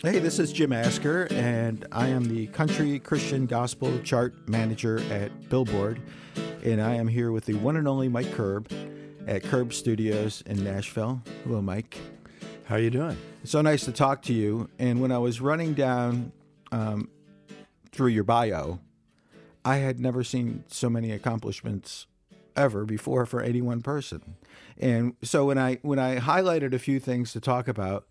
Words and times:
Hey, 0.00 0.20
this 0.20 0.38
is 0.38 0.52
Jim 0.52 0.72
Asker, 0.72 1.26
and 1.32 1.84
I 1.90 2.06
am 2.06 2.26
the 2.26 2.46
Country 2.46 3.00
Christian 3.00 3.46
Gospel 3.46 3.98
Chart 4.04 4.48
Manager 4.48 5.00
at 5.10 5.48
Billboard. 5.48 6.00
And 6.62 6.80
I 6.80 6.94
am 6.94 7.08
here 7.08 7.32
with 7.32 7.46
the 7.46 7.54
one 7.54 7.76
and 7.76 7.88
only 7.88 8.08
Mike 8.08 8.32
Curb 8.34 8.70
at 9.26 9.42
Curb 9.42 9.72
Studios 9.72 10.44
in 10.46 10.62
Nashville. 10.62 11.20
Hello, 11.42 11.60
Mike. 11.60 11.98
How 12.66 12.76
you 12.76 12.90
doing? 12.90 13.16
It's 13.42 13.50
so 13.50 13.60
nice 13.60 13.84
to 13.86 13.92
talk 13.92 14.22
to 14.22 14.32
you. 14.32 14.70
And 14.78 15.00
when 15.00 15.10
I 15.10 15.18
was 15.18 15.40
running 15.40 15.74
down 15.74 16.30
um, 16.70 17.10
through 17.90 18.10
your 18.10 18.22
bio, 18.22 18.78
I 19.64 19.78
had 19.78 19.98
never 19.98 20.22
seen 20.22 20.62
so 20.68 20.88
many 20.88 21.10
accomplishments 21.10 22.06
ever 22.54 22.84
before 22.84 23.26
for 23.26 23.42
any 23.42 23.60
one 23.60 23.82
person. 23.82 24.36
And 24.78 25.16
so 25.24 25.46
when 25.46 25.58
I 25.58 25.80
when 25.82 25.98
I 25.98 26.20
highlighted 26.20 26.72
a 26.72 26.78
few 26.78 27.00
things 27.00 27.32
to 27.32 27.40
talk 27.40 27.66
about 27.66 28.06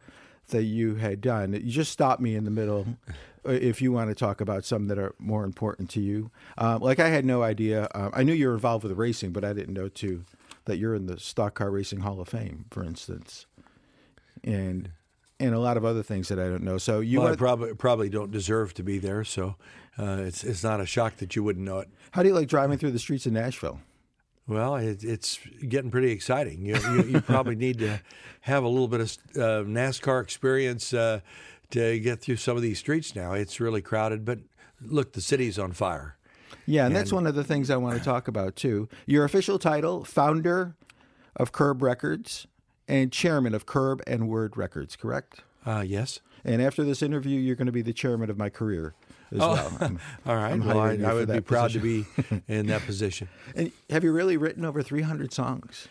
that 0.47 0.63
you 0.63 0.95
had 0.95 1.21
done, 1.21 1.53
you 1.53 1.71
just 1.71 1.91
stopped 1.91 2.21
me 2.21 2.35
in 2.35 2.43
the 2.43 2.51
middle 2.51 2.85
uh, 3.47 3.51
if 3.51 3.81
you 3.81 3.91
want 3.91 4.09
to 4.09 4.15
talk 4.15 4.41
about 4.41 4.65
some 4.65 4.87
that 4.87 4.97
are 4.97 5.13
more 5.19 5.43
important 5.43 5.89
to 5.91 6.01
you. 6.01 6.31
Uh, 6.57 6.77
like 6.81 6.99
I 6.99 7.09
had 7.09 7.25
no 7.25 7.43
idea. 7.43 7.87
Uh, 7.93 8.09
I 8.13 8.23
knew 8.23 8.33
you 8.33 8.47
were 8.47 8.53
involved 8.53 8.83
with 8.83 8.97
racing, 8.97 9.31
but 9.31 9.43
I 9.43 9.53
didn't 9.53 9.73
know 9.73 9.89
too 9.89 10.25
that 10.65 10.77
you're 10.77 10.95
in 10.95 11.05
the 11.05 11.19
Stock 11.19 11.55
Car 11.55 11.71
Racing 11.71 12.01
Hall 12.01 12.19
of 12.19 12.27
Fame, 12.27 12.65
for 12.69 12.83
instance, 12.83 13.45
and 14.43 14.91
and 15.39 15.53
a 15.53 15.59
lot 15.59 15.77
of 15.77 15.85
other 15.85 16.03
things 16.03 16.29
that 16.29 16.39
I 16.39 16.47
don't 16.47 16.63
know. 16.63 16.77
So 16.77 16.99
you 16.99 17.21
well, 17.21 17.31
I 17.31 17.35
probably 17.35 17.73
probably 17.73 18.09
don't 18.09 18.31
deserve 18.31 18.73
to 18.75 18.83
be 18.83 18.99
there, 18.99 19.23
so 19.23 19.55
uh, 19.97 20.17
it's 20.21 20.43
it's 20.43 20.63
not 20.63 20.81
a 20.81 20.85
shock 20.85 21.17
that 21.17 21.35
you 21.35 21.43
wouldn't 21.43 21.65
know 21.65 21.79
it. 21.79 21.89
how 22.11 22.23
do 22.23 22.29
you 22.29 22.35
like 22.35 22.47
driving 22.47 22.77
through 22.77 22.91
the 22.91 22.99
streets 22.99 23.25
of 23.25 23.33
Nashville? 23.33 23.79
Well, 24.47 24.75
it, 24.77 25.03
it's 25.03 25.39
getting 25.67 25.91
pretty 25.91 26.11
exciting. 26.11 26.65
You, 26.65 26.77
you, 26.77 27.03
you 27.03 27.21
probably 27.21 27.55
need 27.65 27.79
to 27.79 27.99
have 28.41 28.63
a 28.63 28.67
little 28.67 28.87
bit 28.87 29.01
of 29.01 29.17
uh, 29.35 29.67
NASCAR 29.67 30.21
experience 30.21 30.93
uh, 30.93 31.19
to 31.71 31.99
get 31.99 32.21
through 32.21 32.37
some 32.37 32.55
of 32.55 32.63
these 32.63 32.79
streets 32.79 33.15
now. 33.15 33.33
It's 33.33 33.59
really 33.59 33.81
crowded, 33.81 34.23
but 34.23 34.39
look, 34.81 35.13
the 35.13 35.21
city's 35.21 35.59
on 35.59 35.73
fire. 35.73 36.15
Yeah, 36.65 36.85
and 36.85 36.95
that's 36.95 37.13
one 37.13 37.27
of 37.27 37.35
the 37.35 37.43
things 37.43 37.69
I 37.69 37.77
want 37.77 37.97
to 37.97 38.03
talk 38.03 38.27
about 38.27 38.55
too. 38.55 38.89
Your 39.05 39.23
official 39.23 39.57
title, 39.57 40.03
founder 40.03 40.75
of 41.35 41.51
Curb 41.51 41.81
Records 41.81 42.47
and 42.87 43.11
chairman 43.11 43.53
of 43.53 43.65
Curb 43.65 44.01
and 44.07 44.27
Word 44.27 44.57
Records, 44.57 44.95
correct? 44.95 45.43
Uh, 45.65 45.83
yes. 45.85 46.19
And 46.43 46.61
after 46.61 46.83
this 46.83 47.01
interview, 47.01 47.39
you're 47.39 47.55
going 47.55 47.67
to 47.67 47.71
be 47.71 47.81
the 47.81 47.93
chairman 47.93 48.29
of 48.29 48.37
my 48.37 48.49
career 48.49 48.95
as 49.31 49.39
well. 49.39 49.77
I'm- 49.81 49.99
All 50.25 50.35
right. 50.35 50.59
Well, 50.59 50.79
I, 50.79 50.97
I 51.05 51.13
would 51.13 51.29
be 51.31 51.41
proud 51.41 51.71
to 51.71 51.79
be 51.79 52.05
in 52.47 52.67
that 52.67 52.81
position. 52.85 53.27
And 53.55 53.71
have 53.89 54.03
you 54.03 54.11
really 54.11 54.37
written 54.37 54.65
over 54.65 54.81
300 54.81 55.33
songs? 55.33 55.87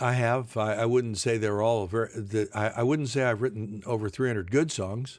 I 0.00 0.12
have. 0.12 0.56
I, 0.56 0.74
I 0.74 0.84
wouldn't 0.86 1.18
say 1.18 1.38
they're 1.38 1.60
all 1.62 1.86
very. 1.86 2.08
The, 2.14 2.48
I, 2.54 2.68
I 2.68 2.82
wouldn't 2.84 3.08
say 3.08 3.24
I've 3.24 3.42
written 3.42 3.82
over 3.84 4.08
300 4.08 4.50
good 4.50 4.70
songs, 4.70 5.18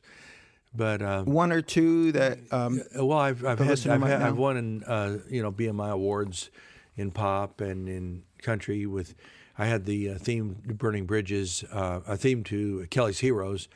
but 0.73 1.01
um, 1.01 1.25
One 1.25 1.51
or 1.51 1.61
two 1.61 2.13
that 2.13 2.39
um, 2.51 2.81
Well, 2.95 3.11
I've 3.17 3.43
I've, 3.45 3.59
had, 3.59 3.87
I've, 3.87 4.01
had, 4.01 4.21
I've 4.21 4.37
won 4.37 4.55
in 4.57 4.83
uh, 4.85 5.17
you 5.29 5.41
know 5.41 5.51
BMI 5.51 5.91
awards 5.91 6.49
in 6.95 7.11
pop 7.11 7.59
and 7.61 7.89
in 7.89 8.23
country 8.41 8.85
with. 8.85 9.15
I 9.57 9.65
had 9.65 9.85
the 9.85 10.11
uh, 10.11 10.17
theme 10.17 10.55
to 10.69 10.73
Burning 10.73 11.05
Bridges, 11.05 11.65
uh, 11.73 11.99
a 12.07 12.15
theme 12.15 12.45
to 12.45 12.87
Kelly's 12.89 13.19
Heroes, 13.19 13.67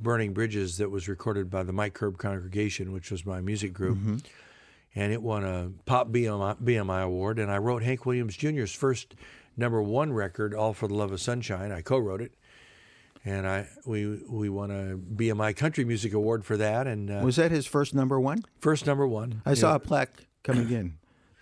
Burning 0.00 0.32
Bridges 0.32 0.78
that 0.78 0.90
was 0.90 1.08
recorded 1.08 1.50
by 1.50 1.62
the 1.62 1.72
Mike 1.72 1.94
Curb 1.94 2.18
Congregation, 2.18 2.92
which 2.92 3.10
was 3.10 3.24
my 3.26 3.40
music 3.40 3.72
group, 3.72 3.98
Mm-hmm. 3.98 4.16
and 4.94 5.12
it 5.12 5.22
won 5.22 5.44
a 5.44 5.70
pop 5.86 6.08
BMI, 6.10 6.56
BMI 6.62 7.02
award. 7.04 7.38
And 7.38 7.50
I 7.50 7.58
wrote 7.58 7.82
Hank 7.82 8.06
Williams 8.06 8.36
Jr.'s 8.36 8.72
first 8.74 9.14
number 9.56 9.82
one 9.82 10.12
record, 10.12 10.54
"All 10.54 10.72
for 10.72 10.88
the 10.88 10.94
Love 10.94 11.12
of 11.12 11.20
Sunshine." 11.20 11.72
I 11.72 11.80
co-wrote 11.82 12.20
it. 12.20 12.32
And 13.24 13.46
I 13.48 13.66
we 13.84 14.06
we 14.28 14.48
won 14.48 14.70
a 14.70 14.96
BMI 14.96 15.54
Country 15.56 15.84
Music 15.84 16.12
Award 16.14 16.44
for 16.44 16.56
that, 16.56 16.86
and 16.86 17.10
uh, 17.10 17.20
was 17.24 17.36
that 17.36 17.50
his 17.50 17.66
first 17.66 17.94
number 17.94 18.18
one? 18.20 18.44
first 18.60 18.86
number 18.86 19.06
one. 19.06 19.42
I 19.44 19.54
saw 19.54 19.70
know. 19.70 19.76
a 19.76 19.80
plaque 19.80 20.26
coming 20.44 20.70
in 20.70 20.94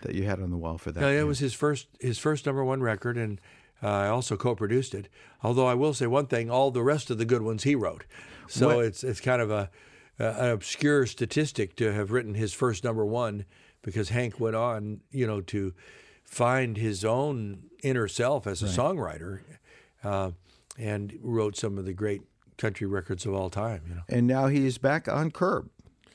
that 0.03 0.15
you 0.15 0.25
had 0.25 0.41
on 0.41 0.51
the 0.51 0.57
wall 0.57 0.79
for 0.79 0.91
that. 0.91 1.01
No, 1.01 1.09
it 1.11 1.25
was 1.27 1.39
his 1.39 1.53
first 1.53 1.87
his 2.01 2.19
first 2.19 2.47
number 2.47 2.65
one 2.65 2.81
record, 2.83 3.19
and 3.19 3.39
uh, 3.83 3.89
I 3.89 4.09
also 4.09 4.37
co-produced 4.39 4.95
it. 4.95 5.09
Although 5.43 5.67
I 5.67 5.75
will 5.75 5.93
say 5.93 6.07
one 6.07 6.27
thing: 6.27 6.51
all 6.51 6.71
the 6.71 6.83
rest 6.83 7.11
of 7.11 7.19
the 7.19 7.27
good 7.27 7.43
ones 7.43 7.65
he 7.65 7.75
wrote. 7.75 8.05
So 8.49 8.77
What- 8.77 8.85
it's 8.87 9.05
it's 9.05 9.21
kind 9.21 9.41
of 9.43 9.51
a, 9.51 9.71
a 10.19 10.25
an 10.25 10.51
obscure 10.51 11.07
statistic 11.07 11.77
to 11.77 11.93
have 11.93 12.11
written 12.11 12.35
his 12.35 12.53
first 12.53 12.85
number 12.85 13.05
one, 13.05 13.45
because 13.83 14.09
Hank 14.11 14.41
went 14.41 14.57
on, 14.57 15.01
you 15.11 15.27
know, 15.27 15.41
to 15.43 15.75
find 16.25 16.77
his 16.77 17.05
own 17.05 17.65
inner 17.83 18.09
self 18.09 18.47
as 18.47 18.63
a 18.63 18.67
songwriter, 18.67 19.41
uh, 20.03 20.31
and 20.79 21.19
wrote 21.23 21.57
some 21.57 21.79
of 21.79 21.85
the 21.85 21.93
great 21.93 22.23
country 22.59 22.87
records 22.87 23.27
of 23.27 23.35
all 23.35 23.51
time. 23.51 23.83
You 23.89 23.95
know. 23.97 24.03
And 24.09 24.27
now 24.27 24.47
he's 24.49 24.79
back 24.79 25.09
on 25.09 25.31
Curb, 25.31 25.69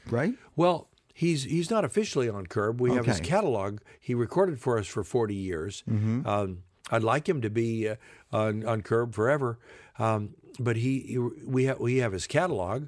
right? 0.09 0.33
Well, 0.55 0.89
he's 1.13 1.43
he's 1.43 1.69
not 1.69 1.85
officially 1.85 2.27
on 2.29 2.47
Curb. 2.47 2.81
We 2.81 2.91
have 2.91 3.05
his 3.05 3.19
catalog. 3.29 3.79
He 3.99 4.13
recorded 4.15 4.59
for 4.59 4.77
us 4.77 4.87
for 4.87 5.03
40 5.03 5.35
years. 5.35 5.83
Um, 5.87 6.63
I'd 6.91 7.03
like 7.03 7.27
him 7.27 7.41
to 7.41 7.49
be 7.49 7.89
uh, 7.89 7.95
on 8.31 8.65
on 8.65 8.81
Curb 8.81 9.15
forever, 9.15 9.57
um, 9.97 10.35
but 10.59 10.75
he, 10.75 10.99
he 10.99 11.17
we 11.17 11.65
have 11.65 11.79
we 11.79 11.97
have 11.97 12.11
his 12.11 12.27
catalog, 12.27 12.87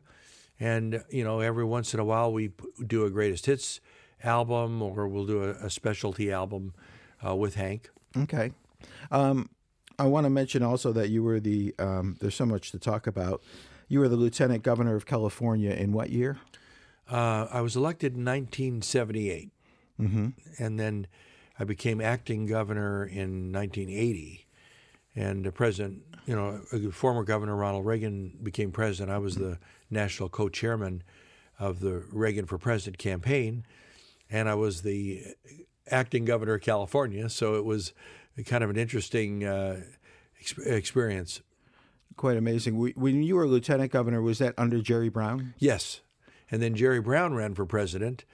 and 0.60 1.04
you 1.10 1.24
know 1.24 1.40
every 1.40 1.66
once 1.66 1.94
in 1.94 2.00
a 2.00 2.06
while 2.06 2.32
we 2.32 2.50
p- 2.50 2.66
do 2.86 3.06
a 3.06 3.10
greatest 3.10 3.46
hits 3.46 3.80
album 4.24 4.82
or 4.82 5.08
we'll 5.08 5.26
do 5.26 5.44
a, 5.44 5.50
a 5.66 5.70
specialty 5.70 6.32
album 6.32 6.74
uh, 7.26 7.36
with 7.36 7.56
Hank. 7.56 7.90
Okay. 8.18 8.52
Um, 9.12 9.50
I 10.00 10.06
want 10.06 10.26
to 10.26 10.30
mention 10.30 10.64
also 10.64 10.92
that 10.94 11.10
you 11.10 11.24
were 11.24 11.40
the, 11.40 11.76
um, 11.78 12.18
there's 12.20 12.36
so 12.36 12.46
much 12.46 12.72
to 12.72 12.80
talk 12.80 13.06
about. 13.06 13.44
You 13.88 14.00
were 14.00 14.10
the 14.10 14.16
lieutenant 14.16 14.64
governor 14.64 14.96
of 14.96 15.06
California 15.06 15.72
in 15.72 15.92
what 15.92 16.10
year? 16.10 16.38
Uh, 17.10 17.48
I 17.52 17.62
was 17.62 17.76
elected 17.76 18.14
in 18.14 18.26
1978, 18.26 19.52
and 20.58 20.80
then 20.80 21.08
I 21.60 21.64
became 21.64 22.02
acting 22.02 22.46
governor 22.46 23.06
in 23.06 23.52
1980. 23.52 24.48
And 25.16 25.46
the 25.46 25.52
president, 25.52 26.02
you 26.26 26.36
know, 26.36 26.60
former 26.92 27.24
Governor 27.24 27.56
Ronald 27.56 27.86
Reagan 27.86 28.38
became 28.42 28.72
president. 28.72 29.12
I 29.12 29.20
was 29.20 29.36
the 29.36 29.60
national 29.92 30.30
co-chairman 30.30 31.04
of 31.60 31.80
the 31.80 32.04
Reagan 32.12 32.48
for 32.48 32.58
President 32.58 32.98
campaign, 32.98 33.66
and 34.30 34.50
I 34.50 34.56
was 34.56 34.82
the 34.82 35.24
acting 35.92 36.26
governor 36.26 36.56
of 36.56 36.62
California. 36.62 37.30
So 37.30 37.56
it 37.56 37.66
was 37.66 37.94
kind 38.46 38.64
of 38.64 38.72
an 38.72 38.78
interesting 38.78 39.44
uh, 39.46 39.82
ex- 40.40 40.58
experience. 40.58 41.42
Quite 42.18 42.38
amazing. 42.38 42.76
When 42.96 43.24
you 43.24 43.36
were 43.36 43.48
lieutenant 43.48 43.92
governor, 43.92 44.22
was 44.22 44.40
that 44.40 44.56
under 44.58 44.82
Jerry 44.82 45.10
Brown? 45.10 45.54
Yes. 45.60 46.02
And 46.50 46.62
then 46.62 46.76
Jerry 46.76 47.02
Brown 47.02 47.34
ran 47.34 47.54
for 47.54 47.66
president 47.66 48.26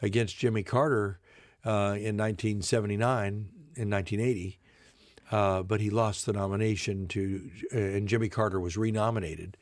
against 0.00 0.36
Jimmy 0.36 0.62
Carter 0.62 1.18
uh, 1.66 1.94
in 1.98 2.16
1979, 2.16 3.48
in 3.74 3.90
1980. 3.90 4.58
Uh, 5.30 5.62
but 5.62 5.80
he 5.80 5.90
lost 5.90 6.24
the 6.24 6.32
nomination 6.32 7.08
to, 7.08 7.50
uh, 7.74 7.78
and 7.78 8.08
Jimmy 8.08 8.28
Carter 8.28 8.60
was 8.60 8.76
renominated. 8.76 9.56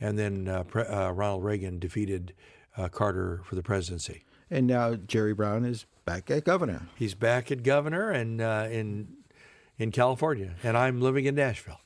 And 0.00 0.18
then 0.18 0.48
uh, 0.48 0.64
pre- 0.64 0.84
uh, 0.84 1.12
Ronald 1.12 1.44
Reagan 1.44 1.78
defeated 1.78 2.34
uh, 2.76 2.88
Carter 2.88 3.40
for 3.44 3.54
the 3.54 3.62
presidency. 3.62 4.24
And 4.50 4.66
now 4.66 4.96
Jerry 4.96 5.32
Brown 5.32 5.64
is 5.64 5.86
back 6.04 6.30
at 6.30 6.44
governor. 6.44 6.88
He's 6.96 7.14
back 7.14 7.50
at 7.52 7.62
governor 7.62 8.10
and 8.10 8.40
uh, 8.40 8.66
in 8.70 9.08
in 9.76 9.90
California, 9.90 10.54
and 10.62 10.76
I'm 10.76 11.00
living 11.00 11.24
in 11.24 11.34
Nashville. 11.34 11.80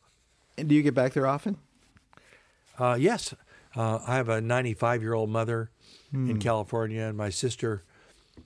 And 0.59 0.69
do 0.69 0.75
you 0.75 0.83
get 0.83 0.95
back 0.95 1.15
there 1.15 1.27
often? 1.27 1.57
Uh, 2.79 2.97
yes, 2.99 3.33
uh, 3.75 4.01
I 4.07 4.17
have 4.17 4.29
a 4.29 4.41
95 4.41 5.03
year 5.03 5.15
old 5.15 5.31
mother 5.31 5.71
in 6.13 6.39
California, 6.39 7.03
and 7.03 7.17
my 7.17 7.31
sister, 7.31 7.85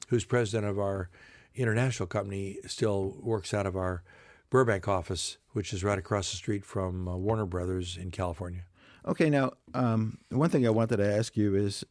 who's 0.09 0.25
president 0.25 0.71
of 0.71 0.79
our 0.79 1.09
international 1.55 2.07
company, 2.07 2.59
still 2.67 3.17
works 3.21 3.53
out 3.53 3.67
of 3.67 3.77
our 3.77 4.03
Burbank 4.51 4.87
office, 4.87 5.39
which 5.53 5.73
is 5.73 5.83
right 5.83 5.99
across 5.99 6.31
the 6.31 6.37
street 6.37 6.65
from 6.65 7.09
uh, 7.09 7.17
Warner 7.17 7.47
Brothers 7.47 7.97
in 7.97 8.11
California. 8.11 8.65
Okay, 9.07 9.31
now 9.31 9.53
um, 9.75 10.19
one 10.29 10.51
thing 10.51 10.67
I 10.67 10.71
wanted 10.71 10.99
to 10.99 11.17
ask 11.17 11.37
you 11.37 11.55
is, 11.55 11.85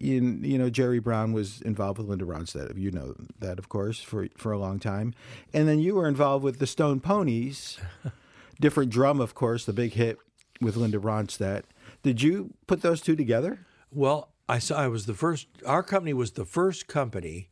in, 0.00 0.42
you 0.42 0.58
know, 0.58 0.70
Jerry 0.70 0.98
Brown 0.98 1.32
was 1.32 1.60
involved 1.62 1.98
with 1.98 2.08
Linda 2.08 2.24
Ronstadt. 2.24 2.76
You 2.78 2.90
know 2.90 3.14
that, 3.38 3.58
of 3.58 3.68
course, 3.68 4.00
for 4.00 4.28
for 4.36 4.52
a 4.52 4.58
long 4.58 4.78
time, 4.78 5.14
and 5.52 5.68
then 5.68 5.78
you 5.78 5.94
were 5.94 6.08
involved 6.08 6.44
with 6.44 6.58
the 6.58 6.66
Stone 6.66 7.00
Ponies. 7.00 7.78
Different 8.60 8.90
drum, 8.90 9.20
of 9.20 9.34
course, 9.34 9.64
the 9.64 9.72
big 9.72 9.92
hit 9.92 10.18
with 10.60 10.76
Linda 10.76 10.98
Ronstadt. 10.98 11.62
Did 12.02 12.22
you 12.22 12.54
put 12.66 12.82
those 12.82 13.00
two 13.00 13.14
together? 13.14 13.66
Well, 13.92 14.30
I 14.48 14.58
saw 14.58 14.78
I 14.78 14.88
was 14.88 15.06
the 15.06 15.14
first. 15.14 15.46
Our 15.66 15.82
company 15.82 16.14
was 16.14 16.32
the 16.32 16.44
first 16.44 16.86
company 16.86 17.50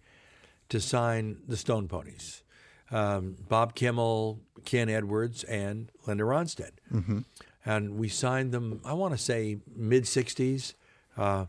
to 0.69 0.81
sign 0.81 1.39
the 1.47 1.57
Stone 1.57 1.89
Ponies. 1.89 2.43
Um, 2.91 3.37
Bob 3.49 3.75
Kimmel, 3.75 4.41
Ken 4.65 4.89
Edwards, 4.89 5.45
and 5.45 5.91
Linda 6.07 6.25
Ronstadt. 6.25 6.73
Mm-hmm. 6.93 7.21
And 7.65 7.99
we 7.99 8.09
signed 8.09 8.53
them. 8.53 8.81
I 8.85 8.95
want 8.95 9.13
to 9.13 9.19
say 9.19 9.59
mid 9.75 10.05
'60s, 10.05 10.75
uh, 11.17 11.47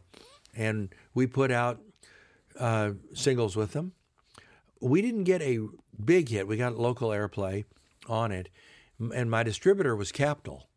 and 0.55 0.89
we 1.13 1.27
put 1.27 1.51
out 1.51 1.79
uh, 2.59 2.91
singles 3.13 3.55
with 3.55 3.71
them. 3.71 3.93
We 4.81 5.01
didn't 5.01 5.23
get 5.23 5.41
a 5.41 5.59
big 6.03 6.29
hit. 6.29 6.47
We 6.47 6.57
got 6.57 6.77
local 6.77 7.09
airplay 7.09 7.65
on 8.07 8.31
it, 8.31 8.49
and 8.99 9.31
my 9.31 9.43
distributor 9.43 9.95
was 9.95 10.11
Capitol. 10.11 10.67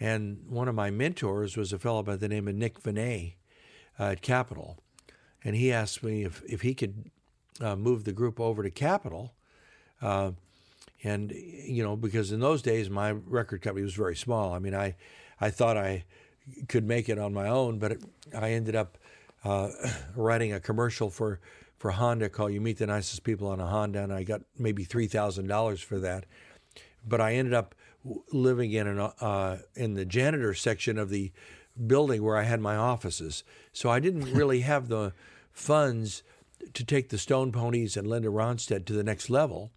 And 0.00 0.44
one 0.48 0.68
of 0.68 0.76
my 0.76 0.90
mentors 0.90 1.56
was 1.56 1.72
a 1.72 1.78
fellow 1.78 2.04
by 2.04 2.14
the 2.14 2.28
name 2.28 2.46
of 2.46 2.54
Nick 2.54 2.80
Venet 2.80 3.34
uh, 3.98 4.04
at 4.04 4.22
Capitol. 4.22 4.78
And 5.44 5.54
he 5.56 5.72
asked 5.72 6.02
me 6.02 6.24
if, 6.24 6.42
if 6.48 6.62
he 6.62 6.74
could 6.74 7.10
uh, 7.60 7.76
move 7.76 8.04
the 8.04 8.12
group 8.12 8.40
over 8.40 8.62
to 8.62 8.70
Capitol. 8.70 9.34
Uh, 10.00 10.32
and, 11.04 11.32
you 11.32 11.82
know, 11.82 11.96
because 11.96 12.32
in 12.32 12.40
those 12.40 12.62
days, 12.62 12.90
my 12.90 13.12
record 13.12 13.62
company 13.62 13.84
was 13.84 13.94
very 13.94 14.16
small. 14.16 14.52
I 14.52 14.58
mean, 14.58 14.74
I, 14.74 14.96
I 15.40 15.50
thought 15.50 15.76
I 15.76 16.04
could 16.68 16.84
make 16.84 17.08
it 17.08 17.18
on 17.18 17.32
my 17.32 17.48
own, 17.48 17.78
but 17.78 17.92
it, 17.92 18.02
I 18.36 18.50
ended 18.50 18.74
up 18.74 18.98
uh, 19.44 19.70
writing 20.16 20.52
a 20.52 20.60
commercial 20.60 21.10
for, 21.10 21.40
for 21.78 21.92
Honda 21.92 22.28
called 22.28 22.52
You 22.52 22.60
Meet 22.60 22.78
the 22.78 22.86
Nicest 22.86 23.22
People 23.22 23.48
on 23.48 23.60
a 23.60 23.66
Honda, 23.66 24.02
and 24.02 24.12
I 24.12 24.24
got 24.24 24.42
maybe 24.58 24.84
$3,000 24.84 25.82
for 25.84 25.98
that. 26.00 26.26
But 27.06 27.20
I 27.20 27.34
ended 27.34 27.54
up 27.54 27.74
living 28.32 28.72
in 28.72 28.86
an 28.86 28.98
uh, 28.98 29.58
in 29.74 29.94
the 29.94 30.04
janitor 30.04 30.54
section 30.54 30.98
of 30.98 31.10
the 31.10 31.32
building 31.86 32.22
where 32.22 32.36
I 32.36 32.42
had 32.42 32.60
my 32.60 32.76
offices. 32.76 33.44
So 33.72 33.90
I 33.90 34.00
didn't 34.00 34.32
really 34.34 34.60
have 34.60 34.88
the 34.88 35.12
funds 35.52 36.22
to 36.74 36.84
take 36.84 37.08
the 37.08 37.18
Stone 37.18 37.52
Ponies 37.52 37.96
and 37.96 38.06
Linda 38.06 38.28
Ronstadt 38.28 38.84
to 38.86 38.92
the 38.92 39.04
next 39.04 39.30
level. 39.30 39.70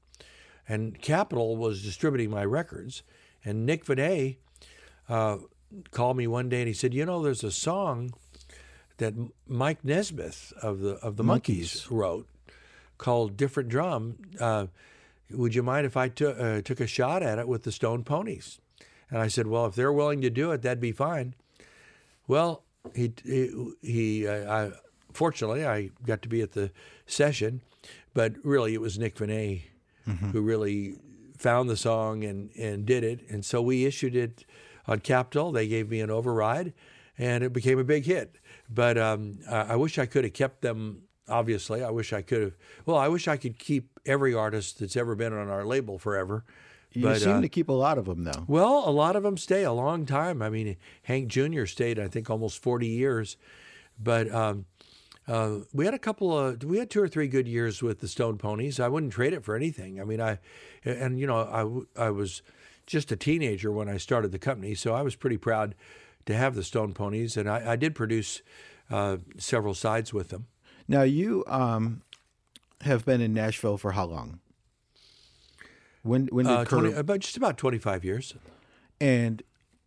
And 0.68 1.00
Capitol 1.02 1.58
was 1.58 1.84
distributing 1.84 2.30
my 2.30 2.46
records. 2.46 3.04
And 3.44 3.66
Nick 3.66 3.86
Venet 3.86 4.38
uh, 5.10 5.38
called 5.92 6.18
me 6.18 6.28
one 6.28 6.50
day 6.50 6.60
and 6.60 6.68
he 6.68 6.74
said, 6.74 6.94
"You 6.94 7.06
know, 7.06 7.22
there's 7.22 7.44
a 7.44 7.52
song 7.52 8.14
that 8.98 9.14
Mike 9.48 9.84
Nesmith 9.84 10.54
of 10.62 10.80
the 10.80 10.92
of 10.98 11.18
the 11.18 11.24
Monkees 11.24 11.90
wrote 11.90 12.28
called 12.98 13.36
"Different 13.36 13.70
Drum." 13.70 14.18
Uh, 14.40 14.68
would 15.32 15.56
you 15.56 15.64
mind 15.64 15.88
if 15.88 15.98
I 15.98 16.08
took 16.10 16.40
uh, 16.40 16.62
took 16.62 16.80
a 16.80 16.88
shot 16.88 17.24
at 17.24 17.40
it 17.40 17.48
with 17.48 17.64
the 17.64 17.72
Stone 17.72 18.04
Ponies? 18.04 18.60
And 19.12 19.20
I 19.20 19.28
said, 19.28 19.46
well, 19.46 19.66
if 19.66 19.76
they're 19.76 19.92
willing 19.92 20.22
to 20.22 20.30
do 20.30 20.52
it, 20.52 20.62
that'd 20.62 20.80
be 20.80 20.94
fine. 20.94 21.36
Well, 22.32 22.64
he 22.96 23.12
he, 23.26 23.74
he 23.82 24.26
uh, 24.26 24.50
I, 24.50 24.72
fortunately 25.12 25.66
I 25.66 25.90
got 26.06 26.22
to 26.22 26.30
be 26.30 26.42
at 26.42 26.54
the 26.54 26.72
session, 27.06 27.62
but 28.14 28.36
really 28.42 28.74
it 28.74 28.80
was 28.80 28.98
Nick 28.98 29.16
Venet 29.16 29.64
who 30.32 30.42
really 30.42 30.96
found 31.38 31.70
the 31.70 31.76
song 31.76 32.24
and 32.24 32.50
and 32.56 32.86
did 32.86 33.04
it, 33.04 33.30
and 33.30 33.44
so 33.44 33.62
we 33.62 33.84
issued 33.84 34.16
it 34.16 34.46
on 34.88 35.00
Capitol. 35.00 35.52
They 35.52 35.68
gave 35.68 35.90
me 35.90 36.00
an 36.00 36.10
override, 36.10 36.72
and 37.18 37.44
it 37.44 37.52
became 37.52 37.80
a 37.80 37.84
big 37.84 38.06
hit. 38.06 38.40
But 38.70 38.98
um, 38.98 39.40
I, 39.50 39.74
I 39.74 39.76
wish 39.76 40.00
I 40.00 40.06
could 40.06 40.24
have 40.24 40.34
kept 40.34 40.62
them. 40.62 41.02
Obviously, 41.28 41.84
I 41.84 41.90
wish 41.90 42.14
I 42.14 42.22
could 42.22 42.44
have. 42.44 42.54
Well, 42.86 42.96
I 42.96 43.10
wish 43.10 43.28
I 43.28 43.36
could 43.36 43.60
keep 43.60 44.00
every 44.06 44.34
artist 44.34 44.80
that's 44.80 44.96
ever 44.96 45.16
been 45.16 45.34
on 45.34 45.50
our 45.50 45.66
label 45.66 46.00
forever. 46.00 46.46
You 46.94 47.04
But, 47.04 47.22
seem 47.22 47.38
uh, 47.38 47.42
to 47.42 47.50
keep 47.50 47.70
a 47.70 47.74
lot 47.74 47.98
of 47.98 48.06
them, 48.06 48.24
though. 48.24 48.44
well, 48.48 48.84
a 48.86 48.92
lot 48.92 49.16
of 49.16 49.24
them 49.24 49.38
stay 49.38 49.64
a 49.64 49.72
long 49.72 50.06
time. 50.06 50.42
I 50.42 50.50
mean, 50.50 50.76
Hank 51.04 51.30
Jr. 51.30 51.66
stayed, 51.66 52.00
I 52.00 52.08
think, 52.08 52.30
almost 52.30 52.62
40 52.62 52.88
years. 52.88 53.38
But 53.98 54.34
um, 54.34 54.66
uh, 55.28 55.60
we 55.74 55.86
had 55.86 55.94
a 55.94 56.00
couple 56.00 56.38
of, 56.38 56.64
we 56.64 56.80
had 56.80 56.90
two 56.90 57.02
or 57.02 57.08
three 57.08 57.28
good 57.28 57.48
years 57.48 57.82
with 57.82 58.00
the 58.00 58.08
Stone 58.08 58.40
Ponies. 58.40 58.80
I 58.80 58.90
wouldn't 58.90 59.14
trade 59.14 59.34
it 59.34 59.44
for 59.44 59.56
anything. 59.56 60.02
I 60.02 60.04
mean, 60.04 60.20
I, 60.20 60.40
and 60.84 61.20
you 61.20 61.28
know, 61.28 61.88
I, 61.98 62.06
I 62.08 62.10
was 62.10 62.42
just 62.86 63.12
a 63.12 63.16
teenager 63.16 63.72
when 63.72 63.88
I 63.88 63.98
started 63.98 64.32
the 64.34 64.40
company, 64.40 64.76
so 64.76 64.94
I 64.94 65.02
was 65.02 65.16
pretty 65.16 65.38
proud 65.38 65.76
to 66.26 66.36
have 66.36 66.56
the 66.56 66.64
Stone 66.64 66.94
Ponies, 66.94 67.38
and 67.38 67.50
I, 67.50 67.72
I 67.72 67.76
did 67.78 67.96
produce 67.96 68.42
uh, 68.90 69.18
several 69.38 69.74
sides 69.74 70.14
with 70.14 70.30
them. 70.30 70.48
Now 70.88 71.04
you 71.04 71.46
um, 71.48 72.02
have 72.82 73.06
been 73.06 73.22
in 73.22 73.34
Nashville 73.34 73.78
for 73.78 73.94
how 73.94 74.06
long? 74.06 74.41
When 76.04 76.28
when 76.28 76.46
did 76.46 76.52
Uh, 76.54 76.66
Curb 76.66 76.80
20, 76.82 76.94
about 76.96 77.20
just 77.20 77.38
about 77.38 77.58
25 77.58 78.04
years. 78.06 78.34
and 79.00 79.44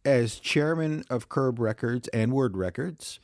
as 0.06 0.38
chairman 0.38 1.02
of 1.08 1.28
Curb 1.30 1.58
Records 1.58 2.08
and 2.08 2.30
Word 2.32 2.56
Records, 2.58 3.20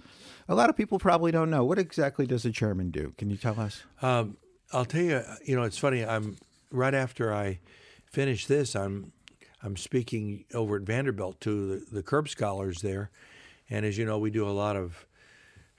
a 0.49 0.55
lot 0.55 0.71
of 0.71 0.77
people 0.79 0.99
probably 0.99 1.31
don't 1.31 1.51
know 1.51 1.63
what 1.63 1.79
exactly 1.79 2.27
does 2.27 2.47
a 2.47 2.51
chairman 2.51 2.91
do. 2.91 3.13
Can 3.19 3.29
you 3.29 3.37
tell 3.37 3.61
us? 3.61 3.83
Um, 4.01 4.39
I'll 4.73 4.87
tell 4.87 5.03
you, 5.03 5.21
you 5.45 5.55
know, 5.57 5.63
it's 5.65 5.77
funny. 5.79 6.05
I'm 6.07 6.39
right 6.71 6.95
after 6.95 7.35
I 7.35 7.61
finish 8.07 8.47
this, 8.47 8.75
I'm 8.75 9.13
I'm 9.63 9.77
speaking 9.77 10.47
over 10.55 10.77
at 10.77 10.83
Vanderbilt 10.83 11.39
to 11.43 11.81
the, 11.81 11.85
the 11.97 12.03
Curb 12.03 12.29
scholars 12.31 12.81
there, 12.81 13.11
and 13.69 13.85
as 13.85 13.99
you 13.99 14.07
know, 14.07 14.19
we 14.19 14.31
do 14.31 14.49
a 14.49 14.51
lot 14.51 14.75
of 14.77 15.07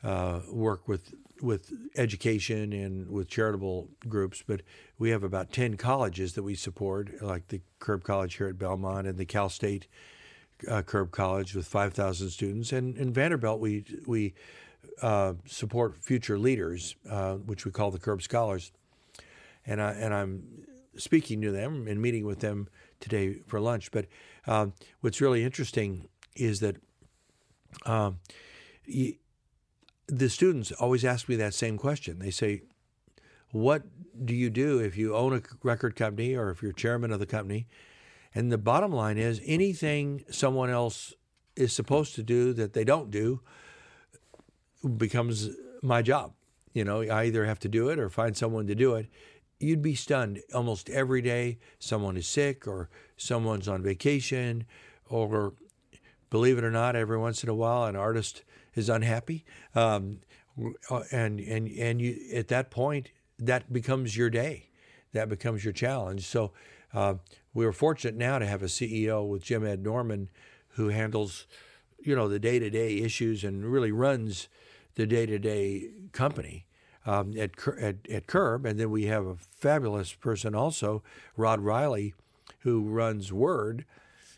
uh, 0.03 0.41
work 0.51 0.87
with 0.87 1.13
with 1.41 1.73
education 1.95 2.73
and 2.73 3.09
with 3.09 3.27
charitable 3.27 3.89
groups. 4.07 4.43
But 4.45 4.61
we 4.97 5.09
have 5.09 5.23
about 5.23 5.51
ten 5.51 5.77
colleges 5.77 6.33
that 6.33 6.43
we 6.43 6.55
support, 6.55 7.21
like 7.21 7.47
the 7.47 7.61
Curb 7.79 8.03
College 8.03 8.35
here 8.35 8.47
at 8.47 8.57
Belmont 8.57 9.07
and 9.07 9.17
the 9.17 9.25
Cal 9.25 9.49
State 9.49 9.87
uh, 10.67 10.81
Curb 10.81 11.11
College 11.11 11.55
with 11.55 11.67
5,000 11.67 12.29
students. 12.29 12.71
And 12.71 12.97
in 12.97 13.13
Vanderbilt, 13.13 13.59
we 13.59 13.85
we 14.05 14.33
uh, 15.01 15.33
support 15.45 15.97
future 15.97 16.37
leaders, 16.37 16.95
uh, 17.09 17.35
which 17.35 17.65
we 17.65 17.71
call 17.71 17.91
the 17.91 17.99
Curb 17.99 18.21
Scholars. 18.21 18.71
And 19.65 19.81
I 19.81 19.91
and 19.93 20.13
I'm 20.13 20.43
speaking 20.97 21.41
to 21.41 21.51
them 21.51 21.87
and 21.87 22.01
meeting 22.01 22.25
with 22.25 22.39
them 22.39 22.67
today 22.99 23.35
for 23.47 23.59
lunch. 23.59 23.91
But 23.91 24.07
um, 24.47 24.73
what's 25.01 25.21
really 25.21 25.43
interesting 25.43 26.07
is 26.35 26.59
that 26.59 26.77
um, 27.85 28.19
the 30.07 30.29
students 30.29 30.71
always 30.71 31.05
ask 31.05 31.29
me 31.29 31.35
that 31.37 31.53
same 31.53 31.77
question. 31.77 32.19
They 32.19 32.31
say, 32.31 32.63
"What 33.51 33.83
do 34.25 34.33
you 34.33 34.49
do 34.49 34.79
if 34.79 34.97
you 34.97 35.15
own 35.15 35.33
a 35.33 35.41
record 35.63 35.95
company 35.95 36.35
or 36.35 36.49
if 36.49 36.61
you're 36.61 36.73
chairman 36.73 37.11
of 37.11 37.19
the 37.19 37.25
company?" 37.25 37.67
And 38.33 38.51
the 38.51 38.57
bottom 38.57 38.91
line 38.91 39.17
is 39.17 39.41
anything 39.45 40.23
someone 40.29 40.69
else 40.69 41.13
is 41.55 41.73
supposed 41.73 42.15
to 42.15 42.23
do 42.23 42.53
that 42.53 42.73
they 42.73 42.83
don't 42.83 43.11
do 43.11 43.41
becomes 44.97 45.49
my 45.81 46.01
job. 46.01 46.33
You 46.73 46.85
know, 46.85 47.01
I 47.01 47.25
either 47.25 47.45
have 47.45 47.59
to 47.59 47.69
do 47.69 47.89
it 47.89 47.99
or 47.99 48.09
find 48.09 48.35
someone 48.37 48.67
to 48.67 48.75
do 48.75 48.95
it. 48.95 49.07
You'd 49.59 49.81
be 49.81 49.95
stunned 49.95 50.41
almost 50.53 50.89
every 50.89 51.21
day. 51.21 51.59
Someone 51.77 52.17
is 52.17 52.25
sick 52.25 52.65
or 52.67 52.89
someone's 53.17 53.67
on 53.67 53.83
vacation, 53.83 54.65
or 55.09 55.53
believe 56.29 56.57
it 56.57 56.63
or 56.63 56.71
not, 56.71 56.95
every 56.95 57.17
once 57.17 57.43
in 57.43 57.49
a 57.49 57.53
while 57.53 57.85
an 57.85 57.95
artist 57.95 58.43
is 58.75 58.89
unhappy. 58.89 59.45
Um, 59.75 60.19
and 61.11 61.39
and 61.39 61.67
and 61.67 62.01
you 62.01 62.17
at 62.33 62.47
that 62.49 62.71
point 62.71 63.09
that 63.39 63.71
becomes 63.71 64.15
your 64.15 64.29
day, 64.29 64.69
that 65.13 65.29
becomes 65.29 65.63
your 65.63 65.73
challenge. 65.73 66.25
So 66.25 66.51
uh, 66.93 67.15
we 67.53 67.65
were 67.65 67.73
fortunate 67.73 68.15
now 68.15 68.37
to 68.39 68.45
have 68.45 68.61
a 68.61 68.67
CEO 68.67 69.27
with 69.27 69.43
Jim 69.43 69.65
Ed 69.65 69.81
Norman, 69.81 70.29
who 70.69 70.89
handles, 70.89 71.47
you 71.99 72.15
know, 72.15 72.27
the 72.27 72.39
day-to-day 72.39 72.97
issues 72.97 73.43
and 73.43 73.65
really 73.65 73.91
runs 73.91 74.47
the 74.95 75.07
day-to-day 75.07 75.89
company 76.11 76.65
um, 77.05 77.33
at, 77.37 77.51
at 77.79 78.07
at 78.09 78.27
Curb. 78.27 78.65
And 78.65 78.79
then 78.79 78.91
we 78.91 79.05
have 79.05 79.25
a 79.25 79.35
fabulous 79.35 80.13
person 80.13 80.53
also, 80.53 81.01
Rod 81.35 81.61
Riley, 81.61 82.13
who 82.59 82.89
runs 82.89 83.33
Word, 83.33 83.85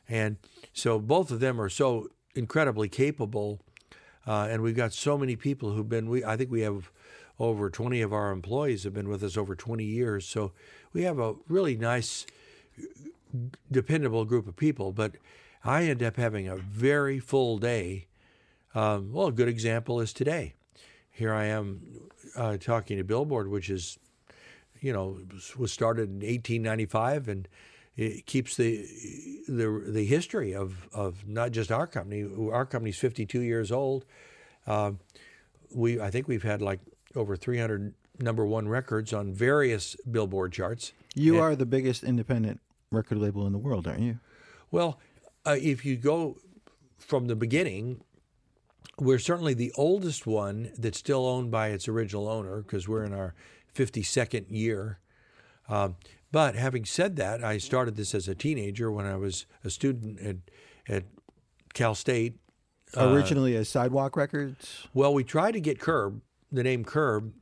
and 0.07 0.37
so 0.73 0.99
both 0.99 1.31
of 1.31 1.39
them 1.39 1.59
are 1.59 1.69
so 1.69 2.09
incredibly 2.35 2.89
capable. 2.89 3.61
Uh, 4.25 4.47
and 4.49 4.61
we've 4.61 4.75
got 4.75 4.93
so 4.93 5.17
many 5.17 5.35
people 5.35 5.71
who've 5.71 5.89
been. 5.89 6.09
We 6.09 6.23
I 6.23 6.37
think 6.37 6.49
we 6.49 6.61
have 6.61 6.91
over 7.39 7.69
20 7.69 8.01
of 8.01 8.13
our 8.13 8.31
employees 8.31 8.83
have 8.83 8.93
been 8.93 9.09
with 9.09 9.23
us 9.23 9.37
over 9.37 9.55
20 9.55 9.83
years. 9.83 10.25
So 10.25 10.51
we 10.93 11.03
have 11.03 11.19
a 11.19 11.35
really 11.47 11.75
nice, 11.75 12.25
dependable 13.71 14.25
group 14.25 14.47
of 14.47 14.55
people. 14.55 14.91
But 14.91 15.15
I 15.63 15.83
end 15.83 16.03
up 16.03 16.17
having 16.17 16.47
a 16.47 16.57
very 16.57 17.19
full 17.19 17.57
day. 17.57 18.07
Um, 18.75 19.11
well, 19.11 19.27
a 19.27 19.31
good 19.31 19.47
example 19.47 19.99
is 19.99 20.13
today. 20.13 20.53
Here 21.11 21.33
I 21.33 21.45
am 21.45 21.81
uh, 22.35 22.57
talking 22.57 22.97
to 22.97 23.03
Billboard, 23.03 23.47
which 23.47 23.69
is, 23.69 23.99
you 24.79 24.93
know, 24.93 25.19
was 25.57 25.71
started 25.71 26.09
in 26.09 26.15
1895 26.15 27.27
and 27.27 27.47
it 27.95 28.25
keeps 28.25 28.57
the 28.57 28.85
the 29.47 29.83
the 29.87 30.05
history 30.05 30.53
of 30.55 30.87
of 30.93 31.27
not 31.27 31.51
just 31.51 31.71
our 31.71 31.87
company. 31.87 32.25
Our 32.51 32.65
company's 32.65 32.97
52 32.97 33.41
years 33.41 33.71
old. 33.71 34.05
Uh, 34.65 34.93
we 35.73 35.99
I 35.99 36.09
think 36.09 36.27
we've 36.27 36.43
had 36.43 36.61
like 36.61 36.79
over 37.15 37.35
300 37.35 37.93
number 38.19 38.45
one 38.45 38.67
records 38.67 39.13
on 39.13 39.33
various 39.33 39.95
Billboard 40.09 40.51
charts. 40.53 40.93
You 41.15 41.33
And- 41.35 41.41
are 41.43 41.55
the 41.55 41.65
biggest 41.65 42.03
independent 42.03 42.59
record 42.91 43.17
label 43.19 43.45
in 43.45 43.53
the 43.53 43.59
world, 43.59 43.87
aren't 43.87 44.01
you? 44.01 44.19
Well, 44.71 44.99
uh, 45.45 45.57
if 45.61 45.85
you 45.85 45.95
go 45.97 46.37
from 46.97 47.27
the 47.27 47.35
beginning, 47.35 48.01
we're 48.99 49.19
certainly 49.19 49.53
the 49.53 49.71
oldest 49.75 50.25
one 50.25 50.71
that's 50.77 50.97
still 50.97 51.25
owned 51.27 51.51
by 51.51 51.69
its 51.69 51.87
original 51.87 52.27
owner 52.27 52.61
because 52.61 52.87
we're 52.87 53.03
in 53.03 53.13
our 53.13 53.33
52nd 53.75 54.45
year. 54.49 54.99
Um, 55.67 55.95
but 56.33 56.55
having 56.55 56.83
said 56.83 57.15
that, 57.17 57.43
I 57.43 57.59
started 57.59 57.95
this 57.95 58.15
as 58.15 58.27
a 58.27 58.33
teenager 58.33 58.91
when 58.91 59.05
I 59.05 59.15
was 59.15 59.45
a 59.63 59.69
student 59.69 60.19
at, 60.19 60.37
at 60.93 61.03
Cal 61.75 61.93
State. 61.93 62.33
Originally 62.97 63.55
as 63.55 63.69
Sidewalk 63.69 64.17
Records. 64.17 64.87
Well, 64.95 65.13
we 65.13 65.23
tried 65.23 65.51
to 65.51 65.61
get 65.61 65.79
Curb, 65.79 66.21
the 66.51 66.63
name 66.63 66.83
Curb, 66.83 67.33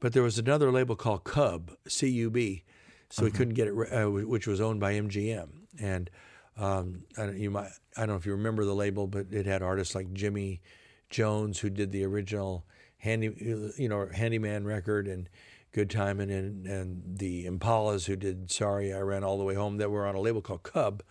but 0.00 0.14
there 0.14 0.22
was 0.22 0.38
another 0.38 0.72
label 0.72 0.96
called 0.96 1.24
Cub, 1.24 1.70
C 1.86 2.08
U 2.08 2.30
B, 2.30 2.64
so 3.10 3.24
we 3.24 3.30
couldn't 3.30 3.54
get 3.54 3.68
it, 3.68 3.92
uh, 3.92 4.10
which 4.10 4.46
was 4.46 4.58
owned 4.58 4.80
by 4.80 4.94
MGM. 4.94 5.48
And 5.78 6.10
um, 6.56 7.04
I 7.18 7.26
don't, 7.26 7.36
you 7.38 7.50
might, 7.50 7.68
I 7.94 8.00
don't 8.00 8.08
know 8.08 8.16
if 8.16 8.24
you 8.24 8.32
remember 8.32 8.64
the 8.64 8.74
label, 8.74 9.06
but 9.06 9.26
it 9.32 9.44
had 9.44 9.62
artists 9.62 9.94
like 9.94 10.12
Jimmy 10.14 10.62
Jones, 11.10 11.60
who 11.60 11.68
did 11.68 11.92
the 11.92 12.04
original 12.04 12.64
handy, 12.96 13.34
you 13.76 13.88
know, 13.88 14.08
handyman 14.12 14.64
record, 14.64 15.08
and 15.08 15.28
Good 15.74 15.90
Time 15.90 16.20
and 16.20 16.30
and 16.30 16.66
and 16.66 17.02
the 17.18 17.44
Impalas, 17.44 18.06
who 18.06 18.16
did 18.16 18.50
Sorry 18.50 18.94
I 18.94 19.00
Ran 19.00 19.24
All 19.24 19.36
the 19.36 19.44
Way 19.44 19.54
Home, 19.54 19.76
that 19.76 19.90
were 19.90 20.06
on 20.06 20.14
a 20.14 20.20
label 20.20 20.40
called 20.40 20.62
Cub 20.62 21.02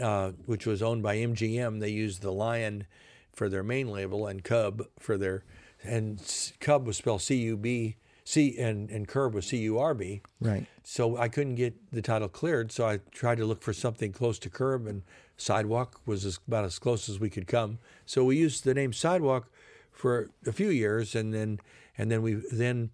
uh, 0.00 0.32
which 0.46 0.66
was 0.66 0.82
owned 0.82 1.02
by 1.02 1.16
MGM. 1.16 1.80
They 1.80 1.90
used 1.90 2.22
the 2.22 2.32
lion 2.32 2.86
for 3.32 3.48
their 3.48 3.62
main 3.62 3.90
label 3.90 4.26
and 4.26 4.42
Cub 4.42 4.82
for 4.98 5.16
their, 5.16 5.44
and 5.82 6.20
Cub 6.60 6.86
was 6.86 6.96
spelled 6.96 7.22
C 7.22 7.36
U 7.36 7.56
B 7.56 7.96
C 8.24 8.56
and 8.58 8.90
and 8.90 9.06
Curb 9.06 9.34
was 9.34 9.46
C 9.46 9.58
U 9.58 9.78
R 9.78 9.94
B. 9.94 10.22
Right. 10.40 10.66
So 10.82 11.16
I 11.16 11.28
couldn't 11.28 11.56
get 11.56 11.74
the 11.92 12.02
title 12.02 12.28
cleared, 12.28 12.72
so 12.72 12.86
I 12.86 13.00
tried 13.10 13.38
to 13.38 13.46
look 13.46 13.62
for 13.62 13.72
something 13.72 14.12
close 14.12 14.38
to 14.40 14.50
Curb, 14.50 14.86
and 14.86 15.02
Sidewalk 15.36 16.00
was 16.06 16.24
as, 16.24 16.38
about 16.46 16.64
as 16.64 16.78
close 16.78 17.08
as 17.08 17.18
we 17.18 17.30
could 17.30 17.46
come. 17.46 17.78
So 18.06 18.24
we 18.24 18.36
used 18.36 18.64
the 18.64 18.74
name 18.74 18.92
Sidewalk 18.92 19.50
for 19.90 20.30
a 20.46 20.52
few 20.52 20.68
years, 20.68 21.14
and 21.14 21.32
then 21.32 21.60
and 21.96 22.10
then 22.10 22.22
we 22.22 22.34
then, 22.50 22.90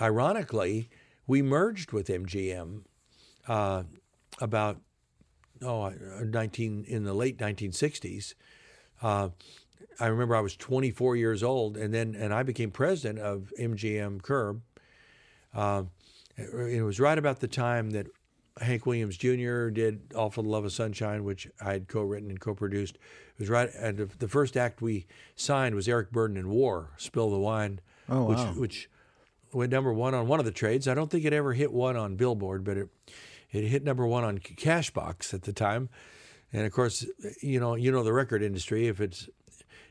ironically, 0.00 0.88
we 1.26 1.42
merged 1.42 1.92
with 1.92 2.08
MGM 2.08 2.82
uh, 3.48 3.82
about 4.40 4.80
oh, 5.62 5.82
uh, 5.84 5.92
19 6.24 6.84
in 6.88 7.04
the 7.04 7.14
late 7.14 7.38
1960s. 7.38 8.34
Uh, 9.02 9.28
I 10.00 10.06
remember 10.06 10.34
I 10.34 10.40
was 10.40 10.56
24 10.56 11.16
years 11.16 11.42
old, 11.42 11.76
and 11.76 11.92
then 11.92 12.14
and 12.14 12.32
I 12.32 12.42
became 12.42 12.70
president 12.70 13.18
of 13.18 13.52
MGM 13.58 14.22
Curb. 14.22 14.62
Uh, 15.54 15.84
it 16.36 16.82
was 16.82 16.98
right 16.98 17.18
about 17.18 17.40
the 17.40 17.48
time 17.48 17.90
that 17.90 18.06
Hank 18.60 18.86
Williams 18.86 19.16
Jr. 19.16 19.68
did 19.68 20.00
"All 20.16 20.30
for 20.30 20.42
the 20.42 20.48
Love 20.48 20.64
of 20.64 20.72
Sunshine," 20.72 21.24
which 21.24 21.46
I 21.60 21.72
had 21.72 21.88
co-written 21.88 22.30
and 22.30 22.40
co-produced. 22.40 22.96
It 22.96 23.38
was 23.38 23.48
right, 23.50 23.70
and 23.76 23.98
the- 23.98 24.06
the 24.18 24.28
first 24.28 24.56
act 24.56 24.80
we 24.80 25.06
signed 25.36 25.74
was 25.74 25.88
Eric 25.88 26.10
Burdon 26.10 26.36
in 26.38 26.48
"War," 26.48 26.90
"Spill 26.96 27.30
the 27.30 27.38
Wine," 27.38 27.80
Oh, 28.08 28.24
which 28.24 28.38
wow. 28.38 28.52
which 28.56 28.90
went 29.52 29.70
number 29.72 29.92
one 29.92 30.14
on 30.14 30.26
one 30.26 30.38
of 30.38 30.44
the 30.44 30.52
trades. 30.52 30.88
I 30.88 30.94
don't 30.94 31.10
think 31.10 31.24
it 31.24 31.32
ever 31.32 31.52
hit 31.52 31.72
one 31.72 31.96
on 31.96 32.16
Billboard, 32.16 32.64
but 32.64 32.76
it 32.76 32.88
it 33.50 33.64
hit 33.64 33.84
number 33.84 34.06
one 34.06 34.24
on 34.24 34.38
Cashbox 34.38 35.34
at 35.34 35.42
the 35.42 35.52
time. 35.52 35.88
And 36.52 36.64
of 36.66 36.72
course, 36.72 37.06
you 37.40 37.60
know 37.60 37.74
you 37.74 37.90
know 37.92 38.02
the 38.02 38.12
record 38.12 38.42
industry. 38.42 38.88
If 38.88 39.00
it's 39.00 39.28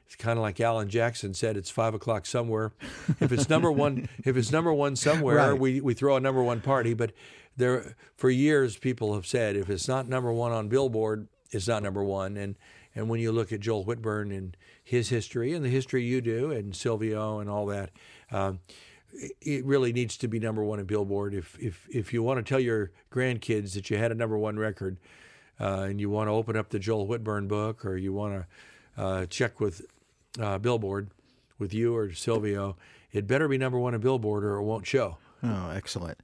it's 0.06 0.16
kind 0.18 0.38
of 0.38 0.44
like 0.44 0.60
Alan 0.60 0.90
Jackson 0.90 1.34
said, 1.34 1.56
it's 1.56 1.70
five 1.70 1.94
o'clock 1.94 2.26
somewhere. 2.26 2.74
If 3.22 3.32
it's 3.32 3.48
number 3.50 3.72
one, 3.86 4.10
if 4.26 4.36
it's 4.36 4.52
number 4.52 4.74
one 4.74 4.96
somewhere, 4.98 5.38
Right. 5.38 5.60
we, 5.60 5.80
we 5.80 5.94
throw 5.94 6.18
a 6.18 6.20
number 6.20 6.44
one 6.44 6.60
party. 6.60 6.94
But 6.94 7.14
there, 7.56 7.96
for 8.18 8.30
years, 8.30 8.76
people 8.78 9.14
have 9.14 9.26
said 9.26 9.56
if 9.56 9.70
it's 9.70 9.88
not 9.88 10.10
number 10.10 10.34
one 10.34 10.52
on 10.52 10.68
Billboard, 10.68 11.28
it's 11.52 11.68
not 11.68 11.82
number 11.84 12.04
one. 12.04 12.36
And 12.36 12.56
and 12.94 13.08
when 13.10 13.22
you 13.22 13.32
look 13.32 13.54
at 13.54 13.62
Joel 13.62 13.86
Whitburn 13.86 14.32
and 14.34 14.58
his 14.84 15.08
history 15.10 15.54
and 15.54 15.64
the 15.64 15.70
history 15.70 16.04
you 16.04 16.20
do 16.20 16.52
and 16.52 16.76
Silvio 16.76 17.40
and 17.40 17.50
all 17.50 17.66
that, 17.68 17.92
um, 18.32 18.60
it- 19.42 19.66
really 19.66 19.94
needs 19.94 20.18
to 20.18 20.28
be 20.28 20.40
number 20.40 20.64
one 20.64 20.80
in 20.80 20.86
Billboard. 20.86 21.34
If 21.34 21.58
if 21.60 21.88
if 21.90 22.14
you 22.14 22.24
want 22.24 22.44
to 22.44 22.50
tell 22.50 22.60
your 22.60 22.92
grandkids 23.12 23.74
that 23.74 23.90
you 23.90 23.98
had 23.98 24.12
a 24.12 24.16
number 24.16 24.38
one 24.38 24.58
record, 24.58 24.98
uh, 25.60 25.86
and 25.90 26.00
you 26.00 26.10
want 26.10 26.28
to 26.28 26.32
open 26.32 26.56
up 26.56 26.70
the 26.70 26.80
Joel 26.80 27.08
Whitburn 27.08 27.48
book, 27.48 27.86
or 27.86 27.98
you 27.98 28.14
want 28.14 28.46
to 28.96 29.02
uh, 29.02 29.26
check 29.28 29.60
with 29.60 29.86
uh, 30.40 30.58
Billboard 30.58 31.10
with 31.60 31.74
you 31.74 31.96
or 31.96 32.12
Silvio, 32.14 32.76
it 33.12 33.28
better 33.28 33.48
be 33.48 33.58
number 33.58 33.78
one 33.78 33.94
in 33.94 34.02
Billboard, 34.02 34.44
or 34.44 34.56
it 34.58 34.64
won't 34.64 34.88
show. 34.88 35.18
Oh, 35.44 35.70
excellent. 35.70 36.18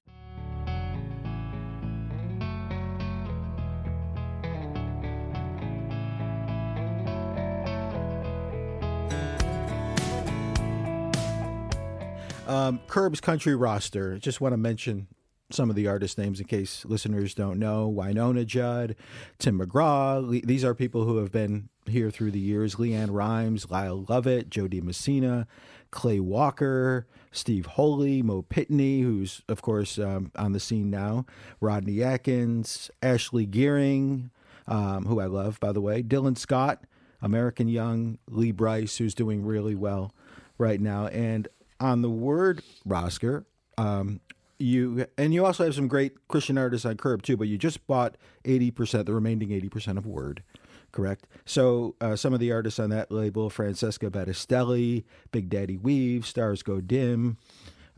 Um, 12.58 12.80
Curb's 12.88 13.22
country 13.22 13.56
roster. 13.56 14.18
Just 14.18 14.42
want 14.42 14.54
to 14.54 14.58
mention 14.58 15.08
some 15.52 15.70
of 15.70 15.76
the 15.76 15.88
artist 15.88 16.18
names 16.18 16.40
in 16.40 16.48
case 16.48 16.84
listeners 16.86 17.36
don't 17.36 17.60
know. 17.60 17.94
Wynonna 17.96 18.46
Judd, 18.48 18.96
Tim 19.38 19.60
McGraw. 19.60 20.44
These 20.44 20.66
are 20.66 20.74
people 20.74 21.06
who 21.06 21.18
have 21.18 21.32
been 21.32 21.70
here 21.86 22.10
through 22.10 22.32
the 22.32 22.40
years. 22.40 22.76
LeAnn 22.76 23.10
Rimes, 23.12 23.70
Lyle 23.70 24.06
Lovett, 24.10 24.50
Jo 24.50 24.68
Dee 24.68 24.82
Messina, 24.82 25.46
Clay 25.92 26.20
Walker, 26.20 27.06
Steve 27.32 27.68
Holy, 27.68 28.24
Mo 28.24 28.42
Pitney, 28.42 29.04
who's 29.04 29.44
of 29.48 29.62
course 29.62 30.00
um, 30.00 30.32
on 30.36 30.54
the 30.54 30.60
scene 30.60 30.90
now. 30.90 31.28
Rodney 31.62 32.02
Atkins, 32.02 32.90
Ashley 33.04 33.46
Gearing, 33.46 34.32
um, 34.68 35.06
who 35.06 35.20
I 35.20 35.28
love 35.28 35.60
by 35.60 35.72
the 35.72 35.82
way. 35.82 36.02
Dylan 36.02 36.38
Scott, 36.38 36.86
American 37.22 37.68
Young, 37.68 38.18
Lee 38.28 38.52
Brice, 38.52 38.98
who's 38.98 39.14
doing 39.14 39.46
really 39.46 39.76
well 39.76 40.12
right 40.58 40.82
now, 40.82 41.06
and 41.08 41.48
on 41.80 42.02
the 42.02 42.10
word 42.10 42.62
roster, 42.86 43.46
um, 43.78 44.20
you 44.60 45.06
and 45.18 45.34
you 45.34 45.46
also 45.46 45.66
have 45.66 45.76
some 45.76 45.88
great 45.88 46.28
Christian 46.28 46.58
artists 46.58 46.86
on 46.86 46.98
Curb 46.98 47.22
too, 47.22 47.38
but 47.38 47.48
you 47.48 47.58
just 47.58 47.86
bought 47.88 48.18
eighty 48.46 48.72
percent, 48.72 49.06
the 49.06 49.14
remaining 49.14 49.52
eighty 49.52 49.70
percent 49.70 49.98
of 49.98 50.06
Word, 50.06 50.44
correct? 50.92 51.28
So 51.46 51.96
uh, 52.02 52.16
some 52.16 52.34
of 52.34 52.40
the 52.40 52.52
artists 52.52 52.80
on 52.80 52.90
that 52.90 53.12
label: 53.12 53.50
Francesca 53.50 54.10
Battistelli, 54.10 55.04
Big 55.32 55.50
Daddy 55.50 55.78
Weave, 55.78 56.26
Stars 56.26 56.64
Go 56.64 56.82
Dim. 56.82 57.38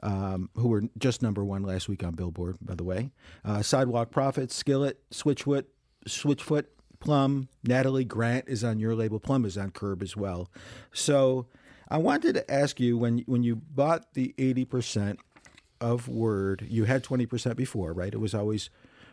Um, 0.01 0.49
who 0.55 0.69
were 0.69 0.83
just 0.97 1.21
number 1.21 1.43
one 1.43 1.61
last 1.63 1.89
week 1.89 2.05
on 2.05 2.15
Billboard, 2.15 2.57
by 2.61 2.73
the 2.73 2.85
way. 2.85 3.11
Uh, 3.43 3.61
Sidewalk 3.61 4.11
Prophets, 4.11 4.55
Skillet, 4.55 4.97
Switchfoot, 5.11 5.65
Switchfoot, 6.07 6.67
Plumb, 7.01 7.49
Natalie 7.65 8.05
Grant 8.05 8.47
is 8.47 8.63
on 8.63 8.79
your 8.79 8.95
label. 8.95 9.19
Plumb 9.19 9.43
is 9.43 9.57
on 9.57 9.71
Curb 9.71 10.01
as 10.01 10.15
well. 10.15 10.49
So 10.93 11.47
I 11.89 11.97
wanted 11.97 12.33
to 12.35 12.51
ask 12.51 12.79
you 12.79 12.97
when 12.97 13.19
when 13.19 13.43
you 13.43 13.55
bought 13.55 14.13
the 14.13 14.33
eighty 14.37 14.65
percent 14.65 15.19
of 15.81 16.07
Word, 16.07 16.65
you 16.69 16.85
had 16.85 17.03
twenty 17.03 17.25
percent 17.25 17.57
before, 17.57 17.93
right? 17.93 18.13
It 18.13 18.19
was 18.19 18.33
always 18.35 18.69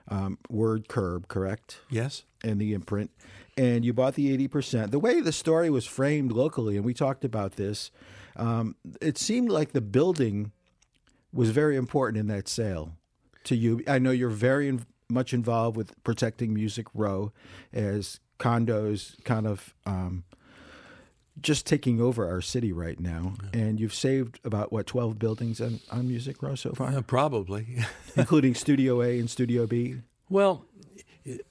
um, 0.09 0.39
Word 0.49 0.89
Curb, 0.89 1.29
correct? 1.29 1.81
Yes. 1.91 2.25
and 2.45 2.61
the 2.61 2.75
imprint, 2.75 3.11
and 3.57 3.85
you 3.85 3.93
bought 3.93 4.15
the 4.15 4.33
eighty 4.33 4.49
percent. 4.49 4.91
The 4.91 4.99
way 4.99 5.21
the 5.21 5.33
story 5.33 5.71
was 5.71 5.87
framed 5.87 6.33
locally, 6.33 6.77
and 6.77 6.85
we 6.85 6.95
talked 6.95 7.25
about 7.25 7.57
this, 7.57 7.91
um, 8.37 8.77
it 9.01 9.19
seemed 9.19 9.49
like 9.51 9.73
the 9.73 9.81
building 9.81 10.53
was 11.33 11.51
very 11.51 11.77
important 11.77 12.19
in 12.19 12.27
that 12.29 12.49
sale 12.49 12.93
to 13.45 13.57
you. 13.57 13.83
I 13.89 13.99
know 13.99 14.11
you're 14.11 14.29
very 14.29 14.69
in, 14.69 14.87
much 15.09 15.33
involved 15.35 15.77
with 15.77 15.93
protecting 16.05 16.55
Music 16.55 16.87
Row 16.95 17.33
as 17.73 18.21
condos 18.39 19.23
kind 19.25 19.47
of 19.47 19.75
um, 19.87 20.25
just 21.41 21.67
taking 21.67 22.01
over 22.01 22.29
our 22.29 22.41
city 22.41 22.73
right 22.73 22.99
now. 22.99 23.35
And 23.53 23.79
you've 23.79 23.95
saved 23.95 24.41
about 24.45 24.73
what 24.73 24.87
twelve 24.87 25.19
buildings 25.19 25.61
on, 25.61 25.81
on 25.91 26.09
Music 26.09 26.43
Row 26.43 26.55
so 26.55 26.73
far, 26.73 26.89
Uh, 26.97 27.03
probably. 27.03 27.79
including 28.17 28.55
Studio 28.55 29.03
A 29.03 29.19
and 29.19 29.29
Studio 29.29 29.67
B. 29.67 29.97
Well, 30.29 30.65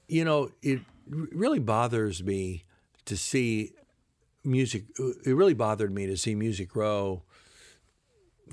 you 0.08 0.24
know, 0.24 0.50
it 0.62 0.80
really 1.08 1.58
bothers 1.60 2.22
me 2.22 2.64
to 3.04 3.16
see 3.16 3.72
music. 4.44 4.84
It 5.24 5.32
really 5.32 5.54
bothered 5.54 5.92
me 5.92 6.06
to 6.06 6.16
see 6.16 6.34
Music 6.34 6.74
Row 6.74 7.22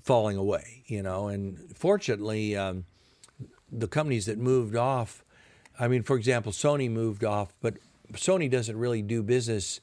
falling 0.01 0.37
away, 0.37 0.83
you 0.87 1.01
know. 1.01 1.27
And 1.27 1.75
fortunately, 1.75 2.55
um, 2.55 2.85
the 3.71 3.87
companies 3.87 4.25
that 4.27 4.37
moved 4.37 4.75
off, 4.75 5.23
I 5.79 5.87
mean, 5.87 6.03
for 6.03 6.15
example, 6.17 6.51
Sony 6.51 6.89
moved 6.89 7.23
off, 7.23 7.53
but 7.61 7.75
Sony 8.13 8.49
doesn't 8.49 8.77
really 8.77 9.01
do 9.01 9.23
business 9.23 9.79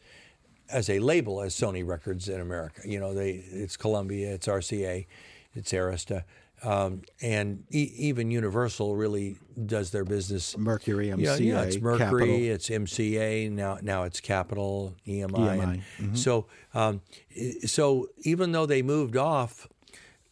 as 0.71 0.89
a 0.89 0.99
label 0.99 1.41
as 1.41 1.55
Sony 1.55 1.87
Records 1.87 2.29
in 2.29 2.41
America. 2.41 2.83
You 2.85 3.01
know, 3.01 3.15
they 3.15 3.31
it's 3.31 3.77
Columbia, 3.77 4.35
it's 4.35 4.47
RCA, 4.47 5.07
it's 5.55 5.73
Arista. 5.73 6.25
Um, 6.63 7.03
and 7.23 7.65
e- 7.71 7.93
even 7.97 8.31
Universal 8.31 8.95
really 8.95 9.39
does 9.67 9.93
their 9.93 10.05
business. 10.05 10.59
Mercury, 10.59 11.07
MCA, 11.09 11.19
Yeah, 11.19 11.37
yeah, 11.37 11.63
it's 11.63 11.81
Mercury, 11.81 12.27
Capitol. 12.27 12.37
it's 12.37 12.69
MCA. 12.69 13.51
Now, 13.51 13.79
now 13.81 14.03
it's 14.03 14.21
Capitol, 14.21 14.95
EMI. 15.07 15.31
EMI, 15.31 15.63
and 15.63 15.83
mm-hmm. 15.99 16.15
So, 16.15 16.47
um, 16.75 17.01
so 17.65 18.09
even 18.25 18.53
though 18.53 18.67
they 18.67 18.83
moved 18.83 19.17
off, 19.17 19.69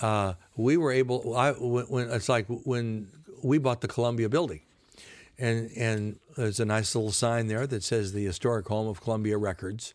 uh, 0.00 0.34
we 0.56 0.76
were 0.76 0.92
able. 0.92 1.34
I 1.34 1.52
when, 1.52 1.86
when 1.86 2.10
it's 2.10 2.28
like 2.28 2.46
when 2.48 3.08
we 3.42 3.58
bought 3.58 3.80
the 3.80 3.88
Columbia 3.88 4.28
building, 4.28 4.60
and 5.38 5.70
and 5.76 6.18
there's 6.36 6.60
a 6.60 6.64
nice 6.66 6.94
little 6.94 7.10
sign 7.12 7.46
there 7.46 7.66
that 7.66 7.82
says 7.82 8.12
the 8.12 8.24
historic 8.24 8.68
home 8.68 8.86
of 8.86 9.00
Columbia 9.00 9.38
Records, 9.38 9.94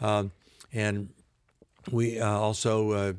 um, 0.00 0.32
and 0.72 1.08
we 1.90 2.20
uh, 2.20 2.28
also 2.28 2.90
uh, 2.92 3.12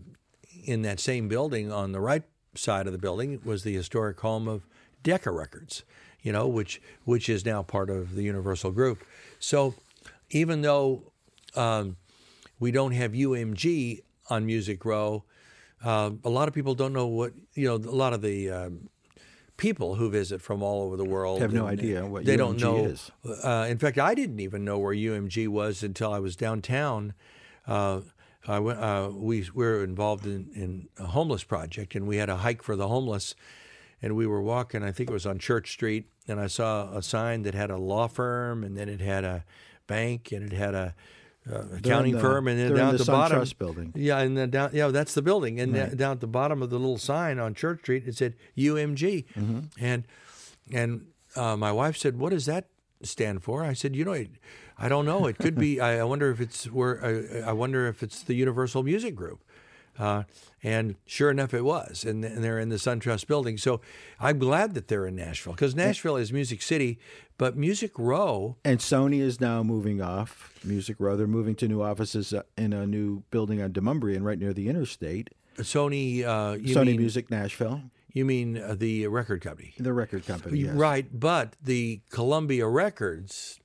in 0.65 0.81
that 0.83 0.99
same 0.99 1.27
building 1.27 1.71
on 1.71 1.91
the 1.91 1.99
right 1.99 2.23
side 2.55 2.87
of 2.87 2.93
the 2.93 2.99
building 2.99 3.39
was 3.43 3.63
the 3.63 3.73
historic 3.73 4.19
home 4.19 4.47
of 4.47 4.65
Decca 5.03 5.31
Records, 5.31 5.83
you 6.21 6.31
know, 6.31 6.47
which 6.47 6.81
which 7.05 7.29
is 7.29 7.45
now 7.45 7.63
part 7.63 7.89
of 7.89 8.15
the 8.15 8.23
Universal 8.23 8.71
Group. 8.71 9.03
So 9.39 9.75
even 10.29 10.61
though 10.61 11.11
um, 11.55 11.97
we 12.59 12.71
don't 12.71 12.91
have 12.91 13.11
UMG 13.11 14.01
on 14.29 14.45
Music 14.45 14.83
Row, 14.83 15.23
uh, 15.83 16.11
a 16.23 16.29
lot 16.29 16.47
of 16.47 16.53
people 16.53 16.75
don't 16.75 16.93
know 16.93 17.07
what 17.07 17.33
you 17.53 17.67
know. 17.67 17.75
A 17.75 17.95
lot 17.95 18.13
of 18.13 18.21
the 18.21 18.49
um, 18.49 18.89
people 19.57 19.95
who 19.95 20.09
visit 20.09 20.41
from 20.41 20.61
all 20.63 20.83
over 20.83 20.95
the 20.95 21.03
world 21.05 21.41
Have 21.41 21.53
no 21.53 21.67
idea 21.67 22.05
what 22.05 22.25
they 22.25 22.37
don't 22.37 22.57
UMG 22.57 22.61
know. 22.61 22.85
is. 22.85 23.11
Uh, 23.43 23.67
in 23.67 23.77
fact, 23.77 23.97
I 23.97 24.13
didn't 24.13 24.39
even 24.39 24.63
know 24.63 24.77
where 24.77 24.93
UMG 24.93 25.47
was 25.47 25.83
until 25.83 26.13
I 26.13 26.19
was 26.19 26.35
downtown. 26.35 27.13
Uh, 27.67 28.01
I 28.47 28.59
went, 28.59 28.79
uh, 28.79 29.09
we 29.13 29.47
were 29.53 29.83
involved 29.83 30.25
in, 30.25 30.49
in 30.53 30.89
a 30.97 31.07
homeless 31.07 31.43
project, 31.43 31.95
and 31.95 32.07
we 32.07 32.17
had 32.17 32.29
a 32.29 32.37
hike 32.37 32.63
for 32.63 32.75
the 32.75 32.87
homeless. 32.87 33.35
And 34.01 34.15
we 34.15 34.27
were 34.27 34.41
walking, 34.41 34.83
I 34.83 34.91
think 34.91 35.09
it 35.09 35.13
was 35.13 35.25
on 35.25 35.39
Church 35.39 35.71
Street, 35.71 36.05
and 36.27 36.39
I 36.39 36.45
saw 36.47 36.95
a 36.95 37.01
sign 37.01 37.41
that 37.43 37.55
had 37.55 37.71
a 37.71 37.77
law 37.77 38.07
firm, 38.07 38.63
and 38.63 38.77
then 38.77 38.87
it 38.87 39.01
had 39.01 39.23
a 39.23 39.43
bank, 39.87 40.31
and 40.31 40.43
it 40.45 40.55
had 40.55 40.75
a 40.75 40.93
uh, 41.51 41.63
accounting 41.77 42.13
the- 42.13 42.19
firm, 42.19 42.47
and 42.47 42.59
then 42.59 42.73
down 42.75 42.93
the 42.95 42.99
at 42.99 43.05
the 43.05 43.11
bottom, 43.11 43.41
SunTrust 43.41 43.57
building. 43.57 43.93
yeah, 43.95 44.19
and 44.19 44.37
then 44.37 44.49
down, 44.49 44.69
yeah, 44.73 44.87
that's 44.87 45.13
the 45.13 45.21
building, 45.21 45.59
and 45.59 45.73
da- 45.73 45.87
down 45.95 46.11
at 46.13 46.19
the 46.19 46.27
bottom 46.27 46.61
of 46.61 46.69
the 46.69 46.77
little 46.79 46.97
sign 46.97 47.39
on 47.39 47.53
Church 47.53 47.79
Street, 47.81 48.03
it 48.07 48.15
said 48.15 48.35
UMG, 48.57 49.25
Mm-hmm. 49.35 49.59
and 49.79 50.03
and 50.73 51.07
uh, 51.35 51.55
my 51.55 51.71
wife 51.71 51.97
said, 51.97 52.17
"What 52.19 52.31
does 52.31 52.45
that 52.47 52.67
stand 53.03 53.43
for?" 53.43 53.63
I 53.63 53.73
said, 53.73 53.95
"You 53.95 54.05
know, 54.05 54.11
it, 54.13 54.29
I 54.77 54.89
don't 54.89 55.05
know. 55.05 55.25
It 55.27 55.37
could 55.37 55.55
be. 55.55 55.79
I, 55.87 55.99
I 55.99 56.03
wonder 56.03 56.29
if 56.31 56.41
it's 56.41 56.65
where. 56.65 57.03
I, 57.05 57.49
I 57.49 57.53
wonder 57.53 57.87
if 57.87 58.03
it's 58.03 58.21
the 58.21 58.33
Universal 58.35 58.83
Music 58.83 59.15
Group." 59.15 59.43
Uh, 59.99 60.23
and 60.63 60.95
sure 61.05 61.31
enough, 61.31 61.53
it 61.53 61.63
was, 61.63 62.03
and, 62.03 62.23
and 62.25 62.43
they're 62.43 62.59
in 62.59 62.69
the 62.69 62.75
SunTrust 62.75 63.27
building. 63.27 63.57
So 63.57 63.81
I'm 64.19 64.37
glad 64.39 64.73
that 64.73 64.87
they're 64.87 65.05
in 65.07 65.15
Nashville 65.15 65.53
because 65.53 65.75
Nashville 65.75 66.17
is 66.17 66.31
Music 66.33 66.61
City, 66.61 66.99
but 67.37 67.55
Music 67.57 67.91
Row 67.97 68.57
And 68.65 68.79
Sony 68.79 69.19
is 69.19 69.39
now 69.39 69.63
moving 69.63 70.01
off 70.01 70.53
Music 70.63 70.97
Row. 70.99 71.15
They're 71.15 71.27
moving 71.27 71.55
to 71.55 71.67
new 71.67 71.81
offices 71.81 72.33
uh, 72.33 72.43
in 72.57 72.73
a 72.73 72.85
new 72.85 73.23
building 73.31 73.61
on 73.61 73.71
Demonbreun, 73.71 74.23
right 74.23 74.37
near 74.39 74.53
the 74.53 74.67
interstate. 74.69 75.29
Sony. 75.57 76.23
Uh, 76.23 76.57
you 76.59 76.75
Sony 76.75 76.87
mean, 76.87 76.97
Music 76.97 77.31
Nashville, 77.31 77.81
You 78.13 78.25
mean 78.25 78.57
uh, 78.57 78.75
the 78.77 79.07
record 79.07 79.41
company? 79.41 79.73
the 79.79 79.93
record 79.93 80.25
company. 80.27 80.59
Yes. 80.59 80.75
Right, 80.75 81.07
but 81.19 81.55
the 81.63 82.01
Columbia 82.09 82.67
Records 82.67 83.59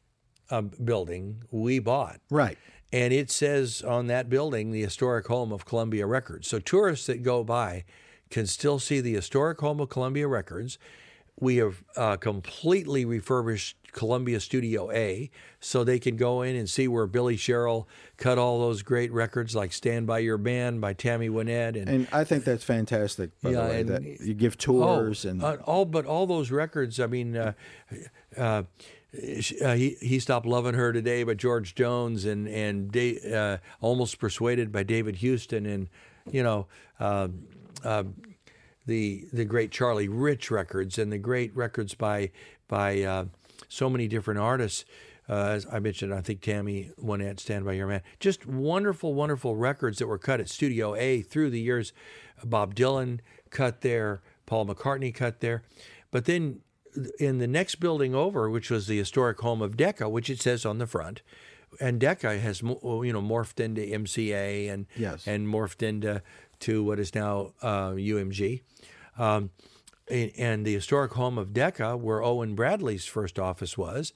uh, 0.51 0.63
building 0.63 1.43
we 1.51 1.79
bought, 1.79 2.21
Right. 2.31 2.59
And 2.93 3.13
it 3.13 3.31
says 3.31 3.83
on 3.83 4.07
that 4.09 4.29
building 4.29 4.71
the 4.71 4.83
historic 4.83 5.27
home 5.27 5.53
of 5.53 5.65
Columbia 5.65 6.07
Records. 6.07 6.47
So 6.49 6.59
tourists 6.59 7.07
that 7.07 7.23
go 7.23 7.43
by 7.43 7.85
can 8.31 8.47
still 8.47 8.79
see 8.79 9.01
the 9.01 9.15
historic 9.15 9.61
home 9.61 9.81
of 9.81 9.89
Columbia 9.89 10.29
Records. 10.29 10.79
We 11.41 11.57
have 11.57 11.83
uh, 11.97 12.17
completely 12.19 13.05
refurbished 13.05 13.77
Columbia 13.93 14.39
Studio 14.39 14.91
A, 14.93 15.31
so 15.61 15.83
they 15.83 15.99
can 15.99 16.17
go 16.17 16.43
in 16.43 16.55
and 16.57 16.69
see 16.69 16.87
where 16.89 17.07
Billy 17.07 17.37
Sherrill 17.37 17.89
cut 18.17 18.39
all 18.39 18.61
those 18.61 18.83
great 18.83 19.11
records 19.13 19.55
like 19.57 19.73
"Stand 19.73 20.07
by 20.07 20.21
Your 20.21 20.39
Man" 20.39 20.79
by 20.79 20.93
Tammy 20.93 21.29
Wynette 21.29 21.77
and 21.77 21.89
And 21.89 22.09
I 22.13 22.25
think 22.25 22.45
that's 22.45 22.65
fantastic, 22.65 23.31
by 23.43 23.51
Yeah, 23.51 23.63
the 23.63 23.69
way, 23.71 23.81
and- 23.81 23.89
that 23.89 24.03
you 24.21 24.35
give 24.35 24.57
tours 24.57 25.25
and 25.25 25.43
uh, 25.43 25.57
all 25.65 25.85
but 25.87 26.05
all 26.07 26.27
those 26.27 26.51
records. 26.51 27.01
I 27.01 27.07
mean, 27.07 27.37
uh, 27.37 28.63
uh, 29.15 29.75
he 29.75 29.97
he 30.01 30.19
stopped 30.19 30.47
loving 30.47 30.75
her 30.75 30.93
today 30.93 31.23
by 31.23 31.35
George 31.35 31.75
Jones 31.75 32.25
and 32.25 32.49
and 32.49 32.91
da- 32.91 33.33
uh, 33.33 33.59
almost 33.81 34.19
persuaded 34.19 34.73
by 34.73 34.83
David 34.83 35.17
Houston 35.17 35.67
and 35.67 35.89
you 36.31 36.43
know. 36.43 36.67
Uh, 36.99 37.29
the 38.87 39.27
the 39.33 39.45
great 39.45 39.71
Charlie 39.71 40.09
Rich 40.09 40.51
records 40.51 40.99
and 40.99 41.13
the 41.13 41.19
great 41.19 41.55
records 41.57 41.95
by 41.95 42.31
by 42.69 43.03
uh, 43.03 43.25
so 43.69 43.89
many 43.89 44.09
different 44.09 44.41
artists. 44.41 44.85
Uh, 45.29 45.51
as 45.51 45.67
I 45.71 45.79
mentioned, 45.79 46.13
I 46.13 46.21
think 46.21 46.41
Tammy 46.41 46.91
Wynette, 47.01 47.41
"Stand 47.41 47.65
by 47.65 47.75
Your 47.75 47.87
Man," 47.87 48.03
just 48.19 48.47
wonderful, 48.47 49.15
wonderful 49.15 49.57
records 49.57 49.99
that 49.99 50.09
were 50.09 50.19
cut 50.19 50.41
at 50.41 50.49
Studio 50.49 50.95
A 50.95 51.23
through 51.23 51.51
the 51.51 51.61
years. 51.61 51.93
Bob 52.45 52.75
Dylan 52.75 53.21
cut 53.51 53.83
there, 53.83 54.21
Paul 54.47 54.67
McCartney 54.67 55.15
cut 55.15 55.41
there, 55.41 55.63
but 56.11 56.25
then 56.25 56.61
in 57.19 57.39
the 57.39 57.47
next 57.47 57.77
building 57.77 58.15
over, 58.15 58.49
which 58.51 58.71
was 58.71 58.87
the 58.87 58.99
historic 58.99 59.41
home 59.41 59.63
of 59.63 59.77
Decca, 59.77 60.09
which 60.09 60.29
it 60.31 60.41
says 60.41 60.65
on 60.67 60.79
the 60.79 60.87
front, 60.87 61.23
and 61.81 61.99
Decca 62.01 62.39
has 62.39 62.61
you 62.63 62.69
know 63.13 63.23
morphed 63.23 63.61
into 63.61 63.81
MCA 63.81 64.71
and 64.71 64.87
Yes. 64.97 65.27
and 65.27 65.47
morphed 65.49 65.83
into 65.83 66.23
to 66.61 66.85
what 66.85 66.99
is 66.99 67.15
now 67.15 67.53
uh, 67.63 67.91
UMG. 67.93 68.63
Um, 69.19 69.51
and, 70.11 70.67
the 70.67 70.75
historic 70.75 71.13
home 71.13 71.39
of 71.39 71.53
Decca, 71.53 71.97
where 71.97 72.23
Owen 72.23 72.55
Bradley's 72.55 73.07
first 73.07 73.39
office 73.39 73.79
was, 73.79 74.13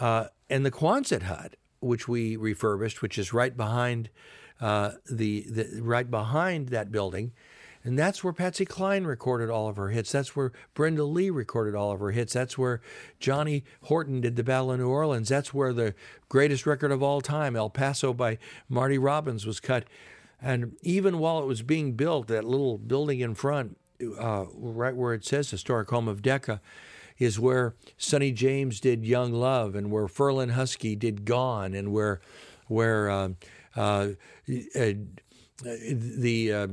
uh, 0.00 0.26
and 0.50 0.64
the 0.64 0.70
Quonset 0.70 1.22
hut, 1.22 1.54
which 1.80 2.08
we 2.08 2.36
refurbished, 2.36 3.02
which 3.02 3.18
is 3.18 3.32
right 3.32 3.56
behind 3.56 4.08
uh, 4.60 4.92
the, 5.10 5.46
the 5.48 5.80
right 5.82 6.10
behind 6.10 6.68
that 6.70 6.90
building. 6.90 7.32
And 7.86 7.96
that's 7.96 8.24
where 8.24 8.32
Patsy 8.32 8.64
Cline 8.64 9.04
recorded 9.04 9.48
all 9.48 9.68
of 9.68 9.76
her 9.76 9.90
hits. 9.90 10.10
That's 10.10 10.34
where 10.34 10.50
Brenda 10.74 11.04
Lee 11.04 11.30
recorded 11.30 11.76
all 11.76 11.92
of 11.92 12.00
her 12.00 12.10
hits. 12.10 12.32
That's 12.32 12.58
where 12.58 12.80
Johnny 13.20 13.62
Horton 13.82 14.20
did 14.20 14.34
the 14.34 14.42
Battle 14.42 14.72
of 14.72 14.80
New 14.80 14.88
Orleans. 14.88 15.28
That's 15.28 15.54
where 15.54 15.72
the 15.72 15.94
greatest 16.28 16.66
record 16.66 16.90
of 16.90 17.00
all 17.00 17.20
time, 17.20 17.54
El 17.54 17.70
Paso 17.70 18.12
by 18.12 18.38
Marty 18.68 18.98
Robbins, 18.98 19.46
was 19.46 19.60
cut. 19.60 19.84
And 20.42 20.74
even 20.82 21.20
while 21.20 21.38
it 21.38 21.46
was 21.46 21.62
being 21.62 21.92
built, 21.92 22.26
that 22.26 22.42
little 22.42 22.76
building 22.76 23.20
in 23.20 23.36
front, 23.36 23.78
uh, 24.18 24.46
right 24.56 24.96
where 24.96 25.14
it 25.14 25.24
says 25.24 25.48
Historic 25.48 25.88
Home 25.90 26.08
of 26.08 26.22
Decca, 26.22 26.60
is 27.18 27.38
where 27.38 27.76
Sonny 27.96 28.32
James 28.32 28.80
did 28.80 29.04
Young 29.04 29.32
Love, 29.32 29.76
and 29.76 29.92
where 29.92 30.08
Ferlin 30.08 30.50
Husky 30.50 30.96
did 30.96 31.24
Gone, 31.24 31.72
and 31.72 31.92
where 31.92 32.20
where 32.66 33.08
um, 33.08 33.36
uh, 33.76 34.08
uh, 34.74 34.92
the 35.62 36.52
uh, 36.52 36.66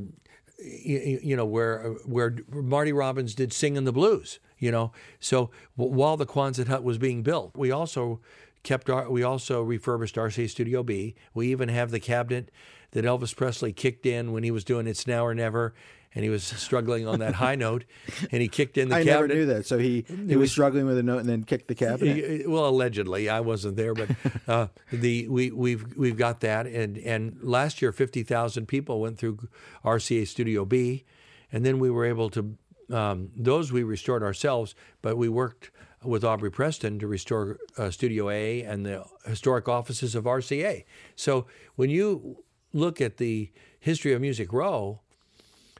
you, 0.63 1.19
you 1.21 1.35
know 1.35 1.45
where 1.45 1.85
uh, 1.85 1.89
where 2.05 2.37
Marty 2.51 2.93
Robbins 2.93 3.35
did 3.35 3.53
Singing 3.53 3.83
the 3.83 3.91
Blues." 3.91 4.39
You 4.59 4.71
know, 4.71 4.91
so 5.19 5.51
while 5.75 6.17
the 6.17 6.25
Quonset 6.25 6.67
hut 6.67 6.83
was 6.83 6.97
being 6.97 7.21
built, 7.21 7.55
we 7.55 7.71
also 7.71 8.21
kept 8.63 8.89
our 8.89 9.09
we 9.09 9.23
also 9.23 9.61
refurbished 9.61 10.15
RCA 10.15 10.49
Studio 10.49 10.83
B. 10.83 11.15
We 11.33 11.47
even 11.51 11.69
have 11.69 11.91
the 11.91 11.99
cabinet 11.99 12.49
that 12.91 13.05
Elvis 13.05 13.35
Presley 13.35 13.73
kicked 13.73 14.05
in 14.05 14.31
when 14.31 14.43
he 14.43 14.51
was 14.51 14.63
doing 14.63 14.87
"It's 14.87 15.05
Now 15.07 15.25
or 15.25 15.35
Never." 15.35 15.73
And 16.15 16.23
he 16.23 16.29
was 16.29 16.43
struggling 16.43 17.07
on 17.07 17.19
that 17.19 17.33
high 17.35 17.55
note, 17.55 17.85
and 18.31 18.41
he 18.41 18.47
kicked 18.47 18.77
in 18.77 18.89
the 18.89 18.95
I 18.97 19.03
cabinet. 19.03 19.27
never 19.27 19.27
knew 19.33 19.45
that. 19.47 19.65
So 19.65 19.79
he, 19.79 20.05
he 20.27 20.35
was 20.35 20.51
struggling 20.51 20.85
with 20.85 20.97
a 20.97 21.03
note 21.03 21.19
and 21.19 21.29
then 21.29 21.43
kicked 21.43 21.67
the 21.67 21.75
cabinet. 21.75 22.47
Well, 22.47 22.67
allegedly, 22.67 23.29
I 23.29 23.39
wasn't 23.39 23.77
there, 23.77 23.93
but 23.95 24.09
uh, 24.47 24.67
the 24.91 25.27
we 25.27 25.51
we've 25.51 25.97
we've 25.97 26.17
got 26.17 26.41
that, 26.41 26.67
and 26.67 26.97
and 26.99 27.37
last 27.41 27.81
year 27.81 27.91
fifty 27.91 28.21
thousand 28.23 28.67
people 28.67 29.01
went 29.01 29.17
through 29.17 29.39
RCA 29.83 30.27
Studio 30.27 30.65
B, 30.65 31.03
and 31.51 31.65
then 31.65 31.79
we 31.79 31.89
were 31.89 32.05
able 32.05 32.29
to 32.29 32.57
um, 32.91 33.31
those 33.35 33.71
we 33.71 33.83
restored 33.83 34.23
ourselves, 34.23 34.75
but 35.01 35.17
we 35.17 35.29
worked 35.29 35.71
with 36.03 36.23
Aubrey 36.23 36.51
Preston 36.51 36.99
to 36.99 37.07
restore 37.07 37.57
uh, 37.77 37.89
Studio 37.89 38.29
A 38.29 38.61
and 38.61 38.85
the 38.85 39.03
historic 39.25 39.67
offices 39.69 40.15
of 40.15 40.25
RCA. 40.25 40.83
So 41.15 41.47
when 41.75 41.89
you 41.89 42.43
look 42.73 42.99
at 42.99 43.17
the 43.17 43.51
history 43.79 44.13
of 44.13 44.21
Music 44.21 44.51
Row, 44.51 44.99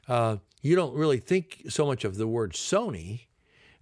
uh, 0.08 0.36
you 0.62 0.76
don't 0.76 0.94
really 0.94 1.18
think 1.18 1.64
so 1.68 1.86
much 1.86 2.04
of 2.04 2.16
the 2.16 2.26
word 2.26 2.52
Sony 2.52 3.26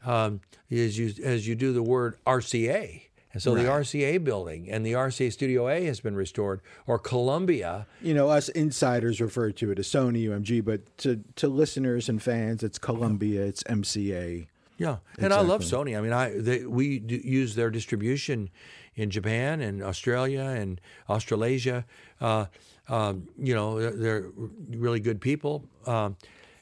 um, 0.05 0.41
as 0.71 0.99
you 0.99 1.15
as 1.25 1.47
you 1.47 1.55
do 1.55 1.73
the 1.73 1.83
word 1.83 2.17
RCA. 2.27 3.03
And 3.35 3.43
so 3.43 3.55
the 3.55 3.65
RCA 3.65 4.23
building 4.23 4.71
and 4.71 4.85
the 4.85 4.93
RCA 4.93 5.33
Studio 5.33 5.67
A 5.67 5.87
has 5.87 6.01
been 6.01 6.15
restored, 6.15 6.61
or 6.87 6.99
Columbia. 6.99 7.87
You 8.03 8.13
know, 8.13 8.29
us 8.29 8.51
insiders 8.51 9.23
refer 9.23 9.53
to 9.53 9.71
it 9.71 9.79
as 9.79 9.89
Sony 9.89 10.29
UMG, 10.29 10.63
but 10.63 10.99
to, 10.99 11.25
to 11.37 11.49
listeners 11.49 12.11
and 12.11 12.23
fans, 12.23 12.63
it's 12.63 12.79
Columbia, 12.79 13.43
it's 13.47 13.63
MCA. 13.63 14.49
Yeah, 14.77 14.97
and 15.19 15.33
I 15.33 15.41
love 15.41 15.63
Sony. 15.63 15.97
I 15.97 16.03
mean, 16.03 16.13
I 16.13 16.37
they, 16.37 16.67
we 16.67 16.99
d- 16.99 17.23
use 17.25 17.55
their 17.55 17.71
distribution 17.71 18.51
in 18.95 19.11
Japan 19.11 19.61
and 19.61 19.83
Australia 19.83 20.43
and 20.43 20.81
Australasia. 21.09 21.85
Uh, 22.21 22.47
um, 22.89 23.29
you 23.39 23.55
know, 23.55 23.91
they're, 23.91 24.27
really 24.71 25.01
good 25.01 25.21
people, 25.21 25.65
um, 25.87 26.17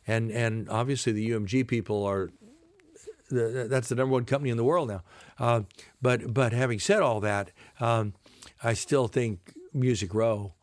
and 0.07 0.31
and 0.31 0.69
obviously 0.69 1.13
the 1.13 1.31
UMG 1.31 1.67
people 1.67 2.05
are. 2.05 2.31
The, 3.31 3.69
that's 3.71 3.89
the 3.89 3.95
number 3.95 4.13
one 4.13 4.25
company 4.25 4.51
in 4.51 4.57
the 4.57 4.65
world 4.65 4.89
now. 4.89 5.03
Uh, 5.39 5.63
but 6.03 6.35
but 6.35 6.53
having 6.53 6.81
said 6.81 7.01
all 7.01 7.21
that, 7.21 7.53
um, 7.79 8.15
I 8.63 8.75
still 8.75 9.07
think 9.07 9.53
Music 9.73 10.13
Row 10.13 10.55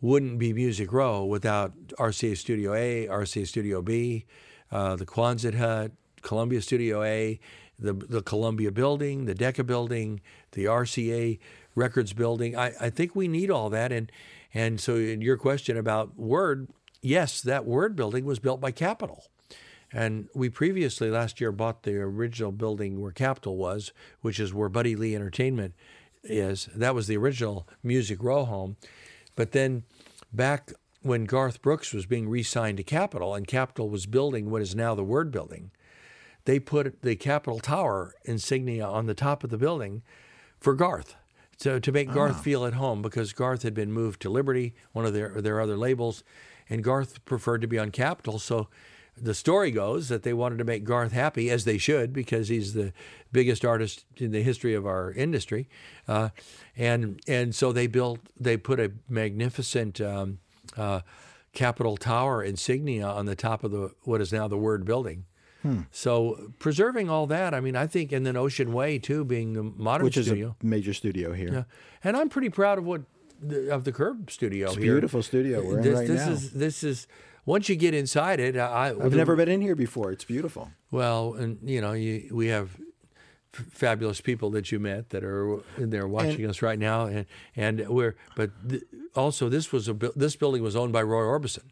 wouldn't 0.00 0.38
be 0.38 0.52
Music 0.52 0.92
Row 0.92 1.24
without 1.24 1.72
RCA 1.98 2.36
Studio 2.36 2.74
A, 2.74 3.06
RCA 3.06 3.46
Studio 3.46 3.80
B, 3.80 4.26
uh, 4.70 4.96
the 4.96 5.06
Quonset 5.06 5.54
Hut, 5.54 5.92
Columbia 6.20 6.60
Studio 6.60 7.02
A, 7.02 7.40
the 7.78 7.92
the 7.94 8.22
Columbia 8.22 8.70
Building, 8.70 9.24
the 9.24 9.34
Decca 9.34 9.64
Building, 9.64 10.20
the 10.52 10.64
RCA 10.66 11.38
Records 11.74 12.12
Building. 12.12 12.56
I, 12.56 12.72
I 12.80 12.90
think 12.90 13.14
we 13.14 13.28
need 13.28 13.50
all 13.50 13.70
that. 13.70 13.92
And 13.92 14.10
and 14.54 14.80
so 14.80 14.96
in 14.96 15.22
your 15.22 15.36
question 15.36 15.76
about 15.76 16.18
Word, 16.18 16.68
yes, 17.00 17.40
that 17.40 17.64
Word 17.64 17.96
building 17.96 18.24
was 18.24 18.38
built 18.38 18.60
by 18.60 18.70
Capitol. 18.70 19.24
And 19.92 20.28
we 20.34 20.48
previously 20.48 21.10
last 21.10 21.40
year 21.40 21.52
bought 21.52 21.82
the 21.82 21.96
original 21.96 22.52
building 22.52 23.00
where 23.00 23.12
Capitol 23.12 23.56
was, 23.56 23.92
which 24.22 24.40
is 24.40 24.54
where 24.54 24.70
Buddy 24.70 24.96
Lee 24.96 25.14
Entertainment 25.14 25.74
is. 26.24 26.68
That 26.74 26.94
was 26.94 27.06
the 27.06 27.16
original 27.16 27.68
Music 27.82 28.22
Row 28.22 28.44
home. 28.44 28.76
But 29.36 29.52
then 29.52 29.84
back 30.32 30.72
when 31.02 31.24
Garth 31.24 31.60
Brooks 31.60 31.92
was 31.92 32.06
being 32.06 32.28
re 32.28 32.42
signed 32.42 32.78
to 32.78 32.84
Capitol 32.84 33.34
and 33.34 33.46
Capitol 33.46 33.90
was 33.90 34.06
building 34.06 34.50
what 34.50 34.62
is 34.62 34.74
now 34.74 34.94
the 34.94 35.04
Word 35.04 35.30
building, 35.30 35.72
they 36.44 36.58
put 36.58 37.02
the 37.02 37.16
Capitol 37.16 37.60
Tower 37.60 38.14
insignia 38.24 38.86
on 38.86 39.06
the 39.06 39.14
top 39.14 39.44
of 39.44 39.50
the 39.50 39.58
building 39.58 40.02
for 40.62 40.74
Garth. 40.74 41.16
So 41.56 41.78
to 41.78 41.92
make 41.92 42.12
Garth 42.12 42.42
feel 42.42 42.64
at 42.64 42.74
home 42.74 43.02
because 43.02 43.32
Garth 43.32 43.62
had 43.62 43.74
been 43.74 43.92
moved 43.92 44.20
to 44.22 44.30
Liberty, 44.30 44.74
one 44.92 45.06
of 45.06 45.12
their 45.12 45.40
their 45.40 45.60
other 45.60 45.76
labels, 45.76 46.24
and 46.68 46.82
Garth 46.82 47.24
preferred 47.24 47.60
to 47.60 47.68
be 47.68 47.78
on 47.78 47.90
Capitol. 47.90 48.38
So 48.38 48.68
the 49.16 49.34
story 49.34 49.70
goes 49.70 50.08
that 50.08 50.22
they 50.22 50.32
wanted 50.32 50.58
to 50.58 50.64
make 50.64 50.84
Garth 50.84 51.12
happy, 51.12 51.50
as 51.50 51.64
they 51.64 51.78
should, 51.78 52.12
because 52.12 52.48
he's 52.48 52.72
the 52.72 52.92
biggest 53.30 53.64
artist 53.64 54.04
in 54.16 54.32
the 54.32 54.42
history 54.42 54.74
of 54.74 54.86
our 54.86 55.12
industry, 55.12 55.68
uh, 56.08 56.30
and 56.76 57.20
and 57.28 57.54
so 57.54 57.70
they 57.70 57.86
built 57.86 58.20
they 58.38 58.56
put 58.56 58.80
a 58.80 58.92
magnificent. 59.08 60.00
Um, 60.00 60.38
uh, 60.76 61.00
Capitol 61.52 61.98
Tower 61.98 62.42
insignia 62.42 63.06
on 63.06 63.26
the 63.26 63.36
top 63.36 63.62
of 63.62 63.70
the 63.70 63.90
what 64.04 64.20
is 64.22 64.32
now 64.32 64.48
the 64.48 64.56
Word 64.56 64.84
Building. 64.84 65.26
Hmm. 65.62 65.80
So 65.90 66.52
preserving 66.58 67.08
all 67.08 67.26
that, 67.28 67.54
I 67.54 67.60
mean, 67.60 67.76
I 67.76 67.86
think, 67.86 68.12
and 68.12 68.26
then 68.26 68.36
Ocean 68.36 68.72
Way 68.72 68.98
too, 68.98 69.24
being 69.24 69.52
the 69.52 69.62
modern 69.62 70.04
which 70.04 70.14
studio. 70.14 70.48
is 70.48 70.54
a 70.62 70.66
major 70.66 70.92
studio 70.92 71.32
here. 71.32 71.52
Yeah, 71.52 71.64
and 72.04 72.16
I'm 72.16 72.28
pretty 72.28 72.48
proud 72.50 72.78
of 72.78 72.84
what 72.84 73.02
the, 73.40 73.72
of 73.74 73.84
the 73.84 73.92
Curb 73.92 74.30
Studio 74.30 74.68
It's 74.68 74.76
a 74.76 74.80
here. 74.80 74.92
beautiful 74.94 75.22
studio 75.22 75.64
we're 75.64 75.78
in 75.78 75.82
this, 75.84 75.98
right 75.98 76.08
this 76.08 76.26
now. 76.26 76.32
is 76.32 76.50
this 76.52 76.82
is 76.84 77.06
once 77.46 77.68
you 77.68 77.76
get 77.76 77.94
inside 77.94 78.40
it. 78.40 78.56
I, 78.56 78.88
I've 78.88 79.14
never 79.14 79.36
been 79.36 79.48
in 79.48 79.60
here 79.60 79.74
before. 79.76 80.10
It's 80.12 80.24
beautiful. 80.24 80.70
Well, 80.90 81.34
and 81.34 81.58
you 81.62 81.80
know, 81.80 81.92
you, 81.92 82.28
we 82.32 82.48
have 82.48 82.76
f- 83.54 83.66
fabulous 83.70 84.20
people 84.20 84.50
that 84.50 84.70
you 84.72 84.78
met 84.80 85.10
that 85.10 85.22
are 85.24 85.58
they're 85.78 86.06
watching 86.08 86.46
us 86.48 86.60
right 86.62 86.78
now, 86.78 87.06
and 87.06 87.26
and 87.56 87.88
we're 87.88 88.16
but 88.36 88.50
th- 88.68 88.82
also 89.14 89.48
this 89.48 89.72
was 89.72 89.88
a 89.88 89.94
bu- 89.94 90.12
this 90.16 90.34
building 90.36 90.62
was 90.62 90.74
owned 90.76 90.92
by 90.92 91.02
Roy 91.02 91.22
Orbison. 91.22 91.64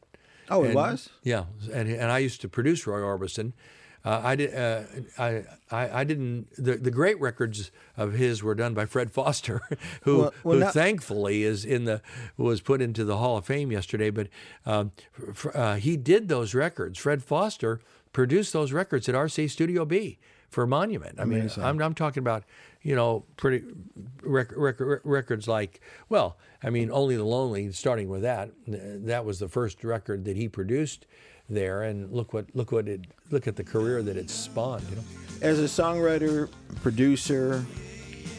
Oh, 0.53 0.64
it 0.64 0.74
was? 0.74 1.09
Yeah, 1.22 1.44
and 1.72 1.88
and 1.88 2.11
I 2.11 2.18
used 2.18 2.40
to 2.40 2.48
produce 2.48 2.85
Roy 2.87 2.98
Orbison. 3.00 3.53
Uh, 4.05 4.21
I 4.25 4.35
did. 4.37 4.55
Uh, 4.55 4.83
I, 5.19 5.45
I 5.71 6.01
I 6.01 6.05
didn't. 6.05 6.49
The, 6.57 6.77
the 6.77 6.91
great 6.91 7.21
records 7.21 7.71
of 7.97 8.15
his 8.15 8.43
were 8.43 8.55
done 8.55 8.73
by 8.73 8.87
Fred 8.87 9.11
Foster, 9.11 9.61
who 10.03 10.19
Well- 10.19 10.35
well, 10.43 10.55
who 10.59 10.65
now- 10.65 10.71
thankfully 10.71 11.43
is 11.43 11.65
in 11.65 11.85
the 11.85 12.01
was 12.37 12.61
put 12.63 12.81
into 12.81 13.05
the 13.05 13.19
Hall 13.19 13.37
of 13.37 13.45
Fame 13.45 13.71
yesterday. 13.71 14.09
But 14.11 14.29
um, 14.65 14.93
uh, 15.55 15.77
he 15.77 15.97
did 15.97 16.29
those 16.29 16.55
records. 16.55 16.99
Fred 16.99 17.23
Foster 17.23 17.81
produced 18.13 18.53
those 18.53 18.73
records 18.73 19.09
at 19.09 19.15
RC 19.15 19.51
Studio 19.51 19.85
B 19.85 20.19
for 20.49 20.67
Monument. 20.67 21.21
I 21.21 21.25
mean, 21.25 21.51
I'm, 21.59 21.81
I'm 21.83 21.95
talking 21.95 22.23
about 22.23 22.45
you 22.83 22.97
know 22.97 23.25
pretty 23.37 23.63
rec- 24.23 24.53
rec- 24.57 24.81
rec- 24.81 25.01
records 25.05 25.47
like 25.47 25.81
well, 26.09 26.39
I 26.63 26.71
mean, 26.71 26.91
Only 26.91 27.17
the 27.17 27.25
Lonely. 27.25 27.71
Starting 27.73 28.09
with 28.09 28.23
that, 28.23 28.51
that 28.67 29.25
was 29.27 29.39
the 29.41 29.49
first 29.49 29.85
record 29.85 30.25
that 30.25 30.37
he 30.39 30.49
produced 30.49 31.07
there, 31.51 31.83
and 31.83 32.11
look 32.13 32.33
what 32.33 32.47
look 32.55 32.73
what 32.73 32.89
it 32.89 33.03
look 33.31 33.47
at 33.47 33.57
the 33.57 33.65
career 33.65 34.03
that 34.03 34.17
it 34.17 34.31
spawned. 34.31 34.85
You 34.91 34.97
know. 34.97 35.03
As 35.43 35.59
a 35.59 35.65
songwriter, 35.65 36.49
producer, 36.83 37.65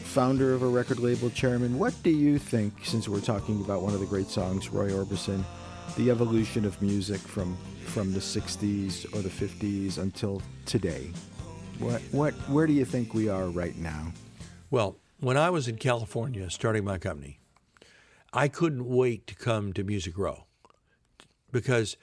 founder 0.04 0.52
of 0.52 0.62
a 0.62 0.66
record 0.66 0.98
label, 0.98 1.30
chairman, 1.30 1.78
what 1.78 1.94
do 2.02 2.10
you 2.10 2.38
think, 2.38 2.84
since 2.84 3.08
we're 3.08 3.20
talking 3.20 3.60
about 3.60 3.82
one 3.82 3.94
of 3.94 4.00
the 4.00 4.06
great 4.06 4.28
songs, 4.28 4.68
Roy 4.68 4.90
Orbison, 4.90 5.42
the 5.96 6.10
evolution 6.10 6.64
of 6.64 6.80
music 6.82 7.20
from 7.20 7.56
from 7.84 8.12
the 8.12 8.20
60s 8.20 9.04
or 9.14 9.22
the 9.22 9.28
50s 9.28 9.98
until 9.98 10.42
today? 10.66 11.10
What 11.78 12.00
what 12.10 12.34
where 12.48 12.66
do 12.66 12.72
you 12.72 12.84
think 12.84 13.14
we 13.14 13.28
are 13.28 13.46
right 13.46 13.76
now? 13.76 14.12
Well, 14.70 14.96
when 15.20 15.36
I 15.36 15.50
was 15.50 15.68
in 15.68 15.76
California 15.76 16.50
starting 16.50 16.84
my 16.84 16.98
company, 16.98 17.38
I 18.32 18.48
couldn't 18.48 18.88
wait 18.88 19.26
to 19.26 19.34
come 19.34 19.72
to 19.74 19.84
Music 19.84 20.16
Row 20.16 20.46
because 21.50 21.96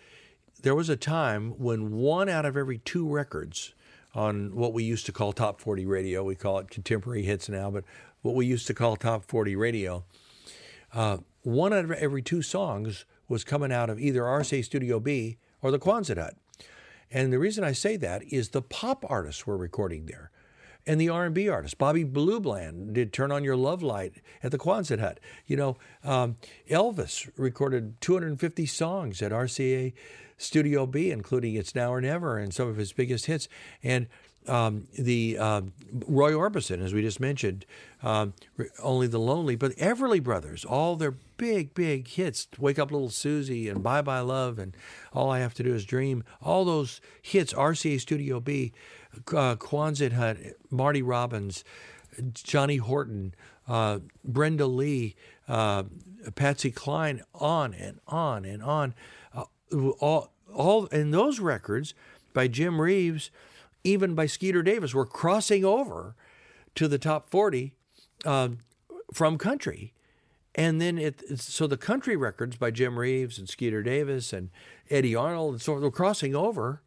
there 0.62 0.76
was 0.76 0.89
a 0.89 0.95
time 0.95 1.52
when 1.58 1.91
one 1.91 2.30
out 2.30 2.45
of 2.45 2.58
every 2.58 2.80
two 2.80 3.08
records 3.08 3.74
on 4.13 4.56
what 4.56 4.74
we 4.74 4.84
used 4.84 5.06
to 5.06 5.12
call 5.12 5.34
top 5.34 5.62
40 5.62 5.86
radio, 5.86 6.24
we 6.24 6.36
call 6.36 6.60
it 6.60 6.69
contemporary 6.69 7.24
hits 7.24 7.48
now, 7.48 7.69
but 7.69 7.84
what 8.22 8.36
we 8.36 8.45
used 8.45 8.67
to 8.67 8.74
call 8.74 8.95
top 8.95 9.24
40 9.26 9.56
radio, 9.56 10.04
uh, 10.93 11.17
one 11.43 11.72
out 11.74 11.86
of 11.86 11.91
every 11.91 12.22
two 12.22 12.41
songs 12.41 13.06
was 13.28 13.43
coming 13.43 13.72
out 13.72 13.89
of 13.89 14.00
either 14.00 14.22
RCA 14.22 14.65
Studio 14.65 15.00
B 15.00 15.38
or 15.62 15.72
the 15.72 15.80
Quonset 15.80 16.17
Hut. 16.17 16.36
And 17.12 17.32
the 17.32 17.39
reason 17.39 17.63
I 17.63 17.72
say 17.72 17.95
that 17.98 18.24
is 18.24 18.50
the 18.50 18.62
pop 18.62 19.06
artists 19.08 19.48
were 19.48 19.58
recording 19.58 20.06
there, 20.06 20.32
and 20.88 21.00
the 21.00 21.10
R&B 21.10 21.48
artists. 21.50 21.76
Bobby 21.76 22.04
Blue 22.04 22.39
Bland 22.39 22.94
did 22.94 23.13
"Turn 23.13 23.32
on 23.32 23.44
Your 23.44 23.56
Love 23.56 23.84
Light" 23.84 24.13
at 24.42 24.52
the 24.52 24.58
Quonset 24.58 25.00
Hut. 25.00 25.20
You 25.46 25.58
know, 25.58 25.78
um, 26.04 26.38
Elvis 26.70 27.30
recorded 27.38 28.00
250 28.02 28.65
songs 28.65 29.22
at 29.22 29.32
RCA 29.32 29.94
Studio 30.38 30.86
B, 30.86 31.12
including 31.12 31.56
"It's 31.56 31.76
Now 31.76 31.94
or 31.94 32.02
Never" 32.02 32.38
and 32.38 32.54
some 32.54 32.68
of 32.68 32.78
his 32.78 32.94
biggest 32.94 33.26
hits. 33.28 33.48
And 33.84 34.08
um, 34.48 34.88
the 34.98 35.38
um 35.38 35.74
Roy 36.08 36.32
Orbison, 36.32 36.84
as 36.84 36.94
we 36.94 37.02
just 37.02 37.20
mentioned, 37.20 37.65
um, 38.02 38.34
only 38.82 39.08
the 39.08 39.20
lonely, 39.20 39.56
but 39.56 39.72
Everly 39.74 40.24
Brothers, 40.24 40.65
all 40.65 40.96
their 40.96 41.12
big, 41.38 41.74
big 41.74 42.08
hits, 42.08 42.48
"Wake 42.58 42.80
Up 42.80 42.92
Little 42.92 43.10
Susie" 43.10 43.70
and 43.70 43.84
"Bye 43.84 44.02
Bye 44.02 44.22
Love" 44.22 44.58
and 44.58 44.76
"All 45.13 45.30
I 45.30 45.39
Have 45.39 45.54
to 45.56 45.63
Do 45.63 45.74
Is 45.74 45.86
Dream," 45.86 46.24
all 46.42 46.65
those 46.65 47.02
hits, 47.22 47.54
RCA 47.54 48.00
Studio 48.00 48.39
B, 48.39 48.72
uh, 49.27 49.55
Quonset 49.55 50.13
Hut, 50.13 50.38
Marty 50.69 51.01
Robbins, 51.01 51.63
Johnny 52.34 52.77
Horton, 52.77 53.34
uh, 53.67 53.99
Brenda 54.23 54.65
Lee, 54.65 55.15
uh, 55.47 55.84
Patsy 56.36 56.71
Cline, 56.71 57.21
on 57.34 57.73
and 57.73 57.99
on 58.08 58.45
and 58.45 58.62
on, 58.62 58.93
uh, 59.34 59.45
all, 59.99 60.32
all, 60.53 60.88
and 60.91 61.13
those 61.13 61.39
records 61.39 61.93
by 62.34 62.47
Jim 62.47 62.79
Reeves 62.82 63.32
even 63.84 64.15
by 64.15 64.25
Skeeter 64.25 64.62
Davis, 64.62 64.93
were 64.93 65.05
crossing 65.05 65.63
over 65.63 66.15
to 66.75 66.88
the 66.88 66.97
top 66.97 67.29
40 67.29 67.73
um, 68.25 68.60
from 69.13 69.38
country. 69.38 69.93
And 70.55 70.82
then 70.82 70.97
it, 70.97 71.39
so 71.39 71.67
the 71.67 71.77
country 71.77 72.15
records 72.15 72.58
by 72.58 72.71
Jim 72.71 72.99
Reeves 72.99 73.38
and 73.38 73.47
Skeeter 73.47 73.84
Davis 73.84 74.34
and 74.34 74.49
Eddy 74.89 75.15
Arnold 75.15 75.53
and 75.55 75.62
so 75.62 75.75
on 75.75 75.82
were 75.82 75.91
crossing 75.91 76.36
over. 76.36 76.82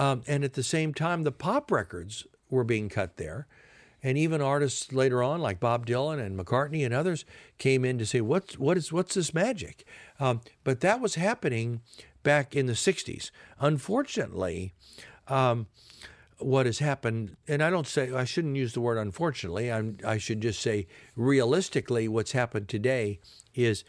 Um, 0.00 0.22
and 0.26 0.44
at 0.44 0.54
the 0.54 0.62
same 0.62 0.94
time, 0.94 1.24
the 1.24 1.30
pop 1.30 1.70
records 1.70 2.26
were 2.48 2.64
being 2.64 2.88
cut 2.88 3.18
there. 3.18 3.46
And 4.02 4.16
even 4.16 4.40
artists 4.40 4.94
later 4.94 5.22
on, 5.22 5.42
like 5.42 5.60
Bob 5.60 5.84
Dylan 5.84 6.18
and 6.18 6.38
McCartney 6.38 6.86
and 6.86 6.94
others, 6.94 7.26
came 7.58 7.84
in 7.84 7.98
to 7.98 8.06
say, 8.06 8.22
"What's 8.22 8.58
what 8.58 8.78
is 8.78 8.90
what's 8.90 9.12
this 9.12 9.34
magic?" 9.34 9.84
Um, 10.18 10.40
but 10.64 10.80
that 10.80 11.02
was 11.02 11.16
happening 11.16 11.82
back 12.22 12.56
in 12.56 12.64
the 12.64 12.72
'60s. 12.72 13.30
Unfortunately, 13.58 14.72
um, 15.28 15.66
what 16.38 16.64
has 16.64 16.78
happened, 16.78 17.36
and 17.46 17.62
I 17.62 17.68
don't 17.68 17.86
say 17.86 18.10
I 18.10 18.24
shouldn't 18.24 18.56
use 18.56 18.72
the 18.72 18.80
word 18.80 18.96
unfortunately. 18.96 19.70
I'm, 19.70 19.98
I 20.02 20.16
should 20.16 20.40
just 20.40 20.62
say 20.62 20.86
realistically, 21.14 22.08
what's 22.08 22.32
happened 22.32 22.68
today 22.68 23.20
is 23.54 23.84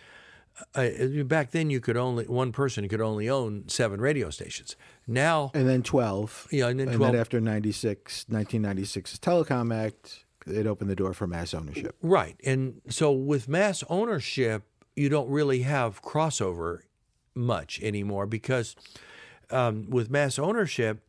uh, 0.75 1.23
back 1.25 1.51
then 1.51 1.69
you 1.69 1.79
could 1.79 1.97
only 1.97 2.25
one 2.25 2.51
person 2.51 2.87
could 2.89 3.01
only 3.01 3.29
own 3.29 3.67
seven 3.67 3.99
radio 4.01 4.29
stations. 4.29 4.75
Now, 5.07 5.51
And 5.53 5.67
then 5.67 5.83
12. 5.83 6.47
Yeah, 6.51 6.67
and 6.67 6.79
then 6.79 6.87
And 6.89 6.97
12. 6.97 7.11
then 7.13 7.21
after 7.21 7.41
96, 7.41 8.25
1996's 8.31 9.19
Telecom 9.19 9.73
Act, 9.75 10.25
it 10.47 10.65
opened 10.65 10.89
the 10.89 10.95
door 10.95 11.13
for 11.13 11.27
mass 11.27 11.53
ownership. 11.53 11.95
Right. 12.01 12.35
And 12.45 12.81
so 12.89 13.11
with 13.11 13.47
mass 13.47 13.83
ownership, 13.89 14.63
you 14.95 15.09
don't 15.09 15.29
really 15.29 15.61
have 15.61 16.01
crossover 16.01 16.79
much 17.35 17.79
anymore 17.81 18.25
because 18.25 18.75
um, 19.49 19.89
with 19.89 20.09
mass 20.09 20.37
ownership, 20.39 21.03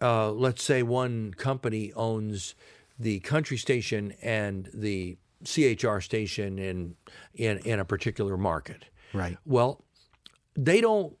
uh, 0.00 0.30
let's 0.30 0.62
say 0.62 0.82
one 0.82 1.32
company 1.34 1.92
owns 1.94 2.54
the 2.98 3.20
country 3.20 3.56
station 3.56 4.14
and 4.22 4.68
the 4.74 5.16
CHR 5.44 6.00
station 6.00 6.58
in, 6.58 6.96
in, 7.34 7.58
in 7.58 7.80
a 7.80 7.84
particular 7.84 8.36
market. 8.36 8.86
Right. 9.12 9.36
Well, 9.44 9.84
they 10.54 10.80
don't 10.80 11.16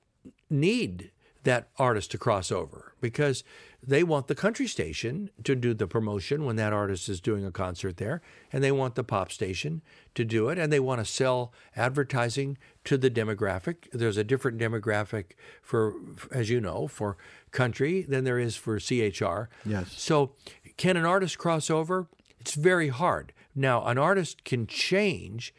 need 0.50 1.12
that 1.44 1.68
artist 1.78 2.10
to 2.10 2.18
cross 2.18 2.50
over 2.50 2.92
because 3.00 3.44
they 3.82 4.02
want 4.02 4.26
the 4.26 4.34
country 4.34 4.66
station 4.66 5.30
to 5.44 5.54
do 5.54 5.72
the 5.72 5.86
promotion 5.86 6.44
when 6.44 6.56
that 6.56 6.72
artist 6.72 7.08
is 7.08 7.20
doing 7.20 7.44
a 7.44 7.52
concert 7.52 7.96
there, 7.96 8.20
and 8.52 8.62
they 8.62 8.72
want 8.72 8.96
the 8.96 9.04
pop 9.04 9.30
station 9.30 9.82
to 10.14 10.24
do 10.24 10.48
it, 10.48 10.58
and 10.58 10.72
they 10.72 10.80
want 10.80 11.00
to 11.00 11.04
sell 11.04 11.52
advertising 11.76 12.58
to 12.84 12.98
the 12.98 13.10
demographic. 13.10 13.88
There's 13.92 14.16
a 14.16 14.24
different 14.24 14.58
demographic 14.58 15.32
for, 15.62 15.94
as 16.32 16.50
you 16.50 16.60
know, 16.60 16.88
for 16.88 17.16
country 17.52 18.02
than 18.02 18.24
there 18.24 18.38
is 18.38 18.56
for 18.56 18.78
CHR. 18.80 19.48
Yes. 19.64 19.94
So, 19.96 20.32
can 20.76 20.96
an 20.96 21.04
artist 21.04 21.38
cross 21.38 21.70
over? 21.70 22.08
It's 22.40 22.54
very 22.54 22.88
hard. 22.88 23.32
Now, 23.58 23.84
an 23.86 23.98
artist 23.98 24.44
can 24.44 24.68
change, 24.68 25.52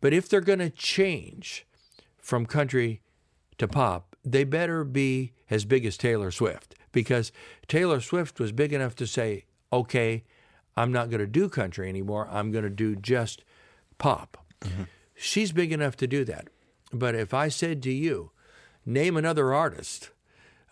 but 0.00 0.12
if 0.12 0.28
they're 0.28 0.40
going 0.40 0.60
to 0.60 0.70
change 0.70 1.66
from 2.18 2.46
country 2.46 3.00
to 3.58 3.66
pop, 3.66 4.14
they 4.24 4.44
better 4.44 4.84
be 4.84 5.32
as 5.50 5.64
big 5.64 5.84
as 5.84 5.96
Taylor 5.96 6.30
Swift 6.30 6.76
because 6.92 7.32
Taylor 7.66 8.00
Swift 8.00 8.38
was 8.38 8.52
big 8.52 8.72
enough 8.72 8.94
to 8.96 9.06
say, 9.06 9.46
okay, 9.72 10.22
I'm 10.76 10.92
not 10.92 11.10
going 11.10 11.20
to 11.20 11.26
do 11.26 11.48
country 11.48 11.88
anymore. 11.88 12.28
I'm 12.30 12.52
going 12.52 12.62
to 12.62 12.70
do 12.70 12.94
just 12.94 13.42
pop. 13.98 14.36
Mm-hmm. 14.60 14.84
She's 15.16 15.50
big 15.50 15.72
enough 15.72 15.96
to 15.96 16.06
do 16.06 16.24
that. 16.26 16.48
But 16.92 17.16
if 17.16 17.34
I 17.34 17.48
said 17.48 17.82
to 17.82 17.92
you, 17.92 18.30
name 18.86 19.16
another 19.16 19.52
artist, 19.52 20.10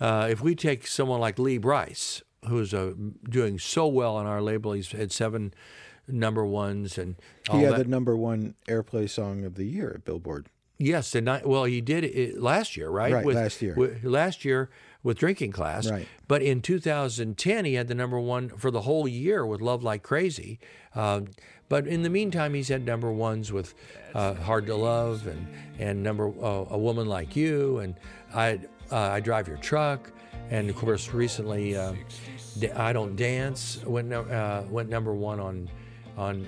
uh, 0.01 0.29
if 0.31 0.41
we 0.41 0.55
take 0.55 0.87
someone 0.87 1.19
like 1.19 1.41
Lee 1.41 1.59
Brice, 1.59 2.23
who's 2.47 2.73
uh, 2.73 2.93
doing 3.29 3.59
so 3.59 3.89
well 3.89 4.15
on 4.17 4.27
our 4.27 4.41
label, 4.41 4.73
he's 4.73 4.93
had 4.93 5.11
seven 5.11 5.53
number 6.09 6.45
ones 6.45 6.99
and 6.99 7.17
he 7.51 7.63
had 7.63 7.75
that. 7.75 7.79
the 7.79 7.85
number 7.85 8.17
one 8.17 8.55
airplay 8.67 9.09
song 9.09 9.45
of 9.45 9.55
the 9.55 9.65
year 9.65 9.93
at 9.95 10.05
Billboard. 10.05 10.49
Yes, 10.81 11.15
and 11.17 11.29
I, 11.29 11.43
well, 11.45 11.65
he 11.65 11.81
did 11.81 12.05
it 12.05 12.41
last 12.41 12.77
year, 12.77 12.89
right? 12.89 13.13
Right, 13.13 13.25
with, 13.25 13.37
last 13.37 13.61
year. 13.61 13.75
With, 13.75 14.05
last 14.05 14.45
year 14.45 14.71
with 15.03 15.19
Drinking 15.19 15.51
Class. 15.51 15.91
Right. 15.91 16.07
But 16.29 16.43
in 16.43 16.63
2010, 16.63 17.65
he 17.65 17.75
had 17.75 17.89
the 17.89 17.97
number 17.97 18.21
one 18.21 18.51
for 18.51 18.71
the 18.71 18.83
whole 18.83 19.09
year 19.09 19.45
with 19.45 19.61
Love 19.61 19.83
Like 19.83 20.05
Crazy. 20.05 20.61
Uh, 20.95 21.23
but 21.69 21.87
in 21.87 22.03
the 22.03 22.11
meantime, 22.11 22.55
he's 22.55 22.69
had 22.69 22.87
number 22.87 23.13
ones 23.13 23.53
with 23.53 23.75
uh, 24.15 24.35
Hard 24.35 24.67
to 24.67 24.77
Love 24.77 25.27
and 25.27 25.49
and 25.79 26.03
number 26.03 26.29
uh, 26.29 26.67
A 26.71 26.79
Woman 26.79 27.07
Like 27.07 27.37
You 27.37 27.79
and 27.79 27.95
I 28.35 28.61
uh, 28.91 28.97
I 28.97 29.21
Drive 29.21 29.49
Your 29.49 29.59
Truck, 29.59 30.11
and 30.51 30.71
of 30.71 30.77
course 30.77 31.13
recently 31.13 31.77
uh, 31.77 31.93
I 32.75 32.93
Don't 32.93 33.17
Dance 33.17 33.85
went 33.85 34.13
uh, 34.13 34.63
went 34.71 34.89
number 34.89 35.15
one 35.15 35.41
on 35.41 35.69
on 36.19 36.43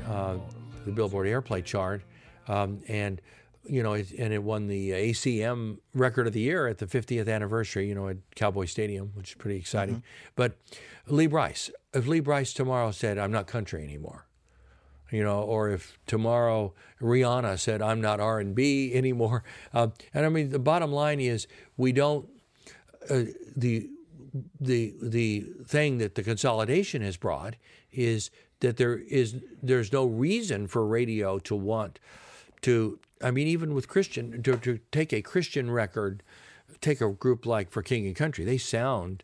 the 0.84 0.92
Billboard 0.92 1.26
Airplay 1.26 1.64
chart, 1.64 2.02
um, 2.48 2.82
and 2.88 3.20
you 3.66 3.82
know, 3.82 3.92
and 3.94 4.32
it 4.32 4.42
won 4.42 4.66
the 4.66 4.90
ACM 4.90 5.78
Record 5.94 6.26
of 6.26 6.32
the 6.32 6.40
Year 6.40 6.66
at 6.66 6.78
the 6.78 6.86
50th 6.86 7.32
anniversary, 7.32 7.88
you 7.88 7.94
know, 7.94 8.08
at 8.08 8.16
Cowboy 8.34 8.64
Stadium, 8.64 9.12
which 9.14 9.30
is 9.30 9.34
pretty 9.34 9.58
exciting. 9.58 9.96
Mm-hmm. 9.96 10.30
But 10.34 10.56
Lee 11.06 11.26
Brice, 11.26 11.70
if 11.92 12.06
Lee 12.06 12.20
Brice 12.20 12.52
tomorrow 12.52 12.90
said, 12.90 13.18
I'm 13.18 13.30
not 13.30 13.46
country 13.46 13.84
anymore, 13.84 14.26
you 15.10 15.22
know, 15.22 15.42
or 15.42 15.70
if 15.70 15.98
tomorrow 16.06 16.72
Rihanna 17.00 17.58
said, 17.58 17.82
I'm 17.82 18.00
not 18.00 18.18
R&B 18.18 18.92
anymore. 18.94 19.44
Uh, 19.74 19.88
and 20.14 20.24
I 20.24 20.28
mean, 20.30 20.50
the 20.50 20.58
bottom 20.58 20.90
line 20.90 21.20
is 21.20 21.46
we 21.76 21.92
don't, 21.92 22.28
uh, 23.10 23.24
the, 23.56 23.90
the, 24.60 24.94
the 25.02 25.46
thing 25.66 25.98
that 25.98 26.14
the 26.14 26.22
consolidation 26.22 27.02
has 27.02 27.16
brought 27.16 27.56
is 27.92 28.30
that 28.60 28.76
there 28.76 28.98
is, 28.98 29.36
there's 29.62 29.92
no 29.92 30.04
reason 30.06 30.66
for 30.66 30.86
radio 30.86 31.38
to 31.40 31.54
want 31.54 31.98
to 32.62 32.98
I 33.22 33.30
mean, 33.30 33.46
even 33.48 33.74
with 33.74 33.88
Christian, 33.88 34.42
to, 34.42 34.56
to 34.56 34.80
take 34.90 35.12
a 35.12 35.22
Christian 35.22 35.70
record, 35.70 36.22
take 36.80 37.00
a 37.00 37.10
group 37.10 37.44
like 37.44 37.70
For 37.70 37.82
King 37.82 38.06
and 38.06 38.16
Country, 38.16 38.44
they 38.44 38.58
sound 38.58 39.22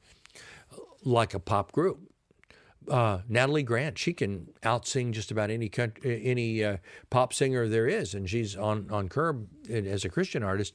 like 1.03 1.35
a 1.35 1.38
pop 1.38 1.72
group. 1.72 2.01
Uh, 2.90 3.20
Natalie 3.29 3.62
Grant, 3.62 3.99
she 3.99 4.12
can 4.12 4.49
outsing 4.62 5.11
just 5.11 5.31
about 5.33 5.51
any 5.51 5.70
any 6.05 6.62
uh, 6.62 6.77
pop 7.11 7.33
singer 7.33 7.66
there 7.66 7.88
is, 7.88 8.14
and 8.14 8.31
she's 8.31 8.55
on 8.55 8.88
on 8.90 9.09
Curb 9.09 9.49
as 9.68 10.05
a 10.05 10.09
Christian 10.09 10.44
artist. 10.44 10.72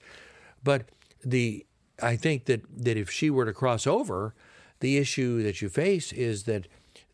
But 0.62 0.89
the 1.24 1.65
I 2.02 2.17
think 2.17 2.45
that 2.45 2.63
that 2.84 2.97
if 2.97 3.10
she 3.10 3.30
were 3.30 3.45
to 3.45 3.54
cross 3.54 3.88
over, 3.88 4.36
the 4.82 4.97
issue 4.97 5.41
that 5.43 5.62
you 5.62 5.69
face 5.69 6.12
is 6.12 6.43
that 6.43 6.67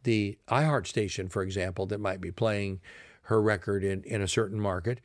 the 0.03 0.37
iHeart 0.47 0.87
station, 0.87 1.29
for 1.29 1.41
example, 1.41 1.85
that 1.87 1.99
might 1.99 2.21
be 2.21 2.31
playing 2.31 2.79
her 3.23 3.41
record 3.41 3.83
in, 3.83 4.03
in 4.03 4.21
a 4.21 4.27
certain 4.27 4.59
market, 4.59 4.99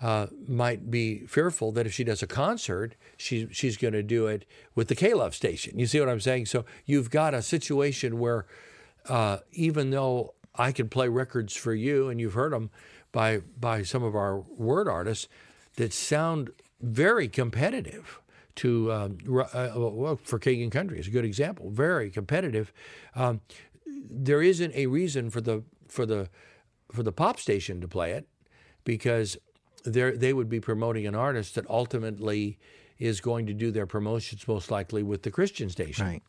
uh, 0.00 0.26
might 0.46 0.90
be 0.90 1.26
fearful 1.26 1.72
that 1.72 1.86
if 1.86 1.92
she 1.92 2.04
does 2.04 2.22
a 2.22 2.26
concert, 2.26 2.94
she, 3.16 3.48
she's 3.50 3.76
going 3.76 3.94
to 3.94 4.02
do 4.02 4.26
it 4.26 4.44
with 4.74 4.88
the 4.88 4.94
K 4.94 5.12
Love 5.14 5.34
station. 5.34 5.78
You 5.78 5.86
see 5.86 5.98
what 6.00 6.08
I'm 6.08 6.20
saying? 6.20 6.46
So 6.46 6.64
you've 6.86 7.10
got 7.10 7.34
a 7.34 7.42
situation 7.42 8.18
where 8.18 8.46
uh, 9.08 9.38
even 9.52 9.90
though 9.90 10.34
I 10.54 10.72
can 10.72 10.88
play 10.88 11.08
records 11.08 11.54
for 11.54 11.74
you, 11.74 12.08
and 12.08 12.20
you've 12.20 12.34
heard 12.34 12.52
them 12.52 12.70
by 13.12 13.38
by 13.58 13.82
some 13.82 14.02
of 14.02 14.14
our 14.14 14.40
word 14.40 14.88
artists 14.88 15.28
that 15.76 15.92
sound 15.92 16.50
very 16.80 17.28
competitive 17.28 18.20
to 18.56 18.92
um, 18.92 19.18
uh, 19.28 19.70
well, 19.76 20.18
for 20.22 20.38
King 20.38 20.62
and 20.62 20.72
Country 20.72 20.98
is 20.98 21.06
a 21.06 21.10
good 21.10 21.24
example. 21.24 21.70
Very 21.70 22.10
competitive. 22.10 22.72
Um, 23.14 23.40
there 24.10 24.42
isn't 24.42 24.74
a 24.74 24.86
reason 24.86 25.30
for 25.30 25.40
the 25.40 25.64
for 25.88 26.06
the 26.06 26.28
for 26.92 27.02
the 27.02 27.12
pop 27.12 27.38
station 27.38 27.80
to 27.80 27.88
play 27.88 28.12
it 28.12 28.26
because 28.84 29.36
they 29.84 30.32
would 30.32 30.48
be 30.48 30.60
promoting 30.60 31.06
an 31.06 31.14
artist 31.14 31.54
that 31.54 31.68
ultimately 31.68 32.58
is 32.98 33.20
going 33.20 33.46
to 33.46 33.54
do 33.54 33.70
their 33.70 33.86
promotions 33.86 34.46
most 34.48 34.70
likely 34.70 35.02
with 35.02 35.22
the 35.22 35.30
Christian 35.30 35.70
station. 35.70 36.06
Right. 36.06 36.22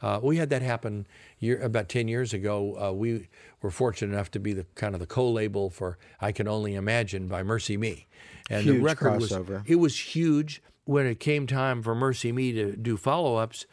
Uh, 0.00 0.20
we 0.22 0.36
had 0.36 0.50
that 0.50 0.62
happen 0.62 1.06
year, 1.38 1.60
about 1.60 1.88
10 1.88 2.08
years 2.08 2.32
ago. 2.32 2.76
Uh, 2.80 2.92
we 2.92 3.28
were 3.60 3.70
fortunate 3.70 4.12
enough 4.12 4.30
to 4.30 4.38
be 4.38 4.52
the 4.52 4.64
kind 4.74 4.94
of 4.94 5.00
the 5.00 5.06
co-label 5.06 5.70
for 5.70 5.98
I 6.20 6.32
Can 6.32 6.48
Only 6.48 6.74
Imagine 6.74 7.28
by 7.28 7.42
MercyMe. 7.42 8.06
And 8.50 8.64
huge 8.64 8.76
the 8.76 8.82
record 8.82 9.12
crossover. 9.14 9.48
was 9.48 9.62
it 9.66 9.76
was 9.76 9.98
huge 10.14 10.62
when 10.84 11.06
it 11.06 11.20
came 11.20 11.46
time 11.46 11.82
for 11.82 11.94
MercyMe 11.94 12.54
to 12.54 12.76
do 12.76 12.96
follow-ups. 12.96 13.66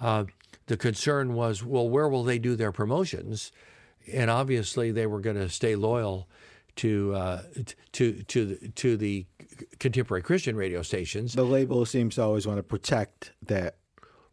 Uh, 0.00 0.24
the 0.70 0.76
concern 0.76 1.34
was, 1.34 1.64
well, 1.64 1.88
where 1.88 2.08
will 2.08 2.22
they 2.22 2.38
do 2.38 2.54
their 2.54 2.70
promotions? 2.70 3.50
And 4.12 4.30
obviously 4.30 4.92
they 4.92 5.04
were 5.04 5.18
going 5.18 5.34
to 5.34 5.48
stay 5.48 5.74
loyal 5.74 6.28
to 6.76 7.12
uh, 7.12 7.42
to 7.92 8.22
to 8.22 8.54
to 8.76 8.96
the 8.96 9.26
contemporary 9.80 10.22
Christian 10.22 10.54
radio 10.54 10.82
stations. 10.82 11.32
The 11.32 11.42
label 11.42 11.84
seems 11.86 12.14
to 12.14 12.22
always 12.22 12.46
want 12.46 12.58
to 12.58 12.62
protect 12.62 13.32
that. 13.42 13.78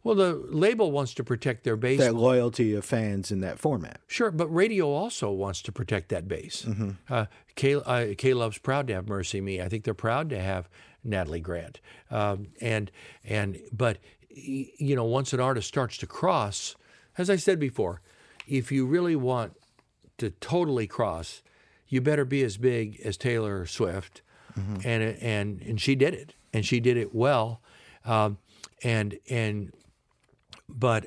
Well, 0.04 0.14
the 0.14 0.34
label 0.34 0.92
wants 0.92 1.12
to 1.14 1.24
protect 1.24 1.64
their 1.64 1.76
base. 1.76 1.98
That 1.98 2.14
loyalty 2.14 2.72
of 2.74 2.84
fans 2.84 3.32
in 3.32 3.40
that 3.40 3.58
format. 3.58 4.00
Sure, 4.06 4.30
but 4.30 4.46
radio 4.46 4.88
also 4.88 5.32
wants 5.32 5.60
to 5.62 5.72
protect 5.72 6.08
that 6.10 6.28
base. 6.28 6.64
Mm-hmm. 6.66 6.90
Uh, 7.10 7.26
K, 7.56 7.74
uh, 7.74 8.14
K 8.16 8.32
Love's 8.32 8.58
proud 8.58 8.86
to 8.86 8.94
have 8.94 9.06
MercyMe. 9.06 9.60
I 9.60 9.68
think 9.68 9.82
they're 9.82 9.92
proud 9.92 10.30
to 10.30 10.40
have 10.40 10.68
Natalie 11.02 11.40
Grant. 11.40 11.80
Um, 12.12 12.48
and 12.60 12.92
and 13.24 13.58
but 13.72 13.98
you 14.38 14.96
know, 14.96 15.04
once 15.04 15.32
an 15.32 15.40
artist 15.40 15.68
starts 15.68 15.96
to 15.98 16.06
cross, 16.06 16.76
as 17.16 17.30
I 17.30 17.36
said 17.36 17.58
before, 17.58 18.00
if 18.46 18.72
you 18.72 18.86
really 18.86 19.16
want 19.16 19.54
to 20.18 20.30
totally 20.30 20.86
cross, 20.86 21.42
you 21.88 22.00
better 22.00 22.24
be 22.24 22.42
as 22.42 22.56
big 22.56 23.00
as 23.00 23.16
Taylor 23.16 23.66
Swift, 23.66 24.22
mm-hmm. 24.58 24.76
and 24.84 25.02
and 25.02 25.62
and 25.62 25.80
she 25.80 25.94
did 25.94 26.14
it, 26.14 26.34
and 26.52 26.64
she 26.64 26.80
did 26.80 26.96
it 26.96 27.14
well, 27.14 27.60
um, 28.04 28.38
and 28.82 29.18
and 29.28 29.72
but 30.68 31.06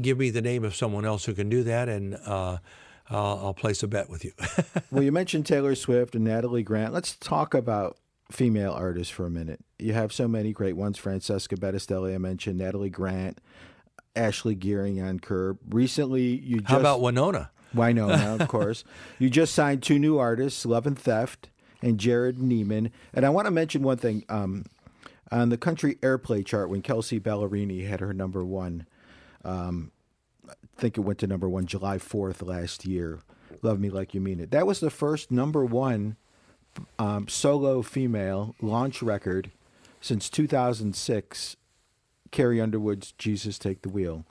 give 0.00 0.18
me 0.18 0.30
the 0.30 0.42
name 0.42 0.64
of 0.64 0.74
someone 0.74 1.04
else 1.04 1.24
who 1.24 1.34
can 1.34 1.48
do 1.48 1.62
that, 1.64 1.88
and 1.88 2.14
uh, 2.26 2.58
I'll, 3.10 3.40
I'll 3.42 3.54
place 3.54 3.82
a 3.82 3.88
bet 3.88 4.08
with 4.08 4.24
you. 4.24 4.32
well, 4.90 5.02
you 5.02 5.12
mentioned 5.12 5.46
Taylor 5.46 5.74
Swift 5.74 6.14
and 6.14 6.24
Natalie 6.24 6.62
Grant. 6.62 6.92
Let's 6.92 7.16
talk 7.16 7.54
about 7.54 7.96
female 8.34 8.72
artists 8.72 9.12
for 9.12 9.26
a 9.26 9.30
minute. 9.30 9.60
You 9.78 9.92
have 9.92 10.12
so 10.12 10.28
many 10.28 10.52
great 10.52 10.76
ones: 10.76 10.98
Francesca 10.98 11.56
Battistelli, 11.56 12.14
I 12.14 12.18
mentioned, 12.18 12.58
Natalie 12.58 12.90
Grant. 12.90 13.40
Ashley 14.16 14.54
Gearing 14.54 15.02
on 15.02 15.18
Curb. 15.18 15.58
Recently, 15.70 16.22
you 16.22 16.58
just, 16.58 16.70
how 16.70 16.78
about 16.78 17.00
Wynonna? 17.00 17.48
Wynonna, 17.74 18.40
of 18.40 18.46
course. 18.46 18.84
You 19.18 19.28
just 19.28 19.54
signed 19.54 19.82
two 19.82 19.98
new 19.98 20.18
artists, 20.18 20.64
Love 20.64 20.86
and 20.86 20.98
Theft 20.98 21.50
and 21.82 21.98
Jerrod 21.98 22.38
Niemann. 22.38 22.90
And 23.12 23.26
I 23.26 23.30
want 23.30 23.46
to 23.46 23.50
mention 23.50 23.82
one 23.82 23.96
thing. 23.96 24.24
Um, 24.28 24.64
on 25.30 25.48
the 25.48 25.56
country 25.56 25.96
airplay 25.96 26.44
chart, 26.44 26.70
when 26.70 26.82
Kelsea 26.82 27.18
Ballerini 27.18 27.88
had 27.88 28.00
her 28.00 28.12
number 28.12 28.44
one, 28.44 28.86
um, 29.44 29.90
I 30.48 30.54
think 30.76 30.96
it 30.96 31.00
went 31.00 31.18
to 31.20 31.26
number 31.26 31.48
one 31.48 31.66
July 31.66 31.98
4th 31.98 32.46
last 32.46 32.86
year. 32.86 33.20
Love 33.62 33.80
Me 33.80 33.90
Like 33.90 34.14
You 34.14 34.20
Mean 34.20 34.40
It. 34.40 34.50
That 34.50 34.66
was 34.66 34.80
the 34.80 34.90
first 34.90 35.30
number 35.30 35.64
one 35.64 36.16
um, 36.98 37.28
solo 37.28 37.82
female 37.82 38.54
launch 38.60 39.02
record 39.02 39.50
since 40.00 40.28
2006. 40.30 41.56
Carrie 42.30 42.60
Underwood's 42.60 43.12
Jesus 43.12 43.58
Take 43.58 43.82
the 43.82 43.88
Wheel. 43.88 44.24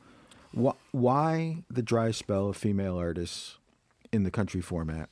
Wh- 0.57 0.75
Why 0.91 1.63
the 1.69 1.81
dry 1.81 2.11
spell 2.11 2.49
of 2.49 2.57
female 2.57 2.97
artists 2.97 3.57
in 4.11 4.23
the 4.23 4.31
country 4.31 4.61
format? 4.61 5.09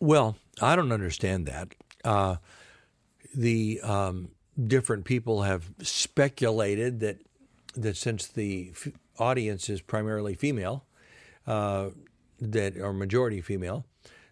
Well, 0.00 0.36
I 0.60 0.74
don't 0.74 0.90
understand 0.92 1.46
that. 1.46 1.74
Uh, 2.04 2.36
the 3.34 3.80
um, 3.82 4.30
different 4.66 5.04
people 5.04 5.42
have 5.42 5.70
speculated 5.80 7.00
that 7.00 7.18
that 7.74 7.96
since 7.96 8.26
the 8.26 8.72
f- 8.72 8.88
audience 9.18 9.70
is 9.70 9.80
primarily 9.80 10.34
female, 10.34 10.84
uh, 11.46 11.88
that 12.40 12.76
are 12.76 12.92
majority 12.92 13.40
female, 13.40 13.86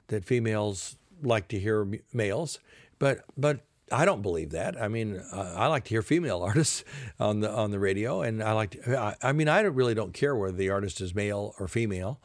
that 0.08 0.24
females 0.24 0.96
like 1.22 1.48
to 1.48 1.58
hear 1.58 1.86
males, 2.12 2.58
but 2.98 3.24
but 3.36 3.60
I 3.92 4.04
don't 4.04 4.22
believe 4.22 4.50
that. 4.50 4.80
I 4.80 4.88
mean, 4.88 5.16
uh, 5.32 5.54
I 5.56 5.66
like 5.66 5.84
to 5.84 5.90
hear 5.90 6.02
female 6.02 6.42
artists 6.42 6.84
on 7.18 7.40
the 7.40 7.50
on 7.50 7.70
the 7.70 7.78
radio, 7.78 8.22
and 8.22 8.42
I 8.42 8.52
like 8.52 8.70
to. 8.72 8.98
I, 8.98 9.16
I 9.22 9.32
mean, 9.32 9.48
I 9.48 9.60
really 9.62 9.94
don't 9.94 10.14
care 10.14 10.36
whether 10.36 10.56
the 10.56 10.70
artist 10.70 11.00
is 11.00 11.14
male 11.14 11.54
or 11.58 11.68
female. 11.68 12.20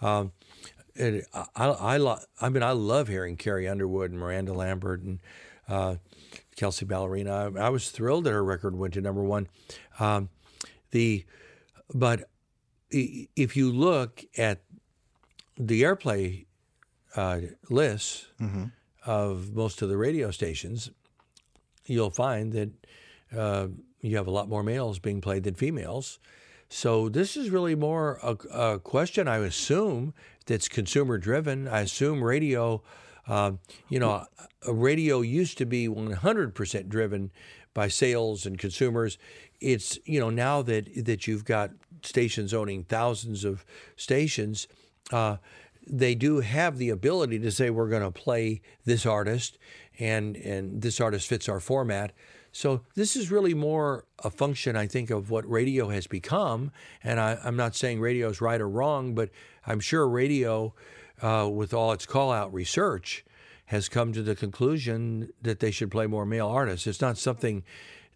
Um, 0.00 0.32
and 0.96 1.24
I, 1.34 1.66
I, 1.66 1.96
lo- 1.98 2.18
I 2.40 2.48
mean, 2.48 2.62
I 2.62 2.72
love 2.72 3.08
hearing 3.08 3.36
Carrie 3.36 3.68
Underwood 3.68 4.10
and 4.10 4.20
Miranda 4.20 4.52
Lambert 4.52 5.02
and 5.02 5.20
uh, 5.68 5.96
Kelsea 6.56 6.84
Ballerini. 6.84 7.30
I, 7.30 7.66
I 7.66 7.68
was 7.68 7.90
thrilled 7.90 8.24
that 8.24 8.32
her 8.32 8.44
record 8.44 8.76
went 8.76 8.94
to 8.94 9.00
number 9.00 9.22
one. 9.22 9.48
Um, 9.98 10.30
the, 10.90 11.24
but 11.94 12.28
if 12.90 13.56
you 13.56 13.70
look 13.70 14.24
at 14.36 14.62
the 15.56 15.82
airplay 15.82 16.46
uh, 17.16 17.40
lists 17.68 18.26
of 19.06 19.54
most 19.54 19.82
of 19.82 19.88
the 19.88 19.96
radio 19.96 20.30
stations, 20.30 20.90
you'll 21.86 22.10
find 22.10 22.52
that 22.52 22.70
uh, 23.36 23.68
you 24.00 24.16
have 24.16 24.26
a 24.26 24.30
lot 24.30 24.48
more 24.48 24.62
males 24.62 24.98
being 24.98 25.20
played 25.20 25.44
than 25.44 25.54
females. 25.54 26.18
So 26.68 27.08
this 27.08 27.36
is 27.36 27.50
really 27.50 27.74
more 27.74 28.20
a, 28.22 28.36
a 28.52 28.78
question, 28.78 29.26
I 29.26 29.38
assume, 29.38 30.14
that's 30.46 30.68
consumer 30.68 31.18
driven. 31.18 31.66
I 31.66 31.80
assume 31.80 32.22
radio, 32.22 32.82
uh, 33.26 33.52
you 33.88 33.98
know, 33.98 34.24
a 34.66 34.72
radio 34.72 35.20
used 35.20 35.58
to 35.58 35.66
be 35.66 35.88
100% 35.88 36.88
driven 36.88 37.30
by 37.74 37.88
sales 37.88 38.46
and 38.46 38.58
consumers. 38.58 39.18
It's 39.60 39.98
you 40.04 40.18
know 40.20 40.30
now 40.30 40.62
that 40.62 41.04
that 41.04 41.26
you've 41.26 41.44
got 41.44 41.70
stations 42.02 42.54
owning 42.54 42.84
thousands 42.84 43.44
of 43.44 43.64
stations. 43.96 44.66
Uh, 45.12 45.36
they 45.86 46.14
do 46.14 46.40
have 46.40 46.78
the 46.78 46.90
ability 46.90 47.38
to 47.40 47.50
say 47.50 47.70
we're 47.70 47.88
going 47.88 48.02
to 48.02 48.10
play 48.10 48.60
this 48.84 49.06
artist 49.06 49.58
and 49.98 50.36
and 50.36 50.82
this 50.82 51.00
artist 51.00 51.28
fits 51.28 51.48
our 51.48 51.60
format. 51.60 52.12
So 52.52 52.82
this 52.94 53.14
is 53.14 53.30
really 53.30 53.54
more 53.54 54.06
a 54.24 54.30
function, 54.30 54.76
I 54.76 54.86
think, 54.86 55.10
of 55.10 55.30
what 55.30 55.48
radio 55.48 55.88
has 55.90 56.06
become. 56.06 56.72
And 57.04 57.20
I, 57.20 57.38
I'm 57.44 57.56
not 57.56 57.76
saying 57.76 58.00
radio 58.00 58.28
is 58.28 58.40
right 58.40 58.60
or 58.60 58.68
wrong, 58.68 59.14
but 59.14 59.30
I'm 59.66 59.78
sure 59.78 60.08
radio, 60.08 60.74
uh, 61.22 61.48
with 61.52 61.72
all 61.72 61.92
its 61.92 62.06
call 62.06 62.32
out 62.32 62.52
research, 62.52 63.24
has 63.66 63.88
come 63.88 64.12
to 64.12 64.22
the 64.22 64.34
conclusion 64.34 65.32
that 65.40 65.60
they 65.60 65.70
should 65.70 65.92
play 65.92 66.08
more 66.08 66.26
male 66.26 66.48
artists. 66.48 66.88
It's 66.88 67.00
not 67.00 67.18
something 67.18 67.62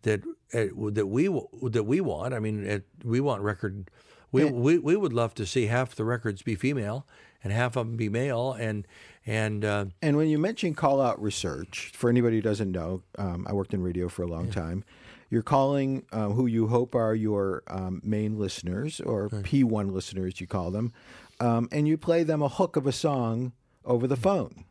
that 0.03 0.23
uh, 0.53 0.67
that 0.91 1.07
we 1.07 1.29
that 1.63 1.85
we 1.85 2.01
want. 2.01 2.35
I 2.35 2.41
mean, 2.41 2.67
it, 2.67 2.87
we 3.05 3.21
want 3.21 3.43
record. 3.43 3.89
We, 4.33 4.45
we 4.47 4.79
we 4.79 4.97
would 4.97 5.13
love 5.13 5.33
to 5.35 5.47
see 5.47 5.67
half 5.67 5.95
the 5.95 6.05
records 6.05 6.43
be 6.43 6.57
female 6.57 7.07
and 7.45 7.53
half 7.53 7.77
of 7.77 7.87
them 7.87 7.97
be 7.97 8.09
male, 8.09 8.53
and 8.53 8.87
and 9.27 9.65
uh, 9.65 9.87
And 10.03 10.17
when 10.17 10.29
you 10.29 10.39
mention 10.39 10.75
call 10.75 11.01
out 11.01 11.23
research, 11.23 11.93
for 11.95 12.11
anybody 12.11 12.37
who 12.37 12.43
doesn't 12.43 12.73
know, 12.73 13.03
um, 13.17 13.47
I 13.49 13.53
worked 13.53 13.73
in 13.73 13.83
radio 13.83 14.09
for 14.09 14.23
a 14.23 14.27
long 14.27 14.51
time. 14.51 14.85
You're 15.31 15.43
calling 15.43 16.05
uh, 16.13 16.29
who 16.29 16.47
you 16.47 16.69
hope 16.69 16.95
are 16.95 17.15
your 17.15 17.63
um, 17.69 18.01
main 18.05 18.39
listeners 18.39 19.01
or 19.01 19.29
P1 19.29 19.91
listeners, 19.91 20.41
you 20.41 20.47
call 20.47 20.71
them, 20.71 20.93
um, 21.41 21.69
and 21.73 21.89
you 21.89 21.97
play 21.97 22.23
them 22.23 22.43
a 22.43 22.49
hook 22.49 22.77
of 22.77 22.87
a 22.87 22.93
song 22.93 23.53
over 23.85 24.07
the 24.07 24.17
phone. 24.17 24.65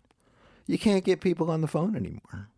You 0.66 0.78
can't 0.78 1.04
get 1.04 1.20
people 1.20 1.52
on 1.52 1.62
the 1.62 1.68
phone 1.68 1.96
anymore. 1.96 2.50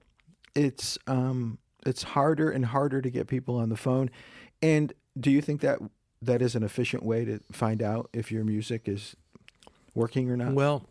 It's 0.53 0.97
um, 1.07 1.57
it's 1.85 2.03
harder 2.03 2.49
and 2.49 2.65
harder 2.65 3.01
to 3.01 3.09
get 3.09 3.27
people 3.27 3.57
on 3.57 3.69
the 3.69 3.77
phone. 3.77 4.09
And 4.61 4.93
do 5.19 5.31
you 5.31 5.41
think 5.41 5.61
that 5.61 5.79
that 6.21 6.41
is 6.41 6.55
an 6.55 6.63
efficient 6.63 7.03
way 7.03 7.25
to 7.25 7.39
find 7.51 7.81
out 7.81 8.09
if 8.13 8.31
your 8.31 8.43
music 8.43 8.87
is 8.87 9.15
working 9.95 10.29
or 10.29 10.37
not? 10.37 10.53
Well, 10.53 10.85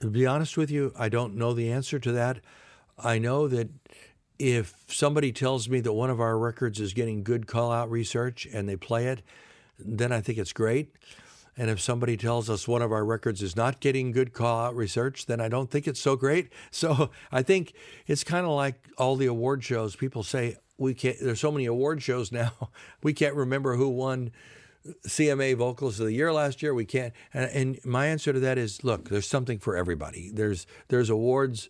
to 0.00 0.08
be 0.08 0.26
honest 0.26 0.56
with 0.56 0.70
you, 0.70 0.92
I 0.98 1.08
don't 1.08 1.34
know 1.34 1.52
the 1.52 1.70
answer 1.70 1.98
to 1.98 2.12
that. 2.12 2.40
I 2.98 3.18
know 3.18 3.48
that 3.48 3.68
if 4.38 4.74
somebody 4.86 5.32
tells 5.32 5.68
me 5.68 5.80
that 5.80 5.92
one 5.92 6.10
of 6.10 6.20
our 6.20 6.38
records 6.38 6.80
is 6.80 6.94
getting 6.94 7.22
good 7.24 7.46
call 7.46 7.72
out 7.72 7.90
research 7.90 8.46
and 8.52 8.68
they 8.68 8.76
play 8.76 9.06
it, 9.06 9.22
then 9.78 10.12
I 10.12 10.20
think 10.20 10.38
it's 10.38 10.52
great. 10.52 10.94
And 11.56 11.68
if 11.68 11.80
somebody 11.80 12.16
tells 12.16 12.48
us 12.48 12.68
one 12.68 12.82
of 12.82 12.92
our 12.92 13.04
records 13.04 13.42
is 13.42 13.56
not 13.56 13.80
getting 13.80 14.12
good 14.12 14.32
call 14.32 14.66
out 14.66 14.76
research, 14.76 15.26
then 15.26 15.40
I 15.40 15.48
don't 15.48 15.68
think 15.68 15.88
it's 15.88 16.00
so 16.00 16.14
great. 16.14 16.52
So 16.70 17.10
I 17.32 17.42
think 17.42 17.72
it's 18.06 18.22
kind 18.22 18.46
of 18.46 18.52
like 18.52 18.88
all 18.96 19.16
the 19.16 19.26
award 19.26 19.64
shows. 19.64 19.96
People 19.96 20.22
say 20.22 20.56
we 20.76 20.94
can't. 20.94 21.16
There's 21.20 21.40
so 21.40 21.50
many 21.50 21.66
award 21.66 22.00
shows 22.02 22.30
now, 22.30 22.52
we 23.02 23.12
can't 23.12 23.34
remember 23.34 23.74
who 23.74 23.88
won 23.88 24.30
CMA 25.06 25.56
Vocals 25.56 25.98
of 26.00 26.06
the 26.06 26.12
Year 26.12 26.32
last 26.32 26.62
year. 26.62 26.74
We 26.74 26.84
can't. 26.84 27.12
And, 27.34 27.50
and 27.50 27.84
my 27.84 28.06
answer 28.06 28.32
to 28.32 28.40
that 28.40 28.58
is, 28.58 28.84
look, 28.84 29.08
there's 29.08 29.26
something 29.26 29.58
for 29.58 29.76
everybody. 29.76 30.30
There's 30.32 30.66
there's 30.88 31.10
awards 31.10 31.68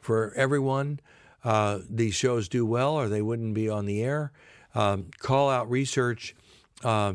for 0.00 0.32
everyone. 0.34 1.00
Uh, 1.42 1.80
these 1.88 2.14
shows 2.14 2.48
do 2.48 2.64
well, 2.64 2.94
or 2.94 3.08
they 3.08 3.22
wouldn't 3.22 3.54
be 3.54 3.68
on 3.68 3.86
the 3.86 4.02
air. 4.02 4.32
Um, 4.74 5.06
call 5.18 5.50
out 5.50 5.70
research, 5.70 6.34
uh, 6.82 7.14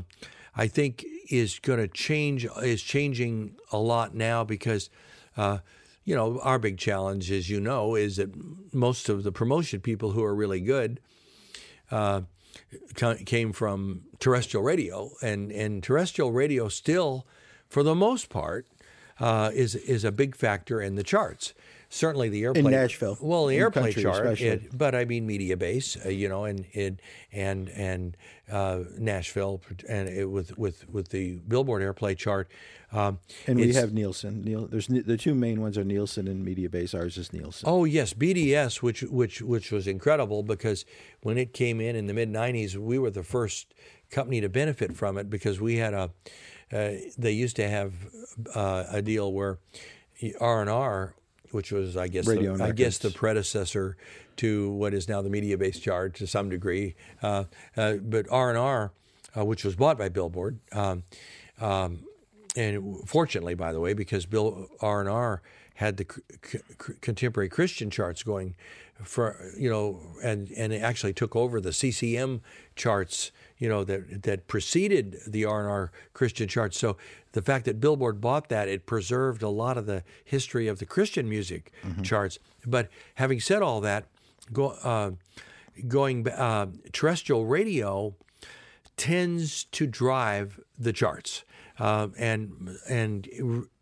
I 0.55 0.67
think, 0.67 1.05
is 1.29 1.59
going 1.59 1.79
to 1.79 1.87
change. 1.87 2.45
Is 2.61 2.81
changing 2.81 3.55
a 3.71 3.77
lot 3.77 4.13
now 4.15 4.43
because. 4.43 4.89
Uh, 5.37 5.59
you 6.05 6.15
know, 6.15 6.39
our 6.39 6.57
big 6.57 6.79
challenge, 6.79 7.29
as 7.29 7.51
you 7.51 7.59
know, 7.59 7.93
is 7.93 8.15
that 8.15 8.33
most 8.73 9.09
of 9.09 9.21
the 9.21 9.31
promotion 9.31 9.79
people 9.79 10.09
who 10.09 10.23
are 10.23 10.33
really 10.33 10.59
good 10.59 10.99
uh, 11.91 12.21
came 13.25 13.53
from 13.53 14.03
terrestrial 14.19 14.63
radio, 14.63 15.11
and 15.21 15.51
and 15.51 15.83
terrestrial 15.83 16.31
radio 16.31 16.69
still, 16.69 17.25
for 17.67 17.83
the 17.83 17.95
most 17.95 18.29
part, 18.29 18.67
uh, 19.19 19.51
is 19.53 19.75
is 19.75 20.03
a 20.03 20.11
big 20.11 20.35
factor 20.35 20.81
in 20.81 20.95
the 20.95 21.03
charts. 21.03 21.53
Certainly 21.91 22.29
the 22.29 22.43
airplay 22.43 22.69
Nashville, 22.69 23.17
Well, 23.19 23.47
the 23.47 23.57
in 23.57 23.63
airplay 23.63 23.99
chart, 23.99 24.39
it, 24.39 24.77
but 24.77 24.93
I 24.93 25.05
mean 25.05 25.27
Mediabase, 25.27 26.05
uh, 26.05 26.09
you 26.09 26.29
know, 26.29 26.45
and 26.45 26.65
and 26.75 27.01
and 27.31 27.67
and 27.69 28.17
uh, 28.51 28.83
Nashville, 28.99 29.59
and 29.87 30.07
it, 30.07 30.25
with 30.25 30.55
with 30.55 30.87
with 30.87 31.09
the 31.09 31.39
Billboard 31.47 31.81
airplay 31.81 32.15
chart. 32.15 32.47
Um, 32.91 33.19
And 33.47 33.59
we 33.59 33.73
have 33.73 33.91
Nielsen. 33.91 34.43
Neil, 34.43 34.67
there's 34.67 34.85
the 34.85 35.17
two 35.17 35.33
main 35.33 35.61
ones 35.61 35.79
are 35.79 35.83
Nielsen 35.83 36.27
and 36.27 36.45
Mediabase. 36.45 36.93
Ours 36.93 37.17
is 37.17 37.33
Nielsen. 37.33 37.67
Oh 37.67 37.85
yes, 37.85 38.13
BDS, 38.13 38.83
which 38.83 39.01
which 39.01 39.41
which 39.41 39.71
was 39.71 39.87
incredible 39.87 40.43
because 40.43 40.85
when 41.21 41.39
it 41.39 41.53
came 41.53 41.81
in 41.81 41.95
in 41.95 42.05
the 42.05 42.13
mid 42.13 42.29
'90s, 42.31 42.75
we 42.75 42.99
were 42.99 43.09
the 43.09 43.23
first 43.23 43.73
company 44.11 44.41
to 44.41 44.49
benefit 44.49 44.95
from 44.95 45.17
it 45.17 45.27
because 45.27 45.59
we 45.59 45.77
had 45.77 45.95
a. 45.95 46.11
Uh, 46.71 46.91
they 47.17 47.31
used 47.31 47.55
to 47.55 47.67
have 47.67 47.93
uh, 48.53 48.83
a 48.91 49.01
deal 49.01 49.33
where 49.33 49.57
R 50.39 50.61
and 50.61 50.69
R, 50.69 51.15
which 51.51 51.71
was 51.71 51.97
I 51.97 52.07
guess 52.07 52.27
Radio 52.27 52.55
the, 52.57 52.63
I 52.63 52.71
guess 52.71 52.97
the 52.97 53.09
predecessor 53.09 53.97
to 54.37 54.71
what 54.71 54.93
is 54.93 55.07
now 55.09 55.21
the 55.21 55.29
Mediabase 55.29 55.81
chart 55.81 56.15
to 56.15 56.27
some 56.27 56.49
degree, 56.49 56.95
uh, 57.21 57.45
uh, 57.75 57.93
but 57.95 58.25
R 58.31 58.49
and 58.49 58.57
R, 58.57 58.91
uh, 59.37 59.45
which 59.45 59.63
was 59.63 59.75
bought 59.75 59.97
by 59.97 60.09
Billboard. 60.09 60.59
Um, 60.71 61.03
um, 61.59 62.05
and 62.55 63.07
fortunately, 63.07 63.53
by 63.53 63.73
the 63.73 63.79
way, 63.79 63.93
because 63.93 64.25
Bill 64.25 64.67
R 64.81 65.01
and 65.01 65.09
R 65.09 65.41
had 65.75 65.97
the 65.97 66.05
c- 66.43 66.59
c- 66.81 66.93
contemporary 67.01 67.49
Christian 67.49 67.89
charts 67.89 68.23
going 68.23 68.55
for 69.03 69.51
you 69.57 69.69
know, 69.69 70.01
and 70.23 70.51
and 70.51 70.73
it 70.73 70.81
actually 70.81 71.13
took 71.13 71.35
over 71.35 71.61
the 71.61 71.71
CCM 71.71 72.41
charts, 72.75 73.31
you 73.59 73.69
know, 73.69 73.83
that 73.83 74.23
that 74.23 74.47
preceded 74.47 75.17
the 75.27 75.45
R 75.45 75.59
and 75.59 75.69
R 75.69 75.91
Christian 76.13 76.47
charts. 76.47 76.79
So 76.79 76.97
the 77.33 77.41
fact 77.41 77.65
that 77.65 77.79
Billboard 77.79 78.19
bought 78.19 78.49
that, 78.49 78.67
it 78.67 78.85
preserved 78.85 79.43
a 79.43 79.49
lot 79.49 79.77
of 79.77 79.85
the 79.85 80.03
history 80.23 80.67
of 80.67 80.79
the 80.79 80.85
Christian 80.85 81.29
music 81.29 81.71
charts. 82.01 82.39
But 82.65 82.89
having 83.15 83.39
said 83.39 83.61
all 83.61 83.81
that, 83.81 84.05
go, 84.51 84.69
uh, 84.83 85.11
going 85.87 86.27
uh, 86.27 86.67
terrestrial 86.93 87.45
radio 87.45 88.15
tends 88.95 89.65
to 89.65 89.85
drive 89.85 90.59
the 90.77 90.93
charts, 90.93 91.43
uh, 91.79 92.07
and 92.17 92.77
and 92.89 93.27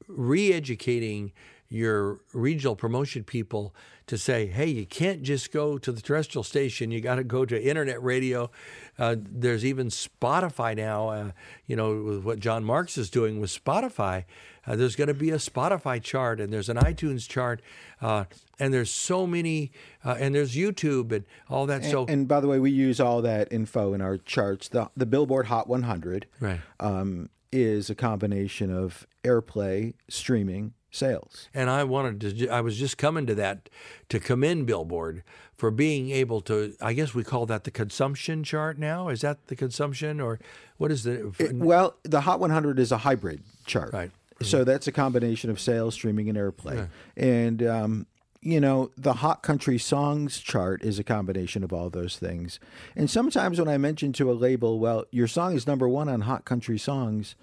re-educating 0.08 1.32
your 1.70 2.20
regional 2.34 2.76
promotion 2.76 3.24
people 3.24 3.76
to 4.08 4.18
say, 4.18 4.48
hey, 4.48 4.68
you 4.68 4.86
can't 4.86 5.22
just 5.22 5.52
go 5.52 5.78
to 5.78 5.92
the 5.92 6.02
terrestrial 6.02 6.44
station. 6.44 6.92
You 6.92 7.02
got 7.02 7.16
to 7.16 7.26
go 7.26 7.46
to 7.46 7.62
internet 7.62 8.02
radio. 8.02 8.50
Uh, 8.98 9.18
there's 9.20 9.66
even 9.66 9.88
Spotify 9.88 10.76
now. 10.76 11.10
Uh, 11.10 11.32
you 11.66 11.76
know, 11.76 12.02
with 12.02 12.24
what 12.24 12.40
John 12.40 12.64
Marks 12.64 12.98
is 12.98 13.10
doing 13.10 13.42
with 13.42 13.50
Spotify, 13.50 14.24
uh, 14.66 14.78
there's 14.78 14.96
going 14.96 15.10
to 15.10 15.14
be 15.14 15.32
a 15.32 15.38
Spotify 15.38 16.02
chart 16.02 16.40
and 16.40 16.54
there's 16.54 16.70
an 16.70 16.78
iTunes 16.78 17.28
chart, 17.28 17.62
uh, 18.02 18.26
and 18.60 18.74
there's 18.74 18.92
so 18.92 19.28
many, 19.28 19.72
uh, 20.06 20.16
and 20.20 20.34
there's 20.34 20.56
YouTube 20.56 21.12
and 21.12 21.26
all 21.50 21.66
that. 21.66 21.82
And, 21.82 21.92
so, 21.92 22.06
and 22.06 22.28
by 22.28 22.40
the 22.40 22.48
way, 22.48 22.60
we 22.60 22.72
use 22.72 23.00
all 23.00 23.22
that 23.22 23.52
info 23.52 23.94
in 23.94 24.02
our 24.02 24.18
charts. 24.18 24.70
The 24.70 24.90
the 24.96 25.06
Billboard 25.06 25.48
Hot 25.48 25.68
100 25.68 26.28
right. 26.40 26.60
um, 26.80 27.30
is 27.52 27.90
a 27.90 27.96
combination 27.96 28.74
of 28.74 29.06
airplay, 29.24 29.94
streaming, 30.10 30.74
sales. 30.98 31.48
And 31.54 31.70
I 31.70 31.84
wanted 31.84 32.20
to, 32.40 32.50
I 32.50 32.62
was 32.62 32.78
just 32.78 32.98
coming 32.98 33.26
to 33.28 33.36
that 33.36 33.70
to 34.10 34.20
commend 34.20 34.66
Billboard 34.68 35.24
for 35.56 35.72
being 35.72 36.12
able 36.12 36.42
to, 36.42 36.76
I 36.82 36.94
guess 36.94 37.14
we 37.14 37.24
call 37.24 37.46
that 37.48 37.64
the 37.64 37.72
consumption 37.72 38.44
chart 38.44 38.78
now. 38.78 39.10
Is 39.10 39.22
that 39.22 39.48
the 39.48 39.56
consumption 39.56 40.20
or 40.20 40.40
what 40.78 40.92
is 40.92 41.04
the? 41.04 41.34
It- 41.40 41.56
well, 41.56 41.96
the 42.04 42.22
Hot 42.22 42.40
100 42.40 42.80
is 42.80 42.92
a 42.92 42.98
hybrid 43.00 43.42
chart. 43.66 43.94
Right. 43.94 44.12
So 44.42 44.64
that's 44.64 44.88
a 44.88 44.92
combination 44.92 45.50
of 45.50 45.60
sales, 45.60 45.96
streaming, 45.96 46.30
and 46.30 46.38
airplay. 46.38 46.90
And, 47.16 47.64
um, 47.64 48.06
you 48.42 48.60
know, 48.60 48.92
the 48.96 49.14
Hot 49.14 49.42
Country 49.42 49.80
Songs 49.80 50.40
chart 50.40 50.84
is 50.84 51.00
a 51.00 51.04
combination 51.04 51.64
of 51.64 51.74
all 51.74 51.90
those 51.90 52.18
things. 52.18 52.60
And 52.96 53.10
sometimes 53.10 53.58
when 53.58 53.68
I 53.68 53.80
mention 53.80 54.14
to 54.14 54.32
a 54.32 54.34
label, 54.34 54.78
well, 54.80 55.06
your 55.10 55.28
song 55.28 55.56
is 55.56 55.66
number 55.66 55.90
one 55.90 56.08
on 56.08 56.22
Hot 56.22 56.46
Country 56.46 56.78
Songs, 56.78 57.36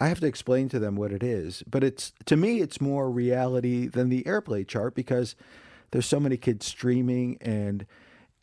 I 0.00 0.08
have 0.08 0.20
to 0.20 0.26
explain 0.26 0.68
to 0.70 0.78
them 0.78 0.96
what 0.96 1.12
it 1.12 1.22
is. 1.22 1.62
But 1.66 1.84
it's 1.84 2.12
to 2.26 2.36
me, 2.36 2.60
it's 2.60 2.80
more 2.80 3.10
reality 3.10 3.86
than 3.86 4.08
the 4.08 4.24
airplay 4.24 4.66
chart 4.66 4.94
because 4.94 5.34
there's 5.90 6.06
so 6.06 6.18
many 6.20 6.36
kids 6.36 6.66
streaming 6.66 7.38
and 7.40 7.86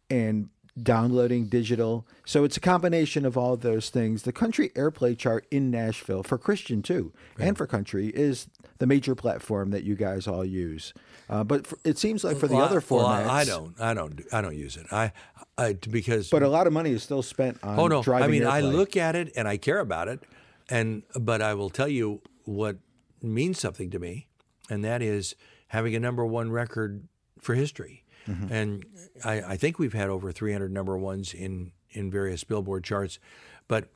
and 0.10 0.50
downloading 0.82 1.48
digital. 1.48 2.08
So 2.26 2.44
it's 2.46 2.56
a 2.56 2.62
combination 2.62 3.26
of 3.26 3.38
all 3.38 3.58
those 3.58 3.90
things. 3.90 4.24
The 4.24 4.32
country 4.32 4.70
airplay 4.76 5.18
chart 5.18 5.46
in 5.52 5.70
Nashville 5.70 6.24
for 6.24 6.38
Christian 6.38 6.82
too, 6.82 7.12
and 7.38 7.58
for 7.58 7.68
country 7.68 8.08
is 8.08 8.48
the 8.78 8.88
major 8.88 9.14
platform 9.14 9.72
that 9.72 9.84
you 9.84 9.96
guys 9.96 10.26
all 10.28 10.46
use. 10.46 10.94
Uh, 11.30 11.44
but 11.44 11.68
for, 11.68 11.78
it 11.84 11.98
seems 11.98 12.24
like 12.24 12.38
for 12.38 12.48
the 12.48 12.56
Well, 12.56 12.66
other 12.66 12.84
well, 12.90 13.06
formats, 13.06 13.28
I 13.28 13.44
don't, 13.44 13.82
I 13.82 13.94
don't, 13.94 14.22
I 14.32 14.42
don't 14.42 14.56
use 14.56 14.78
it. 14.78 14.86
I, 14.92 15.12
I 15.58 15.74
because 15.74 16.30
But 16.30 16.44
a 16.44 16.48
lot 16.50 16.66
of 16.66 16.72
money 16.72 16.92
is 16.92 17.04
still 17.04 17.22
spent 17.24 17.58
on 17.62 17.78
Oh 17.78 17.88
no! 17.88 18.02
driving 18.02 18.26
I 18.26 18.32
mean, 18.32 18.48
I 18.48 18.62
look 18.62 18.96
at 18.96 19.16
it 19.18 19.34
and 19.36 19.48
I 19.48 19.58
care 19.58 19.80
about 19.80 20.08
it, 20.08 20.22
and 20.70 21.04
but 21.20 21.42
I 21.42 21.54
will 21.54 21.70
tell 21.70 21.88
you 21.88 22.22
what 22.46 22.78
means 23.22 23.60
something 23.60 23.90
to 23.92 24.00
me, 24.00 24.28
and 24.70 24.84
that 24.84 25.02
is 25.02 25.36
having 25.68 25.96
a 25.96 26.00
number 26.00 26.26
one 26.26 26.52
record 26.52 27.08
for 27.40 27.56
history. 27.56 28.04
Mm-hmm. 28.28 28.54
And 28.54 28.86
I, 29.24 29.42
I 29.42 29.58
think 29.58 29.80
we've 29.80 29.94
had 29.94 30.10
over 30.10 30.32
300 30.32 30.72
number 30.72 30.98
ones 30.98 31.34
in 31.34 31.72
in 31.92 32.12
various 32.12 32.44
Billboard 32.44 32.84
charts. 32.84 33.20
But 33.68 33.90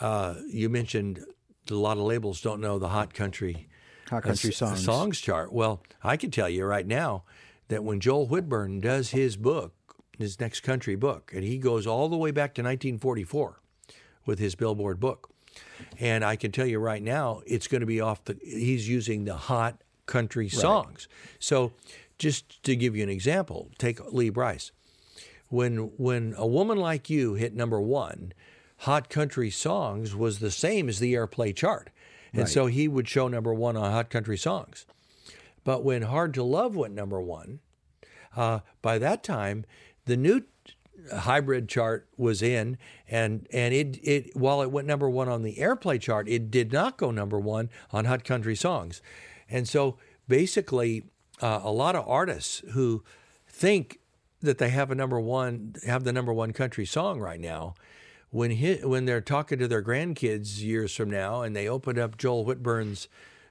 uh, 0.00 0.34
you 0.48 0.68
mentioned 0.68 1.24
a 1.70 1.74
lot 1.74 1.96
of 1.98 2.04
labels 2.04 2.40
don't 2.40 2.60
know 2.60 2.78
the 2.78 2.88
hot 2.88 3.14
country 3.14 3.68
Hot 4.08 4.22
country 4.24 4.50
s- 4.50 4.56
songs. 4.56 4.84
songs 4.84 5.20
chart. 5.20 5.52
Well, 5.52 5.82
I 6.02 6.16
can 6.16 6.30
tell 6.30 6.48
you 6.48 6.64
right 6.64 6.86
now 6.86 7.24
that 7.68 7.84
when 7.84 8.00
Joel 8.00 8.26
Whitburn 8.26 8.80
does 8.80 9.10
his 9.10 9.36
book, 9.36 9.72
his 10.18 10.40
next 10.40 10.60
country 10.60 10.96
book, 10.96 11.30
and 11.34 11.44
he 11.44 11.58
goes 11.58 11.86
all 11.86 12.08
the 12.08 12.16
way 12.16 12.30
back 12.32 12.54
to 12.54 12.62
1944 12.62 13.60
with 14.26 14.38
his 14.40 14.54
Billboard 14.56 14.98
book, 15.00 15.29
and 15.98 16.24
I 16.24 16.36
can 16.36 16.52
tell 16.52 16.66
you 16.66 16.78
right 16.78 17.02
now, 17.02 17.42
it's 17.46 17.68
going 17.68 17.80
to 17.80 17.86
be 17.86 18.00
off 18.00 18.24
the. 18.24 18.36
He's 18.42 18.88
using 18.88 19.24
the 19.24 19.36
hot 19.36 19.82
country 20.06 20.48
songs. 20.48 21.08
So, 21.38 21.72
just 22.18 22.62
to 22.64 22.76
give 22.76 22.96
you 22.96 23.02
an 23.02 23.08
example, 23.08 23.70
take 23.78 24.00
Lee 24.12 24.30
Brice. 24.30 24.72
When 25.48 25.92
when 25.96 26.34
a 26.36 26.46
woman 26.46 26.78
like 26.78 27.10
you 27.10 27.34
hit 27.34 27.54
number 27.54 27.80
one, 27.80 28.32
hot 28.78 29.08
country 29.08 29.50
songs 29.50 30.14
was 30.14 30.38
the 30.38 30.50
same 30.50 30.88
as 30.88 30.98
the 30.98 31.14
airplay 31.14 31.54
chart, 31.54 31.90
and 32.32 32.48
so 32.48 32.66
he 32.66 32.86
would 32.88 33.08
show 33.08 33.28
number 33.28 33.52
one 33.52 33.76
on 33.76 33.90
hot 33.90 34.10
country 34.10 34.38
songs. 34.38 34.86
But 35.64 35.84
when 35.84 36.02
Hard 36.02 36.34
to 36.34 36.42
Love 36.42 36.76
went 36.76 36.94
number 36.94 37.20
one, 37.20 37.60
uh, 38.36 38.60
by 38.80 38.98
that 38.98 39.22
time, 39.22 39.64
the 40.06 40.16
new 40.16 40.42
hybrid 41.12 41.68
chart 41.68 42.08
was 42.16 42.42
in, 42.42 42.78
and 43.08 43.46
and 43.52 43.74
it 43.74 43.98
it 44.02 44.36
while 44.36 44.62
it 44.62 44.70
went 44.70 44.86
number 44.86 45.08
one 45.08 45.28
on 45.28 45.42
the 45.42 45.56
airplay 45.56 46.00
chart, 46.00 46.28
it 46.28 46.50
did 46.50 46.72
not 46.72 46.96
go 46.96 47.10
number 47.10 47.38
one 47.38 47.70
on 47.92 48.04
Hot 48.04 48.24
Country 48.24 48.56
Songs, 48.56 49.02
and 49.48 49.68
so 49.68 49.98
basically, 50.28 51.04
uh, 51.42 51.60
a 51.62 51.72
lot 51.72 51.96
of 51.96 52.08
artists 52.08 52.62
who 52.72 53.02
think 53.48 53.98
that 54.40 54.58
they 54.58 54.70
have 54.70 54.90
a 54.90 54.94
number 54.94 55.20
one 55.20 55.74
have 55.86 56.04
the 56.04 56.12
number 56.12 56.32
one 56.32 56.52
country 56.52 56.86
song 56.86 57.20
right 57.20 57.40
now. 57.40 57.74
When 58.30 58.52
hit, 58.52 58.88
when 58.88 59.06
they're 59.06 59.20
talking 59.20 59.58
to 59.58 59.66
their 59.66 59.82
grandkids 59.82 60.60
years 60.60 60.94
from 60.94 61.10
now, 61.10 61.42
and 61.42 61.54
they 61.54 61.68
open 61.68 61.98
up 61.98 62.16
Joel 62.16 62.44
Whitburn's 62.44 63.08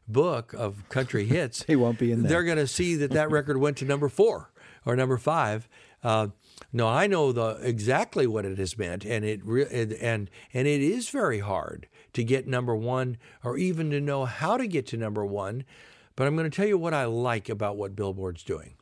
book 0.08 0.54
of 0.54 0.88
country 0.89 1.26
hits, 1.26 1.64
He 1.68 1.76
won't 1.76 2.00
be 2.00 2.12
in 2.12 2.24
there. 2.24 2.30
They're 2.30 2.43
going 2.43 2.58
to 2.58 2.68
see 2.68 2.95
that 2.95 3.12
that 3.12 3.30
record 3.30 3.58
went 3.58 3.78
to 3.78 3.86
number 3.86 4.08
four 4.10 4.52
or 4.86 4.95
number 4.95 5.18
five. 5.18 5.68
Uh, 6.04 6.28
no, 6.72 6.88
I 6.88 7.08
know 7.08 7.32
the 7.32 7.60
exactly 7.62 8.28
what 8.28 8.45
it 8.45 8.58
has 8.58 8.78
meant, 8.78 9.06
and 9.06 9.26
it 9.26 9.41
re- 9.43 9.68
and 9.72 10.30
and 10.54 10.68
it 10.68 10.82
is 10.82 11.10
very 11.10 11.39
hard 11.39 11.88
to 12.14 12.24
get 12.24 12.47
number 12.47 12.76
one, 12.76 13.18
or 13.43 13.58
even 13.58 13.89
to 13.91 14.00
know 14.00 14.26
how 14.26 14.58
to 14.58 14.68
get 14.68 14.88
to 14.88 14.97
number 14.97 15.26
one. 15.26 15.66
But 16.16 16.28
I'm 16.28 16.36
going 16.36 16.50
to 16.50 16.56
tell 16.56 16.68
you 16.68 16.78
what 16.78 16.93
I 16.93 17.06
like 17.06 17.50
about 17.50 17.78
what 17.78 17.95
Billboard's 17.95 18.43
doing. 18.43 18.76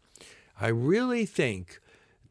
I 0.60 0.70
really 0.70 1.26
think 1.26 1.80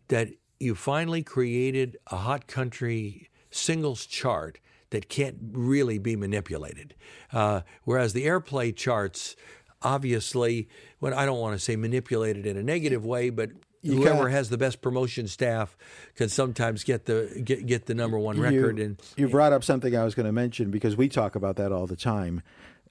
that 0.09 0.31
you 0.59 0.75
finally 0.75 1.23
created 1.23 1.97
a 2.09 2.17
hot 2.17 2.47
country 2.47 3.29
singles 3.51 4.07
chart 4.07 4.59
that 4.91 5.09
can't 5.09 5.37
really 5.53 5.99
be 5.99 6.17
manipulated. 6.17 6.95
Uh, 7.33 7.61
whereas 7.85 8.13
the 8.13 8.27
airplay 8.27 8.75
charts, 8.75 9.37
obviously, 9.83 10.69
when 10.99 11.13
I 11.13 11.27
don't 11.27 11.41
want 11.41 11.57
to 11.57 11.65
say 11.65 11.77
manipulated 11.77 12.47
in 12.47 12.57
a 12.57 12.63
negative 12.63 13.05
way, 13.05 13.31
but 13.31 13.51
whoever 13.95 14.29
has 14.29 14.49
the 14.51 14.59
best 14.59 14.81
promotion 14.83 15.29
staff 15.29 15.77
can 16.15 16.29
sometimes 16.29 16.85
get 16.85 17.07
the 17.07 17.41
get, 17.45 17.67
get 17.67 17.87
the 17.87 17.95
number 17.95 18.19
one 18.19 18.39
record. 18.41 18.79
You, 18.79 18.85
and 18.85 19.03
you 19.17 19.29
brought 19.29 19.53
up 19.53 19.65
something 19.65 19.97
I 19.97 20.05
was 20.05 20.15
going 20.15 20.27
to 20.27 20.33
mention 20.33 20.71
because 20.71 20.97
we 20.97 21.09
talk 21.09 21.35
about 21.37 21.57
that 21.57 21.73
all 21.73 21.87
the 21.87 21.97
time. 21.97 22.43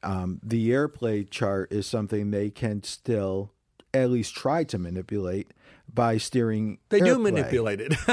Um, 0.04 0.40
the 0.44 0.70
airplay 0.70 1.30
chart 1.30 1.72
is 1.72 1.88
something 1.88 2.32
they 2.32 2.50
can 2.50 2.84
still 2.84 3.52
at 3.94 4.10
least 4.12 4.36
try 4.36 4.64
to 4.66 4.78
manipulate 4.78 5.52
by 5.92 6.18
steering. 6.18 6.80
They 6.90 7.00
do 7.00 7.18
manipulate 7.18 7.80
it, 7.80 7.94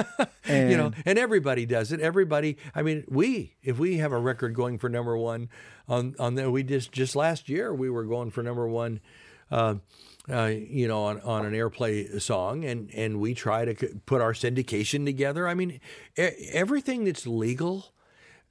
you 0.49 0.77
know, 0.77 0.87
And- 0.87 0.95
and 1.05 1.19
everybody 1.19 1.67
does 1.67 1.91
it. 1.91 2.01
Everybody, 2.01 2.57
I 2.75 2.83
mean, 2.83 3.05
we 3.09 3.57
if 3.63 3.79
we 3.79 3.97
have 3.99 4.13
a 4.13 4.19
record 4.19 4.55
going 4.55 4.79
for 4.79 4.89
number 4.89 5.17
one 5.19 5.49
on 5.89 6.15
on 6.19 6.35
there, 6.37 6.51
we 6.51 6.63
just 6.63 6.93
just 6.93 7.17
last 7.17 7.49
year 7.49 7.75
we 7.75 7.91
were 7.91 8.05
going 8.05 8.31
for 8.31 8.43
number 8.43 8.69
one, 8.69 9.01
uh, 9.51 9.77
uh, 10.31 10.53
you 10.55 10.87
know, 10.87 11.05
on, 11.05 11.21
on 11.23 11.45
an 11.45 11.53
airplay 11.53 12.21
song, 12.21 12.65
and 12.65 12.91
and 12.95 13.21
we 13.21 13.35
try 13.35 13.65
to 13.65 13.75
put 14.07 14.21
our 14.21 14.33
syndication 14.33 15.05
together. 15.05 15.49
I 15.49 15.55
mean, 15.55 15.81
e- 16.17 16.49
everything 16.53 17.05
that's 17.05 17.27
legal, 17.27 17.93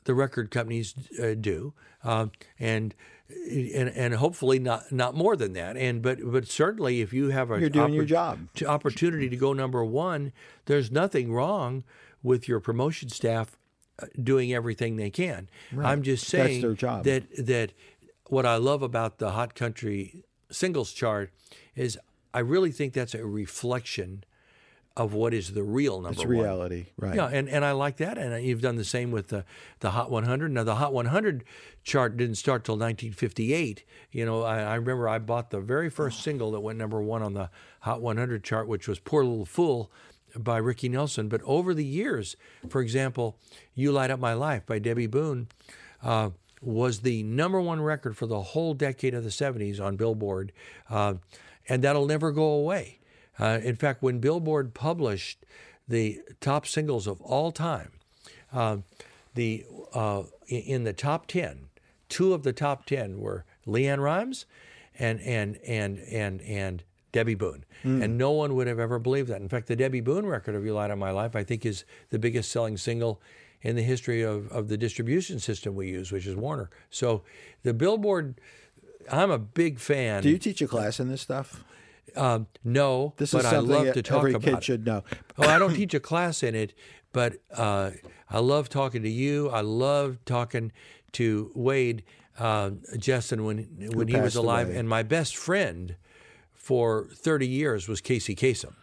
the 0.04 0.14
record 0.14 0.52
companies 0.52 0.94
uh, 1.22 1.36
do, 1.40 1.74
uh, 2.04 2.28
and. 2.60 2.94
And, 3.50 3.88
and 3.88 4.16
hopefully 4.16 4.60
not 4.60 4.92
not 4.92 5.16
more 5.16 5.38
than 5.38 5.54
that 5.54 5.78
and 5.78 6.02
but 6.02 6.18
but 6.22 6.50
certainly 6.50 7.00
if 7.00 7.14
you 7.14 7.30
have 7.30 7.50
a 7.50 7.62
You're 7.62 7.70
doing 7.70 7.94
your 7.94 8.04
job. 8.04 8.40
opportunity 8.68 9.30
to 9.30 9.38
go 9.38 9.54
number 9.54 9.86
one, 9.86 10.34
there's 10.66 10.92
nothing 10.92 11.32
wrong 11.32 11.86
with 12.22 12.50
your 12.50 12.60
promotion 12.60 13.08
staff 13.08 13.56
uh, 14.04 14.08
doing 14.22 14.54
everything 14.54 14.98
they 14.98 15.10
can. 15.10 15.48
I'm 15.82 16.02
just 16.02 16.28
saying 16.28 16.60
that 17.04 17.24
that 17.38 17.72
what 18.26 18.46
I 18.46 18.58
love 18.58 18.82
about 18.82 19.20
the 19.20 19.32
Hot 19.32 19.56
Country 19.56 20.26
singles 20.52 20.92
chart 20.92 21.32
is 21.76 21.98
I 22.34 22.40
really 22.40 22.72
think 22.72 22.94
that's 22.94 23.14
a 23.14 23.26
reflection 23.26 24.24
of 24.98 25.14
what 25.14 25.34
is 25.34 25.54
the 25.54 25.64
real 25.64 26.02
number 26.02 26.12
It's 26.12 26.26
one. 26.26 26.38
reality, 26.38 26.88
right? 26.98 27.16
Yeah, 27.16 27.28
and, 27.28 27.48
and 27.48 27.64
I 27.64 27.72
like 27.72 27.98
that. 27.98 28.18
And 28.18 28.44
you've 28.46 28.62
done 28.62 28.76
the 28.76 28.84
same 28.84 29.10
with 29.12 29.30
the, 29.30 29.46
the 29.80 29.92
Hot 29.92 30.12
100. 30.12 30.52
Now, 30.52 30.66
the 30.66 30.76
Hot 30.76 30.92
100 30.92 31.46
chart 31.84 32.18
didn't 32.18 32.36
start 32.36 32.66
till 32.66 32.76
1958. 32.76 33.86
You 34.12 34.26
know, 34.26 34.44
I, 34.44 34.60
I 34.60 34.76
remember 34.76 35.08
I 35.08 35.18
bought 35.20 35.50
the 35.50 35.62
very 35.62 35.90
first 35.90 36.22
single 36.22 36.52
that 36.52 36.60
went 36.60 36.78
number 36.78 37.02
one 37.02 37.24
on 37.24 37.34
the 37.34 37.50
Hot 37.82 38.02
100 38.02 38.44
chart, 38.44 38.68
which 38.68 38.88
was 38.88 39.00
Poor 39.00 39.24
Little 39.24 39.46
Fool 39.46 39.90
by 40.38 40.58
Ricky 40.58 40.90
Nelson. 40.90 41.30
But 41.30 41.42
over 41.44 41.74
the 41.74 41.86
years, 41.86 42.36
for 42.70 42.82
example, 42.82 43.38
You 43.74 43.94
Light 43.94 44.12
Up 44.12 44.20
My 44.20 44.34
Life 44.34 44.66
by 44.66 44.80
Debbie 44.80 45.08
Boone 45.08 45.48
uh, 46.04 46.32
was 46.62 47.00
the 47.00 47.24
number 47.24 47.62
one 47.62 47.82
record 47.82 48.18
for 48.18 48.26
the 48.28 48.42
whole 48.42 48.74
decade 48.74 49.14
of 49.14 49.24
the 49.24 49.30
70s 49.30 49.80
on 49.80 49.96
Billboard. 49.96 50.52
Uh, 50.90 51.16
and 51.68 51.84
that'll 51.84 52.06
never 52.06 52.32
go 52.32 52.44
away. 52.44 53.00
Uh, 53.40 53.60
in 53.64 53.76
fact, 53.76 54.04
when 54.04 54.20
Billboard 54.20 54.74
published 54.74 55.46
the 55.88 56.22
top 56.40 56.68
singles 56.68 57.08
of 57.08 57.22
all 57.22 57.52
time, 57.52 57.92
uh, 58.54 58.78
the 59.34 59.66
uh, 59.94 60.24
in 60.48 60.84
the 60.84 60.94
top 60.94 61.28
ten, 61.28 61.68
two 62.10 62.34
of 62.34 62.44
the 62.44 62.54
top 62.54 62.86
ten 62.86 63.20
were 63.20 63.46
LeAnn 63.66 64.00
Rimes 64.00 64.46
and 65.00 65.20
and 65.22 65.58
and 65.66 66.00
and 66.00 66.42
and 66.42 66.84
Debbie 67.12 67.36
Boone. 67.36 67.66
Hmm. 67.84 68.02
And 68.02 68.18
no 68.18 68.32
one 68.32 68.56
would 68.56 68.68
have 68.68 68.80
ever 68.80 69.00
believed 69.00 69.30
that. 69.30 69.42
In 69.42 69.50
fact, 69.50 69.68
the 69.68 69.76
Debbie 69.76 70.02
Boone 70.02 70.26
record 70.26 70.56
of 70.56 70.64
Your 70.64 70.76
Light 70.76 70.92
on 70.92 71.00
My 71.00 71.12
Life, 71.12 71.36
I 71.36 71.44
think, 71.44 71.66
is 71.66 71.84
the 72.10 72.20
biggest 72.20 72.52
selling 72.52 72.78
single 72.78 73.22
in 73.62 73.76
the 73.76 73.82
history 73.84 74.22
of, 74.22 74.52
of 74.52 74.70
the 74.70 74.78
distribution 74.78 75.40
system 75.40 75.76
we 75.76 75.88
use, 75.88 76.12
which 76.12 76.26
is 76.26 76.36
Warner. 76.36 76.70
So 76.90 77.24
the 77.64 77.74
Billboard, 77.74 78.40
I'm 79.12 79.32
a 79.32 79.38
big 79.40 79.80
fan. 79.80 80.24
Do 80.24 80.30
you 80.30 80.38
teach 80.38 80.62
a 80.62 80.68
class 80.68 81.00
in 81.00 81.08
this 81.10 81.22
stuff? 81.22 81.64
Um, 82.16 82.48
no, 82.64 83.14
This 83.18 83.32
but 83.32 83.40
is 83.46 83.54
I 83.54 83.60
love 83.60 83.94
to 83.94 84.02
talk 84.02 84.18
every 84.20 84.34
about 84.34 84.44
kid 84.56 84.64
should 84.66 84.86
know. 84.86 85.04
oh, 85.38 85.48
I 85.48 85.58
don't 85.58 85.74
teach 85.74 85.94
a 85.94 86.00
class 86.00 86.44
in 86.44 86.56
it, 86.56 86.74
but 87.14 87.36
uh, 87.56 87.92
I 88.30 88.40
love 88.40 88.68
talking 88.68 89.02
to 89.04 89.10
you. 89.10 89.50
I 89.50 89.62
love 89.62 90.18
talking 90.26 90.74
to 91.14 91.52
Wade 91.56 92.04
uh, 92.38 92.72
Jessen 92.98 93.46
when 93.46 93.92
when 93.94 94.08
he 94.10 94.18
was 94.20 94.36
alive, 94.36 94.68
away. 94.68 94.78
and 94.78 94.90
my 94.90 95.04
best 95.04 95.38
friend 95.38 95.96
for 96.54 97.08
30 97.14 97.48
years 97.48 97.88
was 97.88 98.02
Casey 98.02 98.36
Kasem, 98.36 98.74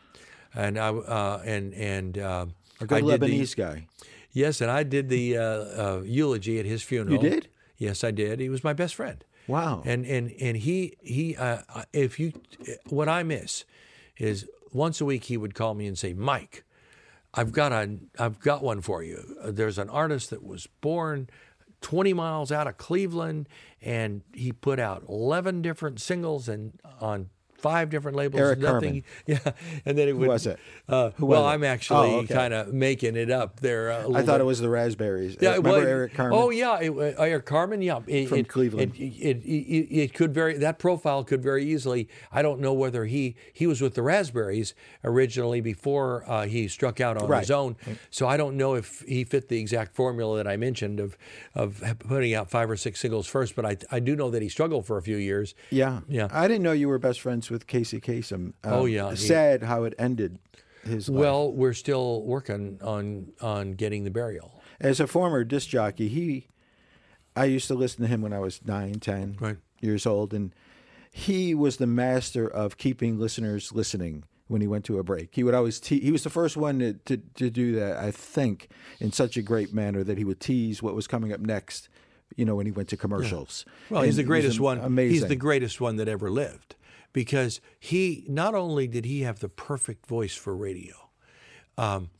and 0.54 0.78
I 0.78 0.88
uh, 0.88 1.42
and 1.44 1.74
and 1.74 2.16
uh, 2.18 2.46
A 2.80 2.86
good 2.86 3.04
I 3.04 3.06
did 3.18 3.20
the- 3.20 3.26
Lebanese 3.40 3.56
guy. 3.56 3.86
yes, 4.32 4.60
and 4.62 4.70
I 4.70 4.84
did 4.84 5.08
the 5.10 5.36
uh, 5.36 5.42
uh, 5.42 6.02
eulogy 6.04 6.58
at 6.58 6.64
his 6.64 6.82
funeral. 6.82 7.22
You 7.22 7.30
did? 7.30 7.48
Yes, 7.76 8.02
I 8.04 8.10
did. 8.10 8.40
He 8.40 8.48
was 8.48 8.64
my 8.64 8.72
best 8.72 8.94
friend. 8.94 9.22
Wow. 9.48 9.82
And 9.84 10.06
and 10.06 10.32
and 10.40 10.56
he 10.56 10.96
he 11.00 11.34
uh, 11.36 11.62
if 11.92 12.20
you 12.20 12.32
what 12.88 13.08
I 13.08 13.22
miss 13.22 13.64
is 14.18 14.46
once 14.72 15.00
a 15.00 15.04
week 15.04 15.24
he 15.24 15.36
would 15.36 15.54
call 15.54 15.74
me 15.74 15.86
and 15.86 15.98
say, 15.98 16.12
Mike, 16.12 16.64
I've 17.34 17.52
got 17.52 17.72
a 17.72 17.98
I've 18.18 18.38
got 18.40 18.62
one 18.62 18.80
for 18.82 19.02
you. 19.02 19.36
There's 19.44 19.78
an 19.78 19.88
artist 19.88 20.30
that 20.30 20.44
was 20.44 20.66
born 20.80 21.28
20 21.80 22.12
miles 22.12 22.52
out 22.52 22.66
of 22.66 22.76
Cleveland, 22.76 23.48
and 23.80 24.22
he 24.34 24.52
put 24.52 24.78
out 24.78 25.04
11 25.08 25.62
different 25.62 26.00
singles 26.00 26.48
and 26.48 26.78
on 27.00 27.30
five 27.58 27.90
different 27.90 28.16
labels. 28.16 28.40
Eric 28.40 28.60
nothing, 28.60 29.04
yeah. 29.26 29.38
And 29.84 29.98
then 29.98 30.08
it 30.08 30.16
would. 30.16 30.28
was 30.28 30.46
it? 30.46 30.58
Uh, 30.88 31.10
Who 31.16 31.26
well, 31.26 31.42
was 31.42 31.50
it? 31.50 31.54
I'm 31.54 31.64
actually 31.64 32.10
Oh, 32.10 32.16
okay. 32.20 32.34
kind 32.34 32.54
of 32.54 32.72
making 32.72 33.16
it 33.16 33.30
up 33.30 33.60
there. 33.60 33.90
a 33.90 34.08
I 34.10 34.22
thought 34.22 34.26
bit. 34.38 34.40
it 34.40 34.44
was 34.44 34.60
the 34.60 34.68
Raspberries. 34.68 35.36
Yeah, 35.40 35.50
Uh, 35.50 35.56
remember 35.56 35.78
was- 35.80 35.88
Eric 35.88 36.14
Carmen? 36.14 36.38
Oh 36.38 36.50
yeah, 36.50 36.78
it, 36.80 36.90
uh, 36.90 37.22
Eric 37.22 37.46
Carmen. 37.46 37.82
Yeah, 37.82 38.00
it, 38.06 38.28
From 38.28 38.38
it- 38.38 38.48
Cleveland. 38.48 38.92
It, 38.96 39.42
it 39.44 40.14
could 40.14 40.32
very 40.32 40.56
that 40.58 40.78
profile 40.78 41.24
could 41.24 41.42
very 41.42 41.64
easily. 41.64 42.08
I 42.32 42.42
don't 42.42 42.60
know 42.60 42.72
whether 42.72 43.04
he 43.04 43.36
he 43.52 43.66
was 43.66 43.80
with 43.80 43.94
the 43.94 44.02
Raspberries 44.02 44.74
originally 45.04 45.60
before 45.60 46.24
uh, 46.26 46.46
he 46.46 46.68
struck 46.68 47.00
out 47.00 47.16
on 47.16 47.28
Right. 47.28 47.40
his 47.40 47.50
own. 47.50 47.76
So 48.10 48.26
I 48.26 48.36
don't 48.36 48.56
know 48.56 48.74
if 48.74 49.00
he 49.06 49.24
fit 49.24 49.48
the 49.48 49.58
exact 49.58 49.94
formula 49.94 50.36
that 50.36 50.46
I 50.46 50.56
mentioned 50.56 51.00
of 51.00 51.16
of 51.54 51.82
putting 52.00 52.34
out 52.34 52.50
five 52.50 52.70
or 52.70 52.76
six 52.76 53.00
singles 53.00 53.26
first. 53.26 53.54
But 53.56 53.66
I 53.66 53.76
I 53.90 54.00
do 54.00 54.14
know 54.16 54.30
that 54.30 54.42
he 54.42 54.48
struggled 54.48 54.86
for 54.86 54.96
a 54.96 55.02
few 55.02 55.16
years. 55.16 55.54
Yeah. 55.70 56.00
Yeah. 56.08 56.28
I 56.30 56.48
didn't 56.48 56.62
know 56.62 56.72
you 56.72 56.88
were 56.88 56.98
best 56.98 57.20
friends 57.20 57.47
with 57.50 57.66
Casey 57.66 58.00
Kasem. 58.00 58.32
Um, 58.32 58.54
Oh, 58.64 58.84
yeah, 58.84 59.14
Sad 59.14 59.62
how 59.62 59.84
it 59.84 59.94
ended 59.98 60.38
his 60.84 61.08
life. 61.08 61.18
Well, 61.20 61.52
we're 61.52 61.72
still 61.74 62.22
working 62.22 62.78
on 62.82 63.32
on 63.40 63.72
getting 63.72 64.04
the 64.04 64.10
burial. 64.10 64.62
As 64.80 65.00
a 65.00 65.06
former 65.06 65.42
disc 65.44 65.68
jockey, 65.68 66.08
he, 66.08 66.48
I 67.34 67.46
used 67.46 67.66
to 67.68 67.74
listen 67.74 68.02
to 68.02 68.06
him 68.08 68.22
when 68.22 68.32
I 68.32 68.38
was 68.38 68.60
nine, 68.64 69.00
ten 69.00 69.36
Right. 69.40 69.56
years 69.80 70.06
old, 70.06 70.32
and 70.32 70.54
he 71.10 71.54
was 71.54 71.78
the 71.78 71.86
master 71.86 72.46
of 72.48 72.76
keeping 72.76 73.18
listeners 73.18 73.72
listening 73.72 74.24
when 74.46 74.60
he 74.60 74.66
went 74.66 74.84
to 74.86 74.98
a 74.98 75.02
break. 75.02 75.30
He 75.34 75.42
would 75.44 75.54
always 75.54 75.80
te- 75.80 76.00
he 76.00 76.12
was 76.12 76.22
the 76.22 76.30
first 76.30 76.56
one 76.56 76.78
to, 76.78 76.92
to 77.06 77.16
to 77.34 77.50
do 77.50 77.72
that, 77.76 77.96
I 77.96 78.10
think, 78.12 78.68
in 79.00 79.12
such 79.12 79.36
a 79.36 79.42
great 79.42 79.74
manner 79.74 80.04
that 80.04 80.16
he 80.16 80.24
would 80.24 80.40
tease 80.40 80.82
what 80.82 80.94
was 80.94 81.06
coming 81.06 81.32
up 81.32 81.40
next. 81.40 81.88
You 82.36 82.44
know, 82.44 82.54
when 82.56 82.66
he 82.66 82.72
went 82.72 82.88
to 82.90 82.96
commercials. 82.96 83.64
Well, 83.90 84.02
he's 84.02 84.16
the 84.16 84.22
greatest 84.22 84.58
am- 84.58 84.62
one. 84.62 84.78
Amazing. 84.78 85.12
He's 85.14 85.26
the 85.26 85.34
greatest 85.34 85.80
one 85.80 85.96
that 85.96 86.08
ever 86.08 86.30
lived 86.30 86.76
because 87.12 87.60
he 87.78 88.24
not 88.28 88.54
only 88.54 88.86
did 88.86 89.04
he 89.04 89.22
have 89.22 89.40
the 89.40 89.48
perfect 89.48 90.06
voice 90.06 90.34
for 90.34 90.54
radio, 90.56 90.94
um, 91.76 92.10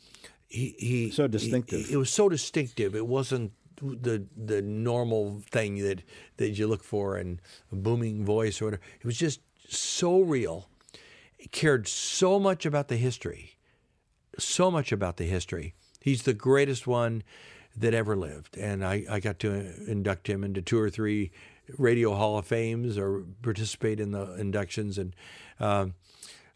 he, 0.49 0.75
he 0.79 1.11
So 1.11 1.27
distinctive. 1.29 1.87
he- 1.87 1.95
it 1.95 1.97
was 1.97 2.11
so 2.11 2.29
distinctive. 2.29 2.95
It 2.95 3.07
wasn't 3.07 3.53
the 3.81 4.27
the 4.37 4.61
normal 4.61 5.41
thing 5.51 5.79
that 5.85 6.03
that 6.39 6.51
you 6.59 6.67
look 6.67 6.83
for 6.83 7.17
in 7.17 7.39
a 7.71 7.77
booming 7.77 8.25
voice 8.25 8.61
or 8.61 8.67
whatever. 8.67 8.83
It 9.01 9.07
was 9.07 9.17
just 9.19 9.41
so 9.69 10.21
real. 10.21 10.69
He 11.37 11.47
cared 11.49 11.87
so 11.87 12.41
much 12.41 12.67
about 12.67 12.89
the 12.89 12.97
history 12.97 13.55
so 14.39 14.71
much 14.71 14.93
about 14.93 15.17
the 15.17 15.25
history. 15.25 15.75
He's 16.01 16.23
the 16.23 16.33
greatest 16.33 16.87
one 16.87 17.25
that 17.77 17.93
ever 17.93 18.15
lived. 18.15 18.57
And 18.57 18.85
I, 18.85 19.05
I 19.11 19.19
got 19.19 19.41
to 19.41 19.51
induct 19.91 20.29
him 20.29 20.45
into 20.45 20.63
two 20.63 20.79
or 20.79 20.91
three 20.91 21.33
radio 21.77 22.15
Hall 22.15 22.39
of 22.39 22.47
Fames 22.47 22.97
or 22.97 23.25
participate 23.43 24.01
in 24.01 24.13
the 24.13 24.35
inductions. 24.35 24.99
And 24.99 25.15
um, 25.61 25.95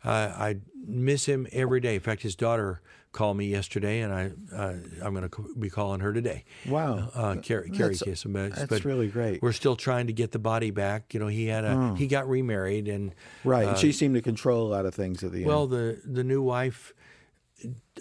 I, 0.04 0.12
I 0.12 0.56
miss 0.86 1.26
him 1.26 1.46
every 1.52 1.80
day. 1.80 1.94
In 1.96 2.00
fact, 2.00 2.22
his 2.22 2.34
daughter 2.34 2.80
called 3.12 3.36
me 3.36 3.46
yesterday, 3.46 4.00
and 4.00 4.12
I, 4.12 4.32
uh, 4.54 4.74
I'm 5.02 5.14
going 5.14 5.28
to 5.28 5.54
be 5.58 5.68
calling 5.68 6.00
her 6.00 6.12
today. 6.12 6.44
Wow. 6.66 7.10
Uh, 7.14 7.34
Kerri, 7.34 7.70
Kerri 7.70 7.98
That's- 7.98 8.58
that's 8.58 8.68
but 8.70 8.84
really 8.84 9.08
great. 9.08 9.42
We're 9.42 9.52
still 9.52 9.76
trying 9.76 10.06
to 10.06 10.12
get 10.12 10.32
the 10.32 10.38
body 10.38 10.70
back. 10.70 11.12
You 11.12 11.20
know, 11.20 11.26
he 11.26 11.46
had 11.46 11.64
a 11.64 11.94
he 11.96 12.06
got 12.06 12.28
remarried, 12.28 12.88
and 12.88 13.14
right. 13.44 13.66
uh, 13.66 13.70
and 13.70 13.78
she 13.78 13.92
seemed 13.92 14.14
to 14.14 14.22
control 14.22 14.66
a 14.66 14.70
lot 14.70 14.86
of 14.86 14.94
things 14.94 15.22
at 15.22 15.32
the 15.32 15.44
well, 15.44 15.64
end. 15.64 15.70
Well, 15.70 15.80
the 15.80 16.00
the 16.04 16.24
new 16.24 16.42
wife, 16.42 16.94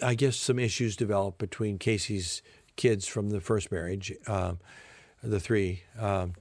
I 0.02 0.14
guess 0.14 0.36
some 0.36 0.58
issues 0.58 0.96
developed 0.96 1.38
between 1.38 1.78
Casey's 1.78 2.42
kids 2.76 3.06
from 3.06 3.30
the 3.30 3.40
first 3.40 3.70
marriage, 3.70 4.12
um, 4.26 4.58
the 5.22 5.38
three, 5.38 5.82
um, 5.98 6.32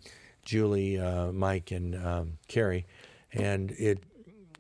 Julie, 0.44 1.00
uh, 1.00 1.32
Mike, 1.32 1.72
and 1.72 1.96
um, 1.96 2.34
Kerri, 2.50 2.86
and 3.34 3.72
it. 3.72 4.00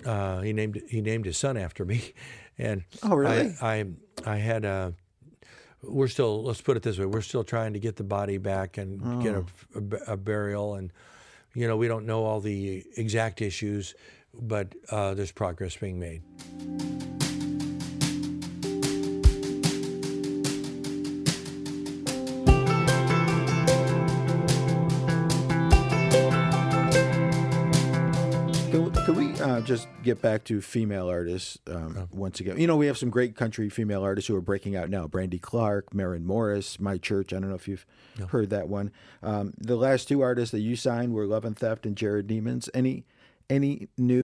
Uh, 0.05 0.41
he 0.41 0.51
named 0.51 0.81
he 0.89 0.99
named 1.01 1.25
his 1.25 1.37
son 1.37 1.57
after 1.57 1.85
me, 1.85 2.13
and 2.57 2.83
Oh, 3.03 3.15
really? 3.15 3.55
I 3.61 3.79
I, 3.79 3.85
I 4.25 4.37
had 4.37 4.65
a. 4.65 4.93
We're 5.83 6.07
still 6.07 6.43
let's 6.43 6.61
put 6.61 6.77
it 6.77 6.83
this 6.83 6.97
way: 6.97 7.05
we're 7.05 7.21
still 7.21 7.43
trying 7.43 7.73
to 7.73 7.79
get 7.79 7.95
the 7.97 8.03
body 8.03 8.37
back 8.37 8.77
and 8.77 9.21
get 9.23 9.35
a, 9.35 9.45
a, 9.75 10.13
a 10.13 10.17
burial, 10.17 10.75
and 10.75 10.91
you 11.53 11.67
know 11.67 11.77
we 11.77 11.87
don't 11.87 12.05
know 12.05 12.23
all 12.23 12.39
the 12.39 12.83
exact 12.97 13.41
issues, 13.41 13.93
but 14.33 14.73
uh, 14.89 15.13
there's 15.13 15.31
progress 15.31 15.75
being 15.77 15.99
made. 15.99 16.21
Just 29.65 29.87
get 30.03 30.21
back 30.21 30.43
to 30.45 30.59
female 30.61 31.07
artists 31.07 31.57
um, 31.67 32.07
once 32.11 32.39
again? 32.39 32.59
You 32.59 32.67
know, 32.67 32.75
we 32.75 32.87
have 32.87 32.97
some 32.97 33.09
great 33.09 33.35
country 33.35 33.69
female 33.69 34.03
artists 34.03 34.27
who 34.27 34.35
are 34.35 34.41
breaking 34.41 34.75
out 34.75 34.89
now. 34.89 35.07
Brandy 35.07 35.39
Clark, 35.39 35.93
Maren 35.93 36.25
Morris, 36.25 36.79
My 36.79 36.97
Church. 36.97 37.31
I 37.31 37.39
don't 37.39 37.49
know 37.49 37.55
if 37.55 37.67
you've 37.67 37.85
heard 38.29 38.49
that 38.49 38.67
one. 38.67 38.91
Um, 39.21 39.53
the 39.57 39.75
last 39.75 40.07
two 40.07 40.21
artists 40.21 40.51
that 40.51 40.59
you 40.59 40.75
signed 40.75 41.13
were 41.13 41.25
Love 41.25 41.45
and 41.45 41.57
Theft 41.57 41.85
and 41.85 41.95
Jerrod 41.95 42.29
Niemann. 42.29 42.61
Any 42.73 43.05
any 43.49 43.87
new? 43.97 44.23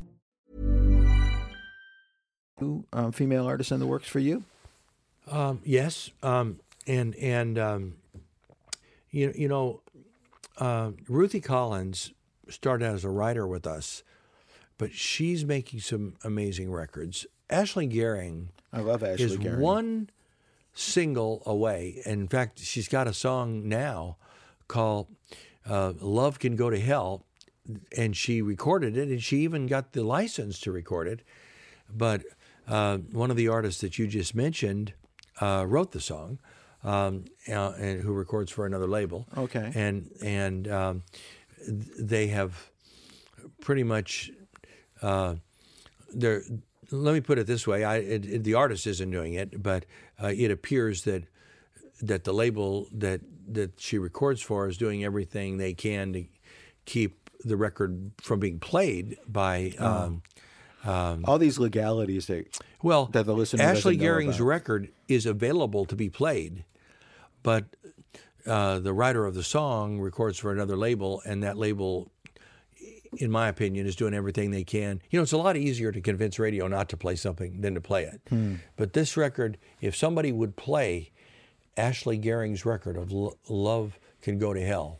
Um, 2.93 3.11
female 3.11 3.47
artists 3.47 3.71
in 3.71 3.79
the 3.79 3.87
works 3.87 4.07
for 4.07 4.19
you? 4.19 4.43
Um, 5.29 5.61
yes, 5.63 6.11
um, 6.21 6.59
and 6.87 7.15
and 7.15 7.57
um, 7.57 7.95
you 9.09 9.33
you 9.35 9.47
know, 9.47 9.81
uh, 10.57 10.91
Ruthie 11.07 11.41
Collins 11.41 12.11
started 12.49 12.85
out 12.85 12.95
as 12.95 13.03
a 13.03 13.09
writer 13.09 13.47
with 13.47 13.65
us, 13.65 14.03
but 14.77 14.91
she's 14.93 15.45
making 15.45 15.79
some 15.79 16.15
amazing 16.23 16.71
records. 16.71 17.25
Ashley 17.49 17.87
Gearing 17.87 18.49
I 18.73 18.79
love 18.79 19.03
Ashley 19.03 19.25
is 19.25 19.37
Gearing. 19.37 19.59
one 19.59 20.09
single 20.73 21.43
away. 21.45 22.01
In 22.05 22.27
fact, 22.27 22.59
she's 22.59 22.87
got 22.87 23.07
a 23.07 23.13
song 23.13 23.67
now 23.67 24.17
called 24.67 25.07
uh, 25.69 25.93
"Love 25.99 26.39
Can 26.39 26.55
Go 26.55 26.69
to 26.69 26.79
Hell," 26.79 27.25
and 27.97 28.15
she 28.15 28.41
recorded 28.41 28.97
it, 28.97 29.09
and 29.09 29.21
she 29.21 29.37
even 29.39 29.67
got 29.67 29.93
the 29.93 30.03
license 30.03 30.59
to 30.61 30.71
record 30.71 31.07
it. 31.07 31.21
But 31.93 32.23
uh, 32.71 32.97
one 33.11 33.29
of 33.31 33.37
the 33.37 33.47
artists 33.49 33.81
that 33.81 33.97
you 33.99 34.07
just 34.07 34.33
mentioned 34.35 34.93
uh, 35.41 35.65
wrote 35.67 35.91
the 35.91 35.99
song, 35.99 36.39
um, 36.83 37.25
uh, 37.47 37.71
and 37.77 38.01
who 38.01 38.13
records 38.13 38.51
for 38.51 38.65
another 38.65 38.87
label. 38.87 39.27
Okay. 39.37 39.71
and 39.75 40.09
and 40.23 40.67
um, 40.67 41.03
th- 41.65 41.85
they 41.99 42.27
have 42.27 42.69
pretty 43.59 43.83
much 43.83 44.31
uh, 45.01 45.35
they're 46.13 46.41
let 46.93 47.13
me 47.13 47.21
put 47.21 47.37
it 47.39 47.47
this 47.47 47.65
way 47.65 47.83
I, 47.83 47.97
it, 47.97 48.25
it- 48.25 48.43
the 48.43 48.53
artist 48.55 48.85
isn't 48.87 49.11
doing 49.11 49.33
it 49.35 49.61
but 49.63 49.85
uh, 50.21 50.33
it 50.35 50.51
appears 50.51 51.03
that 51.03 51.23
that 52.01 52.23
the 52.23 52.33
label 52.33 52.87
that 52.91 53.21
that 53.47 53.79
she 53.79 53.97
records 53.97 54.41
for 54.41 54.67
is 54.67 54.77
doing 54.77 55.03
everything 55.03 55.57
they 55.57 55.73
can 55.73 56.13
to 56.13 56.25
keep 56.85 57.29
the 57.45 57.55
record 57.57 58.11
from 58.21 58.39
being 58.39 58.59
played 58.59 59.17
by 59.27 59.73
um, 59.79 60.21
All 60.85 61.37
these 61.37 61.59
legalities 61.59 62.27
that 62.27 62.59
well 62.81 63.05
That 63.07 63.25
the 63.25 63.33
listener 63.33 63.63
Ashley 63.63 63.95
about. 64.37 64.47
record 64.47 64.89
is 65.07 65.25
available 65.25 65.85
to 65.85 65.95
be 65.95 66.09
played 66.09 66.65
but 67.43 67.65
uh, 68.45 68.79
the 68.79 68.93
writer 68.93 69.25
of 69.25 69.35
the 69.35 69.43
song 69.43 69.99
records 69.99 70.37
for 70.37 70.51
another 70.51 70.75
label 70.75 71.21
and 71.25 71.43
that 71.43 71.57
label 71.57 72.11
in 73.17 73.29
my 73.29 73.47
opinion, 73.49 73.85
is 73.85 73.95
doing 73.95 74.13
everything 74.13 74.51
they 74.51 74.63
can. 74.63 75.01
You 75.09 75.19
know, 75.19 75.23
it's 75.23 75.31
a 75.31 75.37
lot 75.37 75.57
easier 75.57 75.91
to 75.91 76.01
convince 76.01 76.39
radio 76.39 76.67
not 76.67 76.89
to 76.89 76.97
play 76.97 77.15
something 77.15 77.61
than 77.61 77.73
to 77.75 77.81
play 77.81 78.05
it. 78.05 78.21
But 78.77 78.93
this 78.93 79.17
record, 79.17 79.57
if 79.81 79.95
somebody 79.95 80.31
would 80.31 80.55
play 80.55 81.11
Ashley 81.75 82.17
Gearing's 82.17 82.65
record 82.65 82.95
of 82.97 83.11
Lo- 83.11 83.37
Love 83.49 83.99
Can 84.21 84.39
Go 84.39 84.53
to 84.53 84.61
Hell, 84.61 84.99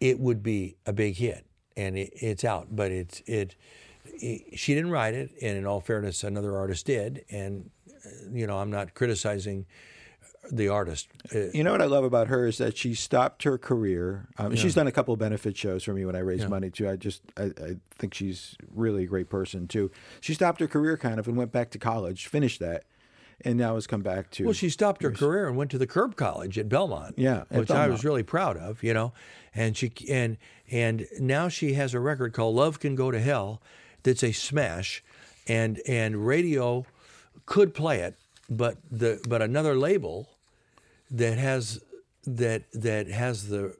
it 0.00 0.18
would 0.18 0.42
be 0.42 0.76
a 0.86 0.92
big 0.92 1.16
hit. 1.16 1.44
And 1.76 1.98
it, 1.98 2.12
it's 2.14 2.44
out, 2.44 2.68
but 2.70 2.90
it's 2.92 3.20
it, 3.26 3.32
it. 3.32 3.54
She 4.20 4.74
didn't 4.74 4.90
write 4.90 5.14
it, 5.14 5.30
and 5.42 5.56
in 5.58 5.66
all 5.66 5.80
fairness, 5.80 6.24
another 6.24 6.56
artist 6.56 6.86
did. 6.86 7.24
And 7.30 7.70
uh, 8.04 8.08
you 8.32 8.46
know, 8.46 8.58
I'm 8.58 8.70
not 8.70 8.94
criticizing 8.94 9.66
the 10.52 10.68
artist. 10.68 11.08
Uh, 11.34 11.46
You 11.54 11.64
know 11.64 11.72
what 11.72 11.80
I 11.80 11.86
love 11.86 12.04
about 12.04 12.28
her 12.28 12.46
is 12.46 12.58
that 12.58 12.76
she 12.76 12.92
stopped 12.94 13.44
her 13.44 13.56
career. 13.56 14.28
Um, 14.36 14.54
She's 14.54 14.74
done 14.74 14.86
a 14.86 14.92
couple 14.92 15.14
of 15.14 15.20
benefit 15.20 15.56
shows 15.56 15.84
for 15.84 15.94
me 15.94 16.04
when 16.04 16.14
I 16.16 16.18
raise 16.20 16.46
money 16.46 16.70
too. 16.70 16.88
I 16.88 16.96
just 16.96 17.22
I, 17.36 17.44
I 17.44 17.76
think 17.98 18.12
she's 18.14 18.54
really 18.74 19.04
a 19.04 19.06
great 19.06 19.30
person 19.30 19.66
too. 19.66 19.90
She 20.20 20.34
stopped 20.34 20.60
her 20.60 20.68
career 20.68 20.96
kind 20.98 21.18
of 21.18 21.26
and 21.28 21.36
went 21.36 21.50
back 21.52 21.70
to 21.70 21.78
college, 21.78 22.26
finished 22.26 22.60
that, 22.60 22.84
and 23.40 23.56
now 23.56 23.74
has 23.76 23.86
come 23.86 24.02
back 24.02 24.30
to. 24.32 24.44
Well, 24.44 24.52
she 24.52 24.68
stopped 24.68 25.02
her 25.02 25.10
career 25.10 25.48
and 25.48 25.56
went 25.56 25.70
to 25.70 25.78
the 25.78 25.86
Curb 25.86 26.14
College 26.14 26.58
at 26.58 26.68
Belmont. 26.68 27.14
Yeah, 27.16 27.44
at 27.50 27.60
which 27.60 27.70
I 27.70 27.88
was 27.88 28.04
really 28.04 28.22
proud 28.22 28.58
of. 28.58 28.82
You 28.82 28.92
know, 28.92 29.12
and 29.54 29.74
she 29.76 29.92
and 30.10 30.36
and 30.70 31.06
now 31.18 31.48
she 31.48 31.72
has 31.72 31.94
a 31.94 32.00
record 32.00 32.34
called 32.34 32.54
"Love 32.54 32.80
Can 32.80 32.94
Go 32.96 33.10
to 33.10 33.18
Hell," 33.18 33.62
that's 34.04 34.22
a 34.22 34.32
smash, 34.32 35.02
and 35.48 35.80
and 35.86 36.26
radio 36.26 36.86
could 37.46 37.74
play 37.74 38.00
it, 38.00 38.16
but 38.48 38.76
the 38.90 39.20
but 39.28 39.42
another 39.42 39.74
label 39.74 40.28
that 41.10 41.38
has 41.38 41.80
that 42.26 42.62
that 42.72 43.08
has 43.08 43.48
the 43.48 43.74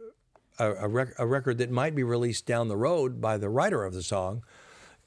a, 0.58 0.72
a, 0.72 0.88
rec- 0.88 1.14
a 1.18 1.26
record 1.26 1.58
that 1.58 1.70
might 1.70 1.94
be 1.94 2.02
released 2.02 2.46
down 2.46 2.68
the 2.68 2.76
road 2.76 3.20
by 3.20 3.36
the 3.36 3.48
writer 3.48 3.84
of 3.84 3.92
the 3.92 4.02
song 4.02 4.42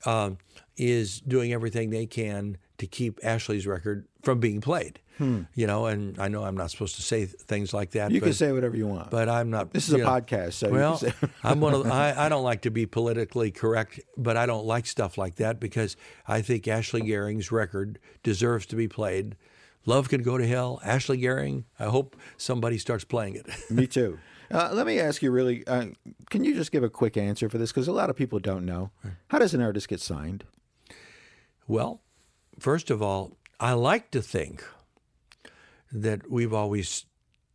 um, 0.06 0.38
is 0.76 1.22
doing 1.22 1.54
everything 1.54 1.90
they 1.90 2.06
can 2.06 2.58
to 2.78 2.88
keep 2.88 3.20
Ashley's 3.24 3.66
record 3.66 4.08
from 4.22 4.40
being 4.40 4.62
played. 4.62 5.00
You 5.20 5.66
know, 5.66 5.88
and 5.88 6.20
I 6.20 6.28
know 6.28 6.44
I'm 6.44 6.56
not 6.56 6.70
supposed 6.70 6.96
to 6.98 7.02
say 7.02 7.26
th- 7.26 7.32
things 7.32 7.74
like 7.74 7.92
that. 7.92 8.10
Hmm. 8.10 8.14
you 8.14 8.20
but, 8.20 8.28
can 8.28 8.34
say 8.36 8.52
whatever 8.52 8.78
you 8.78 8.86
want. 8.86 9.10
but 9.10 9.28
I'm 9.28 9.50
not. 9.50 9.74
This 9.74 9.88
is 9.88 9.96
a 9.96 9.98
know, 9.98 10.06
podcast, 10.06 10.54
so 10.54 10.68
you 10.68 10.74
well, 10.74 11.00
can 11.00 11.12
say- 11.12 11.28
I'm 11.44 11.60
one 11.60 11.74
of. 11.74 11.86
The, 11.86 11.92
I, 11.92 12.28
I 12.28 12.30
don't 12.30 12.44
like 12.44 12.62
to 12.62 12.70
be 12.70 12.86
politically 12.86 13.50
correct, 13.50 14.00
but 14.16 14.38
I 14.38 14.46
don't 14.46 14.66
like 14.66 14.86
stuff 14.86 15.18
like 15.18 15.36
that 15.38 15.60
because 15.60 15.98
I 16.28 16.44
think 16.44 16.68
Ashley 16.68 17.02
Gearing's 17.02 17.52
record 17.52 17.98
deserves 18.22 18.68
to 18.68 18.76
be 18.76 18.88
played. 18.88 19.36
Love 19.88 20.08
can 20.08 20.22
go 20.22 20.38
to 20.38 20.46
hell. 20.46 20.80
Ashley 20.84 21.18
Gearing. 21.18 21.66
I 21.80 21.86
hope 21.86 22.16
somebody 22.38 22.78
starts 22.78 23.04
playing 23.04 23.36
it. 23.38 23.48
me 23.72 23.88
too. 23.88 24.20
Uh, 24.52 24.70
let 24.72 24.86
me 24.86 25.00
ask 25.00 25.24
you, 25.24 25.32
really, 25.32 25.66
uh, 25.66 25.88
can 26.30 26.44
you 26.44 26.54
just 26.54 26.72
give 26.72 26.84
a 26.84 26.90
quick 26.90 27.18
answer 27.18 27.50
for 27.50 27.58
this? 27.58 27.72
Because 27.72 27.88
a 27.88 27.92
lot 27.92 28.12
of 28.12 28.16
people 28.16 28.38
don't 28.38 28.66
know. 28.66 28.92
How 29.30 29.40
does 29.40 29.56
an 29.56 29.62
artist 29.64 29.88
get 29.90 30.00
signed? 30.00 30.44
Well, 31.68 32.02
first 32.60 32.90
of 32.90 33.02
all, 33.02 33.38
I 33.60 33.74
like 33.74 34.12
to 34.12 34.22
think 34.22 34.64
that 35.92 36.30
we've 36.30 36.54
always 36.54 37.06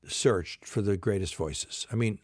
searched 0.07 0.65
for 0.65 0.83
the 0.83 0.97
greatest 0.97 1.37
voices. 1.37 1.87
I 1.93 1.97
mean, 1.97 2.19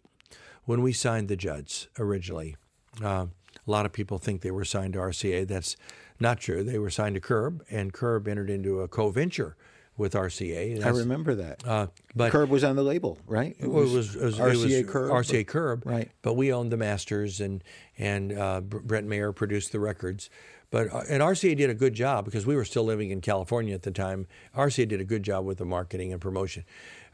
when 0.65 0.83
we 0.83 0.93
signed 0.93 1.29
the 1.29 1.37
Judds 1.37 1.89
originally, 1.99 2.57
uh, 3.03 3.27
a 3.67 3.71
lot 3.71 3.87
of 3.87 3.93
people 3.93 4.19
think 4.19 4.41
they 4.41 4.51
were 4.51 4.65
signed 4.65 4.95
to 4.95 4.99
RCA. 4.99 5.47
That's 5.47 5.77
not 6.21 6.41
true. 6.41 6.65
They 6.65 6.79
were 6.79 6.91
signed 6.91 7.15
to 7.15 7.21
Curb, 7.21 7.65
and 7.71 7.93
Curb 7.93 8.27
entered 8.27 8.51
into 8.51 8.81
a 8.81 8.89
co-venture 8.89 9.57
with 9.97 10.15
RCA. 10.15 10.85
I 10.85 10.89
remember 10.91 11.35
that. 11.35 11.67
Uh, 11.67 11.89
but 12.15 12.31
Curb 12.31 12.51
was 12.51 12.65
on 12.65 12.77
the 12.77 12.83
label, 12.83 13.19
right? 13.27 13.57
It 13.59 13.67
well, 13.69 13.83
it 13.83 13.91
was, 13.91 14.15
it 14.15 14.23
was 14.23 14.39
RCA 14.39 14.71
it 14.71 14.85
was 14.85 14.91
Curb. 14.93 15.11
RCA 15.11 15.47
Curb, 15.47 15.83
Right. 15.85 16.11
But 16.23 16.35
we 16.35 16.53
owned 16.53 16.71
the 16.71 16.77
masters, 16.77 17.41
and 17.41 17.63
and 17.99 18.33
uh, 18.33 18.61
Brent 18.61 19.09
Maher 19.09 19.33
produced 19.33 19.73
the 19.73 19.81
records. 19.81 20.31
But 20.71 20.93
uh, 20.93 21.03
and 21.09 21.23
RCA 21.23 21.57
did 21.57 21.71
a 21.71 21.75
good 21.75 21.95
job 21.95 22.25
because 22.25 22.45
we 22.47 22.55
were 22.55 22.65
still 22.65 22.85
living 22.85 23.11
in 23.11 23.21
California 23.21 23.75
at 23.75 23.83
the 23.83 23.91
time. 23.91 24.27
RCA 24.57 24.87
did 24.89 25.01
a 25.01 25.05
good 25.05 25.23
job 25.23 25.45
with 25.45 25.59
the 25.59 25.65
marketing 25.65 26.13
and 26.13 26.21
promotion, 26.21 26.65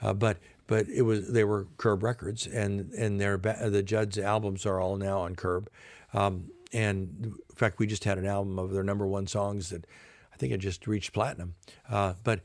uh, 0.02 0.12
but 0.12 0.38
but 0.66 0.88
it 0.88 1.02
was 1.02 1.30
they 1.30 1.44
were 1.44 1.66
Curb 1.76 2.02
Records, 2.02 2.46
and 2.46 2.90
and 2.92 3.20
their 3.20 3.36
the 3.36 3.82
Judd's 3.82 4.18
albums 4.18 4.66
are 4.66 4.80
all 4.80 4.96
now 4.96 5.20
on 5.20 5.36
Curb. 5.36 5.70
Um, 6.12 6.50
and 6.72 7.36
in 7.48 7.55
fact, 7.55 7.78
we 7.78 7.86
just 7.86 8.05
had 8.05 8.18
an 8.18 8.26
album 8.26 8.59
of 8.59 8.72
their 8.72 8.82
number 8.82 9.07
one 9.07 9.26
songs 9.26 9.70
that 9.70 9.86
I 10.32 10.36
think 10.36 10.52
it 10.52 10.59
just 10.59 10.86
reached 10.86 11.12
platinum. 11.12 11.55
Uh, 11.88 12.14
but 12.24 12.40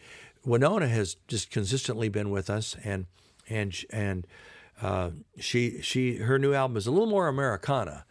Wynonna 0.45 0.89
has 0.89 1.17
just 1.27 1.49
consistently 1.49 2.09
been 2.09 2.29
with 2.29 2.49
us, 2.49 2.75
and 2.83 3.05
and 3.49 3.75
and 3.89 4.27
uh, 4.81 5.11
she 5.39 5.81
she 5.81 6.17
her 6.17 6.37
new 6.37 6.53
album 6.53 6.77
is 6.77 6.85
a 6.85 6.91
little 6.91 7.09
more 7.09 7.27
Americana, 7.27 8.05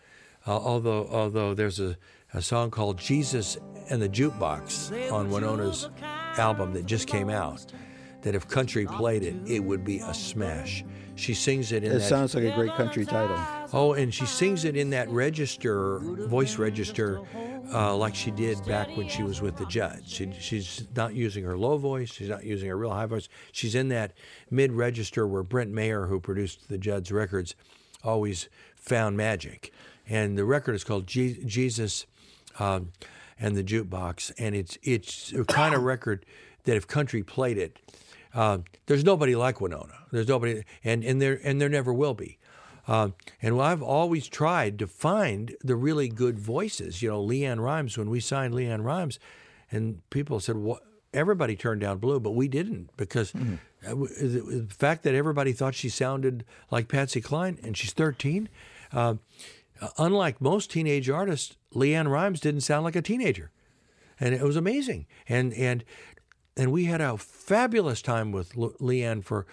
uh, 0.47 0.57
although 0.57 1.07
although 1.11 1.55
there's 1.55 1.79
a, 1.79 1.97
a 2.35 2.43
song 2.43 2.71
called 2.71 2.99
Jesus 2.99 3.57
and 3.89 4.03
the 4.03 4.09
Jukebox 4.09 5.11
on 5.11 5.31
Wynonna's 5.31 5.89
album 6.39 6.73
that 6.75 6.87
just 6.87 7.07
came 7.07 7.31
out. 7.31 7.65
That 8.23 8.35
if 8.35 8.49
country 8.49 8.85
played 8.85 9.23
it, 9.23 9.37
it 9.47 9.61
would 9.61 9.85
be 9.85 9.99
a 9.99 10.13
smash. 10.13 10.85
She 11.15 11.35
sings 11.35 11.73
it 11.73 11.85
in 11.85 11.93
It 11.93 11.95
that 11.95 12.09
sounds 12.09 12.35
like 12.35 12.45
a 12.45 12.55
great 12.55 12.75
country 12.75 13.07
title. 13.07 13.39
Oh, 13.73 13.93
and 13.93 14.13
she 14.13 14.27
sings 14.27 14.65
it 14.65 14.77
in 14.77 14.91
that 14.91 15.09
register, 15.09 16.01
voice 16.01 16.59
register, 16.59 17.21
uh, 17.73 17.95
like 17.97 18.15
she 18.15 18.31
did 18.33 18.65
back 18.67 18.89
when 18.97 19.09
she 19.09 19.23
was 19.23 19.41
with 19.41 19.57
the 19.57 19.67
Judds. 19.67 20.13
She, 20.13 20.33
she's 20.39 20.87
not 20.97 21.15
using 21.15 21.45
her 21.45 21.57
low 21.57 21.77
voice. 21.79 22.13
She's 22.13 22.29
not 22.29 22.45
using 22.45 22.69
her 22.69 22.77
real 22.77 22.91
high 22.91 23.07
voice. 23.07 23.29
She's 23.53 23.75
in 23.75 23.89
that 23.89 24.13
mid 24.51 24.73
register 24.73 25.27
where 25.27 25.45
Brent 25.45 25.73
Maher, 25.73 26.07
who 26.07 26.19
produced 26.21 26.69
the 26.69 26.79
Judd's 26.79 27.13
records, 27.13 27.55
always 28.03 28.49
found 28.77 29.17
magic. 29.17 29.73
And 30.09 30.37
the 30.37 30.45
record 30.45 30.75
is 30.75 30.85
called 30.85 31.07
Je- 31.07 31.45
Jesus 31.45 32.07
um, 32.59 32.93
and 33.41 33.57
the 33.57 33.65
Jukebox, 33.65 34.33
and 34.39 34.55
it's 34.55 34.79
it's 34.83 35.33
a 35.33 35.45
kind 35.45 35.75
of 35.75 35.83
record 35.83 36.25
that 36.65 36.77
if 36.77 36.87
country 36.87 37.23
played 37.23 37.57
it, 37.59 37.79
uh, 38.35 38.59
there's 38.87 39.05
nobody 39.05 39.35
like 39.37 39.57
Wynonna. 39.57 39.95
There's 40.11 40.29
nobody, 40.29 40.65
and 40.85 41.05
and 41.05 41.21
there 41.23 41.41
and 41.45 41.61
there 41.61 41.69
never 41.69 41.93
will 41.93 42.15
be. 42.15 42.39
Um, 42.87 43.15
and 43.43 43.61
I've 43.61 43.83
always 43.83 44.29
tried 44.29 44.79
to 44.79 44.87
find 44.87 45.55
the 45.63 45.77
really 45.77 46.09
good 46.09 46.39
voices. 46.39 47.03
You 47.03 47.11
know, 47.11 47.23
LeAnn 47.25 47.61
Rimes. 47.61 47.99
When 47.99 48.09
we 48.11 48.19
signed 48.21 48.55
LeAnn 48.55 48.83
Rimes, 48.83 49.19
and 49.71 50.09
people 50.11 50.41
said, 50.41 50.57
"What?" 50.57 50.83
Everybody 51.15 51.57
turned 51.57 51.81
down 51.81 51.99
Blue, 51.99 52.21
but 52.21 52.33
we 52.33 52.49
didn't 52.49 52.91
because 52.99 53.35
uh, 53.35 53.89
w- 53.89 54.09
the 54.15 54.67
the 54.67 54.75
fact 54.75 55.05
that 55.05 55.15
everybody 55.15 55.53
thought 55.53 55.75
she 55.75 55.89
sounded 55.89 56.45
like 56.71 56.89
Patsy 56.89 57.21
Cline, 57.23 57.59
and 57.63 57.77
she's 57.77 57.93
13. 57.95 58.49
Uh, 58.93 59.15
unlike 59.97 60.41
most 60.41 60.71
teenage 60.71 61.09
artists, 61.09 61.57
LeAnn 61.75 62.11
Rimes 62.11 62.41
didn't 62.41 62.63
sound 62.63 62.85
like 62.85 62.97
a 62.97 63.03
teenager, 63.03 63.51
and 64.19 64.35
it 64.35 64.43
was 64.43 64.57
amazing. 64.57 65.07
And 65.29 65.53
and 65.55 65.85
and 66.57 66.73
we 66.73 66.87
had 66.87 67.01
a 67.01 67.17
fabulous 67.17 68.03
time 68.03 68.33
with 68.33 68.57
Le- 68.57 68.73
LeAnn 68.75 69.25
for 69.25 69.47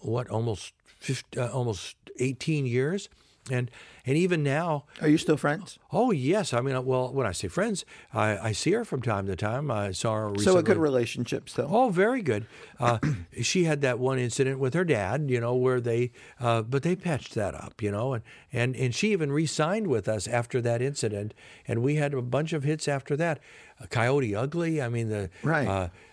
what 0.00 0.28
almost 0.28 0.74
50, 1.00 1.38
uh, 1.38 1.50
almost 1.50 1.96
18 2.18 2.66
years, 2.66 3.08
and 3.50 3.70
and 4.08 4.16
even 4.16 4.44
now, 4.44 4.84
Are 5.00 5.08
you 5.08 5.18
still 5.18 5.36
friends? 5.36 5.78
oh 5.92 6.12
yes, 6.12 6.52
I 6.52 6.60
mean, 6.60 6.84
well, 6.84 7.12
when 7.12 7.26
I 7.26 7.32
say 7.32 7.48
friends, 7.48 7.84
I, 8.14 8.38
I 8.38 8.52
see 8.52 8.70
her 8.72 8.84
from 8.84 9.02
time 9.02 9.26
to 9.26 9.34
time. 9.34 9.68
I 9.70 9.90
saw 9.90 10.14
her 10.14 10.28
recently. 10.28 10.44
So 10.44 10.58
a 10.58 10.62
good 10.62 10.76
relationship 10.76 11.48
still. 11.48 11.68
Oh, 11.70 11.88
very 11.90 12.22
good. 12.22 12.46
Uh, 12.78 12.98
she 13.42 13.64
had 13.64 13.80
that 13.80 13.98
one 13.98 14.18
incident 14.20 14.60
with 14.60 14.74
her 14.74 14.84
dad, 14.84 15.28
you 15.28 15.40
know, 15.40 15.56
where 15.56 15.80
they, 15.80 16.12
uh, 16.38 16.62
but 16.62 16.82
they 16.84 16.94
patched 16.94 17.34
that 17.34 17.54
up, 17.54 17.82
you 17.82 17.90
know, 17.90 18.12
and, 18.14 18.22
and, 18.52 18.76
and 18.76 18.94
she 18.94 19.10
even 19.12 19.32
re-signed 19.32 19.88
with 19.88 20.06
us 20.08 20.28
after 20.28 20.60
that 20.60 20.80
incident, 20.80 21.34
and 21.66 21.82
we 21.82 21.96
had 21.96 22.14
a 22.14 22.22
bunch 22.22 22.52
of 22.52 22.62
hits 22.62 22.86
after 22.86 23.16
that. 23.16 23.40
Uh, 23.80 23.86
Coyote 23.86 24.34
Ugly, 24.36 24.80
I 24.80 24.88
mean, 24.88 25.08
the 25.08 25.30
Right. 25.42 25.66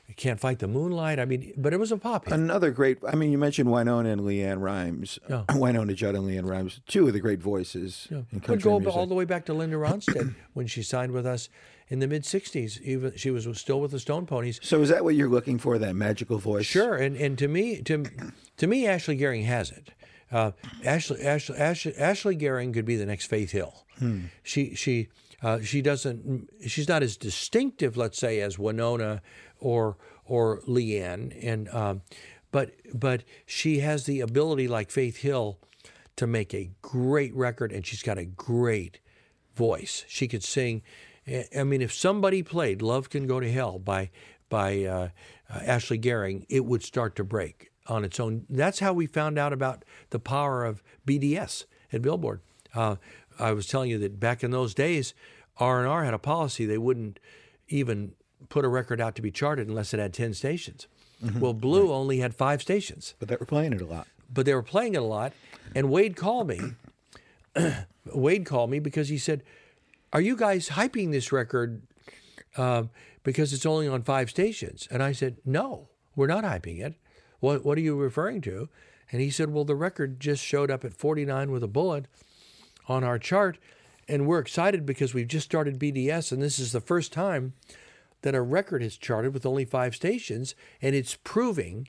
Uh, 0.10 0.14
Can't 0.16 0.40
Fight 0.40 0.60
the 0.60 0.68
Moonlight, 0.68 1.20
I 1.20 1.26
mean, 1.26 1.54
but 1.58 1.74
it 1.74 1.80
was 1.80 1.92
a 1.92 1.98
pop 1.98 2.26
hit. 2.26 2.34
Another 2.34 2.72
great. 2.72 2.98
I 3.08 3.16
mean, 3.16 3.32
you 3.32 3.38
mentioned 3.38 3.70
Wynonna 3.70 4.12
and 4.12 4.22
LeAnn 4.22 4.62
Rimes. 4.62 5.20
Yeah. 5.30 5.44
Wynonna 5.50 5.96
Judd 5.96 6.16
and 6.16 6.26
LeAnn 6.28 6.48
Rimes, 6.50 6.82
two 6.88 7.08
of 7.08 7.14
the 7.14 7.20
great 7.20 7.42
voices 7.42 8.08
in 8.12 8.26
Could 8.32 8.44
country 8.44 8.64
go 8.72 8.80
music. 8.80 8.96
all 8.96 9.08
the 9.08 9.16
way 9.16 9.26
back 9.26 9.46
to 9.46 9.54
Linda 9.54 9.78
Ronstadt 9.78 10.36
when 10.54 10.68
she 10.68 10.84
signed 10.84 11.12
with 11.14 11.26
us 11.26 11.50
in 11.90 12.00
the 12.00 12.08
mid 12.08 12.24
'60s. 12.24 12.82
Even 12.82 13.16
she 13.16 13.32
was 13.32 13.48
still 13.58 13.80
with 13.82 13.92
the 13.92 14.00
Stone 14.00 14.26
Poneys. 14.28 14.60
so 14.64 14.82
is 14.82 14.90
that 14.90 15.04
what 15.04 15.16
you're 15.16 15.30
looking 15.30 15.58
for? 15.58 15.78
That 15.78 15.96
magical 15.96 16.38
voice? 16.38 16.66
Sure, 16.66 16.96
and 16.96 17.16
and 17.16 17.38
to 17.38 17.48
me, 17.48 17.82
to 17.84 18.06
to 18.58 18.68
me, 18.68 18.86
Ashley 18.88 19.16
Gearing 19.16 19.44
has 19.44 19.72
it. 19.72 19.90
Uh, 20.32 20.52
Ashley, 20.84 21.22
Ashley, 21.22 21.56
Ashley, 21.58 21.96
Ashley 21.96 22.36
Gearing 22.36 22.74
could 22.74 22.86
be 22.86 22.96
the 22.96 23.06
next 23.06 23.28
Faith 23.28 23.52
Hill. 23.52 23.86
She 24.42 24.74
she 24.76 25.10
uh, 25.44 25.60
she 25.62 25.82
doesn't. 25.82 26.50
She's 26.68 26.88
not 26.90 27.04
as 27.04 27.16
distinctive, 27.18 27.96
let's 27.96 28.18
say, 28.18 28.42
as 28.42 28.58
Wynonna 28.58 29.22
or 29.64 29.98
or 30.26 30.62
LeAnn, 30.62 31.34
and 31.42 31.70
um, 31.70 32.02
but 32.52 32.72
but 32.94 33.24
she 33.46 33.80
has 33.80 34.06
the 34.06 34.20
ability, 34.20 34.68
like 34.68 34.92
Faith 34.92 35.18
Hill, 35.18 35.58
to 36.18 36.28
make 36.28 36.54
a 36.54 36.70
great 36.82 37.34
record, 37.34 37.72
and 37.72 37.86
she's 37.86 38.04
got 38.04 38.18
a 38.18 38.26
great 38.26 39.00
voice. 39.56 40.06
She 40.08 40.28
could 40.28 40.44
sing. 40.44 40.84
I- 41.56 41.64
mean, 41.64 41.82
if 41.82 41.94
somebody 41.94 42.44
played 42.44 42.82
"Love 42.82 43.10
Can 43.10 43.26
Go 43.26 43.40
to 43.40 43.52
Hell" 43.52 43.80
by 43.80 44.12
by 44.50 44.84
uh, 44.84 45.10
uh, 45.50 45.60
Ashley 45.66 45.98
Gearing, 45.98 46.46
it 46.50 46.66
would 46.66 46.84
start 46.84 47.16
to 47.16 47.24
break 47.24 47.72
on 47.88 48.04
its 48.04 48.20
own. 48.20 48.46
That's 48.50 48.80
how 48.80 48.94
we 48.94 49.08
found 49.08 49.40
out 49.40 49.54
about 49.54 49.84
the 50.10 50.20
power 50.20 50.66
of 50.66 50.84
BDS 51.08 51.66
at 51.92 52.02
Billboard. 52.02 52.42
Uh, 52.76 52.98
I 53.40 53.54
was 53.54 53.68
telling 53.68 53.90
you 53.90 53.98
that 54.00 54.20
back 54.20 54.44
in 54.44 54.52
those 54.52 54.74
days, 54.74 55.14
R 55.58 55.80
and 55.80 55.88
R 55.88 56.04
had 56.04 56.14
a 56.14 56.20
policy 56.20 56.66
they 56.66 56.78
wouldn't 56.78 57.20
even 57.68 58.14
put 58.54 58.64
a 58.64 58.68
record 58.70 59.02
out 59.02 59.16
to 59.16 59.22
be 59.22 59.32
charted 59.32 59.68
unless 59.68 59.94
it 59.96 60.00
had 60.00 60.14
ten 60.14 60.34
stations. 60.34 60.88
Well, 61.40 61.54
Blue 61.54 61.92
only 61.92 62.20
had 62.20 62.36
five 62.36 62.62
stations 62.62 63.14
But 63.18 63.30
they 63.30 63.38
were 63.40 63.46
playing 63.46 63.72
it 63.74 63.82
a 63.82 63.86
lot. 63.86 64.08
but 64.32 64.46
they 64.46 64.54
were 64.54 64.62
playing 64.74 64.94
it 64.94 65.02
a 65.02 65.06
lot. 65.18 65.32
And 65.74 65.90
Wade 65.90 66.16
called 66.16 66.48
me. 66.50 66.60
Wade 68.14 68.46
called 68.46 68.70
me 68.70 68.80
because 68.80 69.10
he 69.10 69.18
said, 69.18 69.44
"Are 70.12 70.22
you 70.22 70.36
guys 70.36 70.70
hyping 70.70 71.12
this 71.12 71.32
record 71.32 71.82
um, 72.58 72.90
because 73.24 73.54
it's 73.54 73.66
only 73.66 73.88
on 73.88 74.04
five 74.04 74.30
stations?" 74.30 74.88
And 74.92 75.02
I 75.02 75.14
said, 75.14 75.38
"No, 75.46 75.90
we're 76.16 76.28
not 76.28 76.44
hyping 76.44 76.80
it. 76.80 76.96
What 77.40 77.64
What 77.66 77.78
are 77.78 77.82
you 77.82 77.96
referring 77.96 78.42
to?" 78.42 78.70
And 79.12 79.22
he 79.22 79.30
said, 79.30 79.50
"Well, 79.52 79.66
the 79.66 79.76
record 79.76 80.20
just 80.20 80.44
showed 80.44 80.70
up 80.70 80.84
at 80.86 80.94
49 80.94 81.52
with 81.52 81.64
a 81.64 81.68
bullet 81.68 82.06
on 82.88 83.04
our 83.04 83.18
chart, 83.20 83.58
and 84.08 84.28
we're 84.28 84.40
excited 84.40 84.86
because 84.86 85.14
we've 85.14 85.28
just 85.28 85.46
started 85.46 85.80
BDS, 85.80 86.32
and 86.32 86.42
this 86.42 86.60
is 86.60 86.72
the 86.72 86.82
first 86.82 87.14
time." 87.14 87.54
That 88.24 88.36
a 88.36 88.42
record 88.42 88.82
is 88.82 88.98
charted 88.98 89.34
with 89.34 89.46
only 89.46 89.64
five 89.64 89.96
stations, 89.96 90.56
and 90.82 90.96
it's 90.96 91.16
proving 91.24 91.88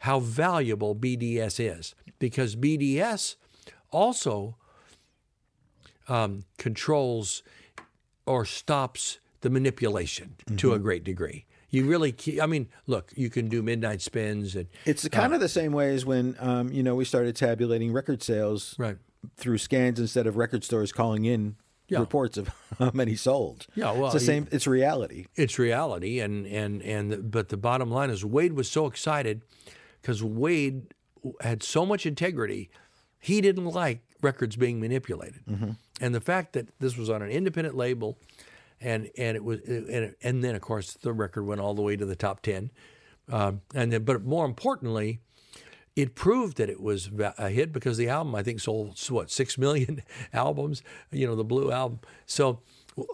how 0.00 0.18
valuable 0.18 0.96
BDS 0.96 1.60
is 1.60 1.94
because 2.18 2.56
BDS 2.56 3.36
also 3.90 4.56
um, 6.08 6.44
controls 6.58 7.42
or 8.26 8.44
stops 8.44 9.18
the 9.42 9.50
manipulation 9.50 10.34
to 10.56 10.72
a 10.72 10.78
great 10.78 11.04
degree. 11.04 11.46
You 11.70 11.86
really, 11.86 12.14
I 12.40 12.46
mean, 12.46 12.68
look, 12.86 13.12
you 13.16 13.30
can 13.30 13.48
do 13.48 13.62
midnight 13.62 14.02
spins 14.02 14.54
and 14.54 14.66
It's 14.84 15.08
kind 15.08 15.34
of 15.34 15.40
the 15.40 15.48
same 15.48 15.72
way 15.72 15.94
as 15.94 16.04
when 16.04 16.36
um, 16.38 16.72
you 16.72 16.82
know 16.82 16.94
we 16.94 17.04
started 17.04 17.34
tabulating 17.34 17.92
record 17.92 18.22
sales 18.22 18.74
right. 18.78 18.96
through 19.36 19.58
scans 19.58 19.98
instead 19.98 20.26
of 20.26 20.36
record 20.36 20.64
stores 20.64 20.92
calling 20.92 21.24
in 21.24 21.56
Yeah. 21.92 22.00
reports 22.00 22.36
of 22.38 22.48
how 22.78 22.90
many 22.94 23.14
sold. 23.16 23.66
Yeah, 23.74 23.92
well, 23.92 24.06
it's 24.06 24.14
the 24.14 24.20
same. 24.20 24.48
It's 24.50 24.66
reality. 24.66 25.26
it's 25.36 25.58
reality 25.58 26.20
and 26.20 26.46
and 26.46 26.82
and 26.82 27.30
but 27.30 27.48
the 27.48 27.56
bottom 27.56 27.90
line 27.90 28.10
is 28.10 28.24
Wade 28.24 28.54
was 28.54 28.70
so 28.70 28.86
excited 28.86 29.42
because 30.00 30.22
Wade 30.22 30.94
had 31.40 31.62
so 31.62 31.86
much 31.86 32.04
integrity 32.06 32.70
he 33.20 33.40
didn't 33.40 33.66
like 33.66 34.00
records 34.22 34.56
being 34.56 34.80
manipulated 34.80 35.40
and 36.00 36.12
the 36.14 36.20
fact 36.20 36.52
that 36.54 36.66
this 36.80 36.96
was 36.96 37.08
on 37.08 37.22
an 37.22 37.30
independent 37.30 37.76
label 37.76 38.18
and 38.80 39.08
and 39.16 39.36
it 39.36 39.44
was 39.44 39.60
and, 39.68 40.14
and 40.22 40.42
then 40.42 40.54
of 40.56 40.60
course 40.60 40.94
the 41.02 41.12
record 41.12 41.44
went 41.44 41.60
all 41.60 41.74
the 41.74 41.82
way 41.82 41.96
to 41.96 42.04
the 42.04 42.16
top 42.16 42.42
10 42.42 42.70
um, 43.30 43.60
and 43.74 43.92
then 43.92 44.02
but 44.04 44.24
more 44.24 44.44
importantly 44.44 45.20
it 45.94 46.14
proved 46.14 46.56
that 46.56 46.70
it 46.70 46.80
was 46.80 47.10
a 47.38 47.50
hit 47.50 47.72
because 47.72 47.96
the 47.96 48.08
album 48.08 48.34
I 48.34 48.42
think 48.42 48.60
sold 48.60 48.98
what 49.08 49.30
six 49.30 49.58
million 49.64 50.02
albums, 50.32 50.82
you 51.10 51.26
know, 51.26 51.36
the 51.36 51.44
Blue 51.44 51.70
album. 51.70 52.00
So 52.26 52.60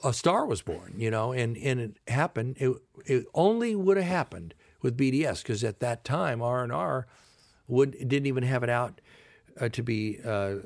a 0.04 0.12
star 0.12 0.46
was 0.46 0.62
born, 0.62 0.94
you 0.96 1.10
know, 1.10 1.32
and 1.32 1.56
and 1.56 1.80
it 1.80 1.96
happened. 2.08 2.56
It 2.58 2.76
it 3.06 3.26
only 3.34 3.74
would 3.74 3.96
have 3.96 4.06
happened 4.06 4.54
with 4.82 4.96
BDS 4.96 5.42
because 5.42 5.64
at 5.64 5.80
that 5.80 6.04
time 6.04 6.42
R 6.42 6.62
and 6.62 6.72
R 6.72 7.06
would 7.66 7.92
didn't 7.92 8.26
even 8.26 8.44
have 8.44 8.62
it 8.62 8.70
out 8.70 9.00
uh, 9.60 9.68
to 9.70 9.82
be. 9.82 10.18
Uh, 10.24 10.56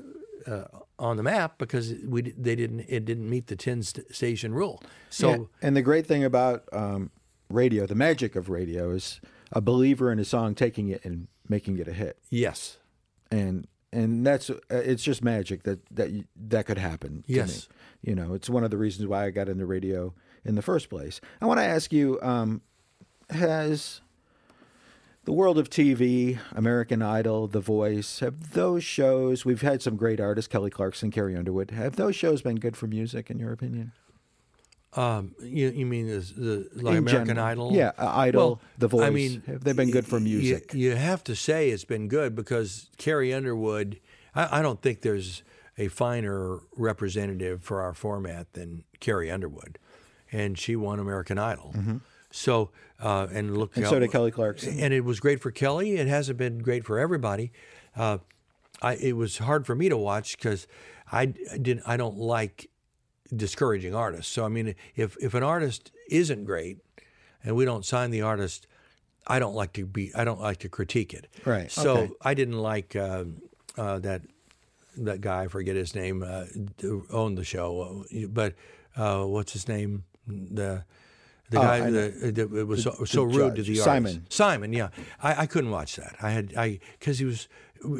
uh, 0.45 0.65
on 0.99 1.15
the 1.15 1.23
map 1.23 1.57
because 1.57 1.93
we 2.05 2.21
they 2.21 2.55
didn't 2.55 2.81
it 2.81 3.05
didn't 3.05 3.29
meet 3.29 3.47
the 3.47 3.55
10 3.55 3.83
st- 3.83 4.13
station 4.13 4.53
rule. 4.53 4.83
So 5.09 5.29
Yeah, 5.29 5.37
and 5.61 5.77
the 5.77 5.81
great 5.81 6.05
thing 6.05 6.23
about 6.23 6.63
um, 6.73 7.11
radio, 7.49 7.85
the 7.85 7.95
magic 7.95 8.35
of 8.35 8.49
radio, 8.49 8.91
is 8.91 9.21
a 9.53 9.61
believer 9.61 10.11
in 10.11 10.19
a 10.19 10.25
song 10.25 10.55
taking 10.55 10.89
it 10.89 11.05
and 11.05 11.27
making 11.47 11.77
it 11.77 11.87
a 11.87 11.93
hit, 11.93 12.17
yes, 12.29 12.77
and 13.31 13.67
and 13.93 14.25
that's 14.25 14.49
uh, 14.49 14.57
it's 14.69 15.03
just 15.03 15.23
magic 15.23 15.63
that 15.63 15.79
that 15.95 16.09
that 16.35 16.65
could 16.65 16.79
happen. 16.79 17.23
Yes. 17.27 17.69
me. 17.69 18.09
you 18.09 18.15
know, 18.15 18.33
it's 18.33 18.49
one 18.49 18.63
of 18.63 18.71
the 18.71 18.77
reasons 18.77 19.07
why 19.07 19.25
I 19.25 19.29
got 19.29 19.47
into 19.47 19.65
radio 19.65 20.13
in 20.43 20.55
the 20.55 20.61
first 20.61 20.89
place. 20.89 21.21
I 21.41 21.45
want 21.45 21.59
to 21.59 21.65
ask 21.65 21.93
you: 21.93 22.19
um, 22.21 22.61
Has 23.29 24.01
the 25.25 25.31
world 25.31 25.57
of 25.57 25.69
TV, 25.69 26.39
American 26.51 27.01
Idol, 27.01 27.47
The 27.47 27.61
Voice, 27.61 28.19
have 28.19 28.51
those 28.53 28.83
shows? 28.83 29.45
We've 29.45 29.61
had 29.61 29.81
some 29.81 29.95
great 29.95 30.19
artists, 30.19 30.49
Kelly 30.49 30.69
Clarkson, 30.69 31.11
Carrie 31.11 31.37
Underwood. 31.37 31.71
Have 31.71 31.95
those 31.95 32.15
shows 32.15 32.41
been 32.41 32.57
good 32.57 32.75
for 32.75 32.87
music, 32.87 33.29
in 33.29 33.39
your 33.39 33.53
opinion? 33.53 33.93
Um, 34.95 35.33
you, 35.41 35.69
you 35.69 35.85
mean 35.85 36.07
the, 36.07 36.19
the 36.19 36.69
like 36.75 36.91
In 36.93 36.97
American 36.99 37.27
general. 37.35 37.45
Idol? 37.69 37.73
Yeah, 37.73 37.91
uh, 37.97 38.11
Idol, 38.15 38.61
The 38.77 38.87
Voice. 38.87 39.01
I 39.03 39.09
mean, 39.09 39.41
Have 39.47 39.63
they 39.63 39.73
been 39.73 39.89
good 39.91 40.05
for 40.05 40.19
music? 40.19 40.73
You, 40.73 40.95
have 40.95 41.23
to 41.25 41.35
say 41.35 41.69
it's 41.71 41.85
been 41.85 42.07
good 42.07 42.35
because 42.35 42.89
Carrie 42.97 43.33
Underwood. 43.33 43.99
I, 44.35 44.59
I 44.59 44.61
don't 44.61 44.81
think 44.81 45.01
there's 45.01 45.43
a 45.77 45.87
finer 45.87 46.59
representative 46.75 47.63
for 47.63 47.81
our 47.81 47.93
format 47.93 48.53
than 48.53 48.83
Carrie 48.99 49.31
Underwood, 49.31 49.79
and 50.31 50.57
she 50.59 50.75
won 50.75 50.99
American 50.99 51.37
Idol. 51.39 51.73
So 52.29 52.69
uh, 52.99 53.27
and 53.31 53.57
look, 53.57 53.71
Mm-hmm. 53.71 53.81
And 53.81 53.89
so 53.89 53.99
did 53.99 54.11
Kelly 54.11 54.31
Clarkson. 54.31 54.79
and 54.79 54.93
it 54.93 55.01
was 55.03 55.19
great 55.19 55.39
for 55.39 55.51
Kelly. 55.51 55.95
It 55.97 56.07
hasn't 56.07 56.37
been 56.37 56.59
great 56.59 56.85
for 56.85 56.99
everybody. 56.99 57.51
Uh, 57.95 58.19
I, 58.81 58.95
it 58.95 59.15
was 59.15 59.39
hard 59.39 59.65
for 59.65 59.75
me 59.75 59.89
to 59.89 59.97
watch 59.97 60.37
because 60.37 60.67
I, 61.11 61.33
I 61.51 61.57
didn't. 61.57 61.83
I 61.87 61.97
don't 61.97 62.17
like 62.17 62.69
discouraging 63.35 63.95
artists. 63.95 64.31
So 64.31 64.45
I 64.45 64.49
mean, 64.49 64.75
if 64.95 65.17
if 65.21 65.33
an 65.33 65.43
artist 65.43 65.91
isn't 66.09 66.45
great, 66.45 66.77
and 67.43 67.55
we 67.55 67.65
don't 67.65 67.85
sign 67.85 68.11
the 68.11 68.21
artist, 68.21 68.67
I 69.27 69.39
don't 69.39 69.55
like 69.55 69.73
to 69.73 69.85
be. 69.85 70.13
I 70.15 70.23
don't 70.23 70.41
like 70.41 70.57
to 70.59 70.69
critique 70.69 71.13
it. 71.13 71.27
Right, 71.45 71.71
So 71.71 71.97
okay. 71.97 72.11
I 72.21 72.33
didn't 72.33 72.59
like 72.59 72.95
uh, 72.95 73.25
uh, 73.77 73.99
that 73.99 74.21
that 74.97 75.21
guy. 75.21 75.43
I 75.43 75.47
forget 75.47 75.75
his 75.75 75.95
name. 75.95 76.23
Uh, 76.23 76.45
owned 77.11 77.37
the 77.37 77.43
show, 77.43 78.05
but 78.29 78.53
uh, 78.95 79.23
what's 79.25 79.53
his 79.53 79.67
name? 79.67 80.03
The 80.27 80.83
the 81.49 81.59
Oh, 81.59 81.61
guy 81.61 81.89
that, 81.91 82.49
was 82.67 82.83
so, 82.83 82.91
the 82.99 83.05
so 83.05 83.23
rude 83.23 83.55
to 83.57 83.63
the 83.63 83.79
artist. 83.79 83.83
Simon. 83.83 84.25
Simon, 84.29 84.73
yeah, 84.73 84.89
I, 85.21 85.41
I 85.43 85.45
couldn't 85.45 85.71
watch 85.71 85.97
that. 85.97 86.15
I 86.21 86.31
had 86.31 86.53
I 86.57 86.79
because 86.99 87.19
he 87.19 87.25
was 87.25 87.47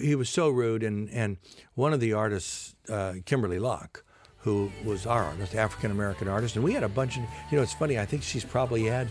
he 0.02 0.16
was 0.16 0.30
so 0.30 0.50
rude, 0.50 0.84
and 0.84 1.10
and 1.10 1.38
one 1.76 1.94
of 1.94 2.00
the 2.00 2.14
artists, 2.14 2.76
uh, 2.90 3.16
Kimberly 3.26 3.60
Locke, 3.60 4.04
who 4.44 4.70
was 4.84 5.06
our 5.06 5.24
artist, 5.24 5.56
African 5.56 5.92
American 5.92 6.28
artist, 6.28 6.56
and 6.56 6.64
we 6.64 6.74
had 6.74 6.84
a 6.84 6.90
bunch 6.90 7.18
of 7.18 7.24
you 7.50 7.58
know 7.58 7.64
it's 7.64 7.74
funny. 7.74 7.98
I 7.98 8.06
think 8.06 8.24
she's 8.24 8.46
probably 8.46 8.84
had 8.84 9.08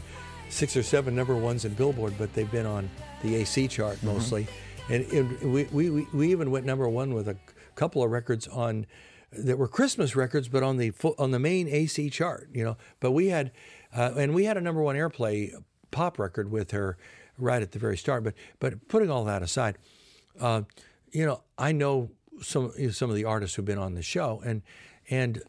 six 0.49 0.77
or 0.77 0.83
seven 0.83 1.17
number 1.17 1.35
ones 1.35 1.65
in 1.65 1.73
Billboard, 1.75 2.15
but 2.19 2.33
they've 2.35 2.51
been 2.51 2.67
on 2.67 2.91
the 3.23 3.37
AC 3.37 3.69
chart 3.69 3.97
Mm-hmm. 3.97 4.07
mostly, 4.07 4.47
and, 4.91 5.05
and 5.13 5.53
we, 5.53 5.65
we 5.65 5.91
we 5.91 6.07
we 6.13 6.31
even 6.31 6.51
went 6.51 6.67
number 6.67 6.89
one 6.89 7.15
with 7.15 7.29
a 7.29 7.37
couple 7.75 8.03
of 8.03 8.11
records 8.11 8.47
on 8.49 8.87
that 9.33 9.57
were 9.57 9.69
Christmas 9.69 10.15
records, 10.15 10.49
but 10.49 10.63
on 10.63 10.77
the 10.77 10.93
on 11.19 11.31
the 11.31 11.39
main 11.39 11.67
AC 11.69 12.11
chart, 12.11 12.49
you 12.53 12.63
know. 12.65 12.77
But 13.01 13.13
we 13.13 13.29
had, 13.29 13.53
uh, 13.97 14.13
and 14.17 14.35
we 14.35 14.45
had 14.45 14.57
a 14.57 14.61
number 14.61 14.83
one 14.83 14.97
airplay 14.97 15.53
pop 15.91 16.19
record 16.19 16.51
with 16.51 16.73
her 16.73 16.99
right 17.39 17.63
at 17.63 17.73
the 17.73 17.79
very 17.79 17.97
start. 17.97 18.25
But 18.25 18.35
but 18.61 18.89
putting 18.89 19.11
all 19.11 19.25
that 19.25 19.43
aside, 19.43 19.79
uh, 20.39 20.63
you 21.11 21.25
know, 21.25 21.43
I 21.57 21.73
know 21.73 22.11
some 22.43 22.73
some 22.93 23.09
of 23.09 23.17
the 23.17 23.25
artists 23.25 23.57
who've 23.57 23.65
been 23.65 23.79
on 23.79 23.95
the 23.95 24.03
show, 24.03 24.43
and 24.45 24.61
and 25.13 25.43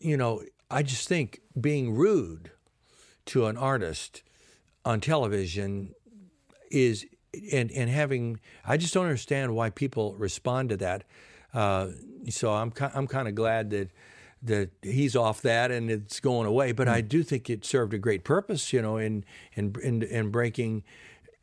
you 0.00 0.16
know, 0.16 0.42
I 0.70 0.82
just 0.82 1.06
think 1.06 1.42
being 1.60 1.94
rude 1.94 2.50
to 3.26 3.46
an 3.46 3.58
artist 3.58 4.22
on 4.84 5.00
television 5.00 5.94
is 6.70 7.06
and 7.52 7.70
and 7.70 7.90
having 7.90 8.40
I 8.64 8.78
just 8.78 8.94
don't 8.94 9.04
understand 9.04 9.54
why 9.54 9.68
people 9.68 10.14
respond 10.14 10.70
to 10.70 10.78
that. 10.78 11.04
Uh, 11.52 11.88
so 12.30 12.54
I'm 12.54 12.72
I'm 12.94 13.06
kind 13.06 13.28
of 13.28 13.34
glad 13.34 13.68
that 13.70 13.90
that 14.44 14.70
he's 14.80 15.14
off 15.14 15.42
that 15.42 15.70
and 15.70 15.90
it's 15.90 16.18
going 16.18 16.46
away. 16.46 16.72
But 16.72 16.88
I 16.88 17.02
do 17.02 17.22
think 17.22 17.50
it 17.50 17.66
served 17.66 17.92
a 17.92 17.98
great 17.98 18.24
purpose, 18.24 18.72
you 18.72 18.80
know, 18.80 18.96
in 18.96 19.26
in 19.52 19.74
in, 19.82 20.02
in 20.02 20.30
breaking 20.30 20.82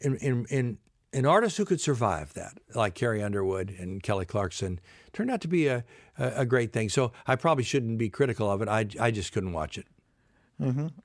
in, 0.01 0.15
in 0.17 0.45
in 0.49 0.77
an 1.13 1.25
artist 1.25 1.57
who 1.57 1.65
could 1.65 1.81
survive 1.81 2.33
that, 2.33 2.59
like 2.75 2.93
Carrie 2.95 3.23
Underwood 3.23 3.73
and 3.79 4.01
Kelly 4.03 4.25
Clarkson, 4.25 4.79
turned 5.11 5.31
out 5.31 5.41
to 5.41 5.47
be 5.47 5.67
a, 5.67 5.83
a, 6.17 6.27
a 6.37 6.45
great 6.45 6.71
thing. 6.71 6.89
So 6.89 7.11
I 7.25 7.35
probably 7.35 7.63
shouldn't 7.63 7.97
be 7.97 8.09
critical 8.09 8.49
of 8.51 8.61
it. 8.61 8.67
I, 8.67 8.85
I 8.99 9.11
just 9.11 9.31
couldn't 9.33 9.53
watch 9.53 9.77
it. 9.77 9.85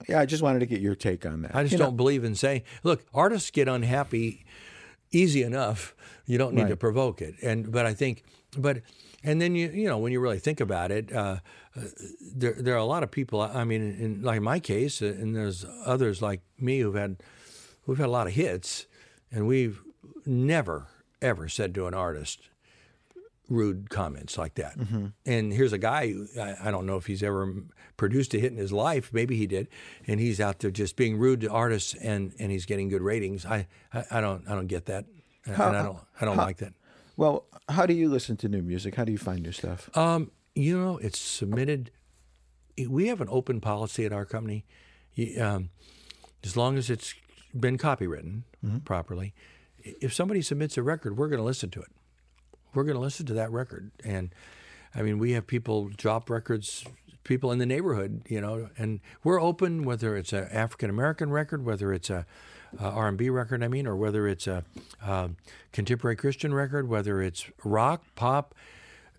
Yeah, 0.08 0.18
I 0.18 0.26
just 0.26 0.42
wanted 0.42 0.58
to 0.60 0.66
get 0.66 0.80
your 0.80 0.96
take 0.96 1.24
on 1.24 1.42
that. 1.42 1.54
I 1.54 1.62
just 1.62 1.72
You 1.72 1.78
don't 1.78 1.92
know, 1.92 1.96
believe 1.96 2.24
in 2.24 2.34
saying, 2.34 2.62
look, 2.82 3.04
artists 3.14 3.50
get 3.52 3.68
unhappy 3.68 4.44
easy 5.12 5.44
enough. 5.44 5.94
You 6.26 6.38
don't 6.38 6.54
need 6.54 6.68
to 6.68 6.76
provoke 6.76 7.22
it. 7.22 7.36
And 7.40 7.70
but 7.70 7.86
I 7.86 7.94
think, 7.94 8.24
but 8.58 8.82
and 9.22 9.40
then 9.40 9.54
you 9.54 9.70
you 9.70 9.88
know 9.88 9.98
when 9.98 10.10
you 10.10 10.18
really 10.18 10.40
think 10.40 10.60
about 10.60 10.90
it, 10.90 11.12
uh, 11.12 11.36
uh, 11.76 11.82
there 12.34 12.54
there 12.58 12.74
are 12.74 12.78
a 12.78 12.84
lot 12.84 13.04
of 13.04 13.12
people. 13.12 13.40
I 13.40 13.62
mean, 13.62 13.80
in 13.80 14.22
like 14.22 14.40
my 14.40 14.58
case, 14.58 15.00
uh, 15.00 15.06
and 15.06 15.36
there's 15.36 15.64
others 15.86 16.20
like 16.20 16.40
me 16.58 16.80
who've 16.80 16.94
had 16.94 17.22
who've 17.82 17.98
had 17.98 18.06
a 18.08 18.10
lot 18.10 18.26
of 18.26 18.32
hits, 18.32 18.86
and 19.30 19.46
we've 19.46 19.80
never 20.26 20.86
ever 21.22 21.48
said 21.48 21.74
to 21.74 21.86
an 21.86 21.94
artist 21.94 22.48
rude 23.48 23.90
comments 23.90 24.38
like 24.38 24.54
that. 24.54 24.76
And 25.26 25.52
here's 25.52 25.72
a 25.72 25.78
guy, 25.78 26.08
who, 26.08 26.26
I, 26.40 26.56
I 26.64 26.70
don't 26.70 26.86
know 26.86 26.96
if 26.96 27.06
he's 27.06 27.22
ever 27.22 27.54
produced 27.96 28.32
a 28.34 28.38
hit 28.38 28.52
in 28.52 28.58
his 28.58 28.72
life. 28.72 29.10
Maybe 29.12 29.36
he 29.36 29.46
did. 29.46 29.68
And 30.06 30.18
he's 30.18 30.40
out 30.40 30.60
there 30.60 30.70
just 30.70 30.96
being 30.96 31.18
rude 31.18 31.42
to 31.42 31.50
artists 31.50 31.94
and, 31.94 32.32
and 32.38 32.50
he's 32.50 32.64
getting 32.64 32.88
good 32.88 33.02
ratings. 33.02 33.44
I, 33.44 33.66
I, 33.92 34.04
I 34.10 34.20
don't 34.20 34.48
I 34.48 34.54
don't 34.54 34.66
get 34.66 34.86
that. 34.86 35.04
And 35.46 35.56
I 35.56 35.82
don't 35.82 35.98
I 36.20 36.24
don't 36.24 36.38
like 36.38 36.56
that. 36.58 36.72
well, 37.16 37.44
how 37.68 37.84
do 37.86 37.92
you 37.94 38.08
listen 38.08 38.36
to 38.38 38.48
new 38.48 38.62
music? 38.62 38.94
How 38.94 39.04
do 39.04 39.12
you 39.12 39.18
find 39.18 39.42
new 39.42 39.52
stuff? 39.52 39.94
Um, 39.96 40.30
you 40.54 40.78
know, 40.78 40.96
it's 40.98 41.18
submitted. 41.18 41.90
We 42.88 43.08
have 43.08 43.20
an 43.20 43.28
open 43.30 43.60
policy 43.60 44.04
at 44.06 44.12
our 44.12 44.24
company. 44.24 44.64
Um, 45.40 45.68
as 46.42 46.56
long 46.56 46.76
as 46.76 46.90
it's 46.90 47.14
been 47.58 47.78
copywritten 47.78 48.42
properly, 48.84 49.32
if 49.84 50.12
somebody 50.12 50.42
submits 50.42 50.76
a 50.76 50.82
record, 50.82 51.16
we're 51.16 51.28
going 51.28 51.38
to 51.38 51.44
listen 51.44 51.70
to 51.70 51.80
it. 51.80 51.90
We're 52.74 52.84
going 52.84 52.96
to 52.96 53.00
listen 53.00 53.26
to 53.26 53.34
that 53.34 53.52
record. 53.52 53.90
And 54.04 54.34
I 54.94 55.02
mean, 55.02 55.18
we 55.18 55.32
have 55.32 55.46
people 55.46 55.90
drop 55.96 56.30
records, 56.30 56.84
people 57.22 57.52
in 57.52 57.58
the 57.58 57.66
neighborhood, 57.66 58.22
you 58.28 58.40
know, 58.40 58.70
and 58.78 59.00
we're 59.22 59.40
open 59.40 59.84
whether 59.84 60.16
it's 60.16 60.32
an 60.32 60.48
African 60.50 60.90
American 60.90 61.30
record, 61.30 61.64
whether 61.64 61.92
it's 61.92 62.10
a, 62.10 62.26
a 62.80 62.84
R&B 62.84 63.28
record, 63.30 63.62
I 63.62 63.68
mean, 63.68 63.86
or 63.86 63.96
whether 63.96 64.26
it's 64.26 64.46
a 64.46 64.64
um, 65.02 65.36
contemporary 65.72 66.16
Christian 66.16 66.54
record, 66.54 66.88
whether 66.88 67.22
it's 67.22 67.46
rock, 67.62 68.02
pop. 68.14 68.54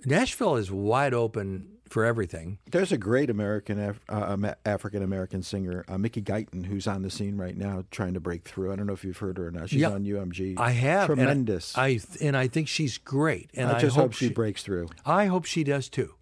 Nashville 0.05 0.55
is 0.55 0.71
wide 0.71 1.13
open 1.13 1.74
for 1.89 2.03
everything. 2.03 2.57
There's 2.71 2.91
a 2.91 2.97
great 2.97 3.29
American 3.29 3.79
Af- 3.79 4.01
uh, 4.09 4.53
African 4.65 5.03
American 5.03 5.43
singer, 5.43 5.85
uh, 5.87 5.97
Mickey 5.97 6.21
Guyton, 6.21 6.65
who's 6.65 6.87
on 6.87 7.03
the 7.03 7.09
scene 7.09 7.37
right 7.37 7.55
now, 7.55 7.83
trying 7.91 8.13
to 8.15 8.19
break 8.19 8.43
through. 8.43 8.71
I 8.73 8.75
don't 8.75 8.87
know 8.87 8.93
if 8.93 9.03
you've 9.03 9.17
heard 9.17 9.37
her 9.37 9.47
or 9.47 9.51
not. 9.51 9.69
She's 9.69 9.81
Yeah. 9.81 9.91
on 9.91 10.03
UMG. 10.03 10.55
I 10.57 10.71
have 10.71 11.09
and 11.09 11.21
I- 11.21 11.25
tremendous. 11.25 11.77
I, 11.77 11.99
and 12.21 12.35
I 12.35 12.47
think 12.47 12.67
she's 12.67 12.97
great, 12.97 13.49
and 13.53 13.69
I 13.69 13.77
I, 13.77 13.79
just 13.79 13.95
hope, 13.95 14.05
hope 14.05 14.13
she 14.13 14.29
breaks 14.29 14.63
through. 14.63 14.89
I 15.05 15.25
hope 15.27 15.45
she 15.45 15.63
does 15.63 15.89
too. 15.89 16.15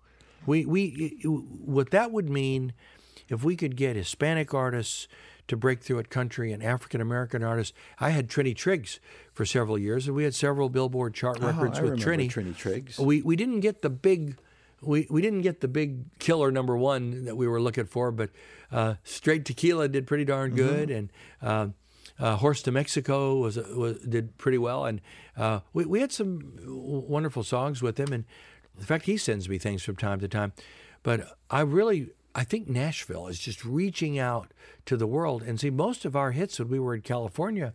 We 0.45 0.66
we 0.66 1.18
what 1.24 1.91
that 1.91 2.11
would 2.11 2.30
mean 2.30 2.74
if 3.30 3.43
we 3.43 3.55
could 3.55 3.76
get 3.78 3.95
Hispanic 3.95 4.53
artists 4.53 5.07
to 5.47 5.55
break 5.57 5.82
through 5.82 5.99
at 5.99 6.09
country 6.09 6.51
and 6.51 6.61
African 6.61 6.99
American 7.01 7.43
artists. 7.43 7.74
I 7.99 8.09
had 8.09 8.28
Trini 8.30 8.53
Triggs 8.55 8.99
for 9.34 9.45
several 9.45 9.78
years, 9.78 10.07
and 10.07 10.16
we 10.16 10.24
had 10.26 10.36
several 10.36 10.68
Billboard 10.70 11.14
chart 11.14 11.39
records 11.39 11.80
Oh, 11.80 11.88
I 11.88 11.91
with 11.91 11.99
Trini. 12.01 12.30
Trini 12.30 12.55
Triggs. 12.55 12.99
We 12.99 13.22
we 13.22 13.36
didn't 13.38 13.61
get 13.61 13.82
the 13.82 13.89
big. 13.89 14.38
We, 14.86 15.08
we 15.10 15.22
didn't 15.22 15.42
get 15.42 15.62
the 15.62 15.68
big 15.68 16.18
killer 16.20 16.52
number 16.52 16.76
one 16.78 17.26
that 17.26 17.36
we 17.36 17.48
were 17.48 17.62
looking 17.62 17.86
for, 17.86 18.12
but 18.12 18.30
uh, 18.72 18.96
Straight 19.04 19.46
Tequila 19.46 19.88
did 19.88 20.08
pretty 20.08 20.26
darn 20.26 20.52
Mm-hmm. 20.52 20.58
good, 20.58 20.90
and 20.92 21.12
uh, 21.42 21.68
uh, 22.20 22.36
Horse 22.38 22.62
to 22.64 22.72
Mexico 22.72 23.38
was, 23.38 23.58
was 23.58 24.00
did 24.00 24.38
pretty 24.38 24.58
well, 24.58 24.86
and 24.86 25.02
uh, 25.38 25.60
we 25.74 25.86
we 25.86 26.00
had 26.02 26.12
some 26.12 26.54
wonderful 26.66 27.44
songs 27.44 27.82
with 27.82 28.00
him, 28.00 28.12
and 28.14 28.26
in 28.78 28.84
fact 28.86 29.06
he 29.06 29.18
sends 29.18 29.48
me 29.50 29.58
things 29.58 29.84
from 29.84 29.96
time 29.96 30.20
to 30.20 30.28
time, 30.28 30.54
but 31.02 31.38
I 31.50 31.62
really 31.62 32.10
I 32.36 32.44
think 32.44 32.68
Nashville 32.68 33.28
is 33.28 33.40
just 33.40 33.64
reaching 33.64 34.20
out 34.20 34.52
to 34.86 34.98
the 34.98 35.08
world, 35.08 35.42
and 35.44 35.60
see 35.60 35.70
most 35.70 36.06
of 36.06 36.16
our 36.16 36.32
hits 36.32 36.60
when 36.60 36.70
we 36.70 36.80
were 36.80 36.94
in 36.96 37.02
California 37.02 37.74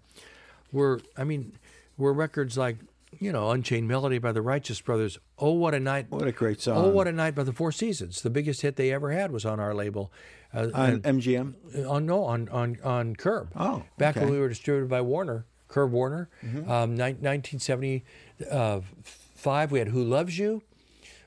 were 0.72 1.00
I 1.16 1.24
mean 1.24 1.58
were 1.96 2.12
records 2.12 2.56
like 2.58 2.76
you 3.18 3.32
know 3.32 3.50
Unchained 3.50 3.88
Melody 3.88 4.18
by 4.18 4.32
the 4.32 4.42
Righteous 4.42 4.78
Brothers. 4.80 5.18
Oh 5.38 5.52
what 5.52 5.74
a 5.74 5.80
night! 5.80 6.06
What 6.10 6.26
a 6.26 6.32
great 6.32 6.60
song. 6.60 6.76
Oh 6.76 6.88
what 6.88 7.08
a 7.08 7.12
night 7.12 7.34
by 7.34 7.42
the 7.42 7.52
Four 7.52 7.72
Seasons. 7.72 8.22
The 8.22 8.30
biggest 8.30 8.62
hit 8.62 8.76
they 8.76 8.92
ever 8.92 9.10
had 9.10 9.32
was 9.32 9.44
on 9.44 9.60
our 9.60 9.74
label. 9.74 10.10
Uh, 10.54 10.68
on 10.74 11.00
MGM. 11.00 11.54
on 11.88 12.06
no 12.06 12.24
on 12.24 12.48
on 12.48 12.78
on 12.82 13.14
Curb. 13.16 13.50
Oh, 13.54 13.82
back 13.98 14.14
when 14.14 14.24
okay. 14.24 14.30
Mm-hmm. 14.30 14.32
we 14.32 14.40
were 14.40 14.48
distributed 14.48 14.88
by 14.88 15.02
Warner, 15.02 15.44
Curb 15.68 15.92
Warner. 15.92 16.30
Um, 16.66 16.96
ni- 16.96 17.12
1975, 17.12 19.70
we 19.70 19.78
had 19.78 19.88
Who 19.88 20.02
Loves 20.04 20.38
You. 20.38 20.62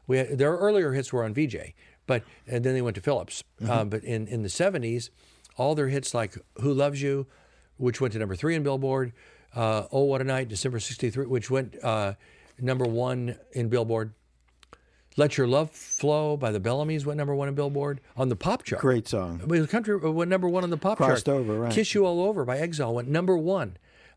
We 0.07 0.17
had, 0.17 0.39
their 0.39 0.57
earlier 0.57 0.93
hits 0.93 1.13
were 1.13 1.23
on 1.23 1.35
Vee-Jay, 1.35 1.75
but 2.07 2.23
and 2.47 2.65
then 2.65 2.73
they 2.73 2.81
went 2.81 2.95
to 2.95 3.01
Philips. 3.01 3.43
Mm-hmm. 3.61 3.71
Um, 3.71 3.89
but 3.89 4.03
in 4.03 4.27
in 4.27 4.41
the 4.41 4.49
70s, 4.49 5.11
all 5.55 5.75
their 5.75 5.89
hits 5.89 6.13
like 6.13 6.37
Who 6.61 6.73
Loves 6.73 7.01
You, 7.01 7.27
which 7.77 8.01
went 8.01 8.13
to 8.13 8.19
number 8.19 8.35
three 8.35 8.55
in 8.55 8.63
Billboard. 8.63 9.13
Uh, 9.55 9.83
oh 9.91 10.03
What 10.03 10.21
a 10.21 10.23
Night, 10.23 10.47
December 10.47 10.79
'63, 10.79 11.25
which 11.25 11.49
went 11.49 11.75
uh, 11.83 12.13
number 12.59 12.85
one 12.85 13.37
in 13.53 13.69
Billboard. 13.69 14.13
Let 15.17 15.37
Your 15.37 15.47
Love 15.47 15.71
Flow 15.71 16.37
by 16.37 16.51
the 16.51 16.59
Bellamy's 16.59 17.05
went 17.05 17.17
number 17.17 17.35
one 17.35 17.49
in 17.49 17.55
Billboard 17.55 17.99
on 18.15 18.29
the 18.29 18.35
pop 18.35 18.63
chart. 18.63 18.81
Great 18.81 19.07
song. 19.09 19.41
But 19.45 19.59
the 19.59 19.67
country 19.67 19.99
uh, 20.01 20.09
went 20.09 20.29
number 20.29 20.47
one 20.47 20.63
on 20.63 20.69
the 20.69 20.77
pop 20.77 20.97
Crossed 20.97 21.25
chart. 21.25 21.37
over, 21.39 21.59
right. 21.59 21.71
Kiss 21.71 21.93
You 21.93 22.05
All 22.05 22.21
Over 22.21 22.45
by 22.45 22.57
Exile 22.59 22.93
went 22.93 23.09
number 23.09 23.37
one 23.37 23.75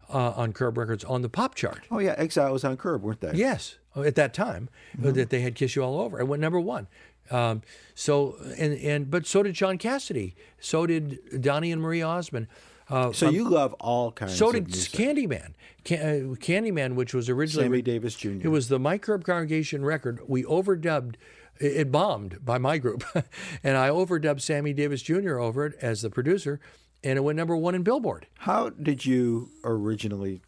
uh, 0.09 0.31
on 0.37 0.53
Curb 0.53 0.79
Records 0.79 1.03
on 1.03 1.23
the 1.23 1.29
pop 1.29 1.57
chart. 1.57 1.81
Oh 1.91 1.99
yeah, 1.99 2.15
Exile 2.17 2.53
was 2.53 2.63
on 2.65 2.77
Curb, 2.77 3.03
weren't 3.03 3.21
they? 3.21 3.33
Yes, 3.35 3.79
uh, 3.97 4.03
at 4.03 4.15
that 4.15 4.35
time 4.35 4.69
uh, 5.05 5.11
that 5.11 5.31
they 5.31 5.41
had 5.41 5.57
Kiss 5.57 5.75
You 5.75 5.83
All 5.83 6.01
Over. 6.01 6.21
It 6.21 6.27
went 6.27 6.41
number 6.41 6.61
one. 6.61 6.87
Um, 7.31 7.63
so 7.95 8.37
and 8.59 8.75
and 8.75 9.11
but 9.11 9.27
so 9.27 9.43
did 9.43 9.57
Shaun 9.57 9.79
Cassidy. 9.79 10.37
So 10.61 10.87
did 10.87 11.41
Donnie 11.43 11.73
and 11.73 11.83
Marie 11.83 12.03
Osmond. 12.03 12.47
Uh, 12.89 13.13
So 13.13 13.29
um, 13.29 13.35
you 13.35 13.49
love 13.49 13.73
all 13.75 14.13
kinds. 14.13 14.37
so 14.37 14.49
of 14.49 14.55
did 14.55 14.67
music. 14.69 14.93
Candyman. 14.93 15.53
Can, 15.85 16.01
uh, 16.01 16.35
Candyman, 16.37 16.95
which 16.95 17.13
was 17.15 17.29
originally 17.29 17.67
Sammy 17.67 17.83
Davis 17.83 18.15
Jr. 18.17 18.29
It 18.43 18.49
was 18.49 18.69
the 18.69 18.79
Mike 18.79 19.03
Curb 19.03 19.25
Congregation 19.25 19.85
record. 19.85 20.21
We 20.27 20.45
overdubbed. 20.45 21.17
It 21.61 21.77
it 21.77 21.93
bombed 21.93 22.45
by 22.45 22.59
my 22.59 22.79
group, 22.79 23.05
and 23.63 23.77
I 23.77 23.89
overdubbed 23.89 24.41
Sammy 24.41 24.73
Davis 24.73 25.03
Jr. 25.03 25.39
over 25.39 25.67
it 25.67 25.75
as 25.81 26.03
the 26.03 26.11
producer, 26.11 26.59
and 27.05 27.17
it 27.17 27.23
went 27.23 27.37
number 27.37 27.57
one 27.57 27.75
in 27.75 27.83
Billboard. 27.83 28.27
How 28.39 28.71
did 28.71 29.07
you 29.07 29.51
originally? 29.63 30.41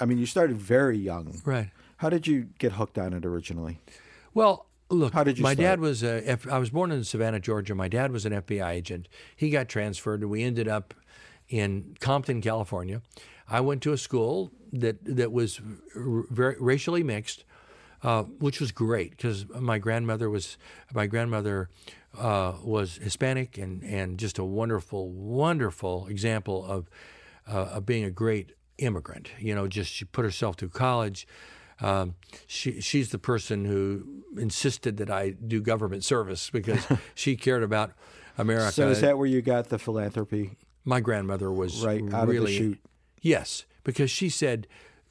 I 0.00 0.04
mean, 0.06 0.18
you 0.18 0.26
started 0.26 0.56
very 0.56 0.96
young. 0.96 1.42
Right. 1.44 1.70
How 1.98 2.08
did 2.08 2.26
you 2.28 2.48
get 2.58 2.72
hooked 2.72 2.96
on 2.98 3.12
it 3.12 3.26
originally? 3.26 3.80
Well, 4.32 4.66
look, 4.90 5.12
How 5.12 5.24
did 5.24 5.36
you 5.38 5.42
my 5.42 5.54
start? 5.54 5.62
dad 5.64 5.80
was 5.80 6.02
a, 6.04 6.38
I 6.50 6.58
was 6.58 6.70
born 6.70 6.92
in 6.92 7.02
Savannah, 7.04 7.40
Georgia. 7.40 7.74
My 7.74 7.88
dad 7.88 8.12
was 8.12 8.24
an 8.24 8.32
FBI 8.32 8.70
agent. 8.70 9.08
He 9.36 9.50
got 9.50 9.68
transferred, 9.68 10.20
and 10.22 10.30
we 10.30 10.44
ended 10.44 10.68
up 10.68 10.94
in 11.48 11.96
Compton, 12.00 12.40
California. 12.40 13.02
I 13.48 13.60
went 13.60 13.82
to 13.82 13.92
a 13.92 13.98
school 13.98 14.52
that 14.72 15.02
that 15.04 15.32
was 15.32 15.60
r- 15.96 16.24
very 16.30 16.56
racially 16.60 17.02
mixed, 17.02 17.44
uh, 18.02 18.24
which 18.24 18.60
was 18.60 18.72
great 18.72 19.12
because 19.12 19.46
my 19.48 19.78
grandmother 19.78 20.28
was 20.28 20.58
my 20.92 21.06
grandmother 21.06 21.70
uh, 22.16 22.54
was 22.62 22.96
Hispanic 22.96 23.58
and 23.58 23.82
and 23.82 24.18
just 24.18 24.38
a 24.38 24.44
wonderful, 24.44 25.10
wonderful 25.10 26.06
example 26.08 26.64
of 26.64 26.90
uh, 27.50 27.70
of 27.72 27.86
being 27.86 28.04
a 28.04 28.10
great 28.10 28.52
immigrant. 28.78 29.30
You 29.38 29.54
know, 29.54 29.66
just 29.66 29.92
she 29.92 30.04
put 30.04 30.24
herself 30.24 30.56
through 30.56 30.70
college. 30.70 31.26
Um, 31.80 32.16
she 32.46 32.80
she's 32.80 33.10
the 33.10 33.18
person 33.18 33.64
who 33.64 34.24
insisted 34.36 34.96
that 34.98 35.10
I 35.10 35.30
do 35.30 35.60
government 35.60 36.04
service 36.04 36.50
because 36.50 36.86
she 37.14 37.36
cared 37.36 37.62
about 37.62 37.92
America. 38.36 38.72
So 38.72 38.88
is 38.88 39.00
that 39.00 39.16
where 39.16 39.26
you 39.26 39.40
got 39.42 39.68
the 39.68 39.78
philanthropy? 39.78 40.56
My 40.88 41.00
grandmother 41.00 41.52
was 41.52 41.84
Right 41.84 42.02
out 42.02 42.22
of 42.22 42.28
the 42.28 42.32
really 42.32 42.56
chute. 42.56 42.80
yes, 43.20 43.66
because 43.84 44.10
she 44.10 44.30
said, 44.30 44.66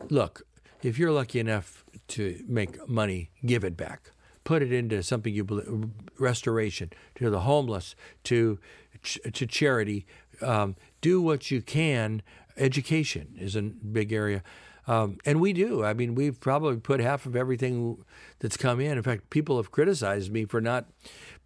"Look, 0.10 0.42
if 0.82 0.98
you're 0.98 1.12
lucky 1.12 1.40
enough 1.40 1.86
to 2.10 2.44
make 2.48 2.90
money, 2.90 3.30
give 3.46 3.64
it 3.64 3.78
back. 3.78 4.10
Put 4.44 4.64
it 4.64 4.72
into 4.74 5.04
something 5.04 5.32
you 5.34 5.44
believe, 5.44 5.90
restoration 6.18 6.90
to 7.16 7.30
the 7.30 7.42
homeless, 7.42 7.96
to 8.24 8.58
ch- 9.04 9.20
to 9.32 9.46
charity. 9.46 10.08
Um, 10.42 10.76
do 11.02 11.22
what 11.22 11.52
you 11.52 11.62
can. 11.62 12.24
Education 12.58 13.36
is 13.40 13.56
a 13.56 13.62
big 13.62 14.12
area." 14.12 14.42
Um, 14.88 15.18
and 15.26 15.40
we 15.42 15.52
do. 15.54 15.84
I 15.84 15.94
mean, 15.94 16.16
we've 16.16 16.40
probably 16.40 16.78
put 16.78 17.02
half 17.02 17.26
of 17.28 17.36
everything 17.36 18.04
that's 18.40 18.56
come 18.58 18.80
in. 18.80 18.98
In 18.98 19.04
fact, 19.04 19.30
people 19.30 19.58
have 19.58 19.70
criticized 19.70 20.32
me 20.32 20.46
for 20.46 20.60
not 20.62 20.88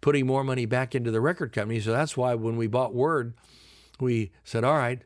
putting 0.00 0.26
more 0.26 0.44
money 0.44 0.64
back 0.64 0.94
into 0.94 1.10
the 1.10 1.20
record 1.20 1.52
company. 1.52 1.80
So 1.80 1.90
that's 1.90 2.16
why 2.16 2.34
when 2.36 2.56
we 2.56 2.68
bought 2.68 2.94
Word, 2.94 3.34
we 4.00 4.30
said, 4.44 4.64
all 4.64 4.76
right, 4.76 5.00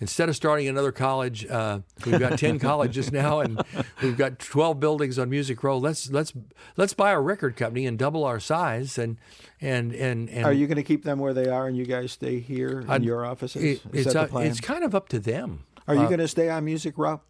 instead 0.00 0.28
of 0.28 0.36
starting 0.36 0.66
another 0.68 0.92
college, 0.92 1.46
uh, 1.46 1.80
we've 2.06 2.18
got 2.20 2.38
ten 2.38 2.58
colleges 2.68 3.10
now, 3.12 3.40
and 3.40 3.60
we've 4.02 4.16
got 4.16 4.38
twelve 4.38 4.80
buildings 4.80 5.18
on 5.18 5.28
Music 5.30 5.62
Row. 5.62 5.76
Let's 5.78 6.10
let's 6.10 6.32
let's 6.76 6.94
buy 6.94 7.10
a 7.12 7.20
record 7.20 7.56
company 7.56 7.86
and 7.86 7.98
double 7.98 8.24
our 8.24 8.40
size. 8.40 8.98
And 8.98 9.16
and 9.60 9.92
and, 9.94 10.28
and 10.30 10.44
Are 10.46 10.52
you 10.52 10.66
going 10.66 10.76
to 10.76 10.82
keep 10.82 11.04
them 11.04 11.18
where 11.18 11.34
they 11.34 11.48
are, 11.48 11.66
and 11.66 11.76
you 11.76 11.84
guys 11.86 12.12
stay 12.12 12.40
here 12.40 12.80
in 12.80 12.90
I'd- 12.90 13.04
your 13.04 13.24
offices? 13.26 13.62
it- 13.62 13.82
it's 13.92 14.12
that 14.12 14.16
uh, 14.16 14.22
the 14.24 14.28
plan? 14.28 14.46
it's 14.46 14.60
kind 14.60 14.84
of 14.84 14.94
up 14.94 15.08
to 15.10 15.18
them. 15.18 15.64
Are 15.88 15.94
you 15.94 16.06
going 16.06 16.18
to 16.18 16.28
stay 16.28 16.48
on 16.48 16.64
Music 16.64 16.96
Row? 16.96 17.20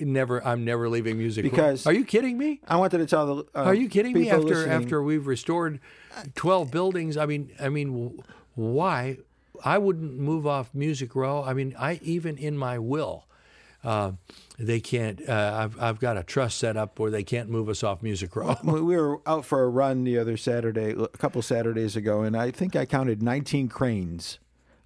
Never, 0.00 0.44
I'm 0.44 0.64
never 0.64 0.88
leaving 0.88 1.18
music. 1.18 1.44
Row. 1.44 1.50
Because- 1.50 1.86
are 1.86 1.92
you 1.92 2.04
kidding 2.04 2.36
me? 2.36 2.60
I 2.66 2.76
wanted 2.76 2.98
to 2.98 3.06
tell 3.06 3.26
the. 3.26 3.44
Uh, 3.54 3.64
Are 3.64 3.74
you 3.74 3.88
kidding 3.88 4.12
me? 4.14 4.28
After 4.30 4.42
listening- 4.42 4.72
after 4.72 5.02
we've 5.02 5.26
restored 5.26 5.78
twelve 6.34 6.70
buildings, 6.72 7.16
I 7.16 7.26
mean, 7.26 7.52
I 7.60 7.68
mean, 7.68 8.18
why? 8.54 9.18
I 9.64 9.78
wouldn't 9.78 10.18
move 10.18 10.46
off 10.46 10.74
Music 10.74 11.14
Row. 11.14 11.42
I 11.42 11.54
mean, 11.54 11.74
I 11.78 12.00
even 12.02 12.36
in 12.36 12.56
my 12.56 12.78
will, 12.78 13.26
uh, 13.84 14.12
they 14.58 14.80
can't. 14.80 15.26
Uh, 15.28 15.60
I've 15.62 15.80
I've 15.80 16.00
got 16.00 16.16
a 16.16 16.22
trust 16.22 16.58
set 16.58 16.76
up 16.76 16.98
where 16.98 17.10
they 17.10 17.22
can't 17.22 17.48
move 17.48 17.68
us 17.68 17.82
off 17.82 18.02
Music 18.02 18.34
Row. 18.34 18.56
We 18.62 18.80
we 18.82 18.96
were 18.96 19.20
out 19.26 19.44
for 19.44 19.62
a 19.62 19.68
run 19.68 20.04
the 20.04 20.18
other 20.18 20.36
Saturday, 20.36 20.90
a 20.92 21.08
couple 21.08 21.42
Saturdays 21.42 21.96
ago, 21.96 22.22
and 22.22 22.36
I 22.36 22.50
think 22.50 22.74
I 22.76 22.86
counted 22.86 23.22
19 23.22 23.68
cranes 23.68 24.38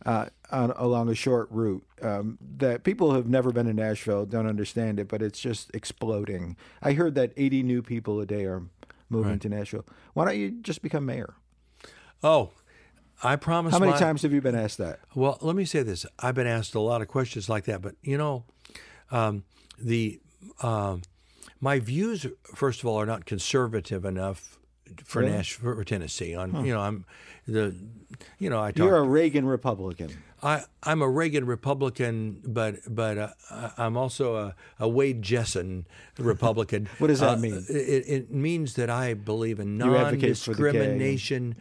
uh, 0.05 0.27
on, 0.51 0.73
along 0.73 1.09
a 1.09 1.15
short 1.15 1.49
route. 1.51 1.85
Um, 2.03 2.39
that 2.59 2.83
people 2.83 3.11
who 3.11 3.17
have 3.17 3.29
never 3.29 3.53
been 3.53 3.67
to 3.67 3.73
Nashville 3.73 4.27
don't 4.27 4.47
understand 4.47 4.99
it, 4.99 5.09
but 5.09 5.23
it's 5.23 5.39
just 5.39 5.71
exploding. 5.75 6.57
I 6.83 6.93
heard 6.95 7.15
that 7.15 7.33
80 7.37 7.63
new 7.63 7.83
people 7.83 8.21
a 8.21 8.27
day 8.27 8.45
are 8.45 8.63
moving 9.09 9.39
to 9.39 9.49
Nashville. 9.49 9.87
Why 10.15 10.25
don't 10.25 10.37
you 10.37 10.51
just 10.63 10.83
become 10.83 11.07
mayor? 11.07 11.35
Oh, 12.25 12.51
I 13.23 13.37
promise. 13.37 13.73
How 13.73 13.79
many 13.79 13.93
my- 13.93 13.99
times 13.99 14.23
have 14.23 14.33
you 14.33 14.41
been 14.41 14.55
asked 14.55 14.79
that? 14.79 15.01
Well, 15.15 15.39
let 15.41 15.55
me 15.57 15.65
say 15.65 15.83
this. 15.83 16.05
I've 16.19 16.35
been 16.35 16.47
asked 16.47 16.75
a 16.75 16.81
lot 16.81 17.03
of 17.03 17.09
questions 17.09 17.49
like 17.49 17.65
that, 17.65 17.81
but 17.83 17.95
you 18.03 18.19
know, 18.19 18.45
um, 19.11 19.45
the 19.79 20.21
um, 20.63 21.03
my 21.61 21.79
views, 21.79 22.27
first 22.55 22.81
of 22.81 22.87
all, 22.87 22.97
are 23.01 23.07
not 23.07 23.25
conservative 23.27 24.05
enough 24.05 24.59
for 25.05 25.21
Really? 25.21 25.33
Nash 25.33 25.55
for 25.55 25.85
Tennessee. 25.85 26.35
On 26.35 26.65
you 26.67 26.73
know, 26.75 26.81
I'm 26.81 27.05
the 27.47 27.75
you 28.39 28.51
know 28.51 28.61
I 28.61 28.73
talk. 28.73 28.79
You're 28.87 28.99
a 28.99 29.03
Reagan 29.03 29.47
Republican. 29.47 30.11
I, 30.45 30.65
I'm 30.83 31.03
a 31.03 31.09
Reagan 31.09 31.47
Republican, 31.47 32.41
but 32.45 32.75
but 32.89 33.17
uh, 33.17 33.71
I'm 33.79 33.97
also 33.97 34.35
a, 34.35 34.55
a 34.81 34.89
Wade 34.89 35.23
Jessen 35.23 35.85
Republican. 36.19 36.89
What 36.99 37.07
does 37.07 37.21
that 37.21 37.39
Uh, 37.39 37.41
mean? 37.41 37.65
It, 37.69 38.05
it 38.09 38.31
means 38.33 38.75
that 38.75 38.91
I 38.91 39.15
believe 39.15 39.61
in 39.61 39.79
You 39.79 39.97
advocate 39.97 40.37
for 40.37 40.53
the 40.53 40.63
non-discrimination. 40.63 41.57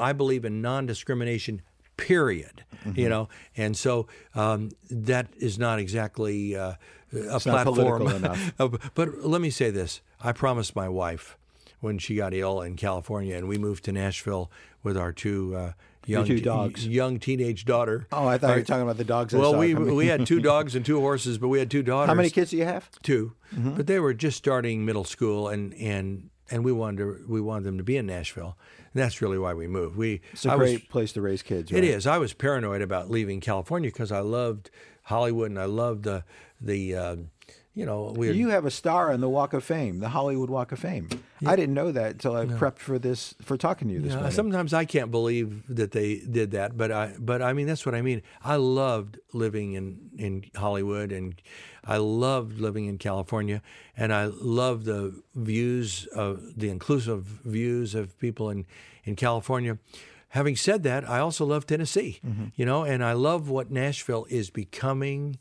I 0.00 0.12
believe 0.12 0.44
in 0.44 0.62
non-discrimination. 0.62 1.62
Period. 1.96 2.64
Mm-hmm. 2.84 2.98
You 2.98 3.08
know, 3.10 3.28
and 3.56 3.76
so 3.76 4.06
um, 4.34 4.70
that 4.90 5.28
is 5.36 5.58
not 5.58 5.78
exactly 5.78 6.56
uh, 6.56 6.74
a 7.12 7.16
not 7.16 7.42
platform. 7.42 8.24
but 8.94 9.22
let 9.22 9.40
me 9.42 9.50
say 9.50 9.70
this: 9.70 10.00
I 10.18 10.32
promised 10.32 10.74
my 10.74 10.88
wife 10.88 11.36
when 11.80 11.98
she 11.98 12.16
got 12.16 12.32
ill 12.32 12.62
in 12.62 12.76
California, 12.76 13.36
and 13.36 13.48
we 13.48 13.58
moved 13.58 13.84
to 13.84 13.92
Nashville 13.92 14.50
with 14.82 14.96
our 14.96 15.12
two 15.12 15.54
uh, 15.54 15.72
young 16.06 16.24
two 16.24 16.40
dogs. 16.40 16.86
young 16.86 17.18
teenage 17.18 17.64
daughter. 17.64 18.06
Oh, 18.12 18.26
I 18.26 18.38
thought 18.38 18.50
you 18.50 18.56
were 18.56 18.62
talking 18.62 18.82
about 18.82 18.96
the 18.96 19.04
dogs. 19.04 19.34
Well, 19.34 19.56
we 19.56 19.74
we 19.74 20.06
had 20.06 20.26
two 20.26 20.40
dogs 20.52 20.74
and 20.74 20.84
two 20.84 21.00
horses, 21.00 21.38
but 21.38 21.48
we 21.48 21.58
had 21.58 21.70
two 21.70 21.82
daughters. 21.82 22.08
How 22.08 22.14
many 22.14 22.30
kids 22.30 22.50
do 22.50 22.56
you 22.56 22.64
have? 22.64 22.90
2 23.02 23.32
but 23.52 23.86
they 23.88 23.98
were 23.98 24.14
just 24.14 24.38
starting 24.38 24.84
middle 24.84 25.04
school, 25.04 25.48
and 25.48 25.74
and 25.74 26.30
and 26.50 26.64
we 26.64 26.72
wanted 26.72 26.98
to, 26.98 27.24
we 27.28 27.40
wanted 27.40 27.64
them 27.64 27.78
to 27.78 27.84
be 27.84 27.96
in 27.96 28.06
Nashville, 28.06 28.56
and 28.92 29.02
that's 29.02 29.20
really 29.22 29.38
why 29.38 29.54
we 29.54 29.66
moved. 29.66 29.96
We 29.96 30.20
It's 30.32 30.44
a 30.46 30.52
I 30.52 30.56
was- 30.56 30.70
great 30.70 30.88
place 30.88 31.12
to 31.12 31.20
raise 31.22 31.42
kids. 31.42 31.70
it 31.70 31.74
right? 31.74 31.84
is. 31.84 32.06
I 32.06 32.18
was 32.18 32.32
paranoid 32.32 32.82
about 32.82 33.10
leaving 33.10 33.40
California 33.40 33.88
because 33.90 34.10
I 34.12 34.20
loved 34.20 34.70
Hollywood 35.04 35.50
and 35.50 35.58
I 35.58 35.64
loved 35.66 36.04
the 36.04 36.24
the 36.60 36.94
uh, 36.94 37.16
you 37.74 37.86
know 37.86 38.12
we 38.16 38.30
You 38.32 38.48
have 38.48 38.64
a 38.64 38.70
star 38.70 39.12
on 39.12 39.20
the 39.20 39.28
Walk 39.28 39.52
of 39.52 39.62
Fame, 39.64 40.00
the 40.00 40.08
Hollywood 40.08 40.50
Walk 40.50 40.72
of 40.72 40.78
Fame. 40.78 41.08
I 41.46 41.56
didn't 41.56 41.74
know 41.74 41.90
that 41.92 42.12
until 42.12 42.36
I 42.36 42.44
prepped 42.44 42.78
for 42.78 42.98
this, 42.98 43.34
for 43.40 43.56
talking 43.56 43.88
to 43.88 43.94
you 43.94 44.00
this 44.00 44.10
Yeah, 44.10 44.16
morning. 44.16 44.32
sometimes 44.32 44.74
I 44.74 44.84
can't 44.84 45.10
believe 45.10 45.62
that 45.74 45.92
they 45.92 46.18
did 46.18 46.50
that, 46.50 46.76
but 46.76 46.90
I 46.92 47.14
but 47.18 47.40
I 47.42 47.52
mean 47.52 47.66
that's 47.66 47.86
what 47.86 47.94
I 47.94 48.02
mean. 48.02 48.22
I 48.42 48.56
loved 48.56 49.18
living 49.32 49.72
in 49.74 50.10
in 50.18 50.44
Hollywood 50.56 51.12
and 51.12 51.40
I 51.84 51.96
loved 51.96 52.58
living 52.60 52.86
in 52.86 52.98
California 52.98 53.62
and 53.96 54.12
I 54.12 54.26
love 54.26 54.84
the 54.84 55.22
views 55.34 56.06
of 56.14 56.58
the 56.58 56.68
inclusive 56.68 57.24
views 57.44 57.94
of 57.94 58.18
people 58.18 58.50
in 58.50 58.66
in 59.04 59.16
California. 59.16 59.78
Having 60.30 60.56
said 60.56 60.82
that, 60.84 61.08
I 61.08 61.18
also 61.18 61.44
love 61.44 61.66
Tennessee, 61.66 62.20
mm-hmm. 62.24 62.46
you 62.54 62.64
know, 62.64 62.84
and 62.84 63.02
I 63.02 63.14
love 63.14 63.48
what 63.48 63.70
Nashville 63.70 64.26
is 64.30 64.48
becoming. 64.50 65.38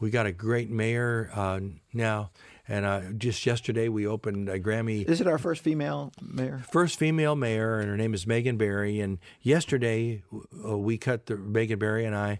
We 0.00 0.10
got 0.10 0.26
a 0.26 0.32
great 0.32 0.70
mayor 0.70 1.28
uh, 1.34 1.58
now, 1.92 2.30
and 2.68 2.84
uh, 2.84 3.00
just 3.16 3.44
yesterday 3.44 3.88
we 3.88 4.06
opened 4.06 4.48
a 4.48 4.60
Grammy 4.60 5.04
Is 5.08 5.20
it 5.20 5.26
our 5.26 5.38
first 5.38 5.62
female 5.64 6.12
mayor? 6.22 6.62
first 6.70 6.98
female 7.00 7.34
mayor, 7.34 7.80
and 7.80 7.88
her 7.88 7.96
name 7.96 8.14
is 8.14 8.24
Megan 8.24 8.56
Barry. 8.56 9.00
And 9.00 9.18
yesterday, 9.42 10.22
uh, 10.64 10.78
we 10.78 10.98
cut 10.98 11.26
the 11.26 11.36
Megan 11.36 11.80
Barry 11.80 12.04
and 12.04 12.14
I 12.14 12.38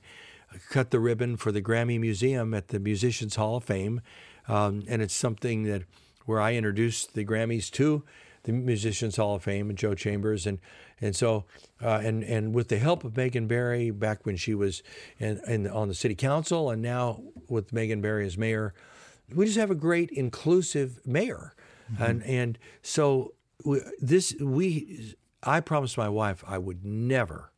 cut 0.70 0.92
the 0.92 1.00
ribbon 1.00 1.36
for 1.36 1.50
the 1.50 1.60
Grammy 1.60 1.98
Museum 1.98 2.54
at 2.54 2.68
the 2.68 2.78
Musicians 2.78 3.34
Hall 3.34 3.56
of 3.56 3.64
Fame, 3.64 4.02
um, 4.46 4.84
and 4.88 5.02
it's 5.02 5.14
something 5.14 5.64
that 5.64 5.82
where 6.26 6.40
I 6.40 6.54
introduced 6.54 7.14
the 7.14 7.24
Grammys 7.24 7.70
to 7.72 8.04
the 8.44 8.52
Musicians 8.52 9.16
Hall 9.16 9.34
of 9.34 9.42
Fame 9.42 9.68
and 9.68 9.78
Joe 9.78 9.94
Chambers, 9.94 10.46
and 10.46 10.58
and 11.00 11.14
so 11.14 11.44
uh, 11.82 12.00
and 12.02 12.22
and 12.24 12.54
with 12.54 12.68
the 12.68 12.78
help 12.78 13.04
of 13.04 13.16
Megan 13.16 13.46
Barry 13.46 13.90
back 13.90 14.24
when 14.24 14.36
she 14.36 14.54
was 14.54 14.82
in, 15.18 15.40
in 15.46 15.66
on 15.66 15.88
the 15.88 15.94
city 15.94 16.14
council, 16.14 16.70
and 16.70 16.82
now 16.82 17.22
with 17.48 17.72
Megan 17.72 18.00
Barry 18.00 18.26
as 18.26 18.38
mayor, 18.38 18.74
we 19.34 19.46
just 19.46 19.58
have 19.58 19.70
a 19.70 19.76
great 19.76 20.10
inclusive 20.10 21.00
mayor, 21.06 21.54
and 21.98 22.22
and 22.24 22.58
so 22.82 23.34
we, 23.64 23.80
this 24.00 24.34
we 24.40 25.14
I 25.42 25.60
promised 25.60 25.96
my 25.96 26.08
wife 26.08 26.44
I 26.46 26.58
would 26.58 26.84
never 26.84 27.52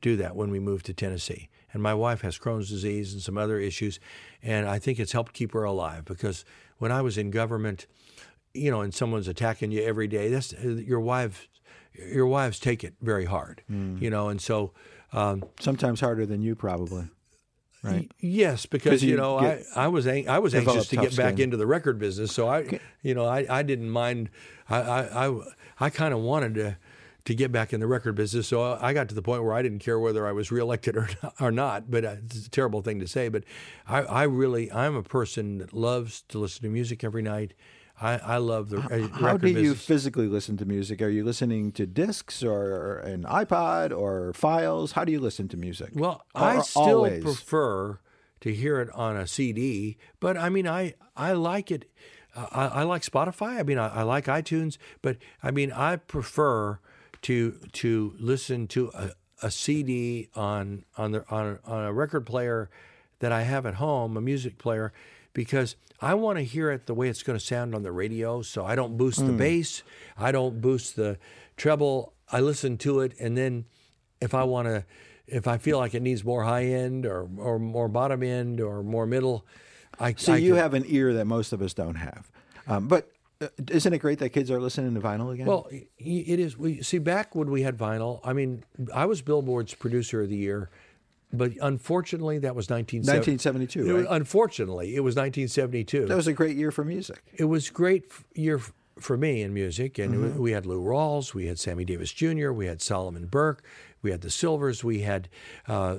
do 0.00 0.16
that 0.16 0.36
when 0.36 0.50
we 0.50 0.60
moved 0.60 0.86
to 0.86 0.94
Tennessee. 0.94 1.48
And 1.72 1.82
my 1.82 1.94
wife 1.94 2.20
has 2.20 2.38
Crohn's 2.38 2.68
disease 2.68 3.14
and 3.14 3.22
some 3.22 3.36
other 3.36 3.58
issues, 3.58 3.98
and 4.42 4.68
I 4.68 4.78
think 4.78 5.00
it's 5.00 5.10
helped 5.10 5.32
keep 5.32 5.52
her 5.52 5.64
alive 5.64 6.04
because 6.04 6.44
when 6.78 6.92
I 6.92 7.02
was 7.02 7.18
in 7.18 7.32
government, 7.32 7.86
you 8.54 8.70
know, 8.70 8.80
and 8.80 8.94
someone's 8.94 9.28
attacking 9.28 9.70
you 9.72 9.82
every 9.82 10.06
day, 10.06 10.28
that's 10.30 10.52
your 10.62 11.00
wife. 11.00 11.48
Your 11.92 12.26
wives 12.26 12.58
take 12.58 12.82
it 12.82 12.94
very 13.00 13.24
hard, 13.24 13.62
you 13.68 14.10
know, 14.10 14.28
and 14.28 14.40
so 14.40 14.72
um, 15.12 15.44
Sometimes 15.60 16.00
harder 16.00 16.26
than 16.26 16.42
you, 16.42 16.56
probably. 16.56 17.04
Right. 17.84 18.10
Yes, 18.18 18.64
because 18.66 19.02
you, 19.04 19.10
you 19.10 19.16
know 19.16 19.38
I, 19.38 19.62
I 19.76 19.88
was 19.88 20.06
ang- 20.06 20.28
I 20.28 20.38
was 20.38 20.54
anxious 20.54 20.88
to 20.88 20.96
get 20.96 21.14
back 21.16 21.34
skin. 21.34 21.44
into 21.44 21.56
the 21.58 21.66
record 21.66 21.98
business, 21.98 22.32
so 22.32 22.48
I 22.48 22.80
you 23.02 23.14
know 23.14 23.26
I, 23.26 23.46
I 23.48 23.62
didn't 23.62 23.90
mind 23.90 24.30
I 24.70 24.80
I 24.80 25.26
I, 25.26 25.40
I 25.78 25.90
kind 25.90 26.14
of 26.14 26.20
wanted 26.20 26.54
to 26.54 26.78
to 27.26 27.34
get 27.34 27.52
back 27.52 27.72
in 27.72 27.80
the 27.80 27.86
record 27.86 28.14
business, 28.14 28.48
so 28.48 28.78
I 28.80 28.92
got 28.94 29.08
to 29.10 29.14
the 29.14 29.22
point 29.22 29.44
where 29.44 29.52
I 29.52 29.62
didn't 29.62 29.80
care 29.80 29.98
whether 29.98 30.26
I 30.26 30.32
was 30.32 30.50
reelected 30.50 30.96
or 30.96 31.08
not, 31.22 31.34
or 31.40 31.50
not. 31.50 31.90
But 31.90 32.04
uh, 32.04 32.16
it's 32.24 32.46
a 32.46 32.50
terrible 32.50 32.80
thing 32.80 33.00
to 33.00 33.06
say, 33.06 33.28
but 33.28 33.44
I, 33.86 34.00
I 34.00 34.22
really 34.24 34.72
I'm 34.72 34.96
a 34.96 35.02
person 35.02 35.58
that 35.58 35.74
loves 35.74 36.22
to 36.28 36.38
listen 36.38 36.62
to 36.62 36.68
music 36.70 37.04
every 37.04 37.22
night. 37.22 37.52
I, 38.00 38.16
I 38.18 38.36
love 38.38 38.70
the 38.70 38.80
How 38.80 38.88
record 38.96 39.42
do 39.42 39.48
you 39.48 39.54
business. 39.54 39.84
physically 39.84 40.26
listen 40.26 40.56
to 40.56 40.64
music? 40.64 41.00
Are 41.00 41.08
you 41.08 41.24
listening 41.24 41.70
to 41.72 41.86
discs 41.86 42.42
or 42.42 42.98
an 42.98 43.22
iPod 43.22 43.96
or 43.96 44.32
files? 44.32 44.92
How 44.92 45.04
do 45.04 45.12
you 45.12 45.20
listen 45.20 45.46
to 45.48 45.56
music? 45.56 45.90
Well, 45.94 46.24
Or 46.34 46.42
I 46.42 46.58
still 46.60 46.82
always? 46.82 47.22
prefer 47.22 48.00
to 48.40 48.52
hear 48.52 48.80
it 48.80 48.90
on 48.94 49.16
a 49.16 49.26
CD, 49.26 49.96
but 50.20 50.36
I 50.36 50.48
mean, 50.48 50.66
I 50.66 50.94
I 51.16 51.32
like 51.32 51.70
it. 51.70 51.88
uh, 52.34 52.46
I, 52.50 52.66
I 52.66 52.82
like 52.82 53.02
Spotify. 53.02 53.58
I 53.60 53.62
mean, 53.62 53.78
I, 53.78 53.88
I 53.88 54.02
like 54.02 54.24
iTunes, 54.26 54.76
but 55.00 55.16
I 55.42 55.50
mean, 55.52 55.70
I 55.72 55.96
prefer 55.96 56.80
to 57.22 57.52
to 57.74 58.14
listen 58.18 58.66
to 58.68 58.90
a, 58.92 59.10
a 59.42 59.50
CD 59.50 60.28
on 60.34 60.84
on 60.98 61.12
the 61.12 61.24
on 61.30 61.58
a, 61.64 61.70
on 61.70 61.84
a 61.84 61.92
record 61.92 62.26
player 62.26 62.68
that 63.20 63.30
I 63.32 63.42
have 63.42 63.64
at 63.64 63.74
home, 63.74 64.16
a 64.16 64.20
music 64.20 64.58
player, 64.58 64.92
because 65.34 65.76
I 66.00 66.14
want 66.14 66.38
to 66.38 66.44
hear 66.44 66.70
it 66.70 66.86
the 66.86 66.94
way 66.94 67.08
it's 67.08 67.22
going 67.22 67.38
to 67.38 67.44
sound 67.44 67.74
on 67.74 67.82
the 67.82 67.92
radio. 67.92 68.40
So 68.42 68.64
I 68.64 68.74
don't 68.74 68.96
boost 68.96 69.24
the 69.24 69.32
bass, 69.32 69.82
I 70.16 70.32
don't 70.32 70.60
boost 70.62 70.96
the 70.96 71.18
treble. 71.56 72.14
I 72.32 72.40
listen 72.40 72.78
to 72.78 73.00
it, 73.00 73.12
and 73.20 73.36
then 73.36 73.66
if 74.20 74.32
I 74.34 74.44
want 74.44 74.66
to, 74.66 74.84
if 75.26 75.46
I 75.46 75.58
feel 75.58 75.78
like 75.78 75.94
it 75.94 76.00
needs 76.02 76.24
more 76.24 76.42
high 76.44 76.64
end 76.64 77.04
or 77.04 77.28
or 77.36 77.58
more 77.58 77.88
bottom 77.88 78.22
end 78.22 78.60
or 78.60 78.82
more 78.82 79.06
middle, 79.06 79.44
I 80.00 80.14
So 80.16 80.32
I 80.32 80.38
you 80.38 80.52
can- 80.54 80.62
have 80.62 80.74
an 80.74 80.84
ear 80.86 81.12
that 81.14 81.26
most 81.26 81.52
of 81.52 81.60
us 81.60 81.74
don't 81.74 81.96
have. 81.96 82.30
Um, 82.66 82.88
but 82.88 83.10
uh, 83.42 83.48
isn't 83.70 83.92
it 83.92 83.98
great 83.98 84.18
that 84.20 84.30
kids 84.30 84.50
are 84.50 84.58
listening 84.60 84.94
to 84.94 85.00
vinyl 85.00 85.32
again? 85.34 85.44
Well, 85.46 85.68
it 85.70 86.40
is. 86.40 86.56
We 86.56 86.82
see 86.82 86.98
back 86.98 87.34
when 87.34 87.50
we 87.50 87.60
had 87.62 87.76
vinyl. 87.76 88.20
I 88.24 88.32
mean, 88.32 88.64
I 88.94 89.04
was 89.04 89.20
Billboard's 89.20 89.74
producer 89.74 90.22
of 90.22 90.30
the 90.30 90.36
year 90.36 90.70
but 91.38 91.52
unfortunately, 91.60 92.38
that 92.38 92.54
was 92.54 92.68
1970 92.70 93.32
1972, 93.32 93.96
right? 93.96 94.06
Unfortunately, 94.16 94.94
it 94.96 95.00
was 95.00 95.14
1972. 95.16 96.06
That 96.06 96.16
was 96.16 96.26
a 96.26 96.32
great 96.32 96.56
year 96.56 96.70
for 96.70 96.84
music. 96.84 97.22
it 97.34 97.44
was 97.44 97.70
great 97.70 98.04
year 98.34 98.60
for 99.00 99.16
me 99.16 99.42
in 99.42 99.52
music, 99.52 99.98
and 99.98 100.14
Mm-hmm. 100.14 100.38
we 100.40 100.52
had 100.52 100.66
Lou 100.66 100.80
Rawls, 100.80 101.34
we 101.34 101.46
had 101.46 101.58
Sammy 101.58 101.84
Davis 101.84 102.12
Jr., 102.12 102.52
we 102.52 102.66
had 102.66 102.80
Solomon 102.80 103.26
Burke, 103.26 103.62
we 104.02 104.10
had 104.12 104.20
the 104.20 104.30
Sylvers, 104.30 104.84
we 104.84 105.00
had 105.00 105.28
uh, 105.66 105.96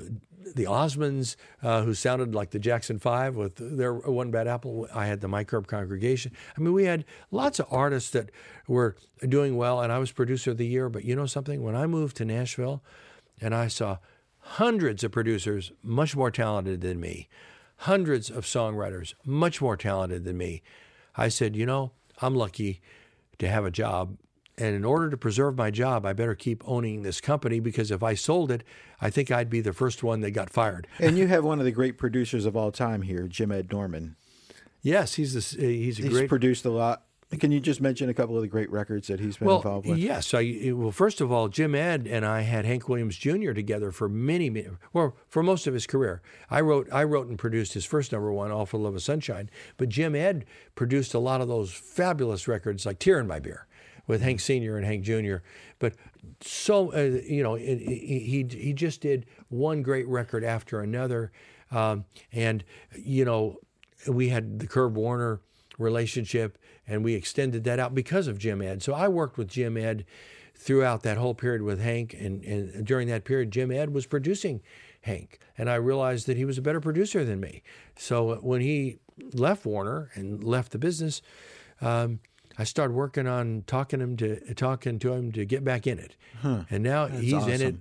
the 0.55 0.63
Osmonds, 0.65 1.36
uh, 1.63 1.81
who 1.81 1.93
sounded 1.93 2.33
like 2.36 2.51
the 2.51 2.59
Jackson 2.59 2.99
Five 2.99 3.36
with 3.36 3.55
their 3.55 3.93
One 3.93 4.29
Bad 4.31 4.47
Apple. 4.47 4.88
I 4.93 5.07
had 5.07 5.19
the 5.21 5.27
Mike 5.27 5.47
Curb 5.47 5.65
Congregation. 5.67 6.31
I 6.55 6.61
mean, 6.61 6.71
we 6.71 6.86
had 6.86 7.03
lots 7.31 7.59
of 7.59 7.65
artists 7.71 8.11
that 8.11 8.29
were 8.67 8.95
doing 9.27 9.57
well, 9.57 9.81
and 9.81 9.91
I 9.91 9.97
was 9.97 10.11
producer 10.11 10.51
of 10.51 10.57
the 10.57 10.67
year. 10.67 10.88
But 10.88 11.03
you 11.03 11.15
know 11.15 11.25
something? 11.25 11.63
When 11.63 11.75
I 11.75 11.88
moved 11.88 12.15
to 12.17 12.25
Nashville, 12.25 12.83
and 13.41 13.55
I 13.55 13.67
saw 13.67 13.97
hundreds 14.46 15.04
of 15.04 15.12
producers 15.12 15.72
much 15.82 16.16
more 16.16 16.30
talented 16.30 16.82
than 16.82 17.00
me, 17.00 17.28
hundreds 17.78 18.30
of 18.30 18.46
songwriters 18.46 19.16
much 19.26 19.62
more 19.62 19.76
talented 19.76 20.24
than 20.24 20.38
me. 20.38 20.62
I 21.18 21.30
said, 21.30 21.56
you 21.56 21.66
know, 21.66 21.91
I'm 22.22 22.36
lucky 22.36 22.82
to 23.39 23.48
have 23.48 23.66
a 23.66 23.72
job. 23.72 24.18
And 24.58 24.76
in 24.76 24.86
order 24.86 25.10
to 25.10 25.18
preserve 25.18 25.58
my 25.58 25.70
job, 25.72 26.06
I 26.06 26.14
better 26.14 26.36
keep 26.36 26.64
owning 26.66 27.02
this 27.02 27.20
company 27.20 27.60
because 27.60 27.91
if 27.91 28.02
I 28.04 28.14
sold 28.14 28.52
it, 28.52 28.64
I 29.02 29.10
think 29.10 29.30
I'd 29.30 29.50
be 29.50 29.60
the 29.60 29.74
first 29.74 30.04
one 30.04 30.22
that 30.22 30.32
got 30.32 30.50
fired. 30.50 30.88
And 31.00 31.18
you 31.18 31.28
have 31.28 31.43
one 31.43 31.60
of 31.60 31.66
the 31.66 31.72
great 31.72 31.98
producers 31.98 32.46
of 32.46 32.56
all 32.56 32.72
time 32.72 33.02
here, 33.02 33.28
Jim 33.28 33.52
Ed 33.52 33.72
Norman. 33.72 34.16
Yes, 34.82 35.16
he's 35.16 35.34
this, 35.34 35.56
uh, 35.56 35.60
he's 35.60 36.00
a 36.00 36.04
He's 36.04 36.12
great 36.12 36.30
produced 36.30 36.64
a 36.64 36.70
lot. 36.70 37.04
Can 37.36 37.51
you 37.51 37.59
just 37.59 37.81
mention 37.81 38.09
a 38.09 38.13
couple 38.13 38.36
of 38.36 38.41
the 38.41 38.47
great 38.47 38.69
records 38.71 39.07
that 39.07 39.19
he's 39.19 39.38
been 39.38 39.47
well, 39.47 39.57
involved 39.57 39.88
with? 39.88 39.97
yes. 39.97 40.33
I, 40.33 40.71
well, 40.73 40.91
first 40.91 41.21
of 41.21 41.31
all, 41.31 41.47
Jim 41.47 41.75
Ed 41.75 42.07
and 42.07 42.25
I 42.25 42.41
had 42.41 42.65
Hank 42.65 42.88
Williams 42.89 43.17
Jr. 43.17 43.53
together 43.53 43.91
for 43.91 44.09
many, 44.09 44.49
many, 44.49 44.67
well, 44.93 45.15
for 45.27 45.43
most 45.43 45.67
of 45.67 45.73
his 45.73 45.88
career. 45.88 46.21
I 46.49 46.61
wrote, 46.61 46.88
I 46.91 47.03
wrote 47.03 47.27
and 47.27 47.38
produced 47.38 47.73
his 47.73 47.86
first 47.86 48.11
number 48.11 48.31
one, 48.31 48.51
"All 48.51 48.65
for 48.65 48.77
Love 48.77 48.95
of 48.95 49.03
Sunshine." 49.03 49.49
But 49.77 49.89
Jim 49.89 50.15
Ed 50.15 50.45
produced 50.75 51.13
a 51.13 51.19
lot 51.19 51.41
of 51.41 51.47
those 51.47 51.73
fabulous 51.73 52.47
records, 52.47 52.86
like 52.86 52.99
"Tear 52.99 53.19
in 53.19 53.27
My 53.27 53.39
Beer," 53.39 53.67
with 54.07 54.21
Hank 54.21 54.39
Sr. 54.39 54.77
and 54.77 54.86
Hank 54.86 55.03
Jr. 55.03 55.38
But 55.79 55.93
so, 56.41 56.93
uh, 56.93 57.21
you 57.23 57.43
know, 57.43 57.55
it, 57.55 57.79
he 57.79 58.19
he 58.19 58.57
he 58.57 58.73
just 58.73 59.01
did 59.01 59.25
one 59.49 59.81
great 59.81 60.07
record 60.07 60.43
after 60.43 60.81
another, 60.81 61.31
um, 61.71 62.05
and 62.31 62.63
you 62.97 63.25
know, 63.25 63.57
we 64.07 64.29
had 64.29 64.59
the 64.59 64.67
Curb 64.67 64.95
Warner 64.95 65.41
relationship, 65.77 66.57
and 66.88 67.03
we 67.03 67.13
extended 67.13 67.63
that 67.63 67.79
out 67.79 67.95
because 67.95 68.27
of 68.27 68.38
Jim 68.38 68.61
Ed. 68.61 68.83
So 68.83 68.93
I 68.93 69.07
worked 69.07 69.38
with 69.38 69.47
Jim 69.47 69.77
Ed 69.77 70.05
throughout 70.55 71.03
that 71.03 71.17
whole 71.17 71.33
period 71.33 71.61
with 71.61 71.81
Hank, 71.81 72.13
and, 72.13 72.43
and 72.43 72.86
during 72.86 73.07
that 73.09 73.25
period, 73.25 73.51
Jim 73.51 73.71
Ed 73.71 73.93
was 73.93 74.05
producing 74.05 74.61
Hank, 75.01 75.39
and 75.57 75.69
I 75.69 75.75
realized 75.75 76.27
that 76.27 76.38
he 76.38 76.45
was 76.45 76.57
a 76.57 76.61
better 76.61 76.79
producer 76.79 77.23
than 77.25 77.39
me. 77.39 77.61
So 77.97 78.36
when 78.36 78.61
he 78.61 78.99
left 79.33 79.65
Warner 79.65 80.09
and 80.15 80.43
left 80.43 80.71
the 80.71 80.77
business, 80.79 81.21
um, 81.81 82.19
I 82.57 82.63
started 82.63 82.93
working 82.93 83.27
on 83.27 83.63
talking 83.67 83.99
him 83.99 84.15
to 84.17 84.53
talking 84.53 84.97
to 84.99 85.11
him 85.13 85.31
to 85.33 85.43
get 85.45 85.63
back 85.63 85.86
in 85.86 85.99
it, 85.99 86.15
and 86.69 86.83
now 86.83 87.07
he's 87.07 87.33
in 87.47 87.61
it 87.61 87.75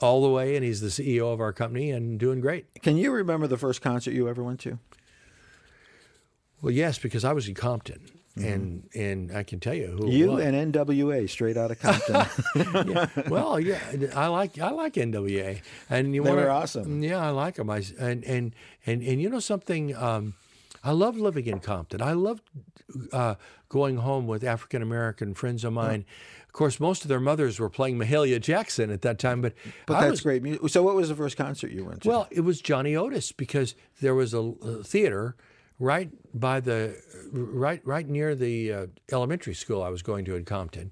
all 0.00 0.22
the 0.22 0.28
way, 0.28 0.54
and 0.54 0.64
he's 0.64 0.80
the 0.80 0.88
CEO 0.88 1.32
of 1.32 1.40
our 1.40 1.52
company 1.52 1.90
and 1.90 2.20
doing 2.20 2.40
great. 2.40 2.66
Can 2.82 2.96
you 2.98 3.10
remember 3.10 3.46
the 3.46 3.56
first 3.56 3.80
concert 3.80 4.12
you 4.12 4.28
ever 4.28 4.42
went 4.44 4.60
to? 4.60 4.78
Well, 6.60 6.72
yes, 6.72 6.98
because 6.98 7.24
I 7.24 7.32
was 7.32 7.48
in 7.48 7.54
Compton, 7.54 8.00
and 8.44 8.88
and 8.94 9.32
I 9.36 9.42
can 9.42 9.60
tell 9.60 9.74
you 9.74 9.86
who 9.88 9.98
Mm-hmm. 10.04 10.10
You 10.10 10.36
and 10.38 10.72
NWA, 10.72 11.28
straight 11.28 11.56
out 11.56 11.70
of 11.70 11.78
Compton. 11.80 12.88
yeah. 12.88 13.06
Well, 13.28 13.58
yeah, 13.60 13.78
I 14.14 14.26
like 14.28 14.58
I 14.58 14.70
like 14.70 14.94
NWA, 14.94 15.60
and 15.90 16.14
you 16.14 16.22
They 16.22 16.30
wanna, 16.30 16.42
were 16.42 16.50
awesome. 16.50 17.02
Yeah, 17.02 17.18
I 17.24 17.30
like 17.30 17.56
them. 17.56 17.70
I 17.70 17.82
and 17.98 18.24
and 18.24 18.54
and 18.86 19.02
and 19.02 19.20
you 19.20 19.28
know 19.30 19.40
something. 19.40 19.94
Um, 19.96 20.34
I 20.84 20.92
love 20.92 21.16
living 21.16 21.46
in 21.46 21.58
Compton. 21.60 22.00
I 22.00 22.12
loved 22.12 22.42
uh, 23.12 23.34
going 23.68 23.96
home 23.98 24.26
with 24.26 24.44
African 24.44 24.80
American 24.82 25.34
friends 25.34 25.64
of 25.64 25.72
mine. 25.72 26.04
Of 26.46 26.52
course, 26.52 26.80
most 26.80 27.02
of 27.02 27.08
their 27.08 27.20
mothers 27.20 27.60
were 27.60 27.68
playing 27.68 27.98
Mahalia 27.98 28.40
Jackson 28.40 28.90
at 28.90 29.02
that 29.02 29.18
time, 29.18 29.42
but 29.42 29.52
but 29.86 29.96
I 29.96 30.00
that's 30.02 30.10
was, 30.12 30.20
great 30.22 30.42
music. 30.42 30.68
So, 30.70 30.82
what 30.82 30.94
was 30.94 31.08
the 31.08 31.14
first 31.14 31.36
concert 31.36 31.70
you 31.70 31.84
went 31.84 32.02
to? 32.02 32.08
well, 32.08 32.26
it 32.30 32.40
was 32.40 32.60
Johnny 32.60 32.96
Otis 32.96 33.32
because 33.32 33.74
there 34.00 34.14
was 34.14 34.32
a, 34.34 34.38
a 34.40 34.82
theater 34.82 35.36
right 35.78 36.10
by 36.38 36.60
the 36.60 36.96
right 37.32 37.80
right 37.84 38.08
near 38.08 38.34
the 38.34 38.72
uh, 38.72 38.86
elementary 39.12 39.54
school 39.54 39.82
I 39.82 39.90
was 39.90 40.02
going 40.02 40.24
to 40.26 40.36
in 40.36 40.44
Compton, 40.44 40.90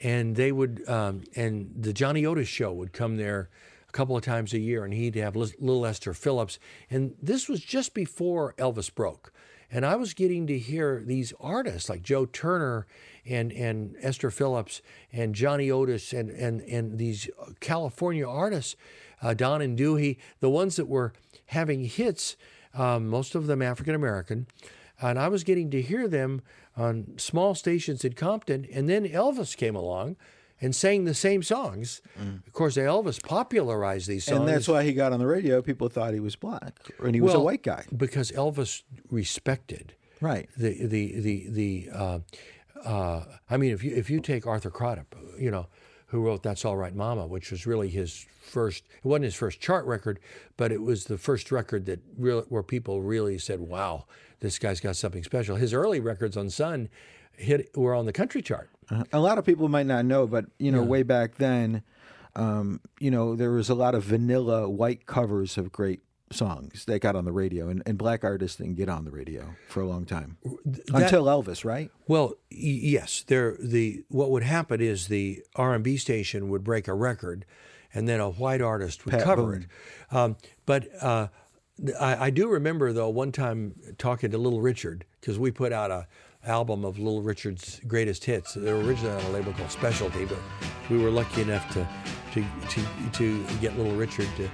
and 0.00 0.36
they 0.36 0.52
would 0.52 0.88
um, 0.88 1.24
and 1.36 1.70
the 1.76 1.92
Johnny 1.92 2.24
Otis 2.24 2.48
show 2.48 2.72
would 2.72 2.92
come 2.92 3.16
there 3.16 3.50
a 3.88 3.92
couple 3.92 4.16
of 4.16 4.22
times 4.22 4.52
a 4.52 4.58
year, 4.58 4.84
and 4.84 4.94
he'd 4.94 5.16
have 5.16 5.36
little 5.36 5.84
Esther 5.84 6.14
Phillips, 6.14 6.58
and 6.90 7.14
this 7.20 7.48
was 7.48 7.60
just 7.60 7.94
before 7.94 8.54
Elvis 8.58 8.92
broke. 8.94 9.32
And 9.72 9.86
I 9.86 9.94
was 9.96 10.14
getting 10.14 10.46
to 10.48 10.58
hear 10.58 11.02
these 11.04 11.32
artists 11.38 11.88
like 11.88 12.02
Joe 12.02 12.26
Turner 12.26 12.86
and, 13.24 13.52
and 13.52 13.94
Esther 14.00 14.30
Phillips 14.30 14.82
and 15.12 15.34
Johnny 15.34 15.70
Otis 15.70 16.12
and, 16.12 16.28
and, 16.30 16.60
and 16.62 16.98
these 16.98 17.30
California 17.60 18.28
artists, 18.28 18.74
uh, 19.22 19.32
Don 19.32 19.62
and 19.62 19.76
Dewey, 19.76 20.18
the 20.40 20.50
ones 20.50 20.74
that 20.74 20.88
were 20.88 21.12
having 21.46 21.84
hits, 21.84 22.36
um, 22.74 23.08
most 23.08 23.34
of 23.34 23.46
them 23.46 23.62
African 23.62 23.94
American. 23.94 24.46
And 25.02 25.18
I 25.18 25.28
was 25.28 25.44
getting 25.44 25.70
to 25.70 25.80
hear 25.80 26.06
them 26.08 26.42
on 26.76 27.14
small 27.16 27.54
stations 27.54 28.04
in 28.04 28.12
Compton. 28.12 28.66
And 28.72 28.88
then 28.88 29.06
Elvis 29.08 29.56
came 29.56 29.74
along 29.74 30.16
and 30.60 30.76
sang 30.76 31.04
the 31.06 31.14
same 31.14 31.42
songs. 31.42 32.02
Of 32.46 32.52
course, 32.52 32.76
Elvis 32.76 33.22
popularized 33.22 34.06
these 34.08 34.24
songs. 34.26 34.40
and 34.40 34.48
that's 34.48 34.68
why 34.68 34.82
he 34.84 34.92
got 34.92 35.12
on 35.14 35.18
the 35.18 35.26
radio. 35.26 35.62
People 35.62 35.88
thought 35.88 36.12
he 36.12 36.20
was 36.20 36.36
black, 36.36 36.74
and 37.02 37.14
he 37.14 37.20
was 37.22 37.32
a 37.32 37.40
white 37.40 37.62
guy. 37.62 37.84
because 37.96 38.30
Elvis 38.32 38.82
respected 39.10 39.94
Right. 40.20 40.48
the 40.56 40.86
the 40.86 41.20
the 41.20 41.46
the. 41.48 41.88
Uh, 41.94 42.18
uh, 42.84 43.24
I 43.48 43.56
mean, 43.56 43.72
if 43.72 43.82
you 43.82 43.94
if 43.94 44.10
you 44.10 44.20
take 44.20 44.46
Arthur 44.46 44.70
Crudup, 44.70 45.14
you 45.38 45.50
know, 45.50 45.66
who 46.10 46.20
wrote 46.20 46.42
"That's 46.42 46.64
All 46.64 46.76
Right, 46.76 46.94
Mama," 46.94 47.26
which 47.26 47.50
was 47.50 47.66
really 47.66 47.88
his 47.88 48.26
first. 48.40 48.84
It 48.96 49.04
wasn't 49.04 49.24
his 49.24 49.34
first 49.34 49.60
chart 49.60 49.86
record, 49.86 50.18
but 50.56 50.72
it 50.72 50.82
was 50.82 51.04
the 51.04 51.18
first 51.18 51.50
record 51.52 51.86
that 51.86 52.00
real 52.18 52.42
where 52.48 52.62
people 52.62 53.00
really 53.02 53.38
said, 53.38 53.60
"Wow, 53.60 54.06
this 54.40 54.58
guy's 54.58 54.80
got 54.80 54.96
something 54.96 55.24
special." 55.24 55.56
His 55.56 55.72
early 55.72 56.00
records 56.00 56.36
on 56.36 56.50
Sun 56.50 56.88
hit 57.32 57.76
were 57.76 57.94
on 57.94 58.06
the 58.06 58.12
country 58.12 58.42
chart. 58.42 58.68
Uh-huh. 58.90 59.04
A 59.12 59.20
lot 59.20 59.38
of 59.38 59.44
people 59.46 59.68
might 59.68 59.86
not 59.86 60.04
know, 60.04 60.26
but 60.26 60.46
you 60.58 60.72
know, 60.72 60.82
way 60.82 61.02
back 61.02 61.36
then, 61.36 61.82
um, 62.34 62.80
you 62.98 63.10
know, 63.10 63.36
there 63.36 63.52
was 63.52 63.70
a 63.70 63.74
lot 63.74 63.94
of 63.94 64.04
vanilla 64.04 64.68
white 64.68 65.06
covers 65.06 65.56
of 65.56 65.70
great 65.70 66.00
songs 66.32 66.84
that 66.84 67.00
got 67.00 67.16
on 67.16 67.24
the 67.24 67.32
radio, 67.32 67.68
and, 67.68 67.82
and 67.86 67.98
black 67.98 68.24
artists 68.24 68.58
didn't 68.58 68.76
get 68.76 68.88
on 68.88 69.04
the 69.04 69.10
radio 69.10 69.54
for 69.68 69.80
a 69.80 69.86
long 69.86 70.04
time 70.04 70.36
until 70.92 71.24
Elvis, 71.24 71.64
right? 71.64 71.90
Well, 72.06 72.34
yes, 72.50 73.24
there 73.26 73.56
the 73.60 74.04
what 74.08 74.30
would 74.30 74.42
happen 74.42 74.80
is 74.80 75.08
the 75.08 75.42
R 75.56 75.74
and 75.74 75.82
B 75.84 75.96
station 75.96 76.48
would 76.48 76.64
break 76.64 76.88
a 76.88 76.94
record, 76.94 77.44
and 77.92 78.08
then 78.08 78.20
a 78.20 78.30
white 78.30 78.60
artist 78.60 79.04
would 79.04 79.12
Pat 79.12 79.24
cover 79.24 79.42
Boone. 79.42 79.66
it. 80.10 80.16
Um, 80.16 80.36
but 80.66 80.88
uh, 81.02 81.28
I, 82.00 82.26
I 82.26 82.30
do 82.30 82.48
remember 82.48 82.92
though 82.92 83.08
one 83.08 83.32
time 83.32 83.74
talking 83.98 84.30
to 84.30 84.38
Little 84.38 84.60
Richard 84.60 85.04
because 85.20 85.38
we 85.38 85.50
put 85.50 85.72
out 85.72 85.90
a 85.90 86.06
album 86.46 86.84
of 86.84 86.98
Little 86.98 87.22
Richard's 87.22 87.80
greatest 87.86 88.24
hits. 88.24 88.54
They 88.54 88.72
were 88.72 88.80
originally 88.80 89.14
on 89.14 89.30
a 89.30 89.30
label 89.30 89.52
called 89.52 89.70
Specialty, 89.70 90.24
but 90.24 90.38
we 90.88 90.98
were 90.98 91.10
lucky 91.10 91.42
enough 91.42 91.68
to 91.74 91.86
to 92.34 92.44
to, 92.68 93.10
to 93.12 93.44
get 93.60 93.76
Little 93.76 93.96
Richard 93.96 94.28
to 94.36 94.48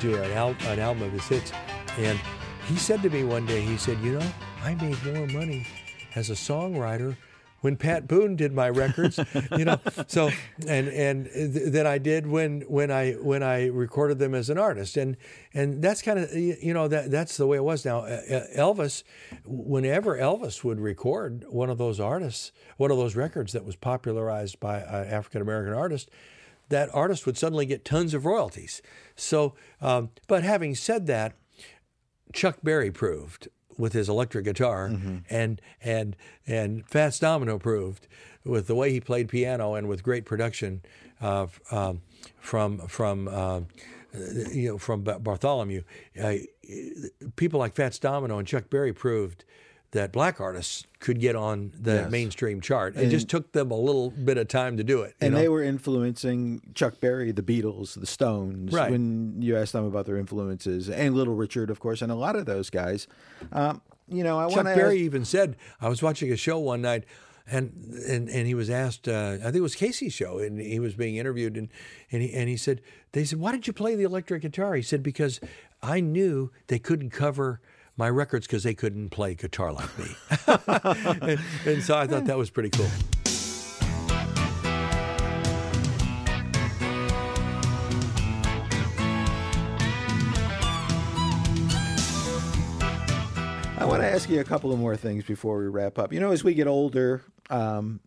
do 0.00 0.14
an, 0.22 0.30
al- 0.32 0.56
an 0.66 0.78
album 0.78 1.04
of 1.04 1.12
his 1.12 1.26
hits, 1.26 1.52
and 1.98 2.18
he 2.66 2.76
said 2.76 3.02
to 3.02 3.10
me 3.10 3.24
one 3.24 3.46
day, 3.46 3.60
he 3.60 3.76
said, 3.76 3.98
"You 4.00 4.18
know, 4.18 4.26
I 4.62 4.74
made 4.74 5.02
more 5.04 5.26
money 5.28 5.66
as 6.14 6.30
a 6.30 6.34
songwriter." 6.34 7.16
When 7.62 7.76
Pat 7.76 8.06
Boone 8.06 8.36
did 8.36 8.52
my 8.52 8.68
records, 8.68 9.18
you 9.56 9.64
know, 9.64 9.80
so 10.06 10.30
and 10.68 10.88
and 10.88 11.24
th- 11.24 11.72
than 11.72 11.86
I 11.86 11.98
did 11.98 12.26
when 12.26 12.60
when 12.62 12.90
I 12.92 13.12
when 13.14 13.42
I 13.42 13.66
recorded 13.66 14.18
them 14.18 14.34
as 14.34 14.50
an 14.50 14.58
artist, 14.58 14.96
and 14.96 15.16
and 15.52 15.82
that's 15.82 16.00
kind 16.02 16.18
of 16.18 16.32
you 16.32 16.74
know 16.74 16.86
that 16.86 17.10
that's 17.10 17.36
the 17.38 17.46
way 17.46 17.56
it 17.56 17.64
was. 17.64 17.84
Now 17.84 18.00
uh, 18.00 18.20
uh, 18.30 18.40
Elvis, 18.56 19.02
whenever 19.44 20.16
Elvis 20.16 20.62
would 20.62 20.78
record 20.78 21.44
one 21.48 21.70
of 21.70 21.78
those 21.78 21.98
artists, 21.98 22.52
one 22.76 22.90
of 22.92 22.98
those 22.98 23.16
records 23.16 23.52
that 23.52 23.64
was 23.64 23.74
popularized 23.74 24.60
by 24.60 24.78
an 24.80 25.08
African 25.08 25.40
American 25.42 25.72
artist, 25.72 26.08
that 26.68 26.94
artist 26.94 27.26
would 27.26 27.38
suddenly 27.38 27.66
get 27.66 27.84
tons 27.84 28.14
of 28.14 28.24
royalties. 28.24 28.82
So, 29.14 29.54
um, 29.80 30.10
but 30.26 30.42
having 30.42 30.74
said 30.74 31.06
that, 31.06 31.34
Chuck 32.32 32.58
Berry 32.62 32.90
proved 32.90 33.48
with 33.78 33.92
his 33.92 34.08
electric 34.08 34.44
guitar, 34.44 34.86
and 35.30 35.60
and 35.82 36.16
and 36.46 36.88
Fats 36.88 37.18
Domino 37.18 37.58
proved 37.58 38.08
with 38.44 38.66
the 38.66 38.74
way 38.74 38.90
he 38.90 39.00
played 39.00 39.28
piano 39.28 39.74
and 39.74 39.88
with 39.88 40.02
great 40.02 40.24
production 40.24 40.82
uh, 41.20 41.46
um, 41.70 42.00
from 42.40 42.78
from 42.88 43.28
uh, 43.28 43.60
you 44.52 44.70
know 44.70 44.78
from 44.78 45.02
Bartholomew. 45.02 45.82
Uh, 46.20 46.34
people 47.36 47.60
like 47.60 47.74
Fats 47.74 47.98
Domino 47.98 48.38
and 48.38 48.48
Chuck 48.48 48.70
Berry 48.70 48.92
proved 48.92 49.44
that 49.96 50.12
black 50.12 50.40
artists 50.40 50.84
could 51.00 51.18
get 51.20 51.34
on 51.34 51.72
the 51.78 51.94
Yes. 51.94 52.10
mainstream 52.10 52.60
chart. 52.60 52.96
It 52.96 53.02
And- 53.02 53.10
just 53.10 53.28
took 53.28 53.52
them 53.52 53.70
a 53.70 53.76
little 53.78 54.10
bit 54.10 54.36
of 54.38 54.46
time 54.48 54.76
to 54.76 54.84
do 54.84 55.00
it. 55.02 55.14
you 55.20 55.26
And 55.26 55.34
know? 55.34 55.40
they 55.40 55.48
were 55.48 55.62
influencing 55.62 56.60
Chuck 56.74 57.00
Berry, 57.00 57.32
the 57.32 57.42
Beatles, 57.42 57.98
the 57.98 58.06
Stones. 58.06 58.72
Right. 58.72 58.90
When 58.90 59.40
you 59.40 59.56
asked 59.56 59.72
them 59.72 59.84
about 59.84 60.06
their 60.06 60.16
influences, 60.18 60.88
and 60.90 61.14
Little 61.14 61.34
Richard, 61.34 61.70
of 61.70 61.80
course, 61.80 62.02
and 62.02 62.12
a 62.12 62.14
lot 62.14 62.36
of 62.36 62.46
those 62.46 62.70
guys. 62.70 63.06
Um, 63.52 63.80
you 64.08 64.22
know, 64.22 64.38
I 64.38 64.46
Chuck 64.48 64.56
want 64.64 64.68
to. 64.68 64.74
Berry 64.74 64.98
even 65.00 65.24
said, 65.24 65.56
I 65.80 65.88
was 65.88 66.02
watching 66.02 66.30
a 66.30 66.36
show 66.36 66.58
one 66.58 66.82
night, 66.82 67.04
and 67.50 67.72
and, 68.08 68.28
and 68.28 68.46
he 68.46 68.54
was 68.54 68.68
asked, 68.70 69.08
uh, 69.08 69.38
I 69.40 69.44
think 69.44 69.56
it 69.56 69.60
was 69.60 69.74
Casey's 69.74 70.12
show, 70.12 70.38
and 70.38 70.60
he 70.60 70.78
was 70.78 70.94
being 70.94 71.16
interviewed, 71.16 71.56
and 71.56 71.68
and 72.12 72.22
he, 72.22 72.32
and 72.32 72.48
he 72.48 72.56
said, 72.56 72.80
they 73.12 73.24
said, 73.24 73.38
why 73.40 73.52
did 73.52 73.66
you 73.66 73.72
play 73.72 73.94
the 73.96 74.04
electric 74.04 74.42
guitar? 74.42 74.74
He 74.74 74.82
said, 74.82 75.02
because 75.02 75.40
I 75.82 76.00
knew 76.00 76.50
they 76.66 76.78
couldn't 76.78 77.10
cover 77.10 77.60
my 77.96 78.10
records 78.10 78.46
because 78.46 78.62
they 78.62 78.74
couldn't 78.74 79.10
play 79.10 79.34
guitar 79.34 79.72
like 79.72 79.98
me. 79.98 80.16
and, 80.46 81.40
and 81.66 81.82
so 81.82 81.96
I 81.96 82.06
thought 82.06 82.26
that 82.26 82.36
was 82.36 82.50
pretty 82.50 82.70
cool. 82.70 82.88
I 93.78 93.84
want 93.84 94.02
to 94.02 94.08
ask 94.08 94.28
you 94.28 94.40
a 94.40 94.44
couple 94.44 94.72
of 94.72 94.78
more 94.78 94.96
things 94.96 95.24
before 95.24 95.58
we 95.58 95.66
wrap 95.66 95.98
up. 95.98 96.12
You 96.12 96.18
know, 96.18 96.32
as 96.32 96.42
we 96.42 96.54
get 96.54 96.66
older, 96.66 97.22
um, 97.50 98.00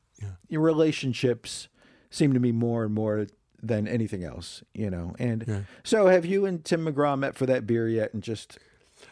your 0.49 0.61
relationships 0.61 1.67
seem 2.09 2.33
to 2.33 2.39
be 2.39 2.51
more 2.51 2.83
and 2.83 2.93
more 2.93 3.27
than 3.61 3.87
anything 3.87 4.23
else. 4.23 4.61
You 4.73 4.89
know, 4.89 5.15
and 5.19 5.65
so 5.83 6.07
have 6.07 6.25
you 6.25 6.45
and 6.45 6.65
Tim 6.65 6.85
McGraw 6.85 7.17
met 7.17 7.35
for 7.35 7.45
that 7.45 7.65
beer 7.65 7.87
yet? 7.87 8.13
And 8.13 8.21
just 8.21 8.57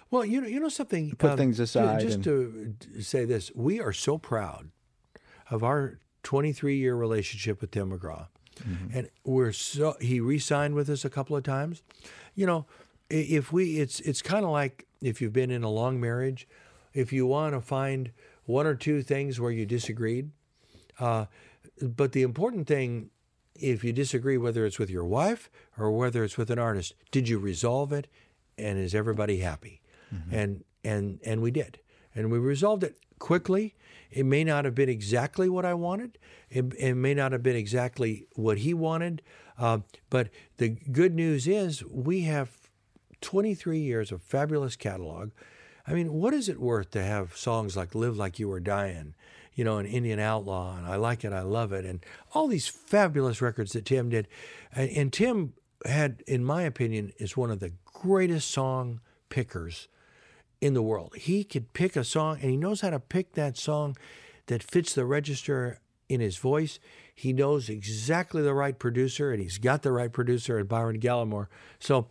Well, 0.09 0.23
you 0.25 0.41
know, 0.41 0.47
you 0.47 0.59
know 0.59 0.69
something. 0.69 1.11
Put 1.17 1.37
things 1.37 1.57
ju- 1.57 1.63
aside 1.63 1.99
Just 2.01 2.25
and- 2.25 2.75
to 2.93 3.01
say 3.01 3.25
this, 3.25 3.51
we 3.55 3.79
are 3.79 3.91
so 3.93 4.17
proud 4.17 4.69
of 5.51 5.63
our 5.63 5.99
23 6.23 6.77
year 6.77 6.95
relationship 6.95 7.61
with 7.61 7.71
Tim 7.71 7.91
McGraw, 7.91 8.27
Mm-hmm. 8.67 8.97
and 8.97 9.09
we're 9.23 9.51
so 9.51 9.95
he 10.01 10.19
re-signed 10.19 10.73
with 10.73 10.89
us 10.89 11.05
a 11.05 11.11
couple 11.11 11.35
of 11.35 11.43
times. 11.43 11.83
You 12.33 12.47
know, 12.47 12.65
if 13.09 13.51
we, 13.53 13.77
it's 13.77 13.99
it's 13.99 14.23
kind 14.23 14.43
of 14.45 14.49
like 14.51 14.87
if 14.99 15.21
you've 15.21 15.31
been 15.33 15.51
in 15.51 15.61
a 15.63 15.69
long 15.69 15.99
marriage, 15.99 16.47
if 16.93 17.13
you 17.13 17.27
want 17.27 17.53
to 17.53 17.61
find 17.61 18.09
one 18.45 18.65
or 18.65 18.73
two 18.73 19.03
things 19.03 19.39
where 19.39 19.51
you 19.51 19.67
disagreed, 19.67 20.31
uh, 20.99 21.25
but 21.83 22.13
the 22.13 22.23
important 22.23 22.65
thing, 22.65 23.11
if 23.53 23.83
you 23.83 23.93
disagree, 23.93 24.37
whether 24.39 24.65
it's 24.65 24.79
with 24.79 24.89
your 24.89 25.05
wife 25.05 25.51
or 25.77 25.91
whether 25.91 26.23
it's 26.23 26.35
with 26.37 26.49
an 26.49 26.57
artist, 26.57 26.95
did 27.11 27.29
you 27.29 27.37
resolve 27.37 27.93
it, 27.93 28.07
and 28.57 28.79
is 28.79 28.95
everybody 28.95 29.37
happy? 29.37 29.81
And 30.31 30.63
and 30.83 31.19
and 31.25 31.41
we 31.41 31.51
did, 31.51 31.79
and 32.15 32.31
we 32.31 32.37
resolved 32.39 32.83
it 32.83 32.97
quickly. 33.19 33.75
It 34.09 34.25
may 34.25 34.43
not 34.43 34.65
have 34.65 34.75
been 34.75 34.89
exactly 34.89 35.49
what 35.49 35.65
I 35.65 35.73
wanted. 35.73 36.17
It, 36.49 36.73
it 36.77 36.95
may 36.95 37.13
not 37.13 37.33
have 37.33 37.43
been 37.43 37.55
exactly 37.55 38.25
what 38.35 38.59
he 38.59 38.73
wanted. 38.73 39.21
Uh, 39.57 39.79
but 40.09 40.29
the 40.57 40.69
good 40.69 41.13
news 41.13 41.47
is 41.47 41.83
we 41.85 42.21
have 42.21 42.49
23 43.21 43.79
years 43.79 44.11
of 44.11 44.21
fabulous 44.21 44.75
catalog. 44.75 45.31
I 45.85 45.93
mean, 45.93 46.13
what 46.13 46.33
is 46.33 46.49
it 46.49 46.59
worth 46.59 46.91
to 46.91 47.03
have 47.03 47.35
songs 47.35 47.75
like 47.75 47.95
Live 47.95 48.17
Like 48.17 48.39
You 48.39 48.49
Were 48.49 48.59
Dying, 48.59 49.15
you 49.55 49.63
know, 49.63 49.77
and 49.77 49.87
Indian 49.87 50.19
Outlaw, 50.19 50.77
and 50.77 50.85
I 50.85 50.95
Like 50.95 51.23
It, 51.23 51.33
I 51.33 51.41
Love 51.41 51.73
It, 51.73 51.85
and 51.85 52.05
all 52.33 52.47
these 52.47 52.67
fabulous 52.67 53.41
records 53.41 53.73
that 53.73 53.85
Tim 53.85 54.09
did. 54.09 54.27
And, 54.73 54.89
and 54.91 55.13
Tim 55.13 55.53
had, 55.85 56.23
in 56.27 56.43
my 56.43 56.63
opinion, 56.63 57.13
is 57.17 57.35
one 57.35 57.51
of 57.51 57.59
the 57.59 57.73
greatest 57.85 58.51
song 58.51 58.99
pickers 59.29 59.87
in 60.61 60.73
the 60.73 60.81
world. 60.81 61.13
He 61.15 61.43
could 61.43 61.73
pick 61.73 61.95
a 61.95 62.03
song, 62.03 62.39
and 62.41 62.49
he 62.51 62.57
knows 62.57 62.81
how 62.81 62.89
to 62.89 62.99
pick 62.99 63.33
that 63.33 63.57
song 63.57 63.95
that 64.47 64.63
fits 64.63 64.93
the 64.93 65.05
register 65.05 65.79
in 66.09 66.19
his 66.21 66.37
voice. 66.37 66.79
He 67.13 67.33
knows 67.33 67.69
exactly 67.69 68.41
the 68.41 68.53
right 68.53 68.77
producer, 68.77 69.31
and 69.31 69.41
he's 69.41 69.57
got 69.57 69.81
the 69.83 69.91
right 69.91 70.11
producer 70.11 70.57
at 70.59 70.67
Byron 70.67 70.99
Gallimore. 70.99 71.47
So 71.79 72.07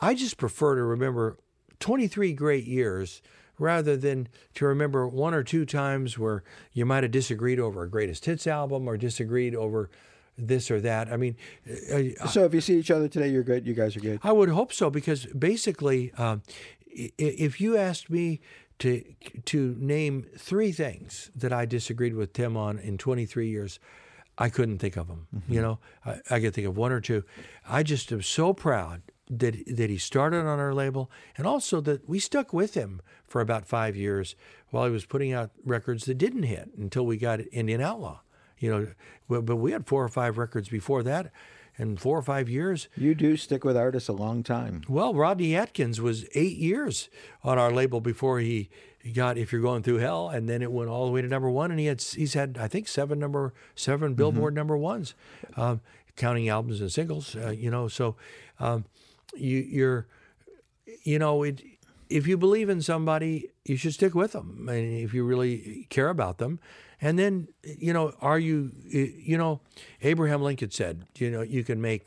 I 0.00 0.14
just 0.14 0.36
prefer 0.36 0.76
to 0.76 0.82
remember 0.82 1.36
23 1.80 2.32
great 2.34 2.64
years 2.66 3.20
rather 3.58 3.96
than 3.96 4.28
to 4.54 4.64
remember 4.66 5.06
one 5.06 5.34
or 5.34 5.42
two 5.42 5.64
times 5.66 6.18
where 6.18 6.42
you 6.72 6.86
might 6.86 7.02
have 7.02 7.12
disagreed 7.12 7.60
over 7.60 7.82
a 7.82 7.88
greatest 7.90 8.24
hits 8.24 8.46
album 8.46 8.88
or 8.88 8.96
disagreed 8.96 9.54
over 9.54 9.90
this 10.38 10.70
or 10.70 10.80
that. 10.80 11.12
I 11.12 11.16
mean, 11.16 11.36
uh, 11.92 12.26
so 12.28 12.44
if 12.44 12.54
you 12.54 12.60
see 12.60 12.78
each 12.78 12.90
other 12.90 13.06
today, 13.08 13.28
you're 13.28 13.42
good. 13.42 13.66
You 13.66 13.74
guys 13.74 13.96
are 13.96 14.00
good. 14.00 14.18
I 14.22 14.32
would 14.32 14.48
hope 14.48 14.72
so 14.72 14.88
because 14.90 15.26
basically, 15.26 16.12
i- 16.16 16.38
if 16.92 17.60
you 17.60 17.76
asked 17.76 18.10
me 18.10 18.40
to 18.78 19.04
to 19.44 19.76
name 19.78 20.26
three 20.36 20.72
things 20.72 21.30
that 21.34 21.52
I 21.52 21.66
disagreed 21.66 22.14
with 22.14 22.32
Tim 22.32 22.56
on 22.56 22.78
in 22.78 22.98
23 22.98 23.48
years, 23.48 23.78
I 24.38 24.48
couldn't 24.48 24.78
think 24.78 24.96
of 24.96 25.08
them. 25.08 25.28
Mm-hmm. 25.34 25.52
You 25.52 25.62
know, 25.62 25.78
I, 26.04 26.20
I 26.30 26.40
could 26.40 26.54
think 26.54 26.66
of 26.66 26.76
one 26.76 26.92
or 26.92 27.00
two. 27.00 27.24
I 27.68 27.82
just 27.82 28.10
am 28.12 28.22
so 28.22 28.52
proud 28.52 29.02
that 29.30 29.54
that 29.76 29.90
he 29.90 29.98
started 29.98 30.40
on 30.40 30.58
our 30.58 30.74
label, 30.74 31.10
and 31.36 31.46
also 31.46 31.80
that 31.82 32.08
we 32.08 32.18
stuck 32.18 32.52
with 32.52 32.74
him 32.74 33.00
for 33.26 33.40
about 33.40 33.64
five 33.64 33.96
years 33.96 34.34
while 34.70 34.86
he 34.86 34.90
was 34.90 35.06
putting 35.06 35.32
out 35.32 35.50
records 35.64 36.04
that 36.06 36.18
didn't 36.18 36.44
hit 36.44 36.70
until 36.76 37.06
we 37.06 37.16
got 37.16 37.40
Indian 37.52 37.80
Outlaw. 37.80 38.20
You 38.58 38.70
know, 38.70 39.40
but 39.40 39.56
we 39.56 39.72
had 39.72 39.86
four 39.86 40.04
or 40.04 40.08
five 40.08 40.38
records 40.38 40.68
before 40.68 41.02
that, 41.02 41.32
and 41.78 42.00
four 42.00 42.18
or 42.18 42.22
five 42.22 42.48
years. 42.48 42.88
You 42.96 43.14
do 43.14 43.36
stick 43.36 43.64
with 43.64 43.76
artists 43.76 44.08
a 44.08 44.12
long 44.12 44.42
time. 44.42 44.82
Well, 44.88 45.14
Rodney 45.14 45.56
Atkins 45.56 46.00
was 46.00 46.26
eight 46.34 46.56
years 46.56 47.08
on 47.42 47.58
our 47.58 47.72
label 47.72 48.00
before 48.00 48.40
he 48.40 48.70
got 49.14 49.38
"If 49.38 49.52
You're 49.52 49.62
Going 49.62 49.82
Through 49.82 49.98
Hell," 49.98 50.28
and 50.28 50.48
then 50.48 50.62
it 50.62 50.70
went 50.72 50.90
all 50.90 51.06
the 51.06 51.12
way 51.12 51.22
to 51.22 51.28
number 51.28 51.50
one. 51.50 51.70
And 51.70 51.80
he 51.80 51.86
had 51.86 52.00
he's 52.02 52.34
had 52.34 52.58
I 52.60 52.68
think 52.68 52.88
seven 52.88 53.18
number 53.18 53.52
7 53.74 54.14
Billboard 54.14 54.54
number 54.54 54.76
ones, 54.76 55.14
um, 55.56 55.80
counting 56.16 56.48
albums 56.48 56.80
and 56.80 56.92
singles. 56.92 57.34
Uh, 57.36 57.50
you 57.50 57.70
know, 57.70 57.88
so 57.88 58.16
um, 58.60 58.84
you 59.34 59.58
you're 59.58 60.06
you 61.02 61.18
know 61.18 61.42
it. 61.42 61.62
If 62.16 62.26
you 62.26 62.36
believe 62.36 62.68
in 62.68 62.82
somebody, 62.82 63.50
you 63.64 63.76
should 63.76 63.94
stick 63.94 64.14
with 64.14 64.32
them, 64.32 64.66
I 64.68 64.74
and 64.74 64.98
if 65.00 65.14
you 65.14 65.24
really 65.24 65.86
care 65.90 66.08
about 66.08 66.38
them. 66.38 66.60
And 67.00 67.18
then, 67.18 67.48
you 67.64 67.92
know, 67.92 68.14
are 68.20 68.38
you, 68.38 68.70
you 68.86 69.36
know, 69.36 69.60
Abraham 70.02 70.40
Lincoln 70.42 70.70
said, 70.70 71.04
you 71.18 71.30
know, 71.30 71.42
you 71.42 71.64
can 71.64 71.80
make 71.80 72.06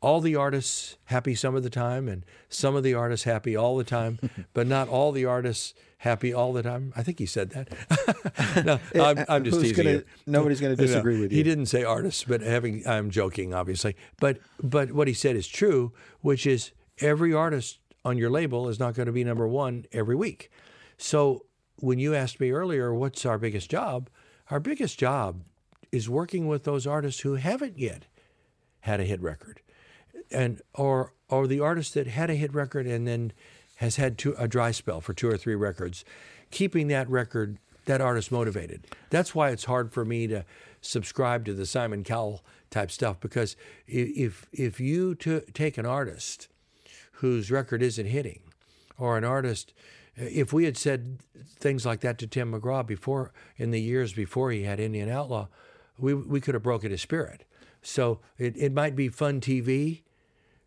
all 0.00 0.20
the 0.20 0.36
artists 0.36 0.96
happy 1.06 1.34
some 1.34 1.56
of 1.56 1.62
the 1.64 1.70
time 1.70 2.06
and 2.06 2.24
some 2.48 2.76
of 2.76 2.84
the 2.84 2.94
artists 2.94 3.24
happy 3.24 3.56
all 3.56 3.76
the 3.76 3.82
time, 3.84 4.18
but 4.54 4.66
not 4.68 4.88
all 4.88 5.10
the 5.10 5.24
artists 5.24 5.74
happy 5.98 6.32
all 6.32 6.52
the 6.52 6.62
time. 6.62 6.92
I 6.94 7.02
think 7.02 7.18
he 7.18 7.26
said 7.26 7.50
that. 7.50 8.64
no, 8.64 8.78
I'm, 9.04 9.24
I'm 9.28 9.42
just 9.42 9.56
Who's 9.56 9.70
teasing 9.70 9.84
gonna- 9.84 9.96
you. 9.96 10.04
nobody's 10.26 10.60
gonna 10.60 10.76
disagree 10.76 11.20
with 11.20 11.32
you. 11.32 11.38
He 11.38 11.42
didn't 11.42 11.66
say 11.66 11.82
artists, 11.82 12.22
but 12.22 12.40
having 12.42 12.86
I'm 12.86 13.10
joking, 13.10 13.52
obviously. 13.52 13.96
But 14.20 14.38
but 14.62 14.92
what 14.92 15.08
he 15.08 15.14
said 15.14 15.34
is 15.34 15.48
true, 15.48 15.92
which 16.20 16.46
is 16.46 16.70
every 17.00 17.32
artist 17.34 17.78
on 18.06 18.16
your 18.16 18.30
label 18.30 18.68
is 18.68 18.78
not 18.78 18.94
going 18.94 19.06
to 19.06 19.12
be 19.12 19.24
number 19.24 19.48
one 19.48 19.84
every 19.90 20.14
week. 20.14 20.48
So 20.96 21.44
when 21.80 21.98
you 21.98 22.14
asked 22.14 22.38
me 22.38 22.52
earlier, 22.52 22.94
what's 22.94 23.26
our 23.26 23.36
biggest 23.36 23.68
job? 23.68 24.08
Our 24.48 24.60
biggest 24.60 24.96
job 24.96 25.42
is 25.90 26.08
working 26.08 26.46
with 26.46 26.62
those 26.62 26.86
artists 26.86 27.22
who 27.22 27.34
haven't 27.34 27.78
yet 27.78 28.06
had 28.80 29.00
a 29.00 29.04
hit 29.04 29.20
record, 29.20 29.60
and 30.30 30.62
or 30.72 31.14
or 31.28 31.48
the 31.48 31.58
artist 31.58 31.94
that 31.94 32.06
had 32.06 32.30
a 32.30 32.36
hit 32.36 32.54
record 32.54 32.86
and 32.86 33.08
then 33.08 33.32
has 33.76 33.96
had 33.96 34.16
two, 34.16 34.36
a 34.38 34.46
dry 34.46 34.70
spell 34.70 35.00
for 35.00 35.12
two 35.12 35.28
or 35.28 35.36
three 35.36 35.56
records, 35.56 36.04
keeping 36.52 36.86
that 36.86 37.10
record 37.10 37.58
that 37.86 38.00
artist 38.00 38.30
motivated. 38.30 38.86
That's 39.10 39.34
why 39.34 39.50
it's 39.50 39.64
hard 39.64 39.92
for 39.92 40.04
me 40.04 40.28
to 40.28 40.44
subscribe 40.80 41.44
to 41.46 41.54
the 41.54 41.66
Simon 41.66 42.04
Cowell 42.04 42.44
type 42.70 42.92
stuff 42.92 43.18
because 43.18 43.56
if 43.88 44.46
if 44.52 44.78
you 44.78 45.16
take 45.16 45.76
an 45.76 45.86
artist 45.86 46.48
whose 47.16 47.50
record 47.50 47.82
isn't 47.82 48.06
hitting, 48.06 48.40
or 48.98 49.16
an 49.16 49.24
artist. 49.24 49.72
If 50.16 50.52
we 50.52 50.64
had 50.64 50.76
said 50.76 51.18
things 51.58 51.84
like 51.84 52.00
that 52.00 52.18
to 52.18 52.26
Tim 52.26 52.52
McGraw 52.52 52.86
before, 52.86 53.32
in 53.56 53.70
the 53.70 53.80
years 53.80 54.12
before 54.12 54.50
he 54.50 54.62
had 54.62 54.80
Indian 54.80 55.08
Outlaw, 55.08 55.48
we 55.98 56.14
we 56.14 56.40
could 56.40 56.54
have 56.54 56.62
broken 56.62 56.90
his 56.90 57.02
spirit. 57.02 57.44
So 57.82 58.20
it, 58.36 58.56
it 58.56 58.72
might 58.72 58.96
be 58.96 59.08
fun 59.08 59.40
TV 59.40 60.02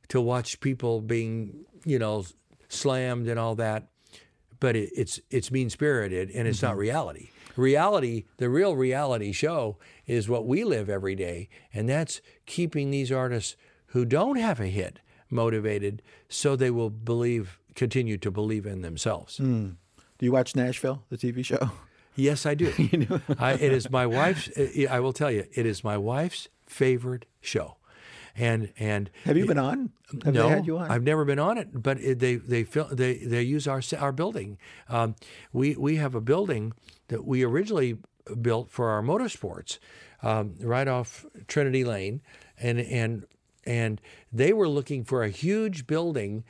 to 0.08 0.22
watch 0.22 0.60
people 0.60 1.02
being, 1.02 1.66
you 1.86 2.00
know, 2.00 2.26
slammed 2.70 3.28
and 3.28 3.40
all 3.40 3.56
that, 3.56 3.88
but 4.60 4.76
it, 4.76 4.90
it's 4.96 5.20
it's 5.30 5.52
mean 5.52 5.70
spirited 5.70 6.30
and 6.32 6.48
it's 6.48 6.62
not 6.62 6.72
mm-hmm. 6.72 6.82
reality. 6.82 7.30
Reality, 7.56 8.24
the 8.38 8.50
real 8.50 8.76
reality 8.76 9.34
show 9.34 9.78
is 10.08 10.30
what 10.30 10.48
we 10.48 10.64
live 10.64 10.90
every 10.90 11.16
day, 11.16 11.50
and 11.74 11.90
that's 11.90 12.22
keeping 12.46 12.90
these 12.90 13.12
artists 13.12 13.58
who 13.88 14.06
don't 14.06 14.38
have 14.38 14.60
a 14.60 14.68
hit 14.68 15.00
motivated, 15.30 16.02
so 16.28 16.56
they 16.56 16.72
will 16.72 16.90
believe, 16.90 17.60
continue 17.76 18.18
to 18.18 18.32
believe 18.32 18.66
in 18.66 18.82
themselves. 18.82 19.38
Do 19.38 19.76
you 20.26 20.32
watch 20.32 20.56
Nashville, 20.56 21.04
the 21.10 21.18
TV 21.18 21.44
show? 21.46 21.72
Yes, 22.16 22.46
I 22.46 22.54
do. 22.56 23.22
I, 23.40 23.54
it 23.54 23.72
is 23.72 23.90
my 23.90 24.06
wife's. 24.06 24.50
I 24.90 25.00
will 25.00 25.14
tell 25.14 25.32
you, 25.32 25.46
it 25.54 25.66
is 25.66 25.84
my 25.84 25.98
wife's 25.98 26.50
favorite 26.68 27.26
show, 27.42 27.78
and 28.36 28.72
and 28.78 29.10
Have 29.24 29.38
you 29.38 29.46
been 29.46 29.58
on? 29.58 29.92
Have 30.26 30.34
no, 30.34 30.44
they 30.44 30.56
had 30.56 30.66
you 30.66 30.78
on? 30.78 30.92
I've 30.92 31.04
never 31.04 31.24
been 31.24 31.40
on 31.40 31.58
it, 31.58 31.70
but 31.82 32.00
it, 32.02 32.20
they 32.20 32.36
they 32.36 32.64
fil- 32.64 32.90
they 32.92 33.18
they 33.20 33.42
use 33.44 33.68
our 33.68 33.82
our 33.98 34.12
building. 34.12 34.58
Um, 34.90 35.16
we 35.54 35.76
we 35.76 35.96
have 35.98 36.16
a 36.16 36.22
building 36.22 36.74
that 37.08 37.26
we 37.26 37.44
originally 37.44 37.98
built 38.42 38.70
for 38.70 38.90
our 38.90 39.02
motorsports, 39.02 39.80
um, 40.22 40.56
right 40.60 40.88
off 40.88 41.26
Trinity 41.48 41.84
Lane, 41.86 42.22
and 42.60 42.80
and 42.80 43.26
and 43.66 44.00
they 44.32 44.54
were 44.54 44.68
looking 44.70 45.04
for 45.04 45.24
a 45.24 45.30
huge 45.30 45.86
building 45.88 46.44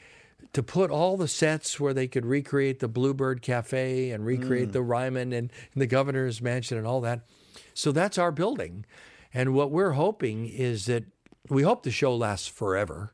to 0.54 0.64
put 0.64 0.90
all 0.90 1.18
the 1.18 1.28
sets 1.28 1.80
where 1.80 1.94
they 1.94 2.08
could 2.08 2.26
recreate 2.26 2.80
the 2.80 2.88
Bluebird 2.88 3.42
Cafe 3.42 4.10
and 4.10 4.26
recreate 4.26 4.72
the 4.72 4.82
Ryman 4.82 5.32
and, 5.34 5.52
and 5.74 5.82
the 5.82 5.86
governor's 5.88 6.42
mansion 6.42 6.78
and 6.78 6.88
all 6.88 7.02
that. 7.02 7.22
So 7.74 7.92
that's 7.92 8.18
our 8.18 8.32
building. 8.32 8.86
And 9.34 9.54
what 9.54 9.70
we're 9.70 9.92
hoping 9.92 10.48
is 10.48 10.86
that 10.88 11.04
we 11.50 11.64
hope 11.64 11.84
the 11.84 11.92
show 11.92 12.16
lasts 12.16 12.48
forever. 12.48 13.14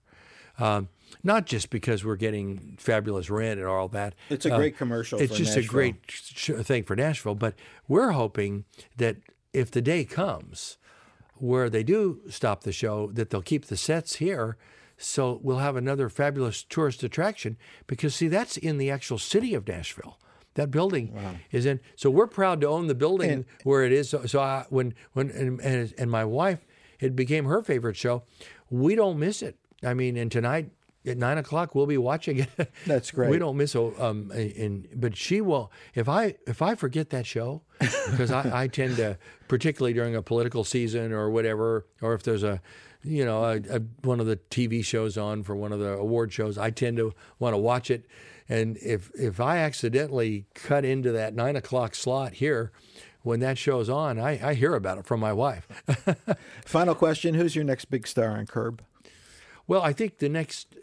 Um, 0.60 0.88
not 1.24 1.46
just 1.46 1.70
because 1.70 2.06
we're 2.06 2.16
getting 2.16 2.78
fabulous 2.80 3.30
rent 3.30 3.60
and 3.60 3.68
all 3.68 3.88
that. 3.90 4.16
It's 4.30 4.46
a 4.46 4.54
Uh, 4.54 4.58
great 4.58 4.78
commercial 4.78 5.20
It's 5.20 5.36
just 5.36 5.56
Nashville. 5.56 5.64
a 5.64 5.68
great 5.68 5.96
sh- 6.08 6.52
thing 6.62 6.84
for 6.84 6.96
Nashville. 6.96 7.36
But 7.36 7.56
we're 7.88 8.12
hoping 8.12 8.64
that 8.98 9.18
if 9.52 9.72
the 9.72 9.82
day 9.82 10.06
comes 10.06 10.78
where 11.36 11.70
they 11.70 11.84
do 11.84 12.22
stop 12.30 12.64
the 12.64 12.72
show, 12.72 13.10
that 13.14 13.30
they'll 13.30 13.42
keep 13.42 13.66
the 13.66 13.78
sets 13.78 14.16
here. 14.16 14.58
So 14.98 15.40
we'll 15.44 15.58
have 15.58 15.76
another 15.76 16.08
fabulous 16.10 16.64
tourist 16.64 17.04
attraction 17.04 17.58
because, 17.88 18.16
see, 18.16 18.28
that's 18.30 18.56
in 18.58 18.78
the 18.78 18.90
actual 18.90 19.18
city 19.18 19.54
of 19.54 19.68
Nashville. 19.68 20.18
That 20.54 20.72
building 20.72 21.14
is 21.52 21.66
in. 21.66 21.82
So 21.98 22.10
we're 22.10 22.28
proud 22.28 22.62
to 22.62 22.68
own 22.68 22.88
the 22.88 22.96
building 22.96 23.30
And- 23.30 23.46
where 23.64 23.84
it 23.84 23.92
is. 23.92 24.10
So, 24.10 24.26
so 24.26 24.40
I, 24.40 24.66
when 24.70 24.94
when 25.12 25.30
and, 25.32 25.60
and, 25.60 25.94
and 25.98 26.10
my 26.10 26.24
wife, 26.24 26.60
it 27.02 27.14
became 27.14 27.44
her 27.46 27.62
favorite 27.62 27.98
show. 27.98 28.24
We 28.70 28.96
don't 28.96 29.20
miss 29.20 29.42
it. 29.42 29.58
I 29.84 29.94
mean, 29.94 30.16
and 30.16 30.32
tonight 30.32 30.70
at 31.06 31.18
nine 31.18 31.38
o'clock 31.38 31.76
we'll 31.76 31.86
be 31.86 31.98
watching 31.98 32.40
it. 32.40 32.72
That's 32.86 33.12
great. 33.12 33.30
We 33.30 33.40
don't 33.40 33.58
miss 33.58 33.76
a 33.76 34.04
um. 34.04 34.32
In 34.32 34.88
but 34.96 35.16
she 35.16 35.42
will. 35.42 35.72
If 35.94 36.10
I 36.10 36.36
if 36.48 36.62
I 36.62 36.76
forget 36.76 37.10
that 37.12 37.26
show, 37.26 37.62
because 37.80 38.32
I, 38.32 38.64
I 38.64 38.68
tend 38.68 38.98
to, 38.98 39.18
particularly 39.48 39.94
during 39.94 40.16
a 40.16 40.22
political 40.22 40.64
season 40.64 41.12
or 41.12 41.30
whatever, 41.30 41.86
or 42.02 42.14
if 42.14 42.24
there's 42.24 42.44
a, 42.44 42.62
you 43.04 43.26
know, 43.26 43.44
a, 43.44 43.58
a, 43.70 43.82
one 44.02 44.20
of 44.20 44.26
the 44.26 44.38
TV 44.38 44.84
shows 44.84 45.18
on 45.18 45.44
for 45.44 45.56
one 45.56 45.72
of 45.72 45.80
the 45.80 45.94
award 45.94 46.34
shows, 46.34 46.58
I 46.58 46.70
tend 46.70 46.98
to 46.98 47.14
want 47.40 47.54
to 47.54 47.58
watch 47.58 47.92
it. 47.92 48.06
And 48.48 48.78
if 48.78 49.12
if 49.16 49.40
I 49.40 49.58
accidentally 49.58 50.46
cut 50.54 50.86
into 50.86 51.12
that 51.12 51.34
nine 51.34 51.56
o'clock 51.56 51.96
slot 51.96 52.34
here, 52.34 52.72
when 53.24 53.40
that 53.40 53.58
show's 53.58 53.90
on, 53.90 54.20
I, 54.20 54.50
I 54.50 54.54
hear 54.54 54.76
about 54.76 55.00
it 55.00 55.06
from 55.06 55.20
my 55.20 55.34
wife. 55.34 55.68
Final 56.66 56.94
question: 56.94 57.34
Who's 57.34 57.56
your 57.56 57.66
next 57.66 57.86
big 57.86 58.08
star 58.08 58.38
on 58.38 58.46
Curb? 58.46 58.84
Well, 59.68 59.82
I 59.82 59.94
think 59.94 60.20
the 60.20 60.30
next, 60.30 60.76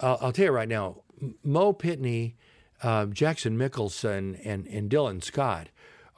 I'll, 0.00 0.18
I'll 0.20 0.32
tell 0.32 0.46
you 0.46 0.52
right 0.52 0.68
now, 0.68 1.02
Mo 1.42 1.72
Pitney, 1.72 2.34
uh, 2.82 3.06
Jackson 3.06 3.56
Michelson, 3.56 4.36
and, 4.44 4.66
and 4.66 4.90
Dylan 4.90 5.22
Scott 5.22 5.68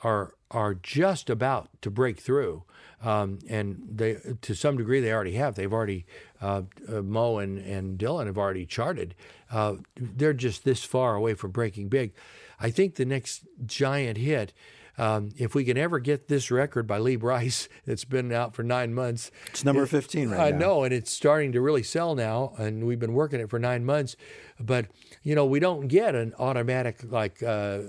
are 0.02 0.34
are 0.50 0.74
just 0.74 1.28
about 1.28 1.68
to 1.82 1.90
break 1.90 2.20
through, 2.20 2.62
um, 3.02 3.40
and 3.48 3.82
they 3.90 4.16
to 4.42 4.54
some 4.54 4.76
degree 4.76 5.00
they 5.00 5.12
already 5.12 5.32
have. 5.32 5.56
They've 5.56 5.72
already 5.72 6.06
uh, 6.40 6.62
uh, 6.88 7.02
Mo 7.02 7.38
and, 7.38 7.58
and 7.58 7.98
Dylan 7.98 8.26
have 8.26 8.38
already 8.38 8.64
charted. 8.64 9.14
Uh, 9.50 9.76
they're 9.96 10.32
just 10.32 10.64
this 10.64 10.84
far 10.84 11.16
away 11.16 11.34
from 11.34 11.50
breaking 11.50 11.88
big. 11.88 12.12
I 12.60 12.70
think 12.70 12.94
the 12.94 13.04
next 13.04 13.46
giant 13.64 14.18
hit. 14.18 14.52
Um, 14.98 15.30
if 15.36 15.54
we 15.54 15.64
can 15.64 15.76
ever 15.76 15.98
get 15.98 16.28
this 16.28 16.50
record 16.50 16.86
by 16.86 16.98
Lee 16.98 17.16
Brice, 17.16 17.68
that's 17.86 18.04
been 18.04 18.32
out 18.32 18.54
for 18.54 18.62
nine 18.62 18.94
months, 18.94 19.30
It's 19.48 19.64
number 19.64 19.86
15 19.86 20.30
right 20.30 20.40
I 20.40 20.50
now. 20.50 20.56
I 20.56 20.58
know, 20.58 20.84
and 20.84 20.92
it's 20.94 21.10
starting 21.10 21.52
to 21.52 21.60
really 21.60 21.82
sell 21.82 22.14
now, 22.14 22.54
and 22.58 22.86
we've 22.86 22.98
been 22.98 23.12
working 23.12 23.40
it 23.40 23.50
for 23.50 23.58
nine 23.58 23.84
months. 23.84 24.16
But 24.58 24.86
you 25.22 25.34
know, 25.34 25.44
we 25.44 25.60
don't 25.60 25.88
get 25.88 26.14
an 26.14 26.32
automatic 26.38 27.00
like 27.04 27.42
uh, 27.42 27.80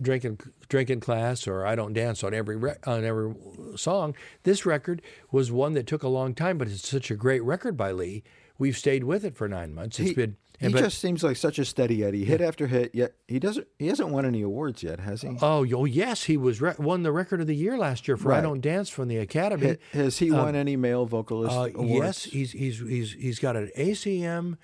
drinking 0.00 0.38
drinking 0.68 1.00
class 1.00 1.48
or 1.48 1.66
I 1.66 1.74
don't 1.74 1.92
dance 1.92 2.22
on 2.22 2.34
every 2.34 2.56
re- 2.56 2.76
on 2.86 3.04
every 3.04 3.34
song. 3.76 4.14
This 4.44 4.64
record 4.64 5.02
was 5.32 5.50
one 5.50 5.74
that 5.74 5.86
took 5.86 6.02
a 6.02 6.08
long 6.08 6.34
time, 6.34 6.56
but 6.58 6.68
it's 6.68 6.88
such 6.88 7.10
a 7.10 7.16
great 7.16 7.42
record 7.42 7.76
by 7.76 7.90
Lee. 7.90 8.22
We've 8.58 8.78
stayed 8.78 9.04
with 9.04 9.24
it 9.24 9.36
for 9.36 9.48
nine 9.48 9.74
months. 9.74 9.98
It's 9.98 10.10
he, 10.10 10.14
been 10.14 10.36
he 10.60 10.68
but- 10.68 10.78
just 10.78 10.98
seems 11.00 11.22
like 11.22 11.36
such 11.36 11.58
a 11.58 11.64
steady 11.64 12.04
Eddie, 12.04 12.24
hit 12.24 12.40
after 12.40 12.66
hit. 12.68 12.94
Yet 12.94 13.14
he 13.26 13.38
doesn't. 13.38 13.66
He 13.78 13.88
hasn't 13.88 14.10
won 14.10 14.24
any 14.24 14.42
awards 14.42 14.82
yet, 14.82 15.00
has 15.00 15.22
he? 15.22 15.28
Oh, 15.42 15.66
oh 15.74 15.84
yes, 15.84 16.24
he 16.24 16.36
was 16.36 16.60
re- 16.60 16.74
won 16.78 17.02
the 17.02 17.12
record 17.12 17.40
of 17.40 17.46
the 17.46 17.56
year 17.56 17.76
last 17.76 18.06
year 18.06 18.16
for 18.16 18.32
"I 18.32 18.40
Don't 18.40 18.60
Dance" 18.60 18.88
from 18.88 19.08
the 19.08 19.18
Academy. 19.18 19.66
Ha- 19.68 19.98
has 19.98 20.18
he 20.18 20.30
won 20.30 20.54
any 20.54 20.76
male 20.76 21.06
vocalist 21.06 21.56
Uh, 21.56 21.70
awards? 21.78 22.04
yes, 22.04 22.24
he's 22.24 22.52
he's 22.52 22.78
he's 22.78 23.12
he's 23.14 23.38
got 23.40 23.56
an 23.56 23.70
ACM, 23.76 24.56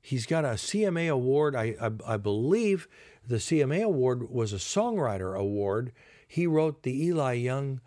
he's 0.00 0.26
got 0.26 0.44
a 0.44 0.56
CMA 0.56 1.10
award. 1.10 1.54
I, 1.54 1.74
I 1.80 2.14
I 2.14 2.16
believe 2.16 2.88
the 3.26 3.36
CMA 3.36 3.82
award 3.82 4.30
was 4.30 4.52
a 4.52 4.56
songwriter 4.56 5.38
award. 5.38 5.92
He 6.26 6.46
wrote 6.46 6.82
the 6.82 7.04
Eli 7.06 7.34
Young 7.34 7.80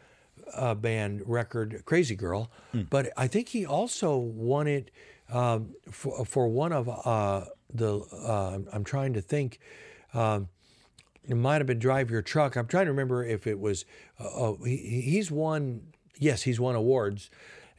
uh, 0.54 0.74
band 0.76 1.24
record 1.26 1.82
"Crazy 1.86 2.16
Girl," 2.16 2.52
but 2.90 3.12
I 3.18 3.28
think 3.28 3.50
he 3.50 3.66
also 3.66 4.16
won 4.16 4.68
it 4.68 4.90
um, 5.32 5.74
for 5.92 6.26
for 6.26 6.48
one 6.48 6.72
of 6.72 6.90
uh, 6.90 7.46
the. 7.74 8.00
Uh, 8.00 8.60
I'm 8.72 8.84
trying 8.84 9.14
to 9.14 9.22
think. 9.22 9.60
Um, 10.14 10.50
it 11.28 11.36
might 11.36 11.58
have 11.58 11.68
been 11.68 11.80
drive 11.80 12.10
your 12.10 12.22
truck. 12.22 12.56
I'm 12.56 12.68
trying 12.68 12.86
to 12.86 12.92
remember 12.92 13.24
if 13.24 13.48
it 13.48 13.60
was. 13.60 13.86
Uh, 14.20 14.24
oh, 14.26 14.58
he, 14.64 15.02
he's 15.02 15.30
won. 15.30 15.94
Yes, 16.18 16.44
he's 16.44 16.60
won 16.60 16.76
awards. 16.76 17.30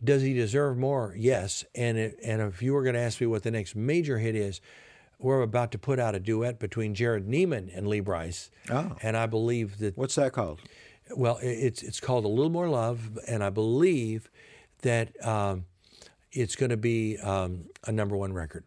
Does 0.03 0.23
he 0.23 0.33
deserve 0.33 0.77
more? 0.77 1.15
Yes. 1.19 1.65
And 1.75 1.99
it, 1.99 2.19
and 2.23 2.41
if 2.41 2.63
you 2.63 2.73
were 2.73 2.83
going 2.83 2.95
to 2.95 3.01
ask 3.01 3.21
me 3.21 3.27
what 3.27 3.43
the 3.43 3.51
next 3.51 3.75
major 3.75 4.19
hit 4.19 4.37
is, 4.37 4.61
we're 5.19 5.43
about 5.43 5.73
to 5.73 5.79
put 5.79 5.99
out 5.99 6.15
a 6.15 6.21
duet 6.21 6.61
between 6.61 6.95
Jerrod 6.95 7.27
Niemann 7.27 7.71
and 7.75 7.89
Lee 7.89 8.01
Brice. 8.01 8.51
Oh. 8.71 8.97
And 9.03 9.17
I 9.17 9.27
believe 9.27 9.79
that 9.79 9.97
What's 9.97 10.15
that 10.15 10.33
called? 10.33 10.61
well, 11.17 11.39
it's 11.43 11.83
it's 11.83 12.01
called 12.01 12.25
a 12.25 12.29
little 12.29 12.51
more 12.51 12.69
love, 12.69 13.19
and 13.27 13.43
I 13.43 13.51
believe 13.51 14.31
that 14.83 15.11
um, 15.27 15.65
it's 16.33 16.57
going 16.57 16.71
to 16.71 16.77
be 16.77 17.19
um, 17.19 17.65
a 17.87 17.93
number 17.93 18.17
one 18.17 18.33
record. 18.33 18.65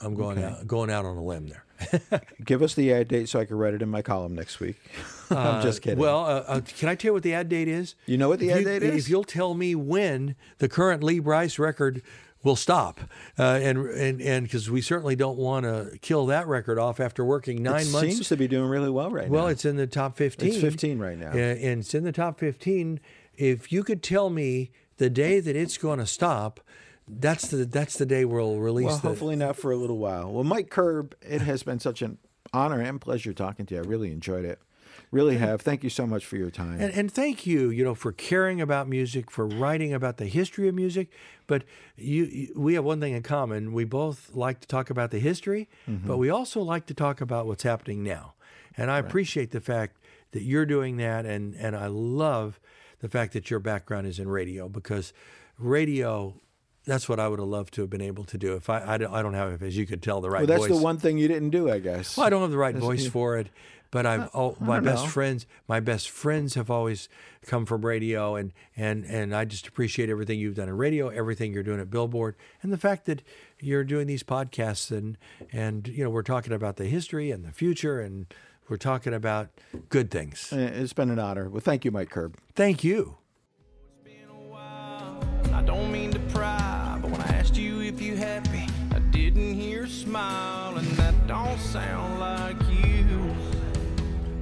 I'm 0.00 0.14
going 0.14 0.42
out 0.42 0.66
going 0.66 0.90
out 0.90 1.04
on 1.04 1.16
a 1.16 1.22
limb 1.22 1.48
there. 1.48 2.22
Give 2.44 2.62
us 2.62 2.74
the 2.74 2.92
ad 2.92 3.08
date 3.08 3.28
so 3.28 3.40
I 3.40 3.44
can 3.44 3.56
write 3.56 3.74
it 3.74 3.82
in 3.82 3.88
my 3.88 4.02
column 4.02 4.34
next 4.34 4.60
week. 4.60 4.76
I'm 5.30 5.62
just 5.62 5.82
kidding. 5.82 5.98
Well, 5.98 6.24
uh, 6.24 6.44
uh, 6.46 6.60
can 6.60 6.88
I 6.88 6.94
tell 6.94 7.10
you 7.10 7.12
what 7.14 7.22
the 7.22 7.34
ad 7.34 7.48
date 7.48 7.68
is? 7.68 7.94
You 8.06 8.16
know 8.16 8.28
what 8.28 8.38
the 8.38 8.52
ad 8.52 8.60
you- 8.60 8.64
date 8.64 8.82
is? 8.82 9.04
If 9.04 9.10
you'll 9.10 9.24
tell 9.24 9.54
me 9.54 9.74
when 9.74 10.36
the 10.58 10.68
current 10.68 11.02
Lee 11.02 11.18
Brice 11.18 11.58
record 11.58 12.02
will 12.44 12.56
stop, 12.56 13.00
uh, 13.38 13.42
and 13.60 13.78
and 13.78 14.20
and 14.20 14.46
because 14.46 14.70
we 14.70 14.80
certainly 14.80 15.16
don't 15.16 15.36
want 15.36 15.64
to 15.64 15.98
kill 16.00 16.26
that 16.26 16.46
record 16.46 16.78
off 16.78 17.00
after 17.00 17.24
working 17.24 17.62
nine 17.62 17.86
it 17.86 17.90
months. 17.90 18.14
seems 18.14 18.28
to 18.28 18.36
be 18.36 18.46
doing 18.46 18.70
really 18.70 18.90
well 18.90 19.10
right 19.10 19.28
well, 19.28 19.40
now. 19.40 19.44
Well, 19.46 19.48
it's 19.48 19.64
in 19.64 19.76
the 19.76 19.88
top 19.88 20.16
fifteen. 20.16 20.50
It's 20.50 20.60
15 20.60 20.98
right 20.98 21.18
now. 21.18 21.30
Uh, 21.30 21.36
and 21.36 21.80
it's 21.80 21.94
in 21.94 22.04
the 22.04 22.12
top 22.12 22.38
fifteen. 22.38 23.00
If 23.36 23.72
you 23.72 23.82
could 23.82 24.02
tell 24.02 24.30
me 24.30 24.70
the 24.98 25.10
day 25.10 25.40
that 25.40 25.56
it's 25.56 25.76
going 25.76 25.98
to 25.98 26.06
stop, 26.06 26.60
that's 27.08 27.48
the 27.48 27.64
that's 27.64 27.98
the 27.98 28.06
day 28.06 28.24
we'll 28.24 28.58
release. 28.58 28.86
well, 28.86 28.98
the, 28.98 29.08
hopefully 29.08 29.36
not 29.36 29.56
for 29.56 29.70
a 29.70 29.76
little 29.76 29.98
while. 29.98 30.32
Well, 30.32 30.44
Mike 30.44 30.70
Curb, 30.70 31.14
it 31.22 31.40
has 31.42 31.62
been 31.62 31.80
such 31.80 32.02
an 32.02 32.18
honor 32.52 32.80
and 32.80 33.00
pleasure 33.00 33.32
talking 33.32 33.66
to 33.66 33.74
you. 33.74 33.82
I 33.82 33.84
really 33.84 34.12
enjoyed 34.12 34.44
it. 34.44 34.60
Really 35.10 35.38
have. 35.38 35.62
Thank 35.62 35.84
you 35.84 35.90
so 35.90 36.06
much 36.06 36.26
for 36.26 36.36
your 36.36 36.50
time. 36.50 36.80
And, 36.80 36.92
and 36.92 37.10
thank 37.10 37.46
you, 37.46 37.70
you 37.70 37.82
know, 37.82 37.94
for 37.94 38.12
caring 38.12 38.60
about 38.60 38.88
music, 38.88 39.30
for 39.30 39.46
writing 39.46 39.94
about 39.94 40.18
the 40.18 40.26
history 40.26 40.68
of 40.68 40.74
music. 40.74 41.10
But 41.46 41.64
you, 41.96 42.24
you 42.24 42.52
we 42.54 42.74
have 42.74 42.84
one 42.84 43.00
thing 43.00 43.14
in 43.14 43.22
common: 43.22 43.72
we 43.72 43.84
both 43.84 44.34
like 44.34 44.60
to 44.60 44.68
talk 44.68 44.90
about 44.90 45.10
the 45.10 45.18
history, 45.18 45.68
mm-hmm. 45.88 46.06
but 46.06 46.18
we 46.18 46.28
also 46.28 46.60
like 46.60 46.84
to 46.86 46.94
talk 46.94 47.22
about 47.22 47.46
what's 47.46 47.62
happening 47.62 48.02
now. 48.02 48.34
And 48.76 48.90
I 48.90 48.98
appreciate 48.98 49.50
the 49.50 49.60
fact 49.60 49.96
that 50.32 50.42
you're 50.42 50.66
doing 50.66 50.98
that, 50.98 51.24
and 51.24 51.54
and 51.54 51.74
I 51.74 51.86
love 51.86 52.60
the 53.00 53.08
fact 53.08 53.32
that 53.32 53.50
your 53.50 53.60
background 53.60 54.06
is 54.06 54.18
in 54.18 54.28
radio 54.28 54.68
because 54.68 55.12
radio. 55.58 56.34
That's 56.88 57.06
what 57.06 57.20
I 57.20 57.28
would 57.28 57.38
have 57.38 57.48
loved 57.48 57.74
to 57.74 57.82
have 57.82 57.90
been 57.90 58.00
able 58.00 58.24
to 58.24 58.38
do. 58.38 58.54
If 58.56 58.70
I, 58.70 58.94
I, 58.94 58.96
don't, 58.96 59.12
I 59.12 59.20
don't 59.20 59.34
have, 59.34 59.62
as 59.62 59.76
you 59.76 59.86
could 59.86 60.02
tell, 60.02 60.22
the 60.22 60.30
right 60.30 60.40
well, 60.40 60.46
that's 60.46 60.66
voice. 60.66 60.78
the 60.78 60.82
one 60.82 60.96
thing 60.96 61.18
you 61.18 61.28
didn't 61.28 61.50
do, 61.50 61.70
I 61.70 61.80
guess. 61.80 62.16
Well, 62.16 62.26
I 62.26 62.30
don't 62.30 62.40
have 62.40 62.50
the 62.50 62.56
right 62.56 62.74
voice 62.74 63.06
for 63.06 63.36
it, 63.36 63.48
but 63.90 64.06
I've 64.06 64.30
oh, 64.32 64.56
my 64.58 64.80
best 64.80 65.04
know. 65.04 65.10
friends, 65.10 65.46
my 65.68 65.80
best 65.80 66.08
friends 66.08 66.54
have 66.54 66.70
always 66.70 67.10
come 67.44 67.66
from 67.66 67.84
radio, 67.84 68.36
and 68.36 68.54
and 68.74 69.04
and 69.04 69.36
I 69.36 69.44
just 69.44 69.66
appreciate 69.66 70.08
everything 70.08 70.40
you've 70.40 70.54
done 70.54 70.68
in 70.68 70.78
radio, 70.78 71.08
everything 71.08 71.52
you're 71.52 71.62
doing 71.62 71.78
at 71.78 71.90
Billboard, 71.90 72.36
and 72.62 72.72
the 72.72 72.78
fact 72.78 73.04
that 73.04 73.22
you're 73.60 73.84
doing 73.84 74.06
these 74.06 74.22
podcasts, 74.22 74.90
and 74.90 75.18
and 75.52 75.88
you 75.88 76.02
know 76.02 76.10
we're 76.10 76.22
talking 76.22 76.54
about 76.54 76.76
the 76.76 76.86
history 76.86 77.30
and 77.30 77.44
the 77.44 77.52
future, 77.52 78.00
and 78.00 78.32
we're 78.70 78.78
talking 78.78 79.12
about 79.12 79.50
good 79.90 80.10
things. 80.10 80.52
Eh, 80.54 80.56
It's 80.56 80.94
been 80.94 81.10
an 81.10 81.18
honor. 81.18 81.50
Well, 81.50 81.60
thank 81.60 81.84
you, 81.84 81.90
Mike 81.90 82.08
Curb. 82.08 82.38
Thank 82.54 82.82
you 82.82 83.18
if 87.88 88.02
you 88.02 88.16
happy. 88.16 88.66
I 88.94 88.98
didn't 88.98 89.54
hear 89.54 89.84
a 89.84 89.88
smile, 89.88 90.76
and 90.76 90.86
that 90.98 91.14
don't 91.26 91.58
sound 91.58 92.20
like 92.20 92.60
you. 92.84 93.34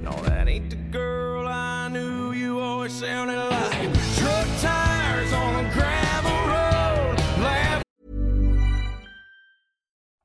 No, 0.01 0.11
that 0.23 0.49
ain't 0.49 0.69
the 0.69 0.75
girl 0.75 1.47
I 1.47 1.87
knew. 1.87 2.33
You 2.33 2.59
always 2.59 2.91
sounded 2.91 3.37
like 3.37 3.93
truck 4.17 4.47
tires 4.59 5.31
on 5.31 5.65
a 5.65 5.73
gravel 5.73 6.47
road. 6.51 6.63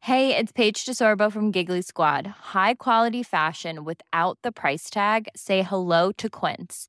Hey, 0.00 0.36
it's 0.36 0.50
Paige 0.50 0.84
DeSorbo 0.84 1.30
from 1.30 1.52
Giggly 1.52 1.80
Squad. 1.80 2.26
High 2.26 2.74
quality 2.74 3.22
fashion 3.22 3.84
without 3.84 4.36
the 4.42 4.50
price 4.50 4.90
tag. 4.90 5.28
Say 5.36 5.62
hello 5.62 6.10
to 6.10 6.28
Quince. 6.28 6.88